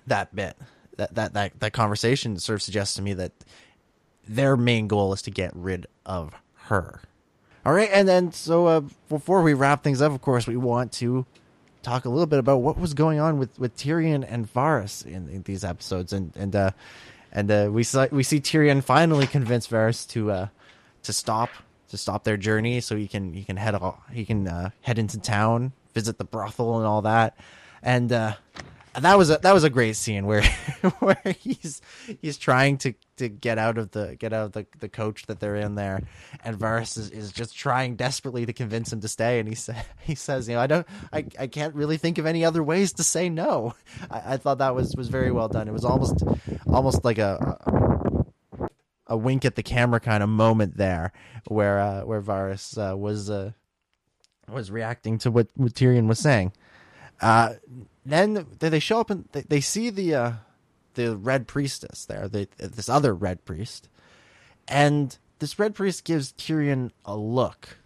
that 0.06 0.34
bit 0.34 0.56
that 0.96 1.14
that 1.14 1.34
that 1.34 1.60
that 1.60 1.72
conversation 1.72 2.38
sort 2.38 2.54
of 2.54 2.62
suggests 2.62 2.94
to 2.96 3.02
me 3.02 3.14
that 3.14 3.32
their 4.26 4.56
main 4.56 4.88
goal 4.88 5.12
is 5.12 5.22
to 5.22 5.30
get 5.30 5.52
rid 5.54 5.86
of 6.04 6.34
her. 6.64 7.00
All 7.64 7.72
right, 7.72 7.90
and 7.92 8.06
then 8.08 8.32
so 8.32 8.66
uh, 8.66 8.80
before 9.08 9.42
we 9.42 9.54
wrap 9.54 9.82
things 9.82 10.00
up, 10.00 10.12
of 10.12 10.20
course, 10.20 10.46
we 10.46 10.56
want 10.56 10.92
to 10.92 11.26
talk 11.82 12.04
a 12.04 12.08
little 12.08 12.26
bit 12.26 12.38
about 12.38 12.58
what 12.58 12.78
was 12.78 12.94
going 12.94 13.20
on 13.20 13.38
with, 13.38 13.58
with 13.58 13.76
Tyrion 13.76 14.24
and 14.28 14.52
Varys 14.52 15.04
in, 15.04 15.28
in 15.28 15.42
these 15.42 15.64
episodes, 15.64 16.12
and 16.12 16.32
and 16.36 16.54
uh, 16.54 16.70
and 17.32 17.50
uh, 17.50 17.68
we 17.70 17.82
saw, 17.82 18.06
we 18.10 18.22
see 18.22 18.40
Tyrion 18.40 18.82
finally 18.82 19.26
convince 19.26 19.66
Varys 19.66 20.08
to 20.10 20.30
uh, 20.30 20.48
to 21.02 21.12
stop 21.12 21.50
to 21.88 21.96
stop 21.96 22.24
their 22.24 22.36
journey, 22.36 22.80
so 22.80 22.96
he 22.96 23.08
can 23.08 23.32
he 23.32 23.44
can 23.44 23.56
head 23.56 23.74
off, 23.74 23.98
he 24.12 24.24
can 24.24 24.46
uh, 24.46 24.70
head 24.82 24.98
into 24.98 25.18
town, 25.18 25.72
visit 25.92 26.18
the 26.18 26.24
brothel, 26.24 26.78
and 26.78 26.86
all 26.86 27.02
that, 27.02 27.36
and. 27.82 28.12
That 29.00 29.18
was 29.18 29.30
a 29.30 29.38
that 29.38 29.52
was 29.52 29.64
a 29.64 29.70
great 29.70 29.96
scene 29.96 30.26
where 30.26 30.42
where 31.00 31.20
he's 31.38 31.82
he's 32.22 32.38
trying 32.38 32.78
to 32.78 32.94
to 33.16 33.28
get 33.28 33.58
out 33.58 33.78
of 33.78 33.90
the 33.90 34.16
get 34.16 34.32
out 34.32 34.46
of 34.46 34.52
the, 34.52 34.66
the 34.78 34.88
coach 34.88 35.26
that 35.26 35.40
they're 35.40 35.56
in 35.56 35.74
there. 35.74 36.02
And 36.44 36.58
Varys 36.58 36.96
is, 36.96 37.10
is 37.10 37.32
just 37.32 37.56
trying 37.56 37.96
desperately 37.96 38.46
to 38.46 38.52
convince 38.52 38.92
him 38.92 39.00
to 39.00 39.08
stay. 39.08 39.38
And 39.38 39.48
he 39.48 39.54
sa- 39.54 39.74
he 40.00 40.14
says 40.14 40.48
you 40.48 40.54
know 40.54 40.60
I 40.60 40.66
don't 40.66 40.86
I, 41.12 41.26
I 41.38 41.46
can't 41.46 41.74
really 41.74 41.96
think 41.96 42.18
of 42.18 42.26
any 42.26 42.44
other 42.44 42.62
ways 42.62 42.92
to 42.94 43.02
say 43.02 43.28
no. 43.28 43.74
I, 44.10 44.34
I 44.34 44.36
thought 44.36 44.58
that 44.58 44.74
was 44.74 44.94
was 44.96 45.08
very 45.08 45.30
well 45.30 45.48
done. 45.48 45.68
It 45.68 45.72
was 45.72 45.84
almost 45.84 46.22
almost 46.66 47.04
like 47.04 47.18
a, 47.18 47.58
a 47.66 47.86
a 49.08 49.16
wink 49.16 49.44
at 49.44 49.54
the 49.54 49.62
camera 49.62 50.00
kind 50.00 50.22
of 50.22 50.28
moment 50.28 50.76
there 50.76 51.12
where 51.46 51.80
uh, 51.80 52.02
where 52.02 52.20
Varys 52.20 52.76
uh, 52.76 52.96
was 52.96 53.30
uh, 53.30 53.52
was 54.48 54.70
reacting 54.70 55.18
to 55.18 55.30
what, 55.30 55.48
what 55.54 55.72
Tyrion 55.74 56.06
was 56.06 56.18
saying. 56.18 56.52
Uh, 57.20 57.54
then 58.12 58.46
they 58.58 58.78
show 58.78 59.00
up 59.00 59.10
and 59.10 59.28
they, 59.32 59.60
see 59.60 59.90
the 59.90 60.14
uh, 60.14 60.32
the 60.94 61.16
red 61.16 61.46
priestess 61.46 62.04
there, 62.04 62.28
the, 62.28 62.48
this 62.56 62.88
other 62.88 63.14
red 63.14 63.44
priest, 63.44 63.88
and 64.68 65.18
this 65.38 65.58
red 65.58 65.74
priest 65.74 66.04
gives 66.04 66.32
Tyrion 66.32 66.90
a 67.04 67.16
look. 67.16 67.78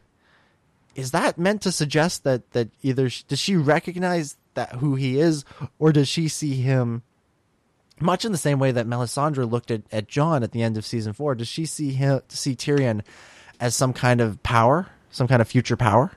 Is 0.95 1.12
that 1.12 1.39
meant 1.39 1.62
to 1.62 1.73
suggest 1.73 2.25
that 2.25 2.51
that 2.53 2.68
either 2.83 3.09
sh- 3.09 3.23
does 3.23 3.39
she 3.39 3.57
recognize 3.57 4.37
that 4.55 4.73
who 4.75 4.95
he 4.97 5.18
is, 5.18 5.45
or 5.79 5.93
does 5.93 6.09
she 6.09 6.29
see 6.29 6.57
him 6.57 7.03
much 8.01 8.25
in 8.25 8.33
the 8.33 8.39
same 8.39 8.59
way 8.59 8.73
that 8.73 8.87
Melisandre 8.87 9.51
looked 9.51 9.71
at, 9.71 9.83
at 9.93 10.09
Jon 10.09 10.43
at 10.43 10.53
the 10.53 10.62
end 10.62 10.77
of 10.77 10.85
season 10.85 11.12
four? 11.12 11.35
Does 11.35 11.49
she 11.49 11.66
see 11.66 11.93
him 11.93 12.21
see 12.29 12.55
Tyrion 12.55 13.03
as 13.61 13.75
some 13.75 13.93
kind 13.93 14.21
of 14.21 14.43
power, 14.43 14.89
some 15.11 15.29
kind 15.29 15.41
of 15.41 15.49
future 15.49 15.77
power? 15.77 16.12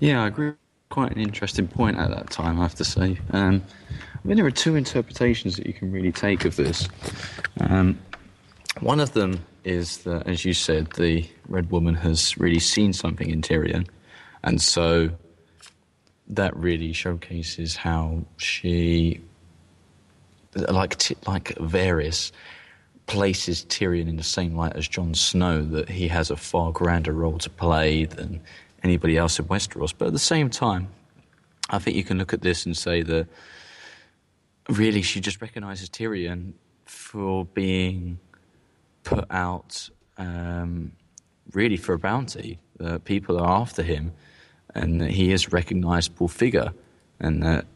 Yeah, 0.00 0.22
I 0.22 0.28
agree. 0.28 0.52
Quite 0.90 1.12
an 1.14 1.20
interesting 1.20 1.68
point 1.68 1.98
at 1.98 2.10
that 2.10 2.30
time, 2.30 2.58
I 2.58 2.62
have 2.62 2.74
to 2.76 2.84
say. 2.84 3.18
Um, 3.32 3.62
I 3.92 4.26
mean, 4.26 4.36
there 4.36 4.46
are 4.46 4.50
two 4.50 4.74
interpretations 4.74 5.56
that 5.56 5.66
you 5.66 5.72
can 5.72 5.92
really 5.92 6.12
take 6.12 6.44
of 6.44 6.56
this. 6.56 6.88
Um, 7.60 7.98
one 8.80 9.00
of 9.00 9.12
them 9.12 9.44
is 9.64 9.98
that, 9.98 10.26
as 10.26 10.44
you 10.44 10.54
said, 10.54 10.92
the 10.92 11.28
Red 11.48 11.70
Woman 11.70 11.94
has 11.94 12.38
really 12.38 12.58
seen 12.58 12.92
something 12.92 13.28
in 13.28 13.42
Tyrion, 13.42 13.86
and 14.42 14.60
so 14.62 15.10
that 16.28 16.56
really 16.56 16.92
showcases 16.92 17.76
how 17.76 18.24
she, 18.36 19.20
like 20.54 20.92
like 21.26 21.54
Varys, 21.56 22.32
places 23.06 23.64
Tyrion 23.66 24.08
in 24.08 24.16
the 24.16 24.22
same 24.22 24.56
light 24.56 24.76
as 24.76 24.88
Jon 24.88 25.14
Snow. 25.14 25.62
That 25.62 25.88
he 25.88 26.08
has 26.08 26.30
a 26.30 26.36
far 26.36 26.72
grander 26.72 27.12
role 27.12 27.38
to 27.38 27.50
play 27.50 28.04
than 28.04 28.40
anybody 28.88 29.16
else 29.16 29.38
in 29.38 29.44
Westeros. 29.46 29.92
But 29.96 30.08
at 30.08 30.12
the 30.12 30.18
same 30.18 30.50
time, 30.50 30.88
I 31.70 31.78
think 31.78 31.96
you 31.96 32.04
can 32.04 32.18
look 32.18 32.32
at 32.32 32.42
this 32.42 32.66
and 32.66 32.76
say 32.76 33.02
that 33.02 33.26
really 34.68 35.02
she 35.02 35.20
just 35.20 35.40
recognizes 35.40 35.88
Tyrion 35.88 36.52
for 36.84 37.44
being 37.44 38.18
put 39.04 39.24
out 39.30 39.88
um, 40.16 40.92
really 41.52 41.76
for 41.76 41.94
a 41.94 41.98
bounty. 41.98 42.58
That 42.78 43.04
people 43.04 43.38
are 43.38 43.60
after 43.60 43.82
him, 43.82 44.12
and 44.74 45.00
that 45.00 45.10
he 45.10 45.32
is 45.32 45.46
a 45.46 45.50
recognizable 45.50 46.28
figure, 46.28 46.72
and 47.18 47.42
that 47.42 47.66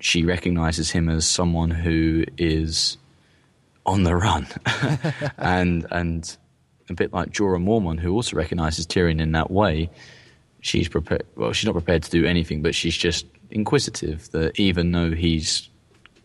she 0.00 0.24
recognizes 0.24 0.90
him 0.90 1.08
as 1.08 1.26
someone 1.26 1.70
who 1.70 2.24
is 2.36 2.98
on 3.86 4.02
the 4.02 4.14
run, 4.14 4.46
and 5.38 5.86
and 5.90 6.36
a 6.90 6.94
bit 6.94 7.12
like 7.12 7.30
Jorah 7.30 7.62
Mormont, 7.62 8.00
who 8.00 8.12
also 8.12 8.36
recognizes 8.36 8.86
Tyrion 8.86 9.20
in 9.20 9.32
that 9.32 9.50
way. 9.50 9.90
She's 10.60 10.88
prepared. 10.88 11.24
Well, 11.36 11.52
she's 11.52 11.66
not 11.66 11.72
prepared 11.72 12.02
to 12.04 12.10
do 12.10 12.24
anything, 12.26 12.62
but 12.62 12.74
she's 12.74 12.96
just 12.96 13.26
inquisitive. 13.50 14.30
That 14.32 14.58
even 14.58 14.92
though 14.92 15.12
he's 15.12 15.68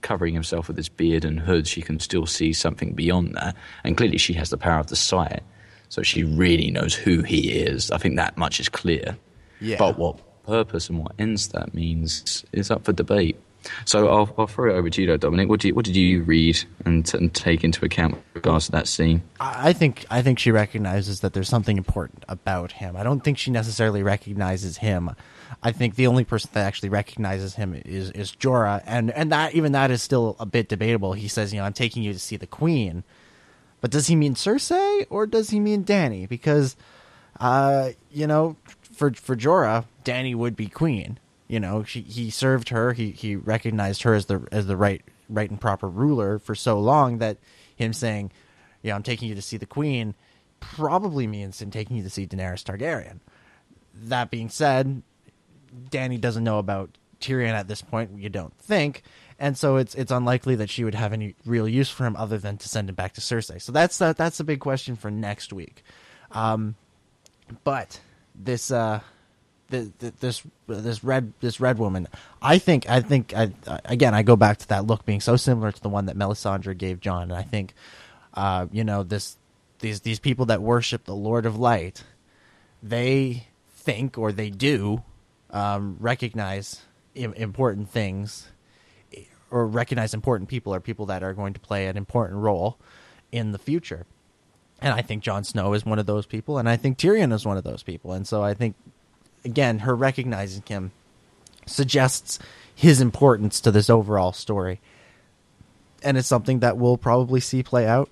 covering 0.02 0.34
himself 0.34 0.68
with 0.68 0.78
his 0.78 0.90
beard 0.90 1.26
and 1.26 1.40
hood, 1.40 1.68
she 1.68 1.82
can 1.82 2.00
still 2.00 2.26
see 2.26 2.54
something 2.54 2.94
beyond 2.94 3.36
that. 3.36 3.56
And 3.84 3.98
clearly, 3.98 4.18
she 4.18 4.34
has 4.34 4.50
the 4.50 4.58
power 4.58 4.80
of 4.80 4.88
the 4.88 4.96
sight, 4.96 5.42
so 5.90 6.04
she 6.04 6.24
really 6.24 6.70
knows 6.70 6.94
who 6.94 7.24
he 7.24 7.52
is. 7.52 7.92
I 7.92 7.98
think 7.98 8.16
that 8.18 8.38
much 8.38 8.60
is 8.60 8.70
clear. 8.70 9.18
Yeah. 9.62 9.78
But 9.80 9.98
what 9.98 10.20
purpose 10.44 10.90
and 10.90 11.00
what 11.00 11.14
ends 11.18 11.48
that 11.50 11.74
means 11.74 12.46
is 12.52 12.70
up 12.70 12.86
for 12.86 12.94
debate. 12.94 13.38
So 13.86 14.08
I'll, 14.08 14.34
I'll 14.38 14.48
throw 14.48 14.74
it 14.74 14.78
over 14.78 14.90
to 14.90 15.02
you, 15.02 15.18
Dominic. 15.18 15.50
What, 15.50 15.60
do 15.60 15.70
you, 15.70 15.76
what 15.76 15.86
did 15.86 15.96
you 15.96 16.24
read 16.24 16.64
and, 16.86 17.12
and 17.14 17.34
take 17.34 17.64
into 17.64 17.84
account 17.86 18.14
with 18.14 18.24
regards 18.36 18.66
to 18.66 18.72
that 18.72 18.88
scene? 18.88 19.22
I 19.40 19.70
I 19.70 19.74
think 19.74 20.06
I 20.12 20.22
think 20.22 20.38
she 20.40 20.52
recognizes 20.52 21.22
that 21.22 21.34
there's 21.34 21.50
something 21.50 21.78
important 21.78 22.24
about 22.28 22.74
him. 22.74 22.96
I 22.96 23.04
don't 23.04 23.24
think 23.24 23.38
she 23.38 23.52
necessarily 23.52 24.04
recognizes 24.04 24.78
him. 24.78 25.10
I 25.64 25.72
think 25.72 25.96
the 25.96 26.08
only 26.08 26.24
person 26.24 26.52
that 26.54 26.66
actually 26.66 26.90
recognizes 26.90 27.56
him 27.56 27.74
is 27.86 28.12
is 28.12 28.32
Jorah, 28.32 28.84
and 28.86 29.12
and 29.12 29.32
that 29.32 29.56
even 29.56 29.72
that 29.72 29.90
is 29.92 30.02
still 30.04 30.36
a 30.40 30.46
bit 30.46 30.70
debatable. 30.70 31.14
He 31.14 31.28
says, 31.28 31.54
you 31.54 31.60
know, 31.60 31.66
I'm 31.66 31.74
taking 31.74 32.04
you 32.04 32.14
to 32.14 32.20
see 32.20 32.38
the 32.38 32.48
queen, 32.48 33.04
but 33.82 33.92
does 33.92 34.08
he 34.08 34.16
mean 34.16 34.36
Cersei 34.36 35.08
or 35.10 35.26
does 35.26 35.50
he 35.50 35.60
mean 35.60 35.84
Dany? 35.84 36.30
Because, 36.30 36.76
uh, 37.40 37.90
you 38.12 38.28
know, 38.28 38.56
for 38.82 39.12
for 39.14 39.36
Jorah, 39.36 39.86
Dany 40.04 40.36
would 40.36 40.56
be 40.56 40.68
queen. 40.68 41.20
You 41.48 41.60
know, 41.60 41.84
she, 41.84 42.02
he 42.02 42.30
served 42.30 42.70
her. 42.70 42.94
He 42.94 43.12
he 43.12 43.36
recognized 43.36 44.04
her 44.04 44.14
as 44.14 44.26
the 44.26 44.48
as 44.52 44.68
the 44.68 44.78
right 44.78 45.02
right 45.30 45.50
and 45.50 45.62
proper 45.62 45.88
ruler 45.88 46.40
for 46.40 46.56
so 46.56 46.80
long 46.80 47.20
that 47.20 47.38
him 47.76 47.94
saying, 47.94 48.32
"Yeah, 48.82 48.96
I'm 48.96 49.04
taking 49.04 49.30
you 49.30 49.36
to 49.36 49.42
see 49.42 49.58
the 49.58 49.66
queen," 49.66 50.16
probably 50.60 51.28
means 51.28 51.62
him 51.62 51.72
taking 51.72 51.98
you 51.98 52.04
to 52.04 52.10
see 52.10 52.26
Daenerys 52.26 52.64
Targaryen. 52.64 53.20
That 53.94 54.32
being 54.32 54.50
said, 54.50 55.04
Dany 55.92 56.20
doesn't 56.20 56.44
know 56.44 56.60
about 56.60 56.98
Tyrion 57.20 57.52
at 57.52 57.68
this 57.68 57.82
point. 57.82 58.18
You 58.18 58.30
don't 58.30 58.58
think, 58.58 59.04
and 59.40 59.58
so 59.58 59.78
it's 59.78 59.96
it's 59.96 60.12
unlikely 60.12 60.56
that 60.56 60.70
she 60.70 60.84
would 60.84 60.96
have 60.96 61.14
any 61.14 61.36
real 61.46 61.68
use 61.68 61.90
for 61.90 62.06
him 62.06 62.16
other 62.16 62.38
than 62.38 62.58
to 62.58 62.70
send 62.70 62.90
him 62.90 62.96
back 62.96 63.14
to 63.14 63.22
Cersei. 63.22 63.62
So 63.62 63.72
that's 63.72 64.02
uh, 64.02 64.14
that's 64.14 64.40
a 64.40 64.44
big 64.44 64.60
question 64.60 64.96
for 64.96 65.12
next 65.12 65.54
week. 65.54 65.84
Um, 66.32 66.76
but 67.64 68.00
this 68.34 68.72
uh, 68.72 69.02
this 69.70 70.44
this 70.68 71.04
red 71.04 71.34
this 71.40 71.60
red 71.60 71.78
woman, 71.78 72.08
I 72.42 72.58
think 72.58 72.90
I 72.90 73.02
think 73.02 73.34
I, 73.36 73.52
again 73.86 74.14
I 74.14 74.24
go 74.24 74.36
back 74.36 74.58
to 74.60 74.68
that 74.70 74.86
look 74.86 75.06
being 75.06 75.22
so 75.22 75.36
similar 75.36 75.72
to 75.72 75.82
the 75.82 75.90
one 75.90 76.06
that 76.06 76.18
Melisandre 76.18 76.78
gave 76.78 77.00
Jon, 77.00 77.24
and 77.24 77.34
I 77.34 77.44
think 77.44 77.74
uh, 78.34 78.68
you 78.72 78.84
know 78.84 79.04
this 79.04 79.38
these 79.80 80.02
these 80.02 80.20
people 80.20 80.46
that 80.48 80.62
worship 80.62 81.06
the 81.06 81.16
Lord 81.16 81.46
of 81.46 81.58
Light, 81.58 82.04
they 82.82 83.48
think 83.76 84.18
or 84.18 84.32
they 84.32 84.50
do 84.50 85.04
um, 85.52 85.98
recognize 86.00 86.82
Im- 87.16 87.34
important 87.34 87.90
things 87.90 88.50
or 89.52 89.66
recognize 89.66 90.14
important 90.14 90.50
people 90.50 90.74
or 90.74 90.80
people 90.80 91.06
that 91.06 91.24
are 91.24 91.34
going 91.34 91.54
to 91.54 91.60
play 91.60 91.88
an 91.88 91.98
important 91.98 92.40
role 92.40 92.78
in 93.32 93.52
the 93.52 93.58
future. 93.58 94.06
And 94.82 94.94
I 94.94 95.02
think 95.02 95.24
Jon 95.24 95.44
Snow 95.44 95.74
is 95.74 95.86
one 95.86 96.00
of 96.00 96.06
those 96.06 96.26
people, 96.26 96.58
and 96.58 96.68
I 96.68 96.76
think 96.76 96.98
Tyrion 96.98 97.32
is 97.32 97.46
one 97.46 97.56
of 97.58 97.64
those 97.64 97.82
people. 97.82 98.12
And 98.12 98.28
so 98.28 98.44
I 98.44 98.54
think, 98.54 98.76
again, 99.46 99.80
her 99.80 99.96
recognizing 99.96 100.64
him 100.68 100.92
suggests 101.66 102.40
his 102.74 103.00
importance 103.00 103.62
to 103.62 103.72
this 103.72 103.90
overall 103.90 104.34
story. 104.34 104.82
And 106.04 106.18
it's 106.18 106.28
something 106.28 106.60
that 106.60 106.78
we'll 106.78 106.98
probably 106.98 107.40
see 107.40 107.64
play 107.64 107.88
out 107.88 108.10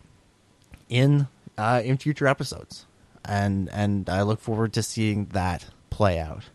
in 0.89 1.27
uh, 1.57 1.81
in 1.83 1.97
future 1.97 2.27
episodes. 2.27 2.85
And 3.25 3.69
and 3.71 4.09
I 4.09 4.21
look 4.21 4.39
forward 4.39 4.73
to 4.73 4.83
seeing 4.83 5.25
that 5.27 5.65
play 5.89 6.19
out. 6.19 6.45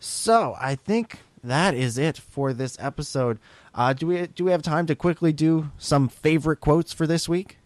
So 0.00 0.56
I 0.60 0.76
think 0.76 1.20
that 1.42 1.74
is 1.74 1.98
it 1.98 2.16
for 2.16 2.52
this 2.52 2.76
episode. 2.80 3.38
Uh, 3.74 3.92
do 3.92 4.06
we 4.06 4.26
do 4.28 4.44
we 4.44 4.52
have 4.52 4.62
time 4.62 4.86
to 4.86 4.94
quickly 4.94 5.32
do 5.32 5.70
some 5.76 6.08
favorite 6.08 6.60
quotes 6.60 6.92
for 6.92 7.06
this 7.06 7.28
week? 7.28 7.58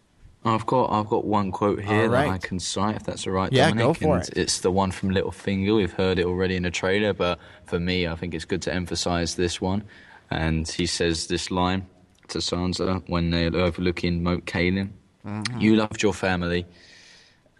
I've 0.45 0.65
got 0.65 0.91
I've 0.91 1.07
got 1.07 1.25
one 1.25 1.51
quote 1.51 1.81
here 1.81 2.03
All 2.05 2.09
that 2.11 2.27
I 2.27 2.37
can 2.37 2.59
cite 2.59 2.95
if 2.97 3.03
that's 3.03 3.25
all 3.27 3.33
right, 3.33 3.51
Yeah, 3.53 3.69
Dominic. 3.69 3.85
go 3.85 3.93
for 3.93 4.15
and 4.17 4.27
it. 4.27 4.37
It's 4.37 4.59
the 4.59 4.71
one 4.71 4.91
from 4.91 5.09
Littlefinger. 5.11 5.75
We've 5.75 5.93
heard 5.93 6.19
it 6.19 6.25
already 6.25 6.55
in 6.57 6.63
the 6.63 6.71
trailer, 6.71 7.13
but 7.13 7.39
for 7.65 7.79
me, 7.79 8.07
I 8.07 8.15
think 8.15 8.33
it's 8.33 8.45
good 8.45 8.61
to 8.63 8.73
emphasise 8.73 9.35
this 9.35 9.61
one. 9.61 9.83
And 10.29 10.67
he 10.67 10.85
says 10.85 11.27
this 11.27 11.49
line 11.51 11.85
to 12.29 12.39
Sansa 12.39 13.03
when 13.07 13.29
they're 13.29 13.55
overlooking 13.55 14.21
Moat 14.23 14.45
Cailin. 14.45 14.89
Mm-hmm. 15.25 15.59
You 15.61 15.75
loved 15.77 16.01
your 16.03 16.13
family, 16.13 16.65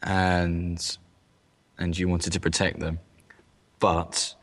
and 0.02 0.98
and 1.78 1.98
you 1.98 2.08
wanted 2.08 2.34
to 2.34 2.40
protect 2.40 2.80
them, 2.80 3.00
but 3.80 4.36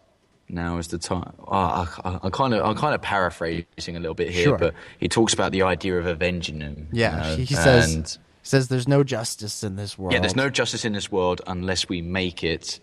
now 0.48 0.78
is 0.78 0.88
the 0.88 0.98
time. 0.98 1.32
Oh, 1.46 1.52
I, 1.52 2.18
I 2.22 2.30
kind 2.30 2.54
of 2.54 2.64
I'm 2.64 2.74
kind 2.76 2.94
of 2.94 3.02
paraphrasing 3.02 3.96
a 3.96 4.00
little 4.00 4.14
bit 4.14 4.30
here, 4.30 4.44
Sure. 4.44 4.58
but 4.58 4.74
he 4.98 5.08
talks 5.08 5.32
about 5.34 5.52
the 5.52 5.62
idea 5.62 5.98
of 5.98 6.06
avenging 6.06 6.58
them. 6.60 6.88
you 6.92 7.00
Yeah, 7.02 7.16
know, 7.16 7.36
he, 7.36 7.44
he 7.44 7.54
says 7.54 7.94
and- 7.94 8.18
says 8.42 8.68
there's 8.68 8.88
no 8.88 9.04
justice 9.04 9.62
in 9.62 9.76
this 9.76 9.98
world. 9.98 10.12
yeah, 10.12 10.20
there's 10.20 10.36
no 10.36 10.50
justice 10.50 10.84
in 10.84 10.92
this 10.92 11.10
world 11.10 11.40
unless 11.46 11.88
we 11.88 12.02
make 12.02 12.42
it 12.42 12.80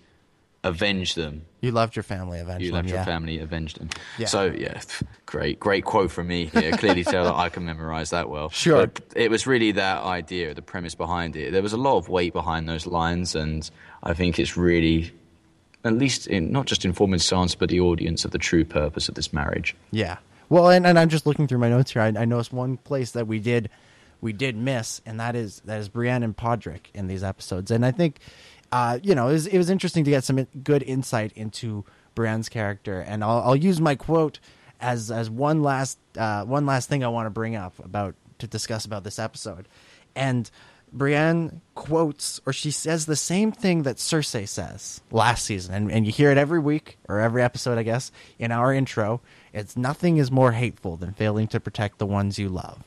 avenge 0.63 1.15
them. 1.15 1.45
You 1.61 1.71
loved 1.71 1.95
your 1.95 2.03
family 2.03 2.39
eventually. 2.39 2.67
You 2.67 2.71
loved 2.73 2.89
yeah. 2.89 2.95
your 2.95 3.05
family, 3.05 3.39
avenge 3.39 3.75
them. 3.75 3.89
Yeah. 4.17 4.27
So 4.27 4.45
yeah, 4.45 4.81
great, 5.25 5.59
great 5.59 5.85
quote 5.85 6.11
from 6.11 6.27
me 6.27 6.45
here. 6.47 6.71
Clearly 6.73 7.03
tell 7.03 7.25
that 7.25 7.35
I 7.35 7.49
can 7.49 7.65
memorize 7.65 8.11
that 8.11 8.29
well. 8.29 8.49
Sure. 8.57 8.87
But 8.87 9.01
it 9.15 9.29
was 9.29 9.45
really 9.45 9.71
that 9.73 10.03
idea, 10.03 10.53
the 10.53 10.61
premise 10.61 10.95
behind 10.95 11.35
it. 11.35 11.51
There 11.51 11.61
was 11.61 11.73
a 11.73 11.77
lot 11.77 11.97
of 11.97 12.09
weight 12.09 12.33
behind 12.33 12.67
those 12.67 12.87
lines, 12.87 13.35
and 13.35 13.69
I 14.03 14.13
think 14.13 14.39
it's 14.39 14.57
really, 14.57 15.11
at 15.83 15.93
least 15.93 16.27
in 16.27 16.51
not 16.51 16.65
just 16.65 16.83
informing 16.85 17.19
Sansa, 17.19 17.57
but 17.57 17.69
the 17.69 17.79
audience 17.79 18.25
of 18.25 18.31
the 18.31 18.39
true 18.39 18.65
purpose 18.65 19.09
of 19.09 19.15
this 19.15 19.31
marriage. 19.31 19.75
Yeah. 19.91 20.17
Well, 20.49 20.69
and, 20.69 20.87
and 20.87 20.97
I'm 20.97 21.09
just 21.09 21.25
looking 21.25 21.47
through 21.47 21.59
my 21.59 21.69
notes 21.69 21.91
here. 21.91 22.01
I, 22.01 22.07
I 22.07 22.25
noticed 22.25 22.51
one 22.51 22.77
place 22.77 23.11
that 23.11 23.27
we 23.27 23.39
did 23.39 23.69
we 24.21 24.33
did 24.33 24.55
miss, 24.55 25.01
and 25.05 25.19
that 25.19 25.35
is 25.35 25.61
that 25.65 25.79
is 25.79 25.89
Brienne 25.89 26.23
and 26.23 26.35
Podrick 26.35 26.87
in 26.93 27.07
these 27.07 27.23
episodes. 27.23 27.71
And 27.71 27.85
I 27.85 27.91
think, 27.91 28.19
uh, 28.71 28.99
you 29.01 29.15
know, 29.15 29.29
it 29.29 29.33
was, 29.33 29.47
it 29.47 29.57
was 29.57 29.69
interesting 29.69 30.03
to 30.03 30.11
get 30.11 30.23
some 30.23 30.47
good 30.63 30.83
insight 30.83 31.31
into 31.33 31.85
Brienne's 32.15 32.49
character. 32.49 32.99
And 32.99 33.23
I'll, 33.23 33.41
I'll 33.41 33.55
use 33.55 33.79
my 33.79 33.95
quote 33.95 34.39
as 34.79 35.11
as 35.11 35.29
one 35.29 35.61
last 35.63 35.99
uh, 36.17 36.43
one 36.45 36.65
last 36.65 36.89
thing 36.89 37.03
I 37.03 37.07
want 37.07 37.27
to 37.27 37.31
bring 37.31 37.55
up 37.55 37.73
about 37.83 38.15
to 38.39 38.47
discuss 38.47 38.85
about 38.85 39.03
this 39.03 39.19
episode. 39.19 39.67
And 40.15 40.49
Brienne 40.91 41.61
quotes 41.75 42.39
or 42.45 42.53
she 42.53 42.71
says 42.71 43.05
the 43.05 43.15
same 43.15 43.51
thing 43.51 43.83
that 43.83 43.97
Cersei 43.97 44.47
says 44.47 45.01
last 45.11 45.45
season, 45.45 45.73
and, 45.73 45.91
and 45.91 46.05
you 46.05 46.11
hear 46.11 46.31
it 46.31 46.37
every 46.37 46.59
week 46.59 46.97
or 47.07 47.19
every 47.19 47.43
episode, 47.43 47.77
I 47.77 47.83
guess, 47.83 48.11
in 48.39 48.51
our 48.51 48.73
intro. 48.73 49.21
It's 49.53 49.75
nothing 49.75 50.17
is 50.17 50.31
more 50.31 50.53
hateful 50.53 50.97
than 50.97 51.13
failing 51.13 51.47
to 51.49 51.59
protect 51.59 51.97
the 51.97 52.05
ones 52.05 52.39
you 52.39 52.49
love. 52.49 52.83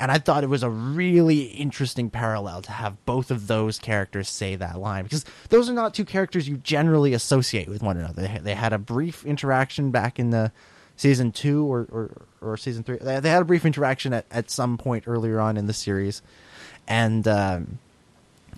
And 0.00 0.12
I 0.12 0.18
thought 0.18 0.44
it 0.44 0.48
was 0.48 0.62
a 0.62 0.70
really 0.70 1.42
interesting 1.46 2.08
parallel 2.08 2.62
to 2.62 2.70
have 2.70 3.04
both 3.04 3.32
of 3.32 3.48
those 3.48 3.78
characters 3.78 4.28
say 4.28 4.54
that 4.54 4.78
line 4.78 5.02
because 5.02 5.24
those 5.48 5.68
are 5.68 5.72
not 5.72 5.92
two 5.92 6.04
characters 6.04 6.48
you 6.48 6.56
generally 6.58 7.14
associate 7.14 7.68
with 7.68 7.82
one 7.82 7.96
another. 7.96 8.22
They, 8.22 8.38
they 8.38 8.54
had 8.54 8.72
a 8.72 8.78
brief 8.78 9.26
interaction 9.26 9.90
back 9.90 10.20
in 10.20 10.30
the 10.30 10.52
season 10.94 11.32
two 11.32 11.64
or, 11.64 11.88
or, 11.90 12.26
or 12.40 12.56
season 12.56 12.84
three. 12.84 12.98
They, 12.98 13.18
they 13.18 13.30
had 13.30 13.42
a 13.42 13.44
brief 13.44 13.64
interaction 13.64 14.12
at, 14.12 14.26
at 14.30 14.50
some 14.50 14.78
point 14.78 15.04
earlier 15.08 15.40
on 15.40 15.56
in 15.56 15.66
the 15.66 15.72
series, 15.72 16.22
and 16.86 17.26
um, 17.26 17.78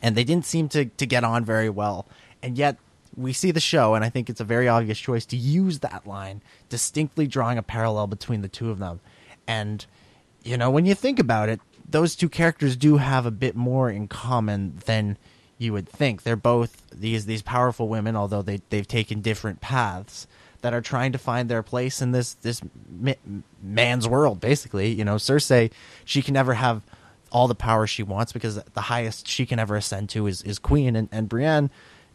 and 0.02 0.16
they 0.16 0.24
didn't 0.24 0.44
seem 0.46 0.68
to, 0.70 0.86
to 0.86 1.06
get 1.06 1.24
on 1.24 1.44
very 1.44 1.70
well. 1.70 2.06
And 2.42 2.58
yet 2.58 2.76
we 3.16 3.32
see 3.32 3.50
the 3.50 3.60
show, 3.60 3.94
and 3.94 4.04
I 4.04 4.08
think 4.08 4.30
it's 4.30 4.40
a 4.40 4.44
very 4.44 4.68
obvious 4.68 4.98
choice 4.98 5.26
to 5.26 5.36
use 5.36 5.80
that 5.80 6.06
line, 6.06 6.42
distinctly 6.68 7.26
drawing 7.26 7.58
a 7.58 7.62
parallel 7.62 8.06
between 8.06 8.42
the 8.42 8.48
two 8.48 8.70
of 8.70 8.78
them. 8.78 9.00
And 9.46 9.84
you 10.44 10.56
know, 10.56 10.70
when 10.70 10.86
you 10.86 10.94
think 10.94 11.18
about 11.18 11.48
it, 11.48 11.60
those 11.88 12.14
two 12.14 12.28
characters 12.28 12.76
do 12.76 12.96
have 12.96 13.26
a 13.26 13.30
bit 13.30 13.56
more 13.56 13.90
in 13.90 14.08
common 14.08 14.80
than 14.86 15.18
you 15.58 15.72
would 15.72 15.88
think. 15.88 16.22
They're 16.22 16.36
both 16.36 16.82
these 16.90 17.26
these 17.26 17.42
powerful 17.42 17.88
women, 17.88 18.16
although 18.16 18.42
they 18.42 18.60
they've 18.70 18.86
taken 18.86 19.20
different 19.20 19.60
paths 19.60 20.26
that 20.62 20.74
are 20.74 20.80
trying 20.80 21.12
to 21.12 21.18
find 21.18 21.48
their 21.48 21.62
place 21.62 22.00
in 22.00 22.12
this 22.12 22.34
this 22.34 22.62
man's 23.62 24.08
world. 24.08 24.40
Basically, 24.40 24.92
you 24.92 25.04
know, 25.04 25.16
Cersei, 25.16 25.70
she 26.04 26.22
can 26.22 26.34
never 26.34 26.54
have 26.54 26.82
all 27.32 27.46
the 27.46 27.54
power 27.54 27.86
she 27.86 28.02
wants 28.02 28.32
because 28.32 28.56
the 28.56 28.80
highest 28.80 29.28
she 29.28 29.46
can 29.46 29.58
ever 29.58 29.76
ascend 29.76 30.08
to 30.10 30.26
is 30.26 30.42
is 30.42 30.58
queen, 30.58 30.96
and 30.96 31.08
and 31.12 31.28
Brienne, 31.28 31.70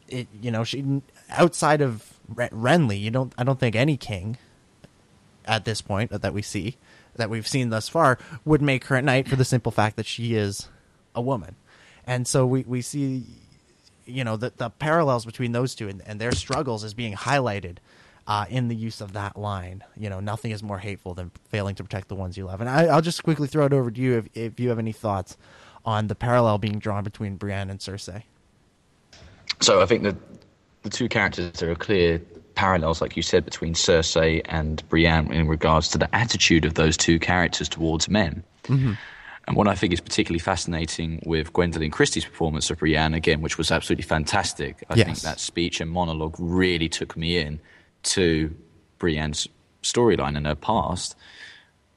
it 0.08 0.28
you 0.42 0.52
know 0.52 0.64
she 0.64 1.02
outside 1.30 1.82
of 1.82 2.20
Renly, 2.34 3.00
you 3.00 3.12
don't 3.12 3.34
I 3.38 3.44
don't 3.44 3.60
think 3.60 3.76
any 3.76 3.98
king 3.98 4.38
at 5.46 5.66
this 5.66 5.82
point 5.82 6.10
that 6.10 6.34
we 6.34 6.42
see 6.42 6.78
that 7.16 7.30
we've 7.30 7.48
seen 7.48 7.70
thus 7.70 7.90
far 7.90 8.18
would 8.44 8.62
make 8.62 8.86
her 8.86 8.96
a 8.96 9.02
knight 9.02 9.28
for 9.28 9.36
the 9.36 9.46
simple 9.46 9.72
fact 9.72 9.96
that 9.96 10.06
she 10.06 10.36
is 10.36 10.70
a 11.14 11.22
woman. 11.22 11.56
And 12.06 12.28
so 12.28 12.46
we, 12.46 12.64
we 12.64 12.82
see, 12.82 13.24
you 14.06 14.24
know, 14.24 14.38
the, 14.38 14.54
the 14.56 14.70
parallels 14.70 15.26
between 15.26 15.52
those 15.52 15.76
two 15.76 15.88
and, 15.88 16.02
and 16.06 16.20
their 16.20 16.32
struggles 16.32 16.84
is 16.84 16.94
being 16.94 17.14
highlighted 17.14 17.78
uh, 18.28 18.46
in 18.50 18.68
the 18.68 18.76
use 18.76 19.02
of 19.02 19.14
that 19.14 19.38
line. 19.38 19.84
You 19.96 20.10
know, 20.10 20.20
nothing 20.20 20.52
is 20.52 20.62
more 20.62 20.80
hateful 20.80 21.14
than 21.14 21.32
failing 21.50 21.76
to 21.76 21.84
protect 21.84 22.08
the 22.08 22.16
ones 22.16 22.38
you 22.38 22.46
love. 22.46 22.62
And 22.62 22.70
I, 22.70 22.94
will 22.94 23.02
just 23.02 23.24
quickly 23.24 23.48
throw 23.48 23.66
it 23.66 23.74
over 23.74 23.92
to 23.92 24.02
you 24.02 24.18
if, 24.18 24.28
if 24.34 24.60
you 24.60 24.70
have 24.70 24.80
any 24.80 24.92
thoughts 24.92 25.38
on 25.84 26.08
the 26.08 26.16
parallel 26.16 26.58
being 26.58 26.80
drawn 26.80 27.04
between 27.04 27.36
Brienne 27.36 27.70
and 27.70 27.80
Cersei. 27.80 28.24
So 29.62 29.82
I 29.82 29.86
think 29.86 30.04
that 30.04 30.16
the 30.84 30.90
two 30.90 31.08
characters 31.08 31.62
are 31.64 31.72
a 31.72 31.76
clear 31.76 32.22
parallels, 32.56 33.02
like 33.02 33.16
you 33.16 33.24
said, 33.24 33.46
between 33.46 33.74
Cersei 33.74 34.42
and 34.46 34.88
Brienne 34.90 35.32
in 35.32 35.48
regards 35.48 35.90
to 35.90 35.98
the 35.98 36.14
attitude 36.16 36.66
of 36.66 36.74
those 36.74 36.98
two 36.98 37.20
characters 37.20 37.70
towards 37.70 38.10
men. 38.10 38.44
Mm-hmm. 38.64 38.94
And 39.48 39.56
what 39.56 39.68
I 39.68 39.76
think 39.76 39.94
is 39.94 40.00
particularly 40.00 40.40
fascinating 40.40 41.22
with 41.26 41.54
Gwendoline 41.54 41.92
Christie's 41.92 42.26
performance 42.26 42.72
of 42.72 42.80
Brienne, 42.80 43.14
again, 43.14 43.42
which 43.42 43.58
was 43.58 43.72
absolutely 43.72 44.04
fantastic. 44.04 44.84
I 44.90 44.96
yes. 44.96 45.06
think 45.06 45.20
that 45.20 45.40
speech 45.40 45.80
and 45.80 45.92
monologue 45.92 46.36
really 46.40 46.90
took 46.90 47.16
me 47.16 47.38
in 47.38 47.60
to 48.04 48.56
Brienne's 48.98 49.48
storyline 49.84 50.36
and 50.36 50.48
her 50.48 50.56
past. 50.56 51.16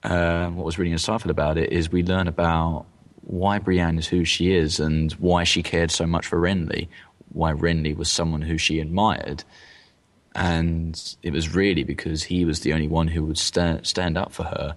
Uh, 0.03 0.49
what 0.49 0.67
was 0.67 0.79
really 0.79 0.93
insightful 0.93 1.31
about 1.31 1.57
it 1.57 1.73
is 1.73 1.91
we 1.91 2.03
learn 2.03 2.29
about 2.29 2.85
why 3.23 3.59
Brienne 3.59 3.99
is 3.99 4.07
who 4.07 4.25
she 4.25 4.55
is 4.55 4.79
and 4.79 5.13
why 5.13 5.45
she 5.45 5.63
cared 5.63 5.91
so 5.91 6.07
much 6.07 6.27
for 6.27 6.39
Renly, 6.39 6.89
why 7.31 7.53
Renly 7.53 7.97
was 7.97 8.11
someone 8.11 8.43
who 8.43 8.59
she 8.59 8.79
admired 8.79 9.43
and 10.39 11.17
it 11.23 11.33
was 11.33 11.55
really 11.55 11.83
because 11.83 12.23
he 12.23 12.45
was 12.45 12.61
the 12.61 12.73
only 12.73 12.87
one 12.87 13.09
who 13.09 13.25
would 13.25 13.39
stand 13.39 13.87
stand 13.87 14.17
up 14.17 14.33
for 14.33 14.45
her 14.45 14.77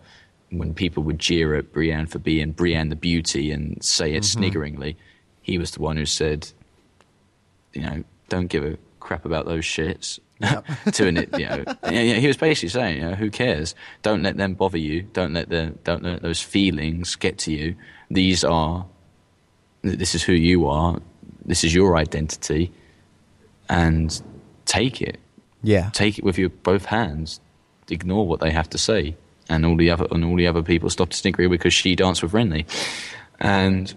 when 0.50 0.74
people 0.74 1.04
would 1.04 1.20
jeer 1.20 1.56
at 1.56 1.72
Brienne 1.72 2.08
for 2.08 2.20
being 2.20 2.52
Brienne 2.52 2.90
the 2.90 2.96
beauty 2.96 3.52
and 3.52 3.82
say 3.84 4.14
it 4.14 4.24
mm-hmm. 4.24 4.44
sniggeringly. 4.44 4.96
He 5.42 5.58
was 5.58 5.72
the 5.72 5.82
one 5.82 5.98
who 5.98 6.06
said, 6.06 6.52
you 7.74 7.82
know, 7.82 8.04
don't 8.28 8.48
give 8.48 8.66
a 8.66 8.78
crap 9.00 9.24
about 9.24 9.46
those 9.46 9.64
shits. 9.64 10.20
Yep. 10.40 10.66
to 10.94 11.08
an, 11.08 11.16
you 11.38 11.48
know, 11.48 11.64
he 12.20 12.26
was 12.26 12.38
basically 12.38 12.70
saying, 12.70 12.98
you 12.98 13.10
know, 13.10 13.16
who 13.16 13.30
cares? 13.30 13.76
Don't 14.02 14.24
let 14.24 14.38
them 14.38 14.56
bother 14.56 14.80
you. 14.80 15.04
Don't 15.14 15.34
let 15.34 15.50
the 15.50 15.76
don't 15.84 16.04
let 16.04 16.24
those 16.24 16.42
feelings 16.42 17.16
get 17.16 17.38
to 17.40 17.54
you. 17.54 17.76
These 18.10 18.44
are, 18.44 18.88
this 19.84 20.16
is 20.16 20.24
who 20.24 20.34
you 20.34 20.68
are. 20.68 21.00
This 21.46 21.64
is 21.64 21.76
your 21.76 21.96
identity, 21.98 22.72
and 23.70 24.20
take 24.66 25.02
it. 25.02 25.20
Yeah. 25.64 25.90
Take 25.94 26.18
it 26.18 26.24
with 26.24 26.38
your 26.38 26.50
both 26.50 26.86
hands. 26.86 27.40
Ignore 27.90 28.28
what 28.28 28.40
they 28.40 28.52
have 28.52 28.70
to 28.72 28.78
say. 28.78 29.16
And 29.50 29.66
all 29.66 29.76
the 29.76 29.92
other 29.92 30.08
and 30.12 30.24
all 30.24 30.36
the 30.36 30.48
other 30.48 30.64
people 30.64 30.90
stop 30.90 31.10
to 31.10 31.18
snigger 31.18 31.50
because 31.50 31.74
she 31.74 31.96
danced 31.96 32.24
with 32.24 32.32
Renly. 32.32 32.66
And 33.40 33.94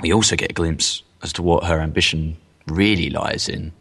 we 0.00 0.12
also 0.12 0.36
get 0.36 0.50
a 0.50 0.54
glimpse 0.54 1.02
as 1.22 1.32
to 1.34 1.42
what 1.42 1.64
her 1.64 1.80
ambition 1.80 2.36
really 2.66 3.10
lies 3.10 3.48
in. 3.48 3.72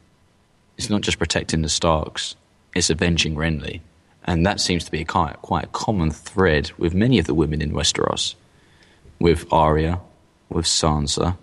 It's 0.77 0.89
not 0.89 1.01
just 1.01 1.19
protecting 1.19 1.61
the 1.61 1.69
Starks, 1.69 2.35
it's 2.75 2.89
avenging 2.89 3.35
Renly. 3.35 3.81
And 4.25 4.45
that 4.45 4.61
seems 4.61 4.85
to 4.85 4.91
be 4.91 5.01
a 5.01 5.05
quite, 5.05 5.41
quite 5.41 5.65
a 5.65 5.67
common 5.67 6.11
thread 6.11 6.71
with 6.77 6.93
many 6.93 7.19
of 7.19 7.25
the 7.25 7.33
women 7.33 7.61
in 7.61 7.73
Westeros. 7.73 8.35
With 9.19 9.51
Arya, 9.51 9.99
with 10.49 10.65
Sansa, 10.65 11.37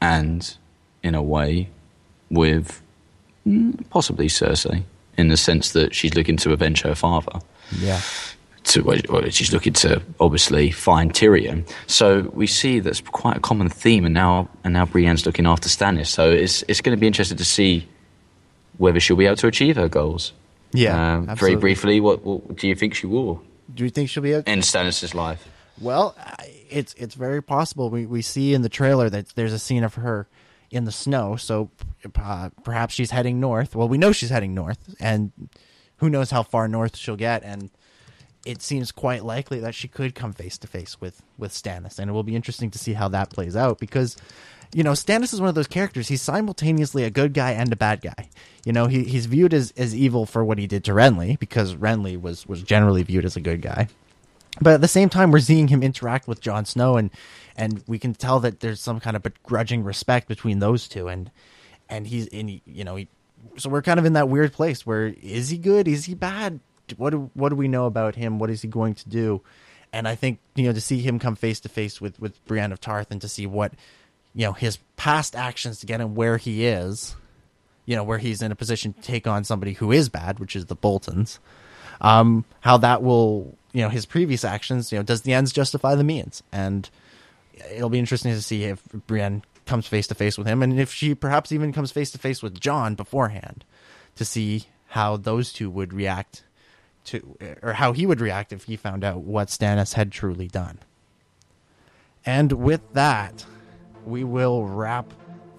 and 0.00 0.56
in 1.02 1.14
a 1.14 1.22
way, 1.22 1.68
with 2.30 2.82
possibly 3.90 4.28
Cersei, 4.28 4.82
in 5.16 5.28
the 5.28 5.36
sense 5.36 5.72
that 5.72 5.94
she's 5.94 6.14
looking 6.14 6.36
to 6.38 6.52
avenge 6.52 6.82
her 6.82 6.94
father. 6.94 7.40
Yeah. 7.78 8.00
To, 8.64 8.82
well, 8.82 9.28
she's 9.30 9.52
looking 9.52 9.72
to 9.74 10.02
obviously 10.20 10.70
find 10.70 11.12
Tyrion. 11.12 11.66
So 11.86 12.30
we 12.34 12.46
see 12.46 12.80
that's 12.80 13.00
quite 13.00 13.38
a 13.38 13.40
common 13.40 13.70
theme, 13.70 14.04
and 14.04 14.12
now 14.12 14.48
and 14.62 14.74
now 14.74 14.84
Brienne's 14.84 15.24
looking 15.24 15.46
after 15.46 15.68
Stannis. 15.68 16.08
So 16.08 16.30
it's 16.30 16.64
it's 16.68 16.82
going 16.82 16.96
to 16.96 17.00
be 17.00 17.06
interesting 17.06 17.38
to 17.38 17.44
see 17.44 17.88
whether 18.76 19.00
she'll 19.00 19.16
be 19.16 19.26
able 19.26 19.36
to 19.36 19.46
achieve 19.46 19.76
her 19.76 19.88
goals. 19.88 20.32
Yeah. 20.72 21.14
Um, 21.14 21.34
very 21.34 21.56
briefly, 21.56 22.00
what, 22.00 22.24
what, 22.24 22.56
do 22.56 22.68
you 22.68 22.74
think 22.74 22.94
she 22.94 23.06
will? 23.06 23.42
Do 23.74 23.84
you 23.84 23.90
think 23.90 24.10
she'll 24.10 24.22
be 24.22 24.32
able 24.32 24.50
in 24.50 24.60
Stannis's 24.60 25.14
life? 25.14 25.48
Well, 25.80 26.16
it's 26.70 26.94
it's 26.94 27.14
very 27.14 27.42
possible. 27.42 27.90
We 27.90 28.06
we 28.06 28.22
see 28.22 28.54
in 28.54 28.62
the 28.62 28.68
trailer 28.68 29.08
that 29.10 29.28
there's 29.34 29.52
a 29.52 29.58
scene 29.58 29.84
of 29.84 29.94
her 29.94 30.26
in 30.70 30.84
the 30.84 30.92
snow. 30.92 31.36
So 31.36 31.70
uh, 32.16 32.50
perhaps 32.64 32.94
she's 32.94 33.10
heading 33.10 33.40
north. 33.40 33.74
Well, 33.74 33.88
we 33.88 33.98
know 33.98 34.12
she's 34.12 34.30
heading 34.30 34.54
north, 34.54 34.94
and 35.00 35.32
who 35.96 36.10
knows 36.10 36.30
how 36.30 36.42
far 36.42 36.68
north 36.68 36.96
she'll 36.96 37.16
get. 37.16 37.42
And 37.42 37.70
it 38.46 38.62
seems 38.62 38.92
quite 38.92 39.24
likely 39.24 39.60
that 39.60 39.74
she 39.74 39.88
could 39.88 40.14
come 40.14 40.32
face 40.32 40.58
to 40.58 40.66
face 40.66 41.00
with 41.00 41.22
with 41.36 41.52
Stannis, 41.52 41.98
and 41.98 42.08
it 42.08 42.12
will 42.12 42.22
be 42.22 42.36
interesting 42.36 42.70
to 42.70 42.78
see 42.78 42.94
how 42.94 43.08
that 43.08 43.30
plays 43.30 43.56
out 43.56 43.78
because. 43.78 44.16
You 44.74 44.82
know, 44.82 44.92
Stannis 44.92 45.32
is 45.32 45.40
one 45.40 45.48
of 45.48 45.54
those 45.54 45.66
characters. 45.66 46.08
He's 46.08 46.20
simultaneously 46.20 47.02
a 47.04 47.08
good 47.08 47.32
guy 47.32 47.52
and 47.52 47.72
a 47.72 47.76
bad 47.76 48.02
guy. 48.02 48.28
You 48.66 48.74
know, 48.74 48.86
he, 48.86 49.04
he's 49.04 49.24
viewed 49.24 49.54
as, 49.54 49.72
as 49.78 49.96
evil 49.96 50.26
for 50.26 50.44
what 50.44 50.58
he 50.58 50.66
did 50.66 50.84
to 50.84 50.92
Renly 50.92 51.38
because 51.38 51.74
Renly 51.74 52.20
was, 52.20 52.46
was 52.46 52.62
generally 52.62 53.02
viewed 53.02 53.24
as 53.24 53.34
a 53.34 53.40
good 53.40 53.62
guy. 53.62 53.88
But 54.60 54.74
at 54.74 54.80
the 54.80 54.88
same 54.88 55.08
time, 55.08 55.30
we're 55.30 55.40
seeing 55.40 55.68
him 55.68 55.82
interact 55.82 56.26
with 56.26 56.40
Jon 56.40 56.64
Snow, 56.64 56.96
and 56.96 57.10
and 57.58 57.82
we 57.86 57.98
can 57.98 58.14
tell 58.14 58.40
that 58.40 58.60
there's 58.60 58.80
some 58.80 59.00
kind 59.00 59.16
of 59.16 59.22
begrudging 59.22 59.84
respect 59.84 60.28
between 60.28 60.60
those 60.60 60.88
two. 60.88 61.08
And 61.08 61.30
and 61.88 62.06
he's 62.06 62.26
in 62.28 62.60
you 62.64 62.84
know 62.84 62.96
he 62.96 63.08
so 63.56 63.68
we're 63.68 63.82
kind 63.82 63.98
of 63.98 64.06
in 64.06 64.14
that 64.14 64.28
weird 64.28 64.52
place 64.52 64.86
where 64.86 65.08
is 65.20 65.50
he 65.50 65.58
good? 65.58 65.86
Is 65.86 66.06
he 66.06 66.14
bad? 66.14 66.60
What 66.96 67.10
do, 67.10 67.30
what 67.34 67.50
do 67.50 67.56
we 67.56 67.68
know 67.68 67.84
about 67.84 68.14
him? 68.14 68.38
What 68.38 68.48
is 68.48 68.62
he 68.62 68.68
going 68.68 68.94
to 68.94 69.08
do? 69.08 69.42
And 69.90 70.06
i 70.06 70.14
think 70.14 70.38
you 70.54 70.64
know 70.64 70.74
to 70.74 70.82
see 70.82 71.00
him 71.00 71.18
come 71.18 71.34
face 71.34 71.60
to 71.60 71.68
face 71.70 71.98
with 71.98 72.20
with 72.20 72.44
brienne 72.44 72.72
of 72.72 72.80
tarth 72.80 73.10
and 73.10 73.22
to 73.22 73.28
see 73.28 73.46
what 73.46 73.72
you 74.34 74.44
know 74.44 74.52
his 74.52 74.78
past 74.96 75.34
actions 75.34 75.80
to 75.80 75.86
get 75.86 75.98
him 75.98 76.14
where 76.14 76.36
he 76.36 76.66
is 76.66 77.16
you 77.86 77.96
know 77.96 78.04
where 78.04 78.18
he's 78.18 78.42
in 78.42 78.52
a 78.52 78.54
position 78.54 78.92
to 78.92 79.00
take 79.00 79.26
on 79.26 79.44
somebody 79.44 79.72
who 79.72 79.90
is 79.90 80.10
bad 80.10 80.40
which 80.40 80.54
is 80.54 80.66
the 80.66 80.74
boltons 80.74 81.40
um 82.02 82.44
how 82.60 82.76
that 82.76 83.02
will 83.02 83.56
you 83.72 83.82
know 83.82 83.88
his 83.88 84.06
previous 84.06 84.44
actions 84.44 84.92
you 84.92 84.98
know 84.98 85.02
does 85.02 85.22
the 85.22 85.32
ends 85.32 85.52
justify 85.52 85.94
the 85.94 86.04
means? 86.04 86.42
And 86.52 86.88
it'll 87.70 87.90
be 87.90 87.98
interesting 87.98 88.32
to 88.32 88.42
see 88.42 88.64
if 88.64 88.82
Brienne 89.06 89.42
comes 89.66 89.86
face 89.86 90.06
to 90.08 90.14
face 90.14 90.38
with 90.38 90.46
him, 90.46 90.62
and 90.62 90.78
if 90.80 90.92
she 90.92 91.14
perhaps 91.14 91.52
even 91.52 91.72
comes 91.72 91.90
face 91.90 92.10
to 92.12 92.18
face 92.18 92.42
with 92.42 92.58
Jon 92.58 92.94
beforehand, 92.94 93.64
to 94.16 94.24
see 94.24 94.64
how 94.88 95.16
those 95.16 95.52
two 95.52 95.70
would 95.70 95.92
react 95.92 96.42
to, 97.04 97.36
or 97.62 97.74
how 97.74 97.92
he 97.92 98.06
would 98.06 98.20
react 98.20 98.52
if 98.52 98.64
he 98.64 98.76
found 98.76 99.04
out 99.04 99.20
what 99.20 99.48
Stannis 99.48 99.94
had 99.94 100.10
truly 100.10 100.48
done. 100.48 100.78
And 102.24 102.52
with 102.52 102.92
that, 102.94 103.44
we 104.04 104.24
will 104.24 104.66
wrap 104.66 105.12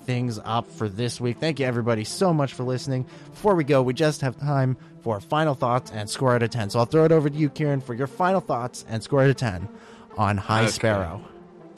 things 0.06 0.40
up 0.44 0.70
for 0.72 0.90
this 0.90 1.22
week. 1.22 1.38
Thank 1.38 1.60
you, 1.60 1.66
everybody, 1.66 2.04
so 2.04 2.34
much 2.34 2.54
for 2.54 2.64
listening. 2.64 3.06
Before 3.32 3.56
we 3.56 3.64
go, 3.64 3.82
we 3.82 3.94
just 3.94 4.22
have 4.22 4.40
time 4.40 4.78
for 5.02 5.20
final 5.20 5.54
thoughts 5.54 5.92
and 5.92 6.10
score 6.10 6.34
out 6.34 6.44
of 6.44 6.50
10. 6.50 6.72
So 6.72 6.80
I'll 6.80 6.86
throw 6.86 7.06
it 7.06 7.12
over 7.12 7.30
to 7.30 7.36
you, 7.36 7.50
Ciaran, 7.50 7.82
for 7.82 7.94
your 7.94 8.08
final 8.08 8.42
thoughts 8.42 8.86
and 8.90 9.02
score 9.04 9.22
out 9.22 9.30
of 9.30 9.38
10 9.38 9.70
on 10.18 10.38
High 10.38 10.64
okay. 10.64 10.72
Sparrow. 10.72 11.24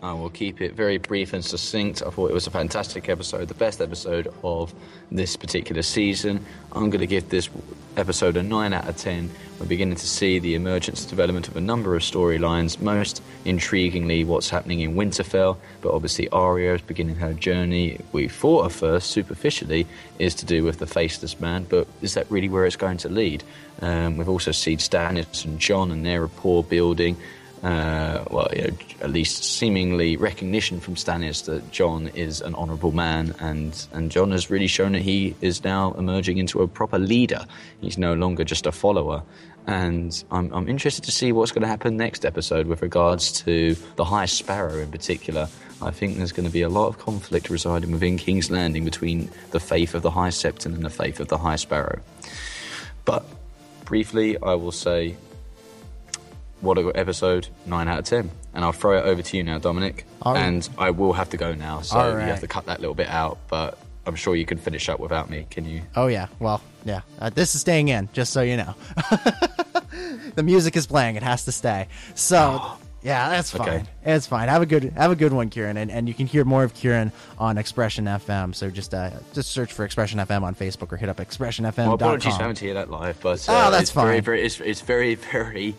I 0.03 0.13
will 0.13 0.31
keep 0.31 0.61
it 0.61 0.73
very 0.73 0.97
brief 0.97 1.31
and 1.31 1.45
succinct. 1.45 2.01
I 2.01 2.09
thought 2.09 2.31
it 2.31 2.33
was 2.33 2.47
a 2.47 2.51
fantastic 2.51 3.07
episode, 3.07 3.47
the 3.47 3.53
best 3.53 3.79
episode 3.79 4.33
of 4.43 4.73
this 5.11 5.37
particular 5.37 5.83
season. 5.83 6.43
I'm 6.71 6.89
going 6.89 7.01
to 7.01 7.07
give 7.07 7.29
this 7.29 7.49
episode 7.97 8.35
a 8.35 8.41
9 8.41 8.73
out 8.73 8.89
of 8.89 8.97
10. 8.97 9.29
We're 9.59 9.67
beginning 9.67 9.97
to 9.97 10.07
see 10.07 10.39
the 10.39 10.55
emergence 10.55 11.01
and 11.01 11.09
development 11.11 11.49
of 11.49 11.55
a 11.55 11.61
number 11.61 11.95
of 11.95 12.01
storylines, 12.01 12.81
most 12.81 13.21
intriguingly, 13.45 14.25
what's 14.25 14.49
happening 14.49 14.79
in 14.79 14.95
Winterfell, 14.95 15.57
but 15.81 15.93
obviously 15.93 16.27
Arya 16.29 16.73
is 16.73 16.81
beginning 16.81 17.17
her 17.17 17.33
journey. 17.33 17.99
We 18.11 18.27
thought 18.27 18.65
at 18.65 18.71
first, 18.71 19.11
superficially, 19.11 19.85
is 20.17 20.33
to 20.35 20.47
do 20.47 20.63
with 20.63 20.79
the 20.79 20.87
Faceless 20.87 21.39
Man, 21.39 21.67
but 21.69 21.85
is 22.01 22.15
that 22.15 22.25
really 22.31 22.49
where 22.49 22.65
it's 22.65 22.75
going 22.75 22.97
to 22.99 23.09
lead? 23.09 23.43
Um, 23.81 24.17
we've 24.17 24.29
also 24.29 24.51
seen 24.51 24.79
Stannis 24.79 25.45
and 25.45 25.59
Jon 25.59 25.91
and 25.91 26.03
their 26.03 26.21
rapport 26.21 26.63
building 26.63 27.17
uh, 27.63 28.23
well, 28.31 28.47
you 28.55 28.63
know, 28.63 28.77
at 29.01 29.11
least 29.11 29.43
seemingly 29.43 30.17
recognition 30.17 30.79
from 30.79 30.95
Stannis 30.95 31.45
that 31.45 31.71
Jon 31.71 32.07
is 32.07 32.41
an 32.41 32.55
honourable 32.55 32.91
man, 32.91 33.35
and 33.39 33.87
and 33.93 34.09
Jon 34.09 34.31
has 34.31 34.49
really 34.49 34.67
shown 34.67 34.93
that 34.93 35.03
he 35.03 35.35
is 35.41 35.63
now 35.63 35.93
emerging 35.93 36.39
into 36.39 36.61
a 36.61 36.67
proper 36.67 36.97
leader. 36.97 37.45
He's 37.79 37.99
no 37.99 38.15
longer 38.15 38.43
just 38.43 38.65
a 38.65 38.71
follower, 38.71 39.21
and 39.67 40.23
I'm 40.31 40.51
I'm 40.51 40.67
interested 40.67 41.03
to 41.03 41.11
see 41.11 41.31
what's 41.31 41.51
going 41.51 41.61
to 41.61 41.67
happen 41.67 41.97
next 41.97 42.25
episode 42.25 42.65
with 42.65 42.81
regards 42.81 43.31
to 43.43 43.75
the 43.95 44.05
High 44.05 44.25
Sparrow 44.25 44.79
in 44.79 44.89
particular. 44.89 45.47
I 45.83 45.91
think 45.91 46.17
there's 46.17 46.31
going 46.31 46.47
to 46.47 46.53
be 46.53 46.63
a 46.63 46.69
lot 46.69 46.87
of 46.87 46.97
conflict 46.97 47.51
residing 47.51 47.91
within 47.91 48.17
King's 48.17 48.49
Landing 48.49 48.85
between 48.85 49.29
the 49.51 49.59
faith 49.59 49.93
of 49.93 50.01
the 50.01 50.11
High 50.11 50.29
Septon 50.29 50.73
and 50.73 50.83
the 50.83 50.89
faith 50.89 51.19
of 51.19 51.27
the 51.27 51.37
High 51.37 51.55
Sparrow. 51.57 52.01
But 53.05 53.23
briefly, 53.85 54.37
I 54.41 54.55
will 54.55 54.71
say 54.71 55.15
what 56.61 56.77
a 56.77 56.91
episode 56.95 57.47
9 57.65 57.87
out 57.87 57.99
of 57.99 58.05
10 58.05 58.31
and 58.53 58.63
i'll 58.65 58.71
throw 58.71 58.97
it 58.97 59.01
over 59.01 59.21
to 59.21 59.37
you 59.37 59.43
now 59.43 59.57
dominic 59.59 60.05
right. 60.25 60.37
and 60.37 60.69
i 60.77 60.89
will 60.89 61.13
have 61.13 61.29
to 61.29 61.37
go 61.37 61.53
now 61.53 61.81
so 61.81 61.97
All 61.99 62.11
you 62.11 62.19
have 62.19 62.39
to 62.41 62.47
cut 62.47 62.65
that 62.67 62.79
little 62.79 62.95
bit 62.95 63.07
out 63.09 63.37
but 63.47 63.77
i'm 64.05 64.15
sure 64.15 64.35
you 64.35 64.45
can 64.45 64.57
finish 64.57 64.87
up 64.89 64.99
without 64.99 65.29
me 65.29 65.45
can 65.49 65.65
you 65.65 65.81
Oh 65.95 66.07
yeah. 66.07 66.27
Well, 66.39 66.61
yeah. 66.85 67.01
Uh, 67.19 67.29
this 67.29 67.53
is 67.53 67.61
staying 67.61 67.89
in, 67.89 68.09
just 68.13 68.33
so 68.33 68.41
you 68.41 68.57
know. 68.57 68.73
the 70.35 70.43
music 70.43 70.75
is 70.75 70.87
playing; 70.87 71.15
it 71.15 71.23
has 71.23 71.45
to 71.45 71.51
stay. 71.51 71.87
So, 72.15 72.61
yeah, 73.03 73.29
that's 73.29 73.51
fine. 73.51 73.61
Okay. 73.61 73.83
It's 74.03 74.25
fine. 74.25 74.47
Have 74.47 74.61
a 74.61 74.65
good 74.65 74.83
have 74.93 75.11
a 75.11 75.15
good 75.15 75.33
one, 75.33 75.49
Ciaran, 75.49 75.77
and, 75.77 75.91
and 75.91 76.07
you 76.07 76.13
can 76.13 76.25
hear 76.27 76.43
more 76.43 76.63
of 76.63 76.73
Ciaran 76.73 77.11
on 77.37 77.57
Expression 77.57 78.05
FM. 78.05 78.55
So 78.55 78.69
just 78.69 78.93
uh, 78.93 79.11
just 79.33 79.51
search 79.51 79.73
for 79.73 79.85
Expression 79.85 80.19
FM 80.19 80.43
on 80.43 80.55
Facebook 80.55 80.91
or 80.91 80.97
hit 80.97 81.09
up 81.09 81.17
expressionfm.com. 81.17 81.85
well, 81.85 81.95
apologies 81.95 82.35
for 82.35 82.41
having 82.41 82.55
to 82.55 82.65
hear 82.65 82.73
that 82.75 82.89
live 82.89 83.19
but 83.21 83.45
Oh, 83.49 83.53
uh, 83.53 83.69
that's 83.69 83.83
it's 83.83 83.91
very 83.91 84.15
fine. 84.17 84.23
very 84.23 84.41
it's, 84.43 84.59
it's 84.59 84.81
very 84.81 85.15
very 85.31 85.75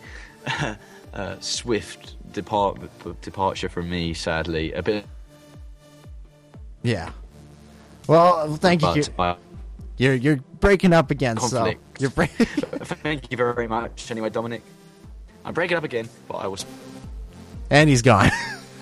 uh, 1.13 1.35
swift 1.39 2.15
depart 2.33 2.79
departure 3.21 3.69
from 3.69 3.89
me 3.89 4.13
sadly 4.13 4.73
a 4.73 4.81
bit 4.81 5.05
Yeah. 6.81 7.11
Well, 8.07 8.55
thank 8.57 8.81
you. 8.81 8.87
but 8.87 8.93
Ciaran. 8.95 9.19
I, 9.19 9.35
You're 9.97 10.15
you're 10.15 10.37
breaking 10.59 10.91
up 10.93 11.11
again, 11.11 11.37
Conflict. 11.37 11.79
so 11.99 12.01
you're 12.01 12.09
thank 13.03 13.31
you 13.31 13.37
very 13.37 13.67
much 13.67 14.09
anyway 14.11 14.29
dominic 14.29 14.61
i'm 15.45 15.53
breaking 15.53 15.77
up 15.77 15.83
again 15.83 16.09
but 16.27 16.35
i 16.37 16.47
was 16.47 16.65
and 17.69 17.89
he's 17.89 18.01
gone. 18.01 18.29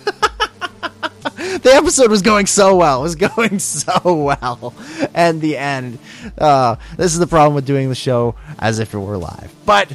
the 0.04 1.72
episode 1.74 2.10
was 2.10 2.22
going 2.22 2.46
so 2.46 2.76
well. 2.76 3.00
It 3.00 3.04
was 3.04 3.16
going 3.16 3.60
so 3.60 4.24
well. 4.24 4.74
And 5.14 5.40
the 5.40 5.58
end. 5.58 6.00
Uh, 6.38 6.76
this 6.98 7.14
is 7.14 7.20
the 7.20 7.28
problem 7.28 7.54
with 7.54 7.66
doing 7.66 7.90
the 7.90 7.96
show 7.96 8.36
as 8.60 8.80
if 8.80 8.94
it 8.94 9.00
were 9.00 9.18
live. 9.18 9.54
But 9.66 9.94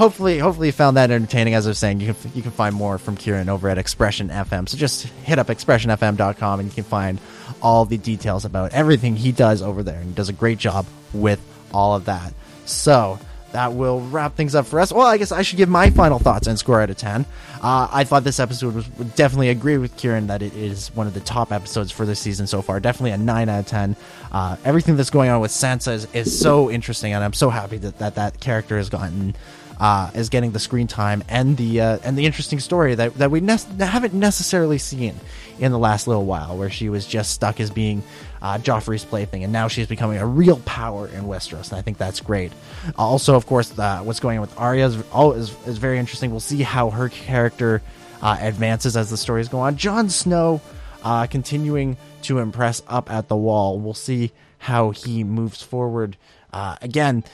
hopefully, 0.00 0.38
hopefully 0.38 0.68
you 0.68 0.72
found 0.72 0.96
that 0.96 1.10
entertaining. 1.10 1.52
As 1.52 1.66
I 1.66 1.70
was 1.70 1.78
saying, 1.78 2.00
you 2.00 2.14
can 2.14 2.32
you 2.34 2.42
can 2.42 2.50
find 2.50 2.74
more 2.74 2.98
from 2.98 3.16
Ciaran 3.16 3.48
over 3.48 3.68
at 3.68 3.78
Expression 3.78 4.30
FM. 4.30 4.68
So 4.68 4.76
just 4.78 5.04
hit 5.04 5.38
up 5.38 5.48
expressionfm.com 5.48 6.60
and 6.60 6.68
you 6.68 6.74
can 6.74 6.84
find 6.84 7.20
all 7.62 7.84
the 7.84 7.98
details 7.98 8.44
about 8.44 8.72
everything 8.72 9.14
he 9.14 9.30
does 9.30 9.60
over 9.62 9.82
there. 9.82 9.98
And 10.00 10.08
he 10.08 10.14
does 10.14 10.30
a 10.30 10.32
great 10.32 10.58
job 10.58 10.86
with 11.12 11.40
all 11.72 11.94
of 11.94 12.06
that. 12.06 12.32
So 12.64 13.18
that 13.52 13.74
will 13.74 14.00
wrap 14.00 14.36
things 14.36 14.54
up 14.54 14.66
for 14.66 14.80
us. 14.80 14.92
Well, 14.92 15.06
I 15.06 15.18
guess 15.18 15.32
I 15.32 15.42
should 15.42 15.56
give 15.56 15.68
my 15.68 15.90
final 15.90 16.18
thoughts 16.18 16.46
and 16.46 16.58
score 16.58 16.80
out 16.80 16.88
of 16.88 16.96
10. 16.96 17.26
Uh, 17.62 17.88
I 17.90 18.04
thought 18.04 18.24
this 18.24 18.40
episode 18.40 18.74
was 18.74 18.88
would 18.96 19.14
definitely 19.16 19.50
agree 19.50 19.76
with 19.76 19.96
Ciaran 19.96 20.28
that 20.28 20.40
it 20.40 20.54
is 20.54 20.88
one 20.94 21.06
of 21.06 21.14
the 21.14 21.20
top 21.20 21.52
episodes 21.52 21.90
for 21.90 22.06
this 22.06 22.20
season 22.20 22.46
so 22.46 22.62
far. 22.62 22.80
Definitely 22.80 23.10
a 23.10 23.18
9 23.18 23.48
out 23.48 23.60
of 23.60 23.66
10. 23.66 23.96
Uh, 24.32 24.56
everything 24.64 24.96
that's 24.96 25.10
going 25.10 25.28
on 25.30 25.40
with 25.40 25.50
Sansa 25.50 25.92
is, 25.92 26.08
is 26.14 26.38
so 26.38 26.70
interesting, 26.70 27.12
and 27.12 27.22
I'm 27.22 27.32
so 27.32 27.50
happy 27.50 27.76
that 27.78 27.98
that, 27.98 28.14
that 28.14 28.40
character 28.40 28.78
has 28.78 28.88
gotten. 28.88 29.34
Uh, 29.80 30.10
is 30.14 30.28
getting 30.28 30.50
the 30.50 30.58
screen 30.58 30.86
time 30.86 31.24
and 31.30 31.56
the 31.56 31.80
uh, 31.80 31.98
and 32.04 32.18
the 32.18 32.26
interesting 32.26 32.60
story 32.60 32.94
that, 32.94 33.14
that 33.14 33.30
we 33.30 33.40
ne- 33.40 33.56
haven't 33.78 34.12
necessarily 34.12 34.76
seen 34.76 35.14
in 35.58 35.72
the 35.72 35.78
last 35.78 36.06
little 36.06 36.26
while, 36.26 36.54
where 36.54 36.68
she 36.68 36.90
was 36.90 37.06
just 37.06 37.30
stuck 37.30 37.60
as 37.60 37.70
being 37.70 38.02
uh, 38.42 38.58
Joffrey's 38.58 39.06
plaything, 39.06 39.42
and 39.42 39.52
now 39.52 39.68
she's 39.68 39.86
becoming 39.86 40.18
a 40.18 40.26
real 40.26 40.58
power 40.66 41.08
in 41.08 41.24
Westeros, 41.24 41.70
and 41.70 41.78
I 41.78 41.82
think 41.82 41.96
that's 41.96 42.20
great. 42.20 42.52
Also, 42.96 43.36
of 43.36 43.46
course, 43.46 43.78
uh, 43.78 44.00
what's 44.00 44.20
going 44.20 44.38
on 44.38 44.42
with 44.42 44.58
Arya 44.58 44.86
is, 44.86 45.02
all 45.12 45.32
is, 45.32 45.54
is 45.66 45.78
very 45.78 45.98
interesting. 45.98 46.30
We'll 46.30 46.40
see 46.40 46.62
how 46.62 46.90
her 46.90 47.08
character 47.08 47.82
uh, 48.22 48.36
advances 48.40 48.96
as 48.96 49.10
the 49.10 49.16
stories 49.16 49.48
go 49.48 49.60
on. 49.60 49.76
Jon 49.76 50.08
Snow 50.10 50.60
uh, 51.02 51.26
continuing 51.26 51.96
to 52.22 52.38
impress 52.38 52.82
up 52.86 53.10
at 53.10 53.28
the 53.28 53.36
wall. 53.36 53.78
We'll 53.78 53.94
see 53.94 54.32
how 54.58 54.90
he 54.90 55.24
moves 55.24 55.62
forward. 55.62 56.16
Uh, 56.52 56.76
again, 56.82 57.24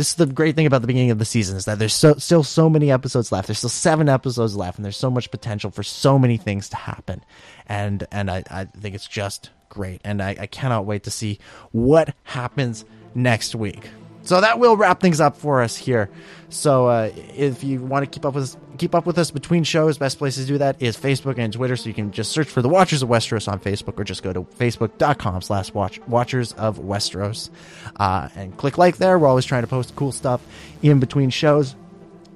this 0.00 0.08
is 0.08 0.14
the 0.14 0.24
great 0.24 0.56
thing 0.56 0.64
about 0.64 0.80
the 0.80 0.86
beginning 0.86 1.10
of 1.10 1.18
the 1.18 1.26
season 1.26 1.58
is 1.58 1.66
that 1.66 1.78
there's 1.78 1.92
so, 1.92 2.14
still 2.14 2.42
so 2.42 2.70
many 2.70 2.90
episodes 2.90 3.30
left. 3.30 3.48
There's 3.48 3.58
still 3.58 3.68
seven 3.68 4.08
episodes 4.08 4.56
left, 4.56 4.78
and 4.78 4.84
there's 4.86 4.96
so 4.96 5.10
much 5.10 5.30
potential 5.30 5.70
for 5.70 5.82
so 5.82 6.18
many 6.18 6.38
things 6.38 6.70
to 6.70 6.76
happen. 6.76 7.22
And 7.66 8.06
and 8.10 8.30
I, 8.30 8.42
I 8.50 8.64
think 8.64 8.94
it's 8.94 9.06
just 9.06 9.50
great, 9.68 10.00
and 10.02 10.22
I, 10.22 10.36
I 10.40 10.46
cannot 10.46 10.86
wait 10.86 11.02
to 11.02 11.10
see 11.10 11.38
what 11.72 12.14
happens 12.24 12.86
next 13.14 13.54
week. 13.54 13.90
So 14.22 14.40
that 14.40 14.58
will 14.58 14.76
wrap 14.76 15.00
things 15.00 15.20
up 15.20 15.36
for 15.36 15.62
us 15.62 15.76
here. 15.76 16.10
So 16.50 16.88
uh, 16.88 17.10
if 17.36 17.64
you 17.64 17.80
want 17.80 18.04
to 18.04 18.10
keep 18.10 18.24
up 18.24 18.34
with 18.34 18.44
us, 18.44 18.56
keep 18.76 18.94
up 18.94 19.06
with 19.06 19.18
us 19.18 19.30
between 19.30 19.64
shows, 19.64 19.98
best 19.98 20.18
place 20.18 20.34
to 20.36 20.44
do 20.44 20.58
that 20.58 20.82
is 20.82 20.96
Facebook 20.96 21.38
and 21.38 21.52
Twitter. 21.52 21.76
So 21.76 21.88
you 21.88 21.94
can 21.94 22.10
just 22.10 22.32
search 22.32 22.48
for 22.48 22.60
the 22.60 22.68
Watchers 22.68 23.02
of 23.02 23.08
Westeros 23.08 23.50
on 23.50 23.60
Facebook, 23.60 23.98
or 23.98 24.04
just 24.04 24.22
go 24.22 24.32
to 24.32 24.42
facebook.com 24.42 25.42
slash 25.42 25.72
watch 25.72 26.00
Watchers 26.06 26.52
of 26.54 26.78
Westeros 26.78 27.50
uh, 27.96 28.28
and 28.34 28.56
click 28.56 28.78
like 28.78 28.96
there. 28.96 29.18
We're 29.18 29.28
always 29.28 29.44
trying 29.44 29.62
to 29.62 29.68
post 29.68 29.94
cool 29.96 30.12
stuff 30.12 30.44
in 30.82 31.00
between 31.00 31.30
shows. 31.30 31.76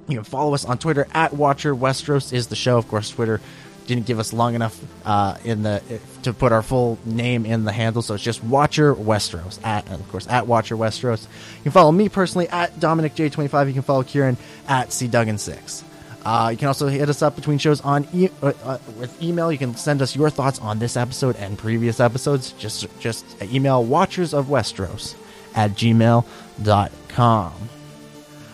You 0.07 0.17
can 0.17 0.25
follow 0.25 0.55
us 0.55 0.65
on 0.65 0.79
Twitter 0.79 1.07
at 1.13 1.33
Watcher 1.33 1.75
Westeros 1.75 2.33
is 2.33 2.49
the 2.49 2.57
show. 2.57 2.77
Of 2.79 2.89
course, 2.89 3.11
Twitter 3.11 3.41
didn't 3.87 4.07
give 4.07 4.19
us 4.19 4.33
long 4.33 4.55
enough 4.55 4.81
uh, 5.05 5.37
in 5.45 5.63
the 5.63 5.83
to 6.23 6.33
put 6.33 6.53
our 6.53 6.63
full 6.63 6.99
name 7.05 7.45
in 7.47 7.65
the 7.65 7.73
handle, 7.73 8.03
so 8.03 8.15
it's 8.15 8.23
just 8.23 8.43
Watcher 8.43 8.95
Westeros 8.95 9.65
at, 9.65 9.91
of 9.91 10.09
course, 10.09 10.27
at 10.29 10.47
Watcher 10.47 10.77
Westeros. 10.77 11.23
You 11.59 11.63
can 11.65 11.73
follow 11.73 11.93
me 11.93 12.09
personally 12.09 12.49
at 12.49 12.79
Dominic 12.81 13.15
J25. 13.15 13.67
You 13.69 13.73
can 13.75 13.83
follow 13.83 14.03
Ciaran 14.03 14.37
at 14.69 14.93
C 14.93 15.07
Duggan 15.07 15.39
Six. 15.39 15.85
Uh, 16.25 16.49
you 16.51 16.57
can 16.57 16.69
also 16.69 16.89
hit 16.89 17.09
us 17.11 17.21
up 17.21 17.37
between 17.37 17.59
shows 17.59 17.83
on 17.83 18.09
e- 18.15 18.31
uh, 18.43 18.53
uh, 18.65 18.79
with 18.99 19.23
email. 19.23 19.53
You 19.53 19.59
can 19.59 19.75
send 19.77 20.01
us 20.01 20.17
your 20.17 20.31
thoughts 20.31 20.59
on 20.59 20.79
this 20.79 20.97
episode 20.97 21.37
and 21.37 21.59
previous 21.59 22.01
episodes. 22.01 22.53
Just 22.53 22.87
just 22.99 23.27
email 23.43 23.85
Watchers 23.85 24.33
of 24.33 24.47
Westeros 24.47 25.15
at 25.55 25.73
gmail.com. 25.73 27.53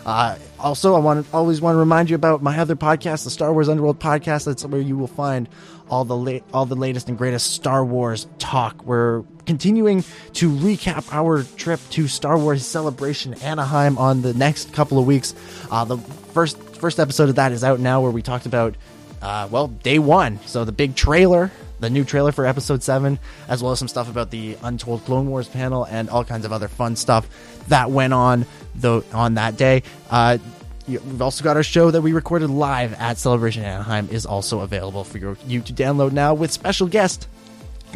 Uh, 0.05 0.37
also, 0.63 0.95
I 0.95 0.99
want 0.99 1.27
to 1.27 1.33
always 1.37 1.61
want 1.61 1.75
to 1.75 1.79
remind 1.79 2.11
you 2.11 2.17
about 2.17 2.43
my 2.43 2.59
other 2.59 2.77
podcast, 2.77 3.25
the 3.25 3.31
Star 3.31 3.53
Wars 3.53 3.69
Underworld 3.69 3.99
podcast. 3.99 4.45
That's 4.45 4.65
where 4.65 4.81
you 4.81 4.97
will 4.97 5.07
find 5.07 5.49
all 5.89 6.05
the 6.05 6.43
all 6.53 6.67
the 6.67 6.77
latest 6.77 7.09
and 7.09 7.19
greatest 7.19 7.53
Star 7.53 7.85
Wars 7.85 8.27
talk. 8.39 8.85
We're 8.85 9.25
continuing 9.47 10.05
to 10.35 10.51
recap 10.51 11.13
our 11.13 11.43
trip 11.43 11.81
to 11.91 12.07
Star 12.09 12.39
Wars 12.39 12.65
Celebration 12.65 13.35
Anaheim 13.35 13.99
on 13.99 14.23
the 14.23 14.35
next 14.35 14.73
couple 14.73 14.99
of 14.99 15.07
weeks. 15.07 15.35
Uh, 15.71 15.85
the 15.85 15.99
first 15.99 16.59
first 16.77 17.01
episode 17.01 17.29
of 17.29 17.35
that 17.37 17.53
is 17.53 17.65
out 17.65 17.81
now, 17.81 18.01
where 18.01 18.11
we 18.11 18.23
talked 18.23 18.47
about 18.47 18.77
uh, 19.23 19.49
well 19.51 19.69
day 19.69 19.99
one, 19.99 20.39
so 20.47 20.65
the 20.65 20.73
big 20.73 20.95
trailer. 20.95 21.51
The 21.81 21.91
new 21.91 22.05
trailer 22.05 22.31
for 22.31 22.47
episode 22.47 22.83
7, 22.83 23.19
as 23.49 23.63
well 23.63 23.73
as 23.73 23.79
some 23.79 23.89
stuff 23.89 24.09
about 24.09 24.31
the 24.31 24.57
Untold 24.63 25.05
Clone 25.05 25.29
Wars 25.29 25.49
panel 25.49 25.85
and 25.85 26.09
all 26.11 26.25
kinds 26.25 26.45
of 26.45 26.53
other 26.53 26.69
fun 26.69 26.95
stuff 26.95 27.27
that 27.69 27.91
went 27.91 28.13
on 28.13 28.47
though 28.75 29.03
on 29.13 29.35
that 29.35 29.57
day. 29.57 29.83
Uh, 30.11 30.39
we've 30.87 31.23
also 31.23 31.43
got 31.43 31.57
our 31.57 31.63
show 31.63 31.91
that 31.91 32.03
we 32.03 32.13
recorded 32.13 32.51
live 32.51 32.93
at 32.95 33.19
Celebration 33.19 33.65
Anaheim 33.65 34.09
is 34.11 34.27
also 34.27 34.61
available 34.61 35.05
for 35.05 35.19
your, 35.19 35.37
you 35.47 35.61
to 35.63 35.73
download 35.73 36.13
now 36.13 36.35
with 36.35 36.51
special 36.51 36.87
guest 36.87 37.27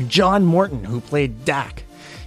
John 0.08 0.44
Morton, 0.44 0.84
who 0.84 1.00
played 1.00 1.44
Dak 1.44 1.84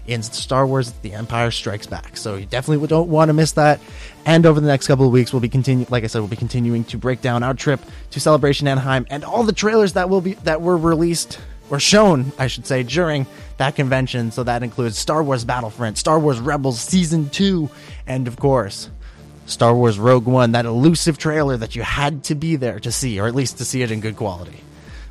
in 0.07 0.23
Star 0.23 0.65
Wars 0.65 0.91
The 1.01 1.13
Empire 1.13 1.51
Strikes 1.51 1.85
Back. 1.85 2.17
So 2.17 2.35
you 2.35 2.45
definitely 2.45 2.88
don't 2.88 3.09
want 3.09 3.29
to 3.29 3.34
miss 3.34 3.51
that. 3.53 3.79
And 4.25 4.45
over 4.45 4.59
the 4.59 4.67
next 4.67 4.88
couple 4.88 5.05
of 5.05 5.11
weeks, 5.11 5.31
we'll 5.31 5.41
be 5.41 5.49
continue 5.49 5.85
like 5.89 6.03
I 6.03 6.07
said, 6.07 6.19
we'll 6.19 6.27
be 6.27 6.35
continuing 6.35 6.84
to 6.85 6.97
break 6.97 7.21
down 7.21 7.43
our 7.43 7.53
trip 7.53 7.79
to 8.11 8.19
Celebration 8.19 8.67
Anaheim 8.67 9.05
and 9.09 9.23
all 9.23 9.43
the 9.43 9.53
trailers 9.53 9.93
that 9.93 10.09
will 10.09 10.21
be 10.21 10.34
that 10.34 10.61
were 10.61 10.77
released 10.77 11.39
or 11.69 11.79
shown, 11.79 12.31
I 12.39 12.47
should 12.47 12.65
say, 12.65 12.84
during 12.84 13.25
that 13.57 13.75
convention. 13.75 14.31
So 14.31 14.43
that 14.43 14.63
includes 14.63 14.97
Star 14.97 15.23
Wars 15.23 15.43
Battlefront, 15.43 15.97
Star 15.97 16.19
Wars 16.19 16.39
Rebels 16.39 16.79
Season 16.79 17.29
2, 17.29 17.69
and 18.05 18.27
of 18.27 18.38
course, 18.38 18.89
Star 19.45 19.75
Wars 19.75 19.99
Rogue 19.99 20.25
One, 20.25 20.53
that 20.53 20.65
elusive 20.65 21.17
trailer 21.17 21.57
that 21.57 21.75
you 21.75 21.81
had 21.81 22.23
to 22.25 22.35
be 22.35 22.55
there 22.55 22.79
to 22.79 22.91
see, 22.91 23.19
or 23.19 23.27
at 23.27 23.35
least 23.35 23.57
to 23.57 23.65
see 23.65 23.81
it 23.81 23.91
in 23.91 24.01
good 24.01 24.15
quality. 24.15 24.61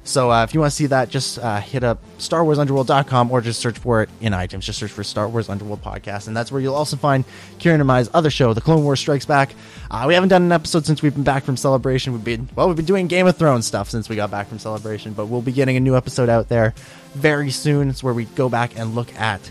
So 0.07 0.31
uh, 0.31 0.45
if 0.45 0.55
you 0.55 0.61
want 0.61 0.71
to 0.71 0.77
see 0.77 0.87
that, 0.87 1.11
just 1.11 1.39
uh, 1.41 1.61
hit 1.61 1.83
up 1.83 1.99
StarWarsUnderworld.com 2.19 3.31
or 3.33 3.41
just 3.41 3.59
search 3.61 3.77
for 3.77 4.03
it 4.03 4.09
in 4.21 4.33
iTunes. 4.33 4.61
Just 4.61 4.79
search 4.79 4.93
for 4.93 5.03
Star 5.03 5.29
Wars 5.29 5.49
Underworld 5.49 5.83
Podcast, 5.83 6.29
and 6.29 6.37
that's 6.37 6.53
where 6.53 6.61
you'll 6.61 6.77
also 6.77 6.97
find 6.97 7.25
Ciaran 7.59 7.81
and 7.81 7.89
Mai's 7.89 8.09
other 8.15 8.31
show, 8.31 8.55
The 8.55 8.61
Clone 8.61 8.85
Wars 8.85 9.01
Strikes 9.01 9.27
Back. 9.27 9.55
Uh, 9.91 10.05
we 10.07 10.15
haven't 10.15 10.29
done 10.29 10.45
an 10.45 10.53
episode 10.53 10.87
since 10.87 11.03
we've 11.03 11.13
been 11.13 11.25
back 11.25 11.43
from 11.43 11.57
Celebration. 11.57 12.13
We've 12.13 12.23
been 12.23 12.49
well, 12.55 12.69
we've 12.69 12.77
been 12.77 12.87
doing 12.87 13.09
Game 13.09 13.27
of 13.27 13.37
Thrones 13.37 13.67
stuff 13.67 13.91
since 13.91 14.09
we 14.09 14.15
got 14.15 14.31
back 14.31 14.47
from 14.47 14.61
Celebration, 14.61 15.13
but 15.13 15.27
we'll 15.27 15.43
be 15.43 15.53
getting 15.53 15.77
a 15.77 15.81
new 15.81 15.97
episode 15.97 16.29
out 16.29 16.49
there 16.49 16.73
very 17.15 17.51
soon. 17.51 17.91
It's 17.91 18.03
where 18.03 18.15
we 18.15 18.27
go 18.27 18.49
back 18.49 18.79
and 18.79 18.95
look 18.95 19.13
at 19.17 19.51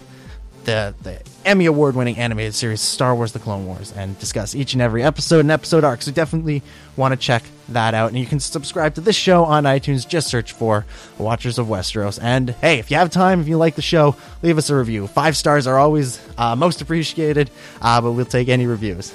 the 0.65 0.93
the 1.03 1.21
Emmy 1.45 1.67
award 1.67 1.95
winning 1.95 2.17
animated 2.17 2.53
series 2.53 2.81
Star 2.81 3.15
Wars: 3.15 3.31
The 3.31 3.39
Clone 3.39 3.65
Wars 3.65 3.93
and 3.95 4.17
discuss 4.19 4.53
each 4.53 4.73
and 4.73 4.81
every 4.81 5.03
episode 5.03 5.39
and 5.39 5.51
episode 5.51 5.83
arc. 5.83 6.01
So 6.01 6.11
definitely 6.11 6.61
want 6.97 7.13
to 7.13 7.17
check 7.17 7.43
that 7.69 7.93
out. 7.93 8.09
And 8.09 8.19
you 8.19 8.25
can 8.25 8.39
subscribe 8.39 8.95
to 8.95 9.01
this 9.01 9.15
show 9.15 9.45
on 9.45 9.63
iTunes. 9.63 10.07
Just 10.07 10.27
search 10.27 10.51
for 10.51 10.85
Watchers 11.17 11.57
of 11.57 11.67
Westeros. 11.67 12.19
And 12.21 12.49
hey, 12.49 12.79
if 12.79 12.91
you 12.91 12.97
have 12.97 13.09
time, 13.09 13.39
if 13.39 13.47
you 13.47 13.57
like 13.57 13.75
the 13.75 13.81
show, 13.81 14.15
leave 14.41 14.57
us 14.57 14.69
a 14.69 14.75
review. 14.75 15.07
Five 15.07 15.37
stars 15.37 15.67
are 15.67 15.77
always 15.77 16.19
uh, 16.37 16.55
most 16.55 16.81
appreciated, 16.81 17.49
uh, 17.81 18.01
but 18.01 18.11
we'll 18.11 18.25
take 18.25 18.49
any 18.49 18.65
reviews, 18.65 19.13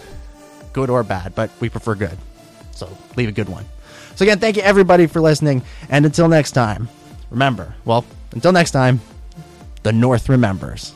good 0.72 0.88
or 0.88 1.02
bad. 1.02 1.34
But 1.34 1.50
we 1.60 1.68
prefer 1.68 1.94
good, 1.94 2.16
so 2.72 2.88
leave 3.16 3.28
a 3.28 3.32
good 3.32 3.48
one. 3.48 3.66
So 4.14 4.24
again, 4.24 4.38
thank 4.38 4.56
you 4.56 4.62
everybody 4.62 5.06
for 5.06 5.20
listening, 5.20 5.62
and 5.88 6.06
until 6.06 6.28
next 6.28 6.52
time, 6.52 6.88
remember. 7.30 7.74
Well, 7.84 8.04
until 8.32 8.52
next 8.52 8.70
time, 8.70 9.00
the 9.82 9.92
North 9.92 10.28
remembers. 10.28 10.94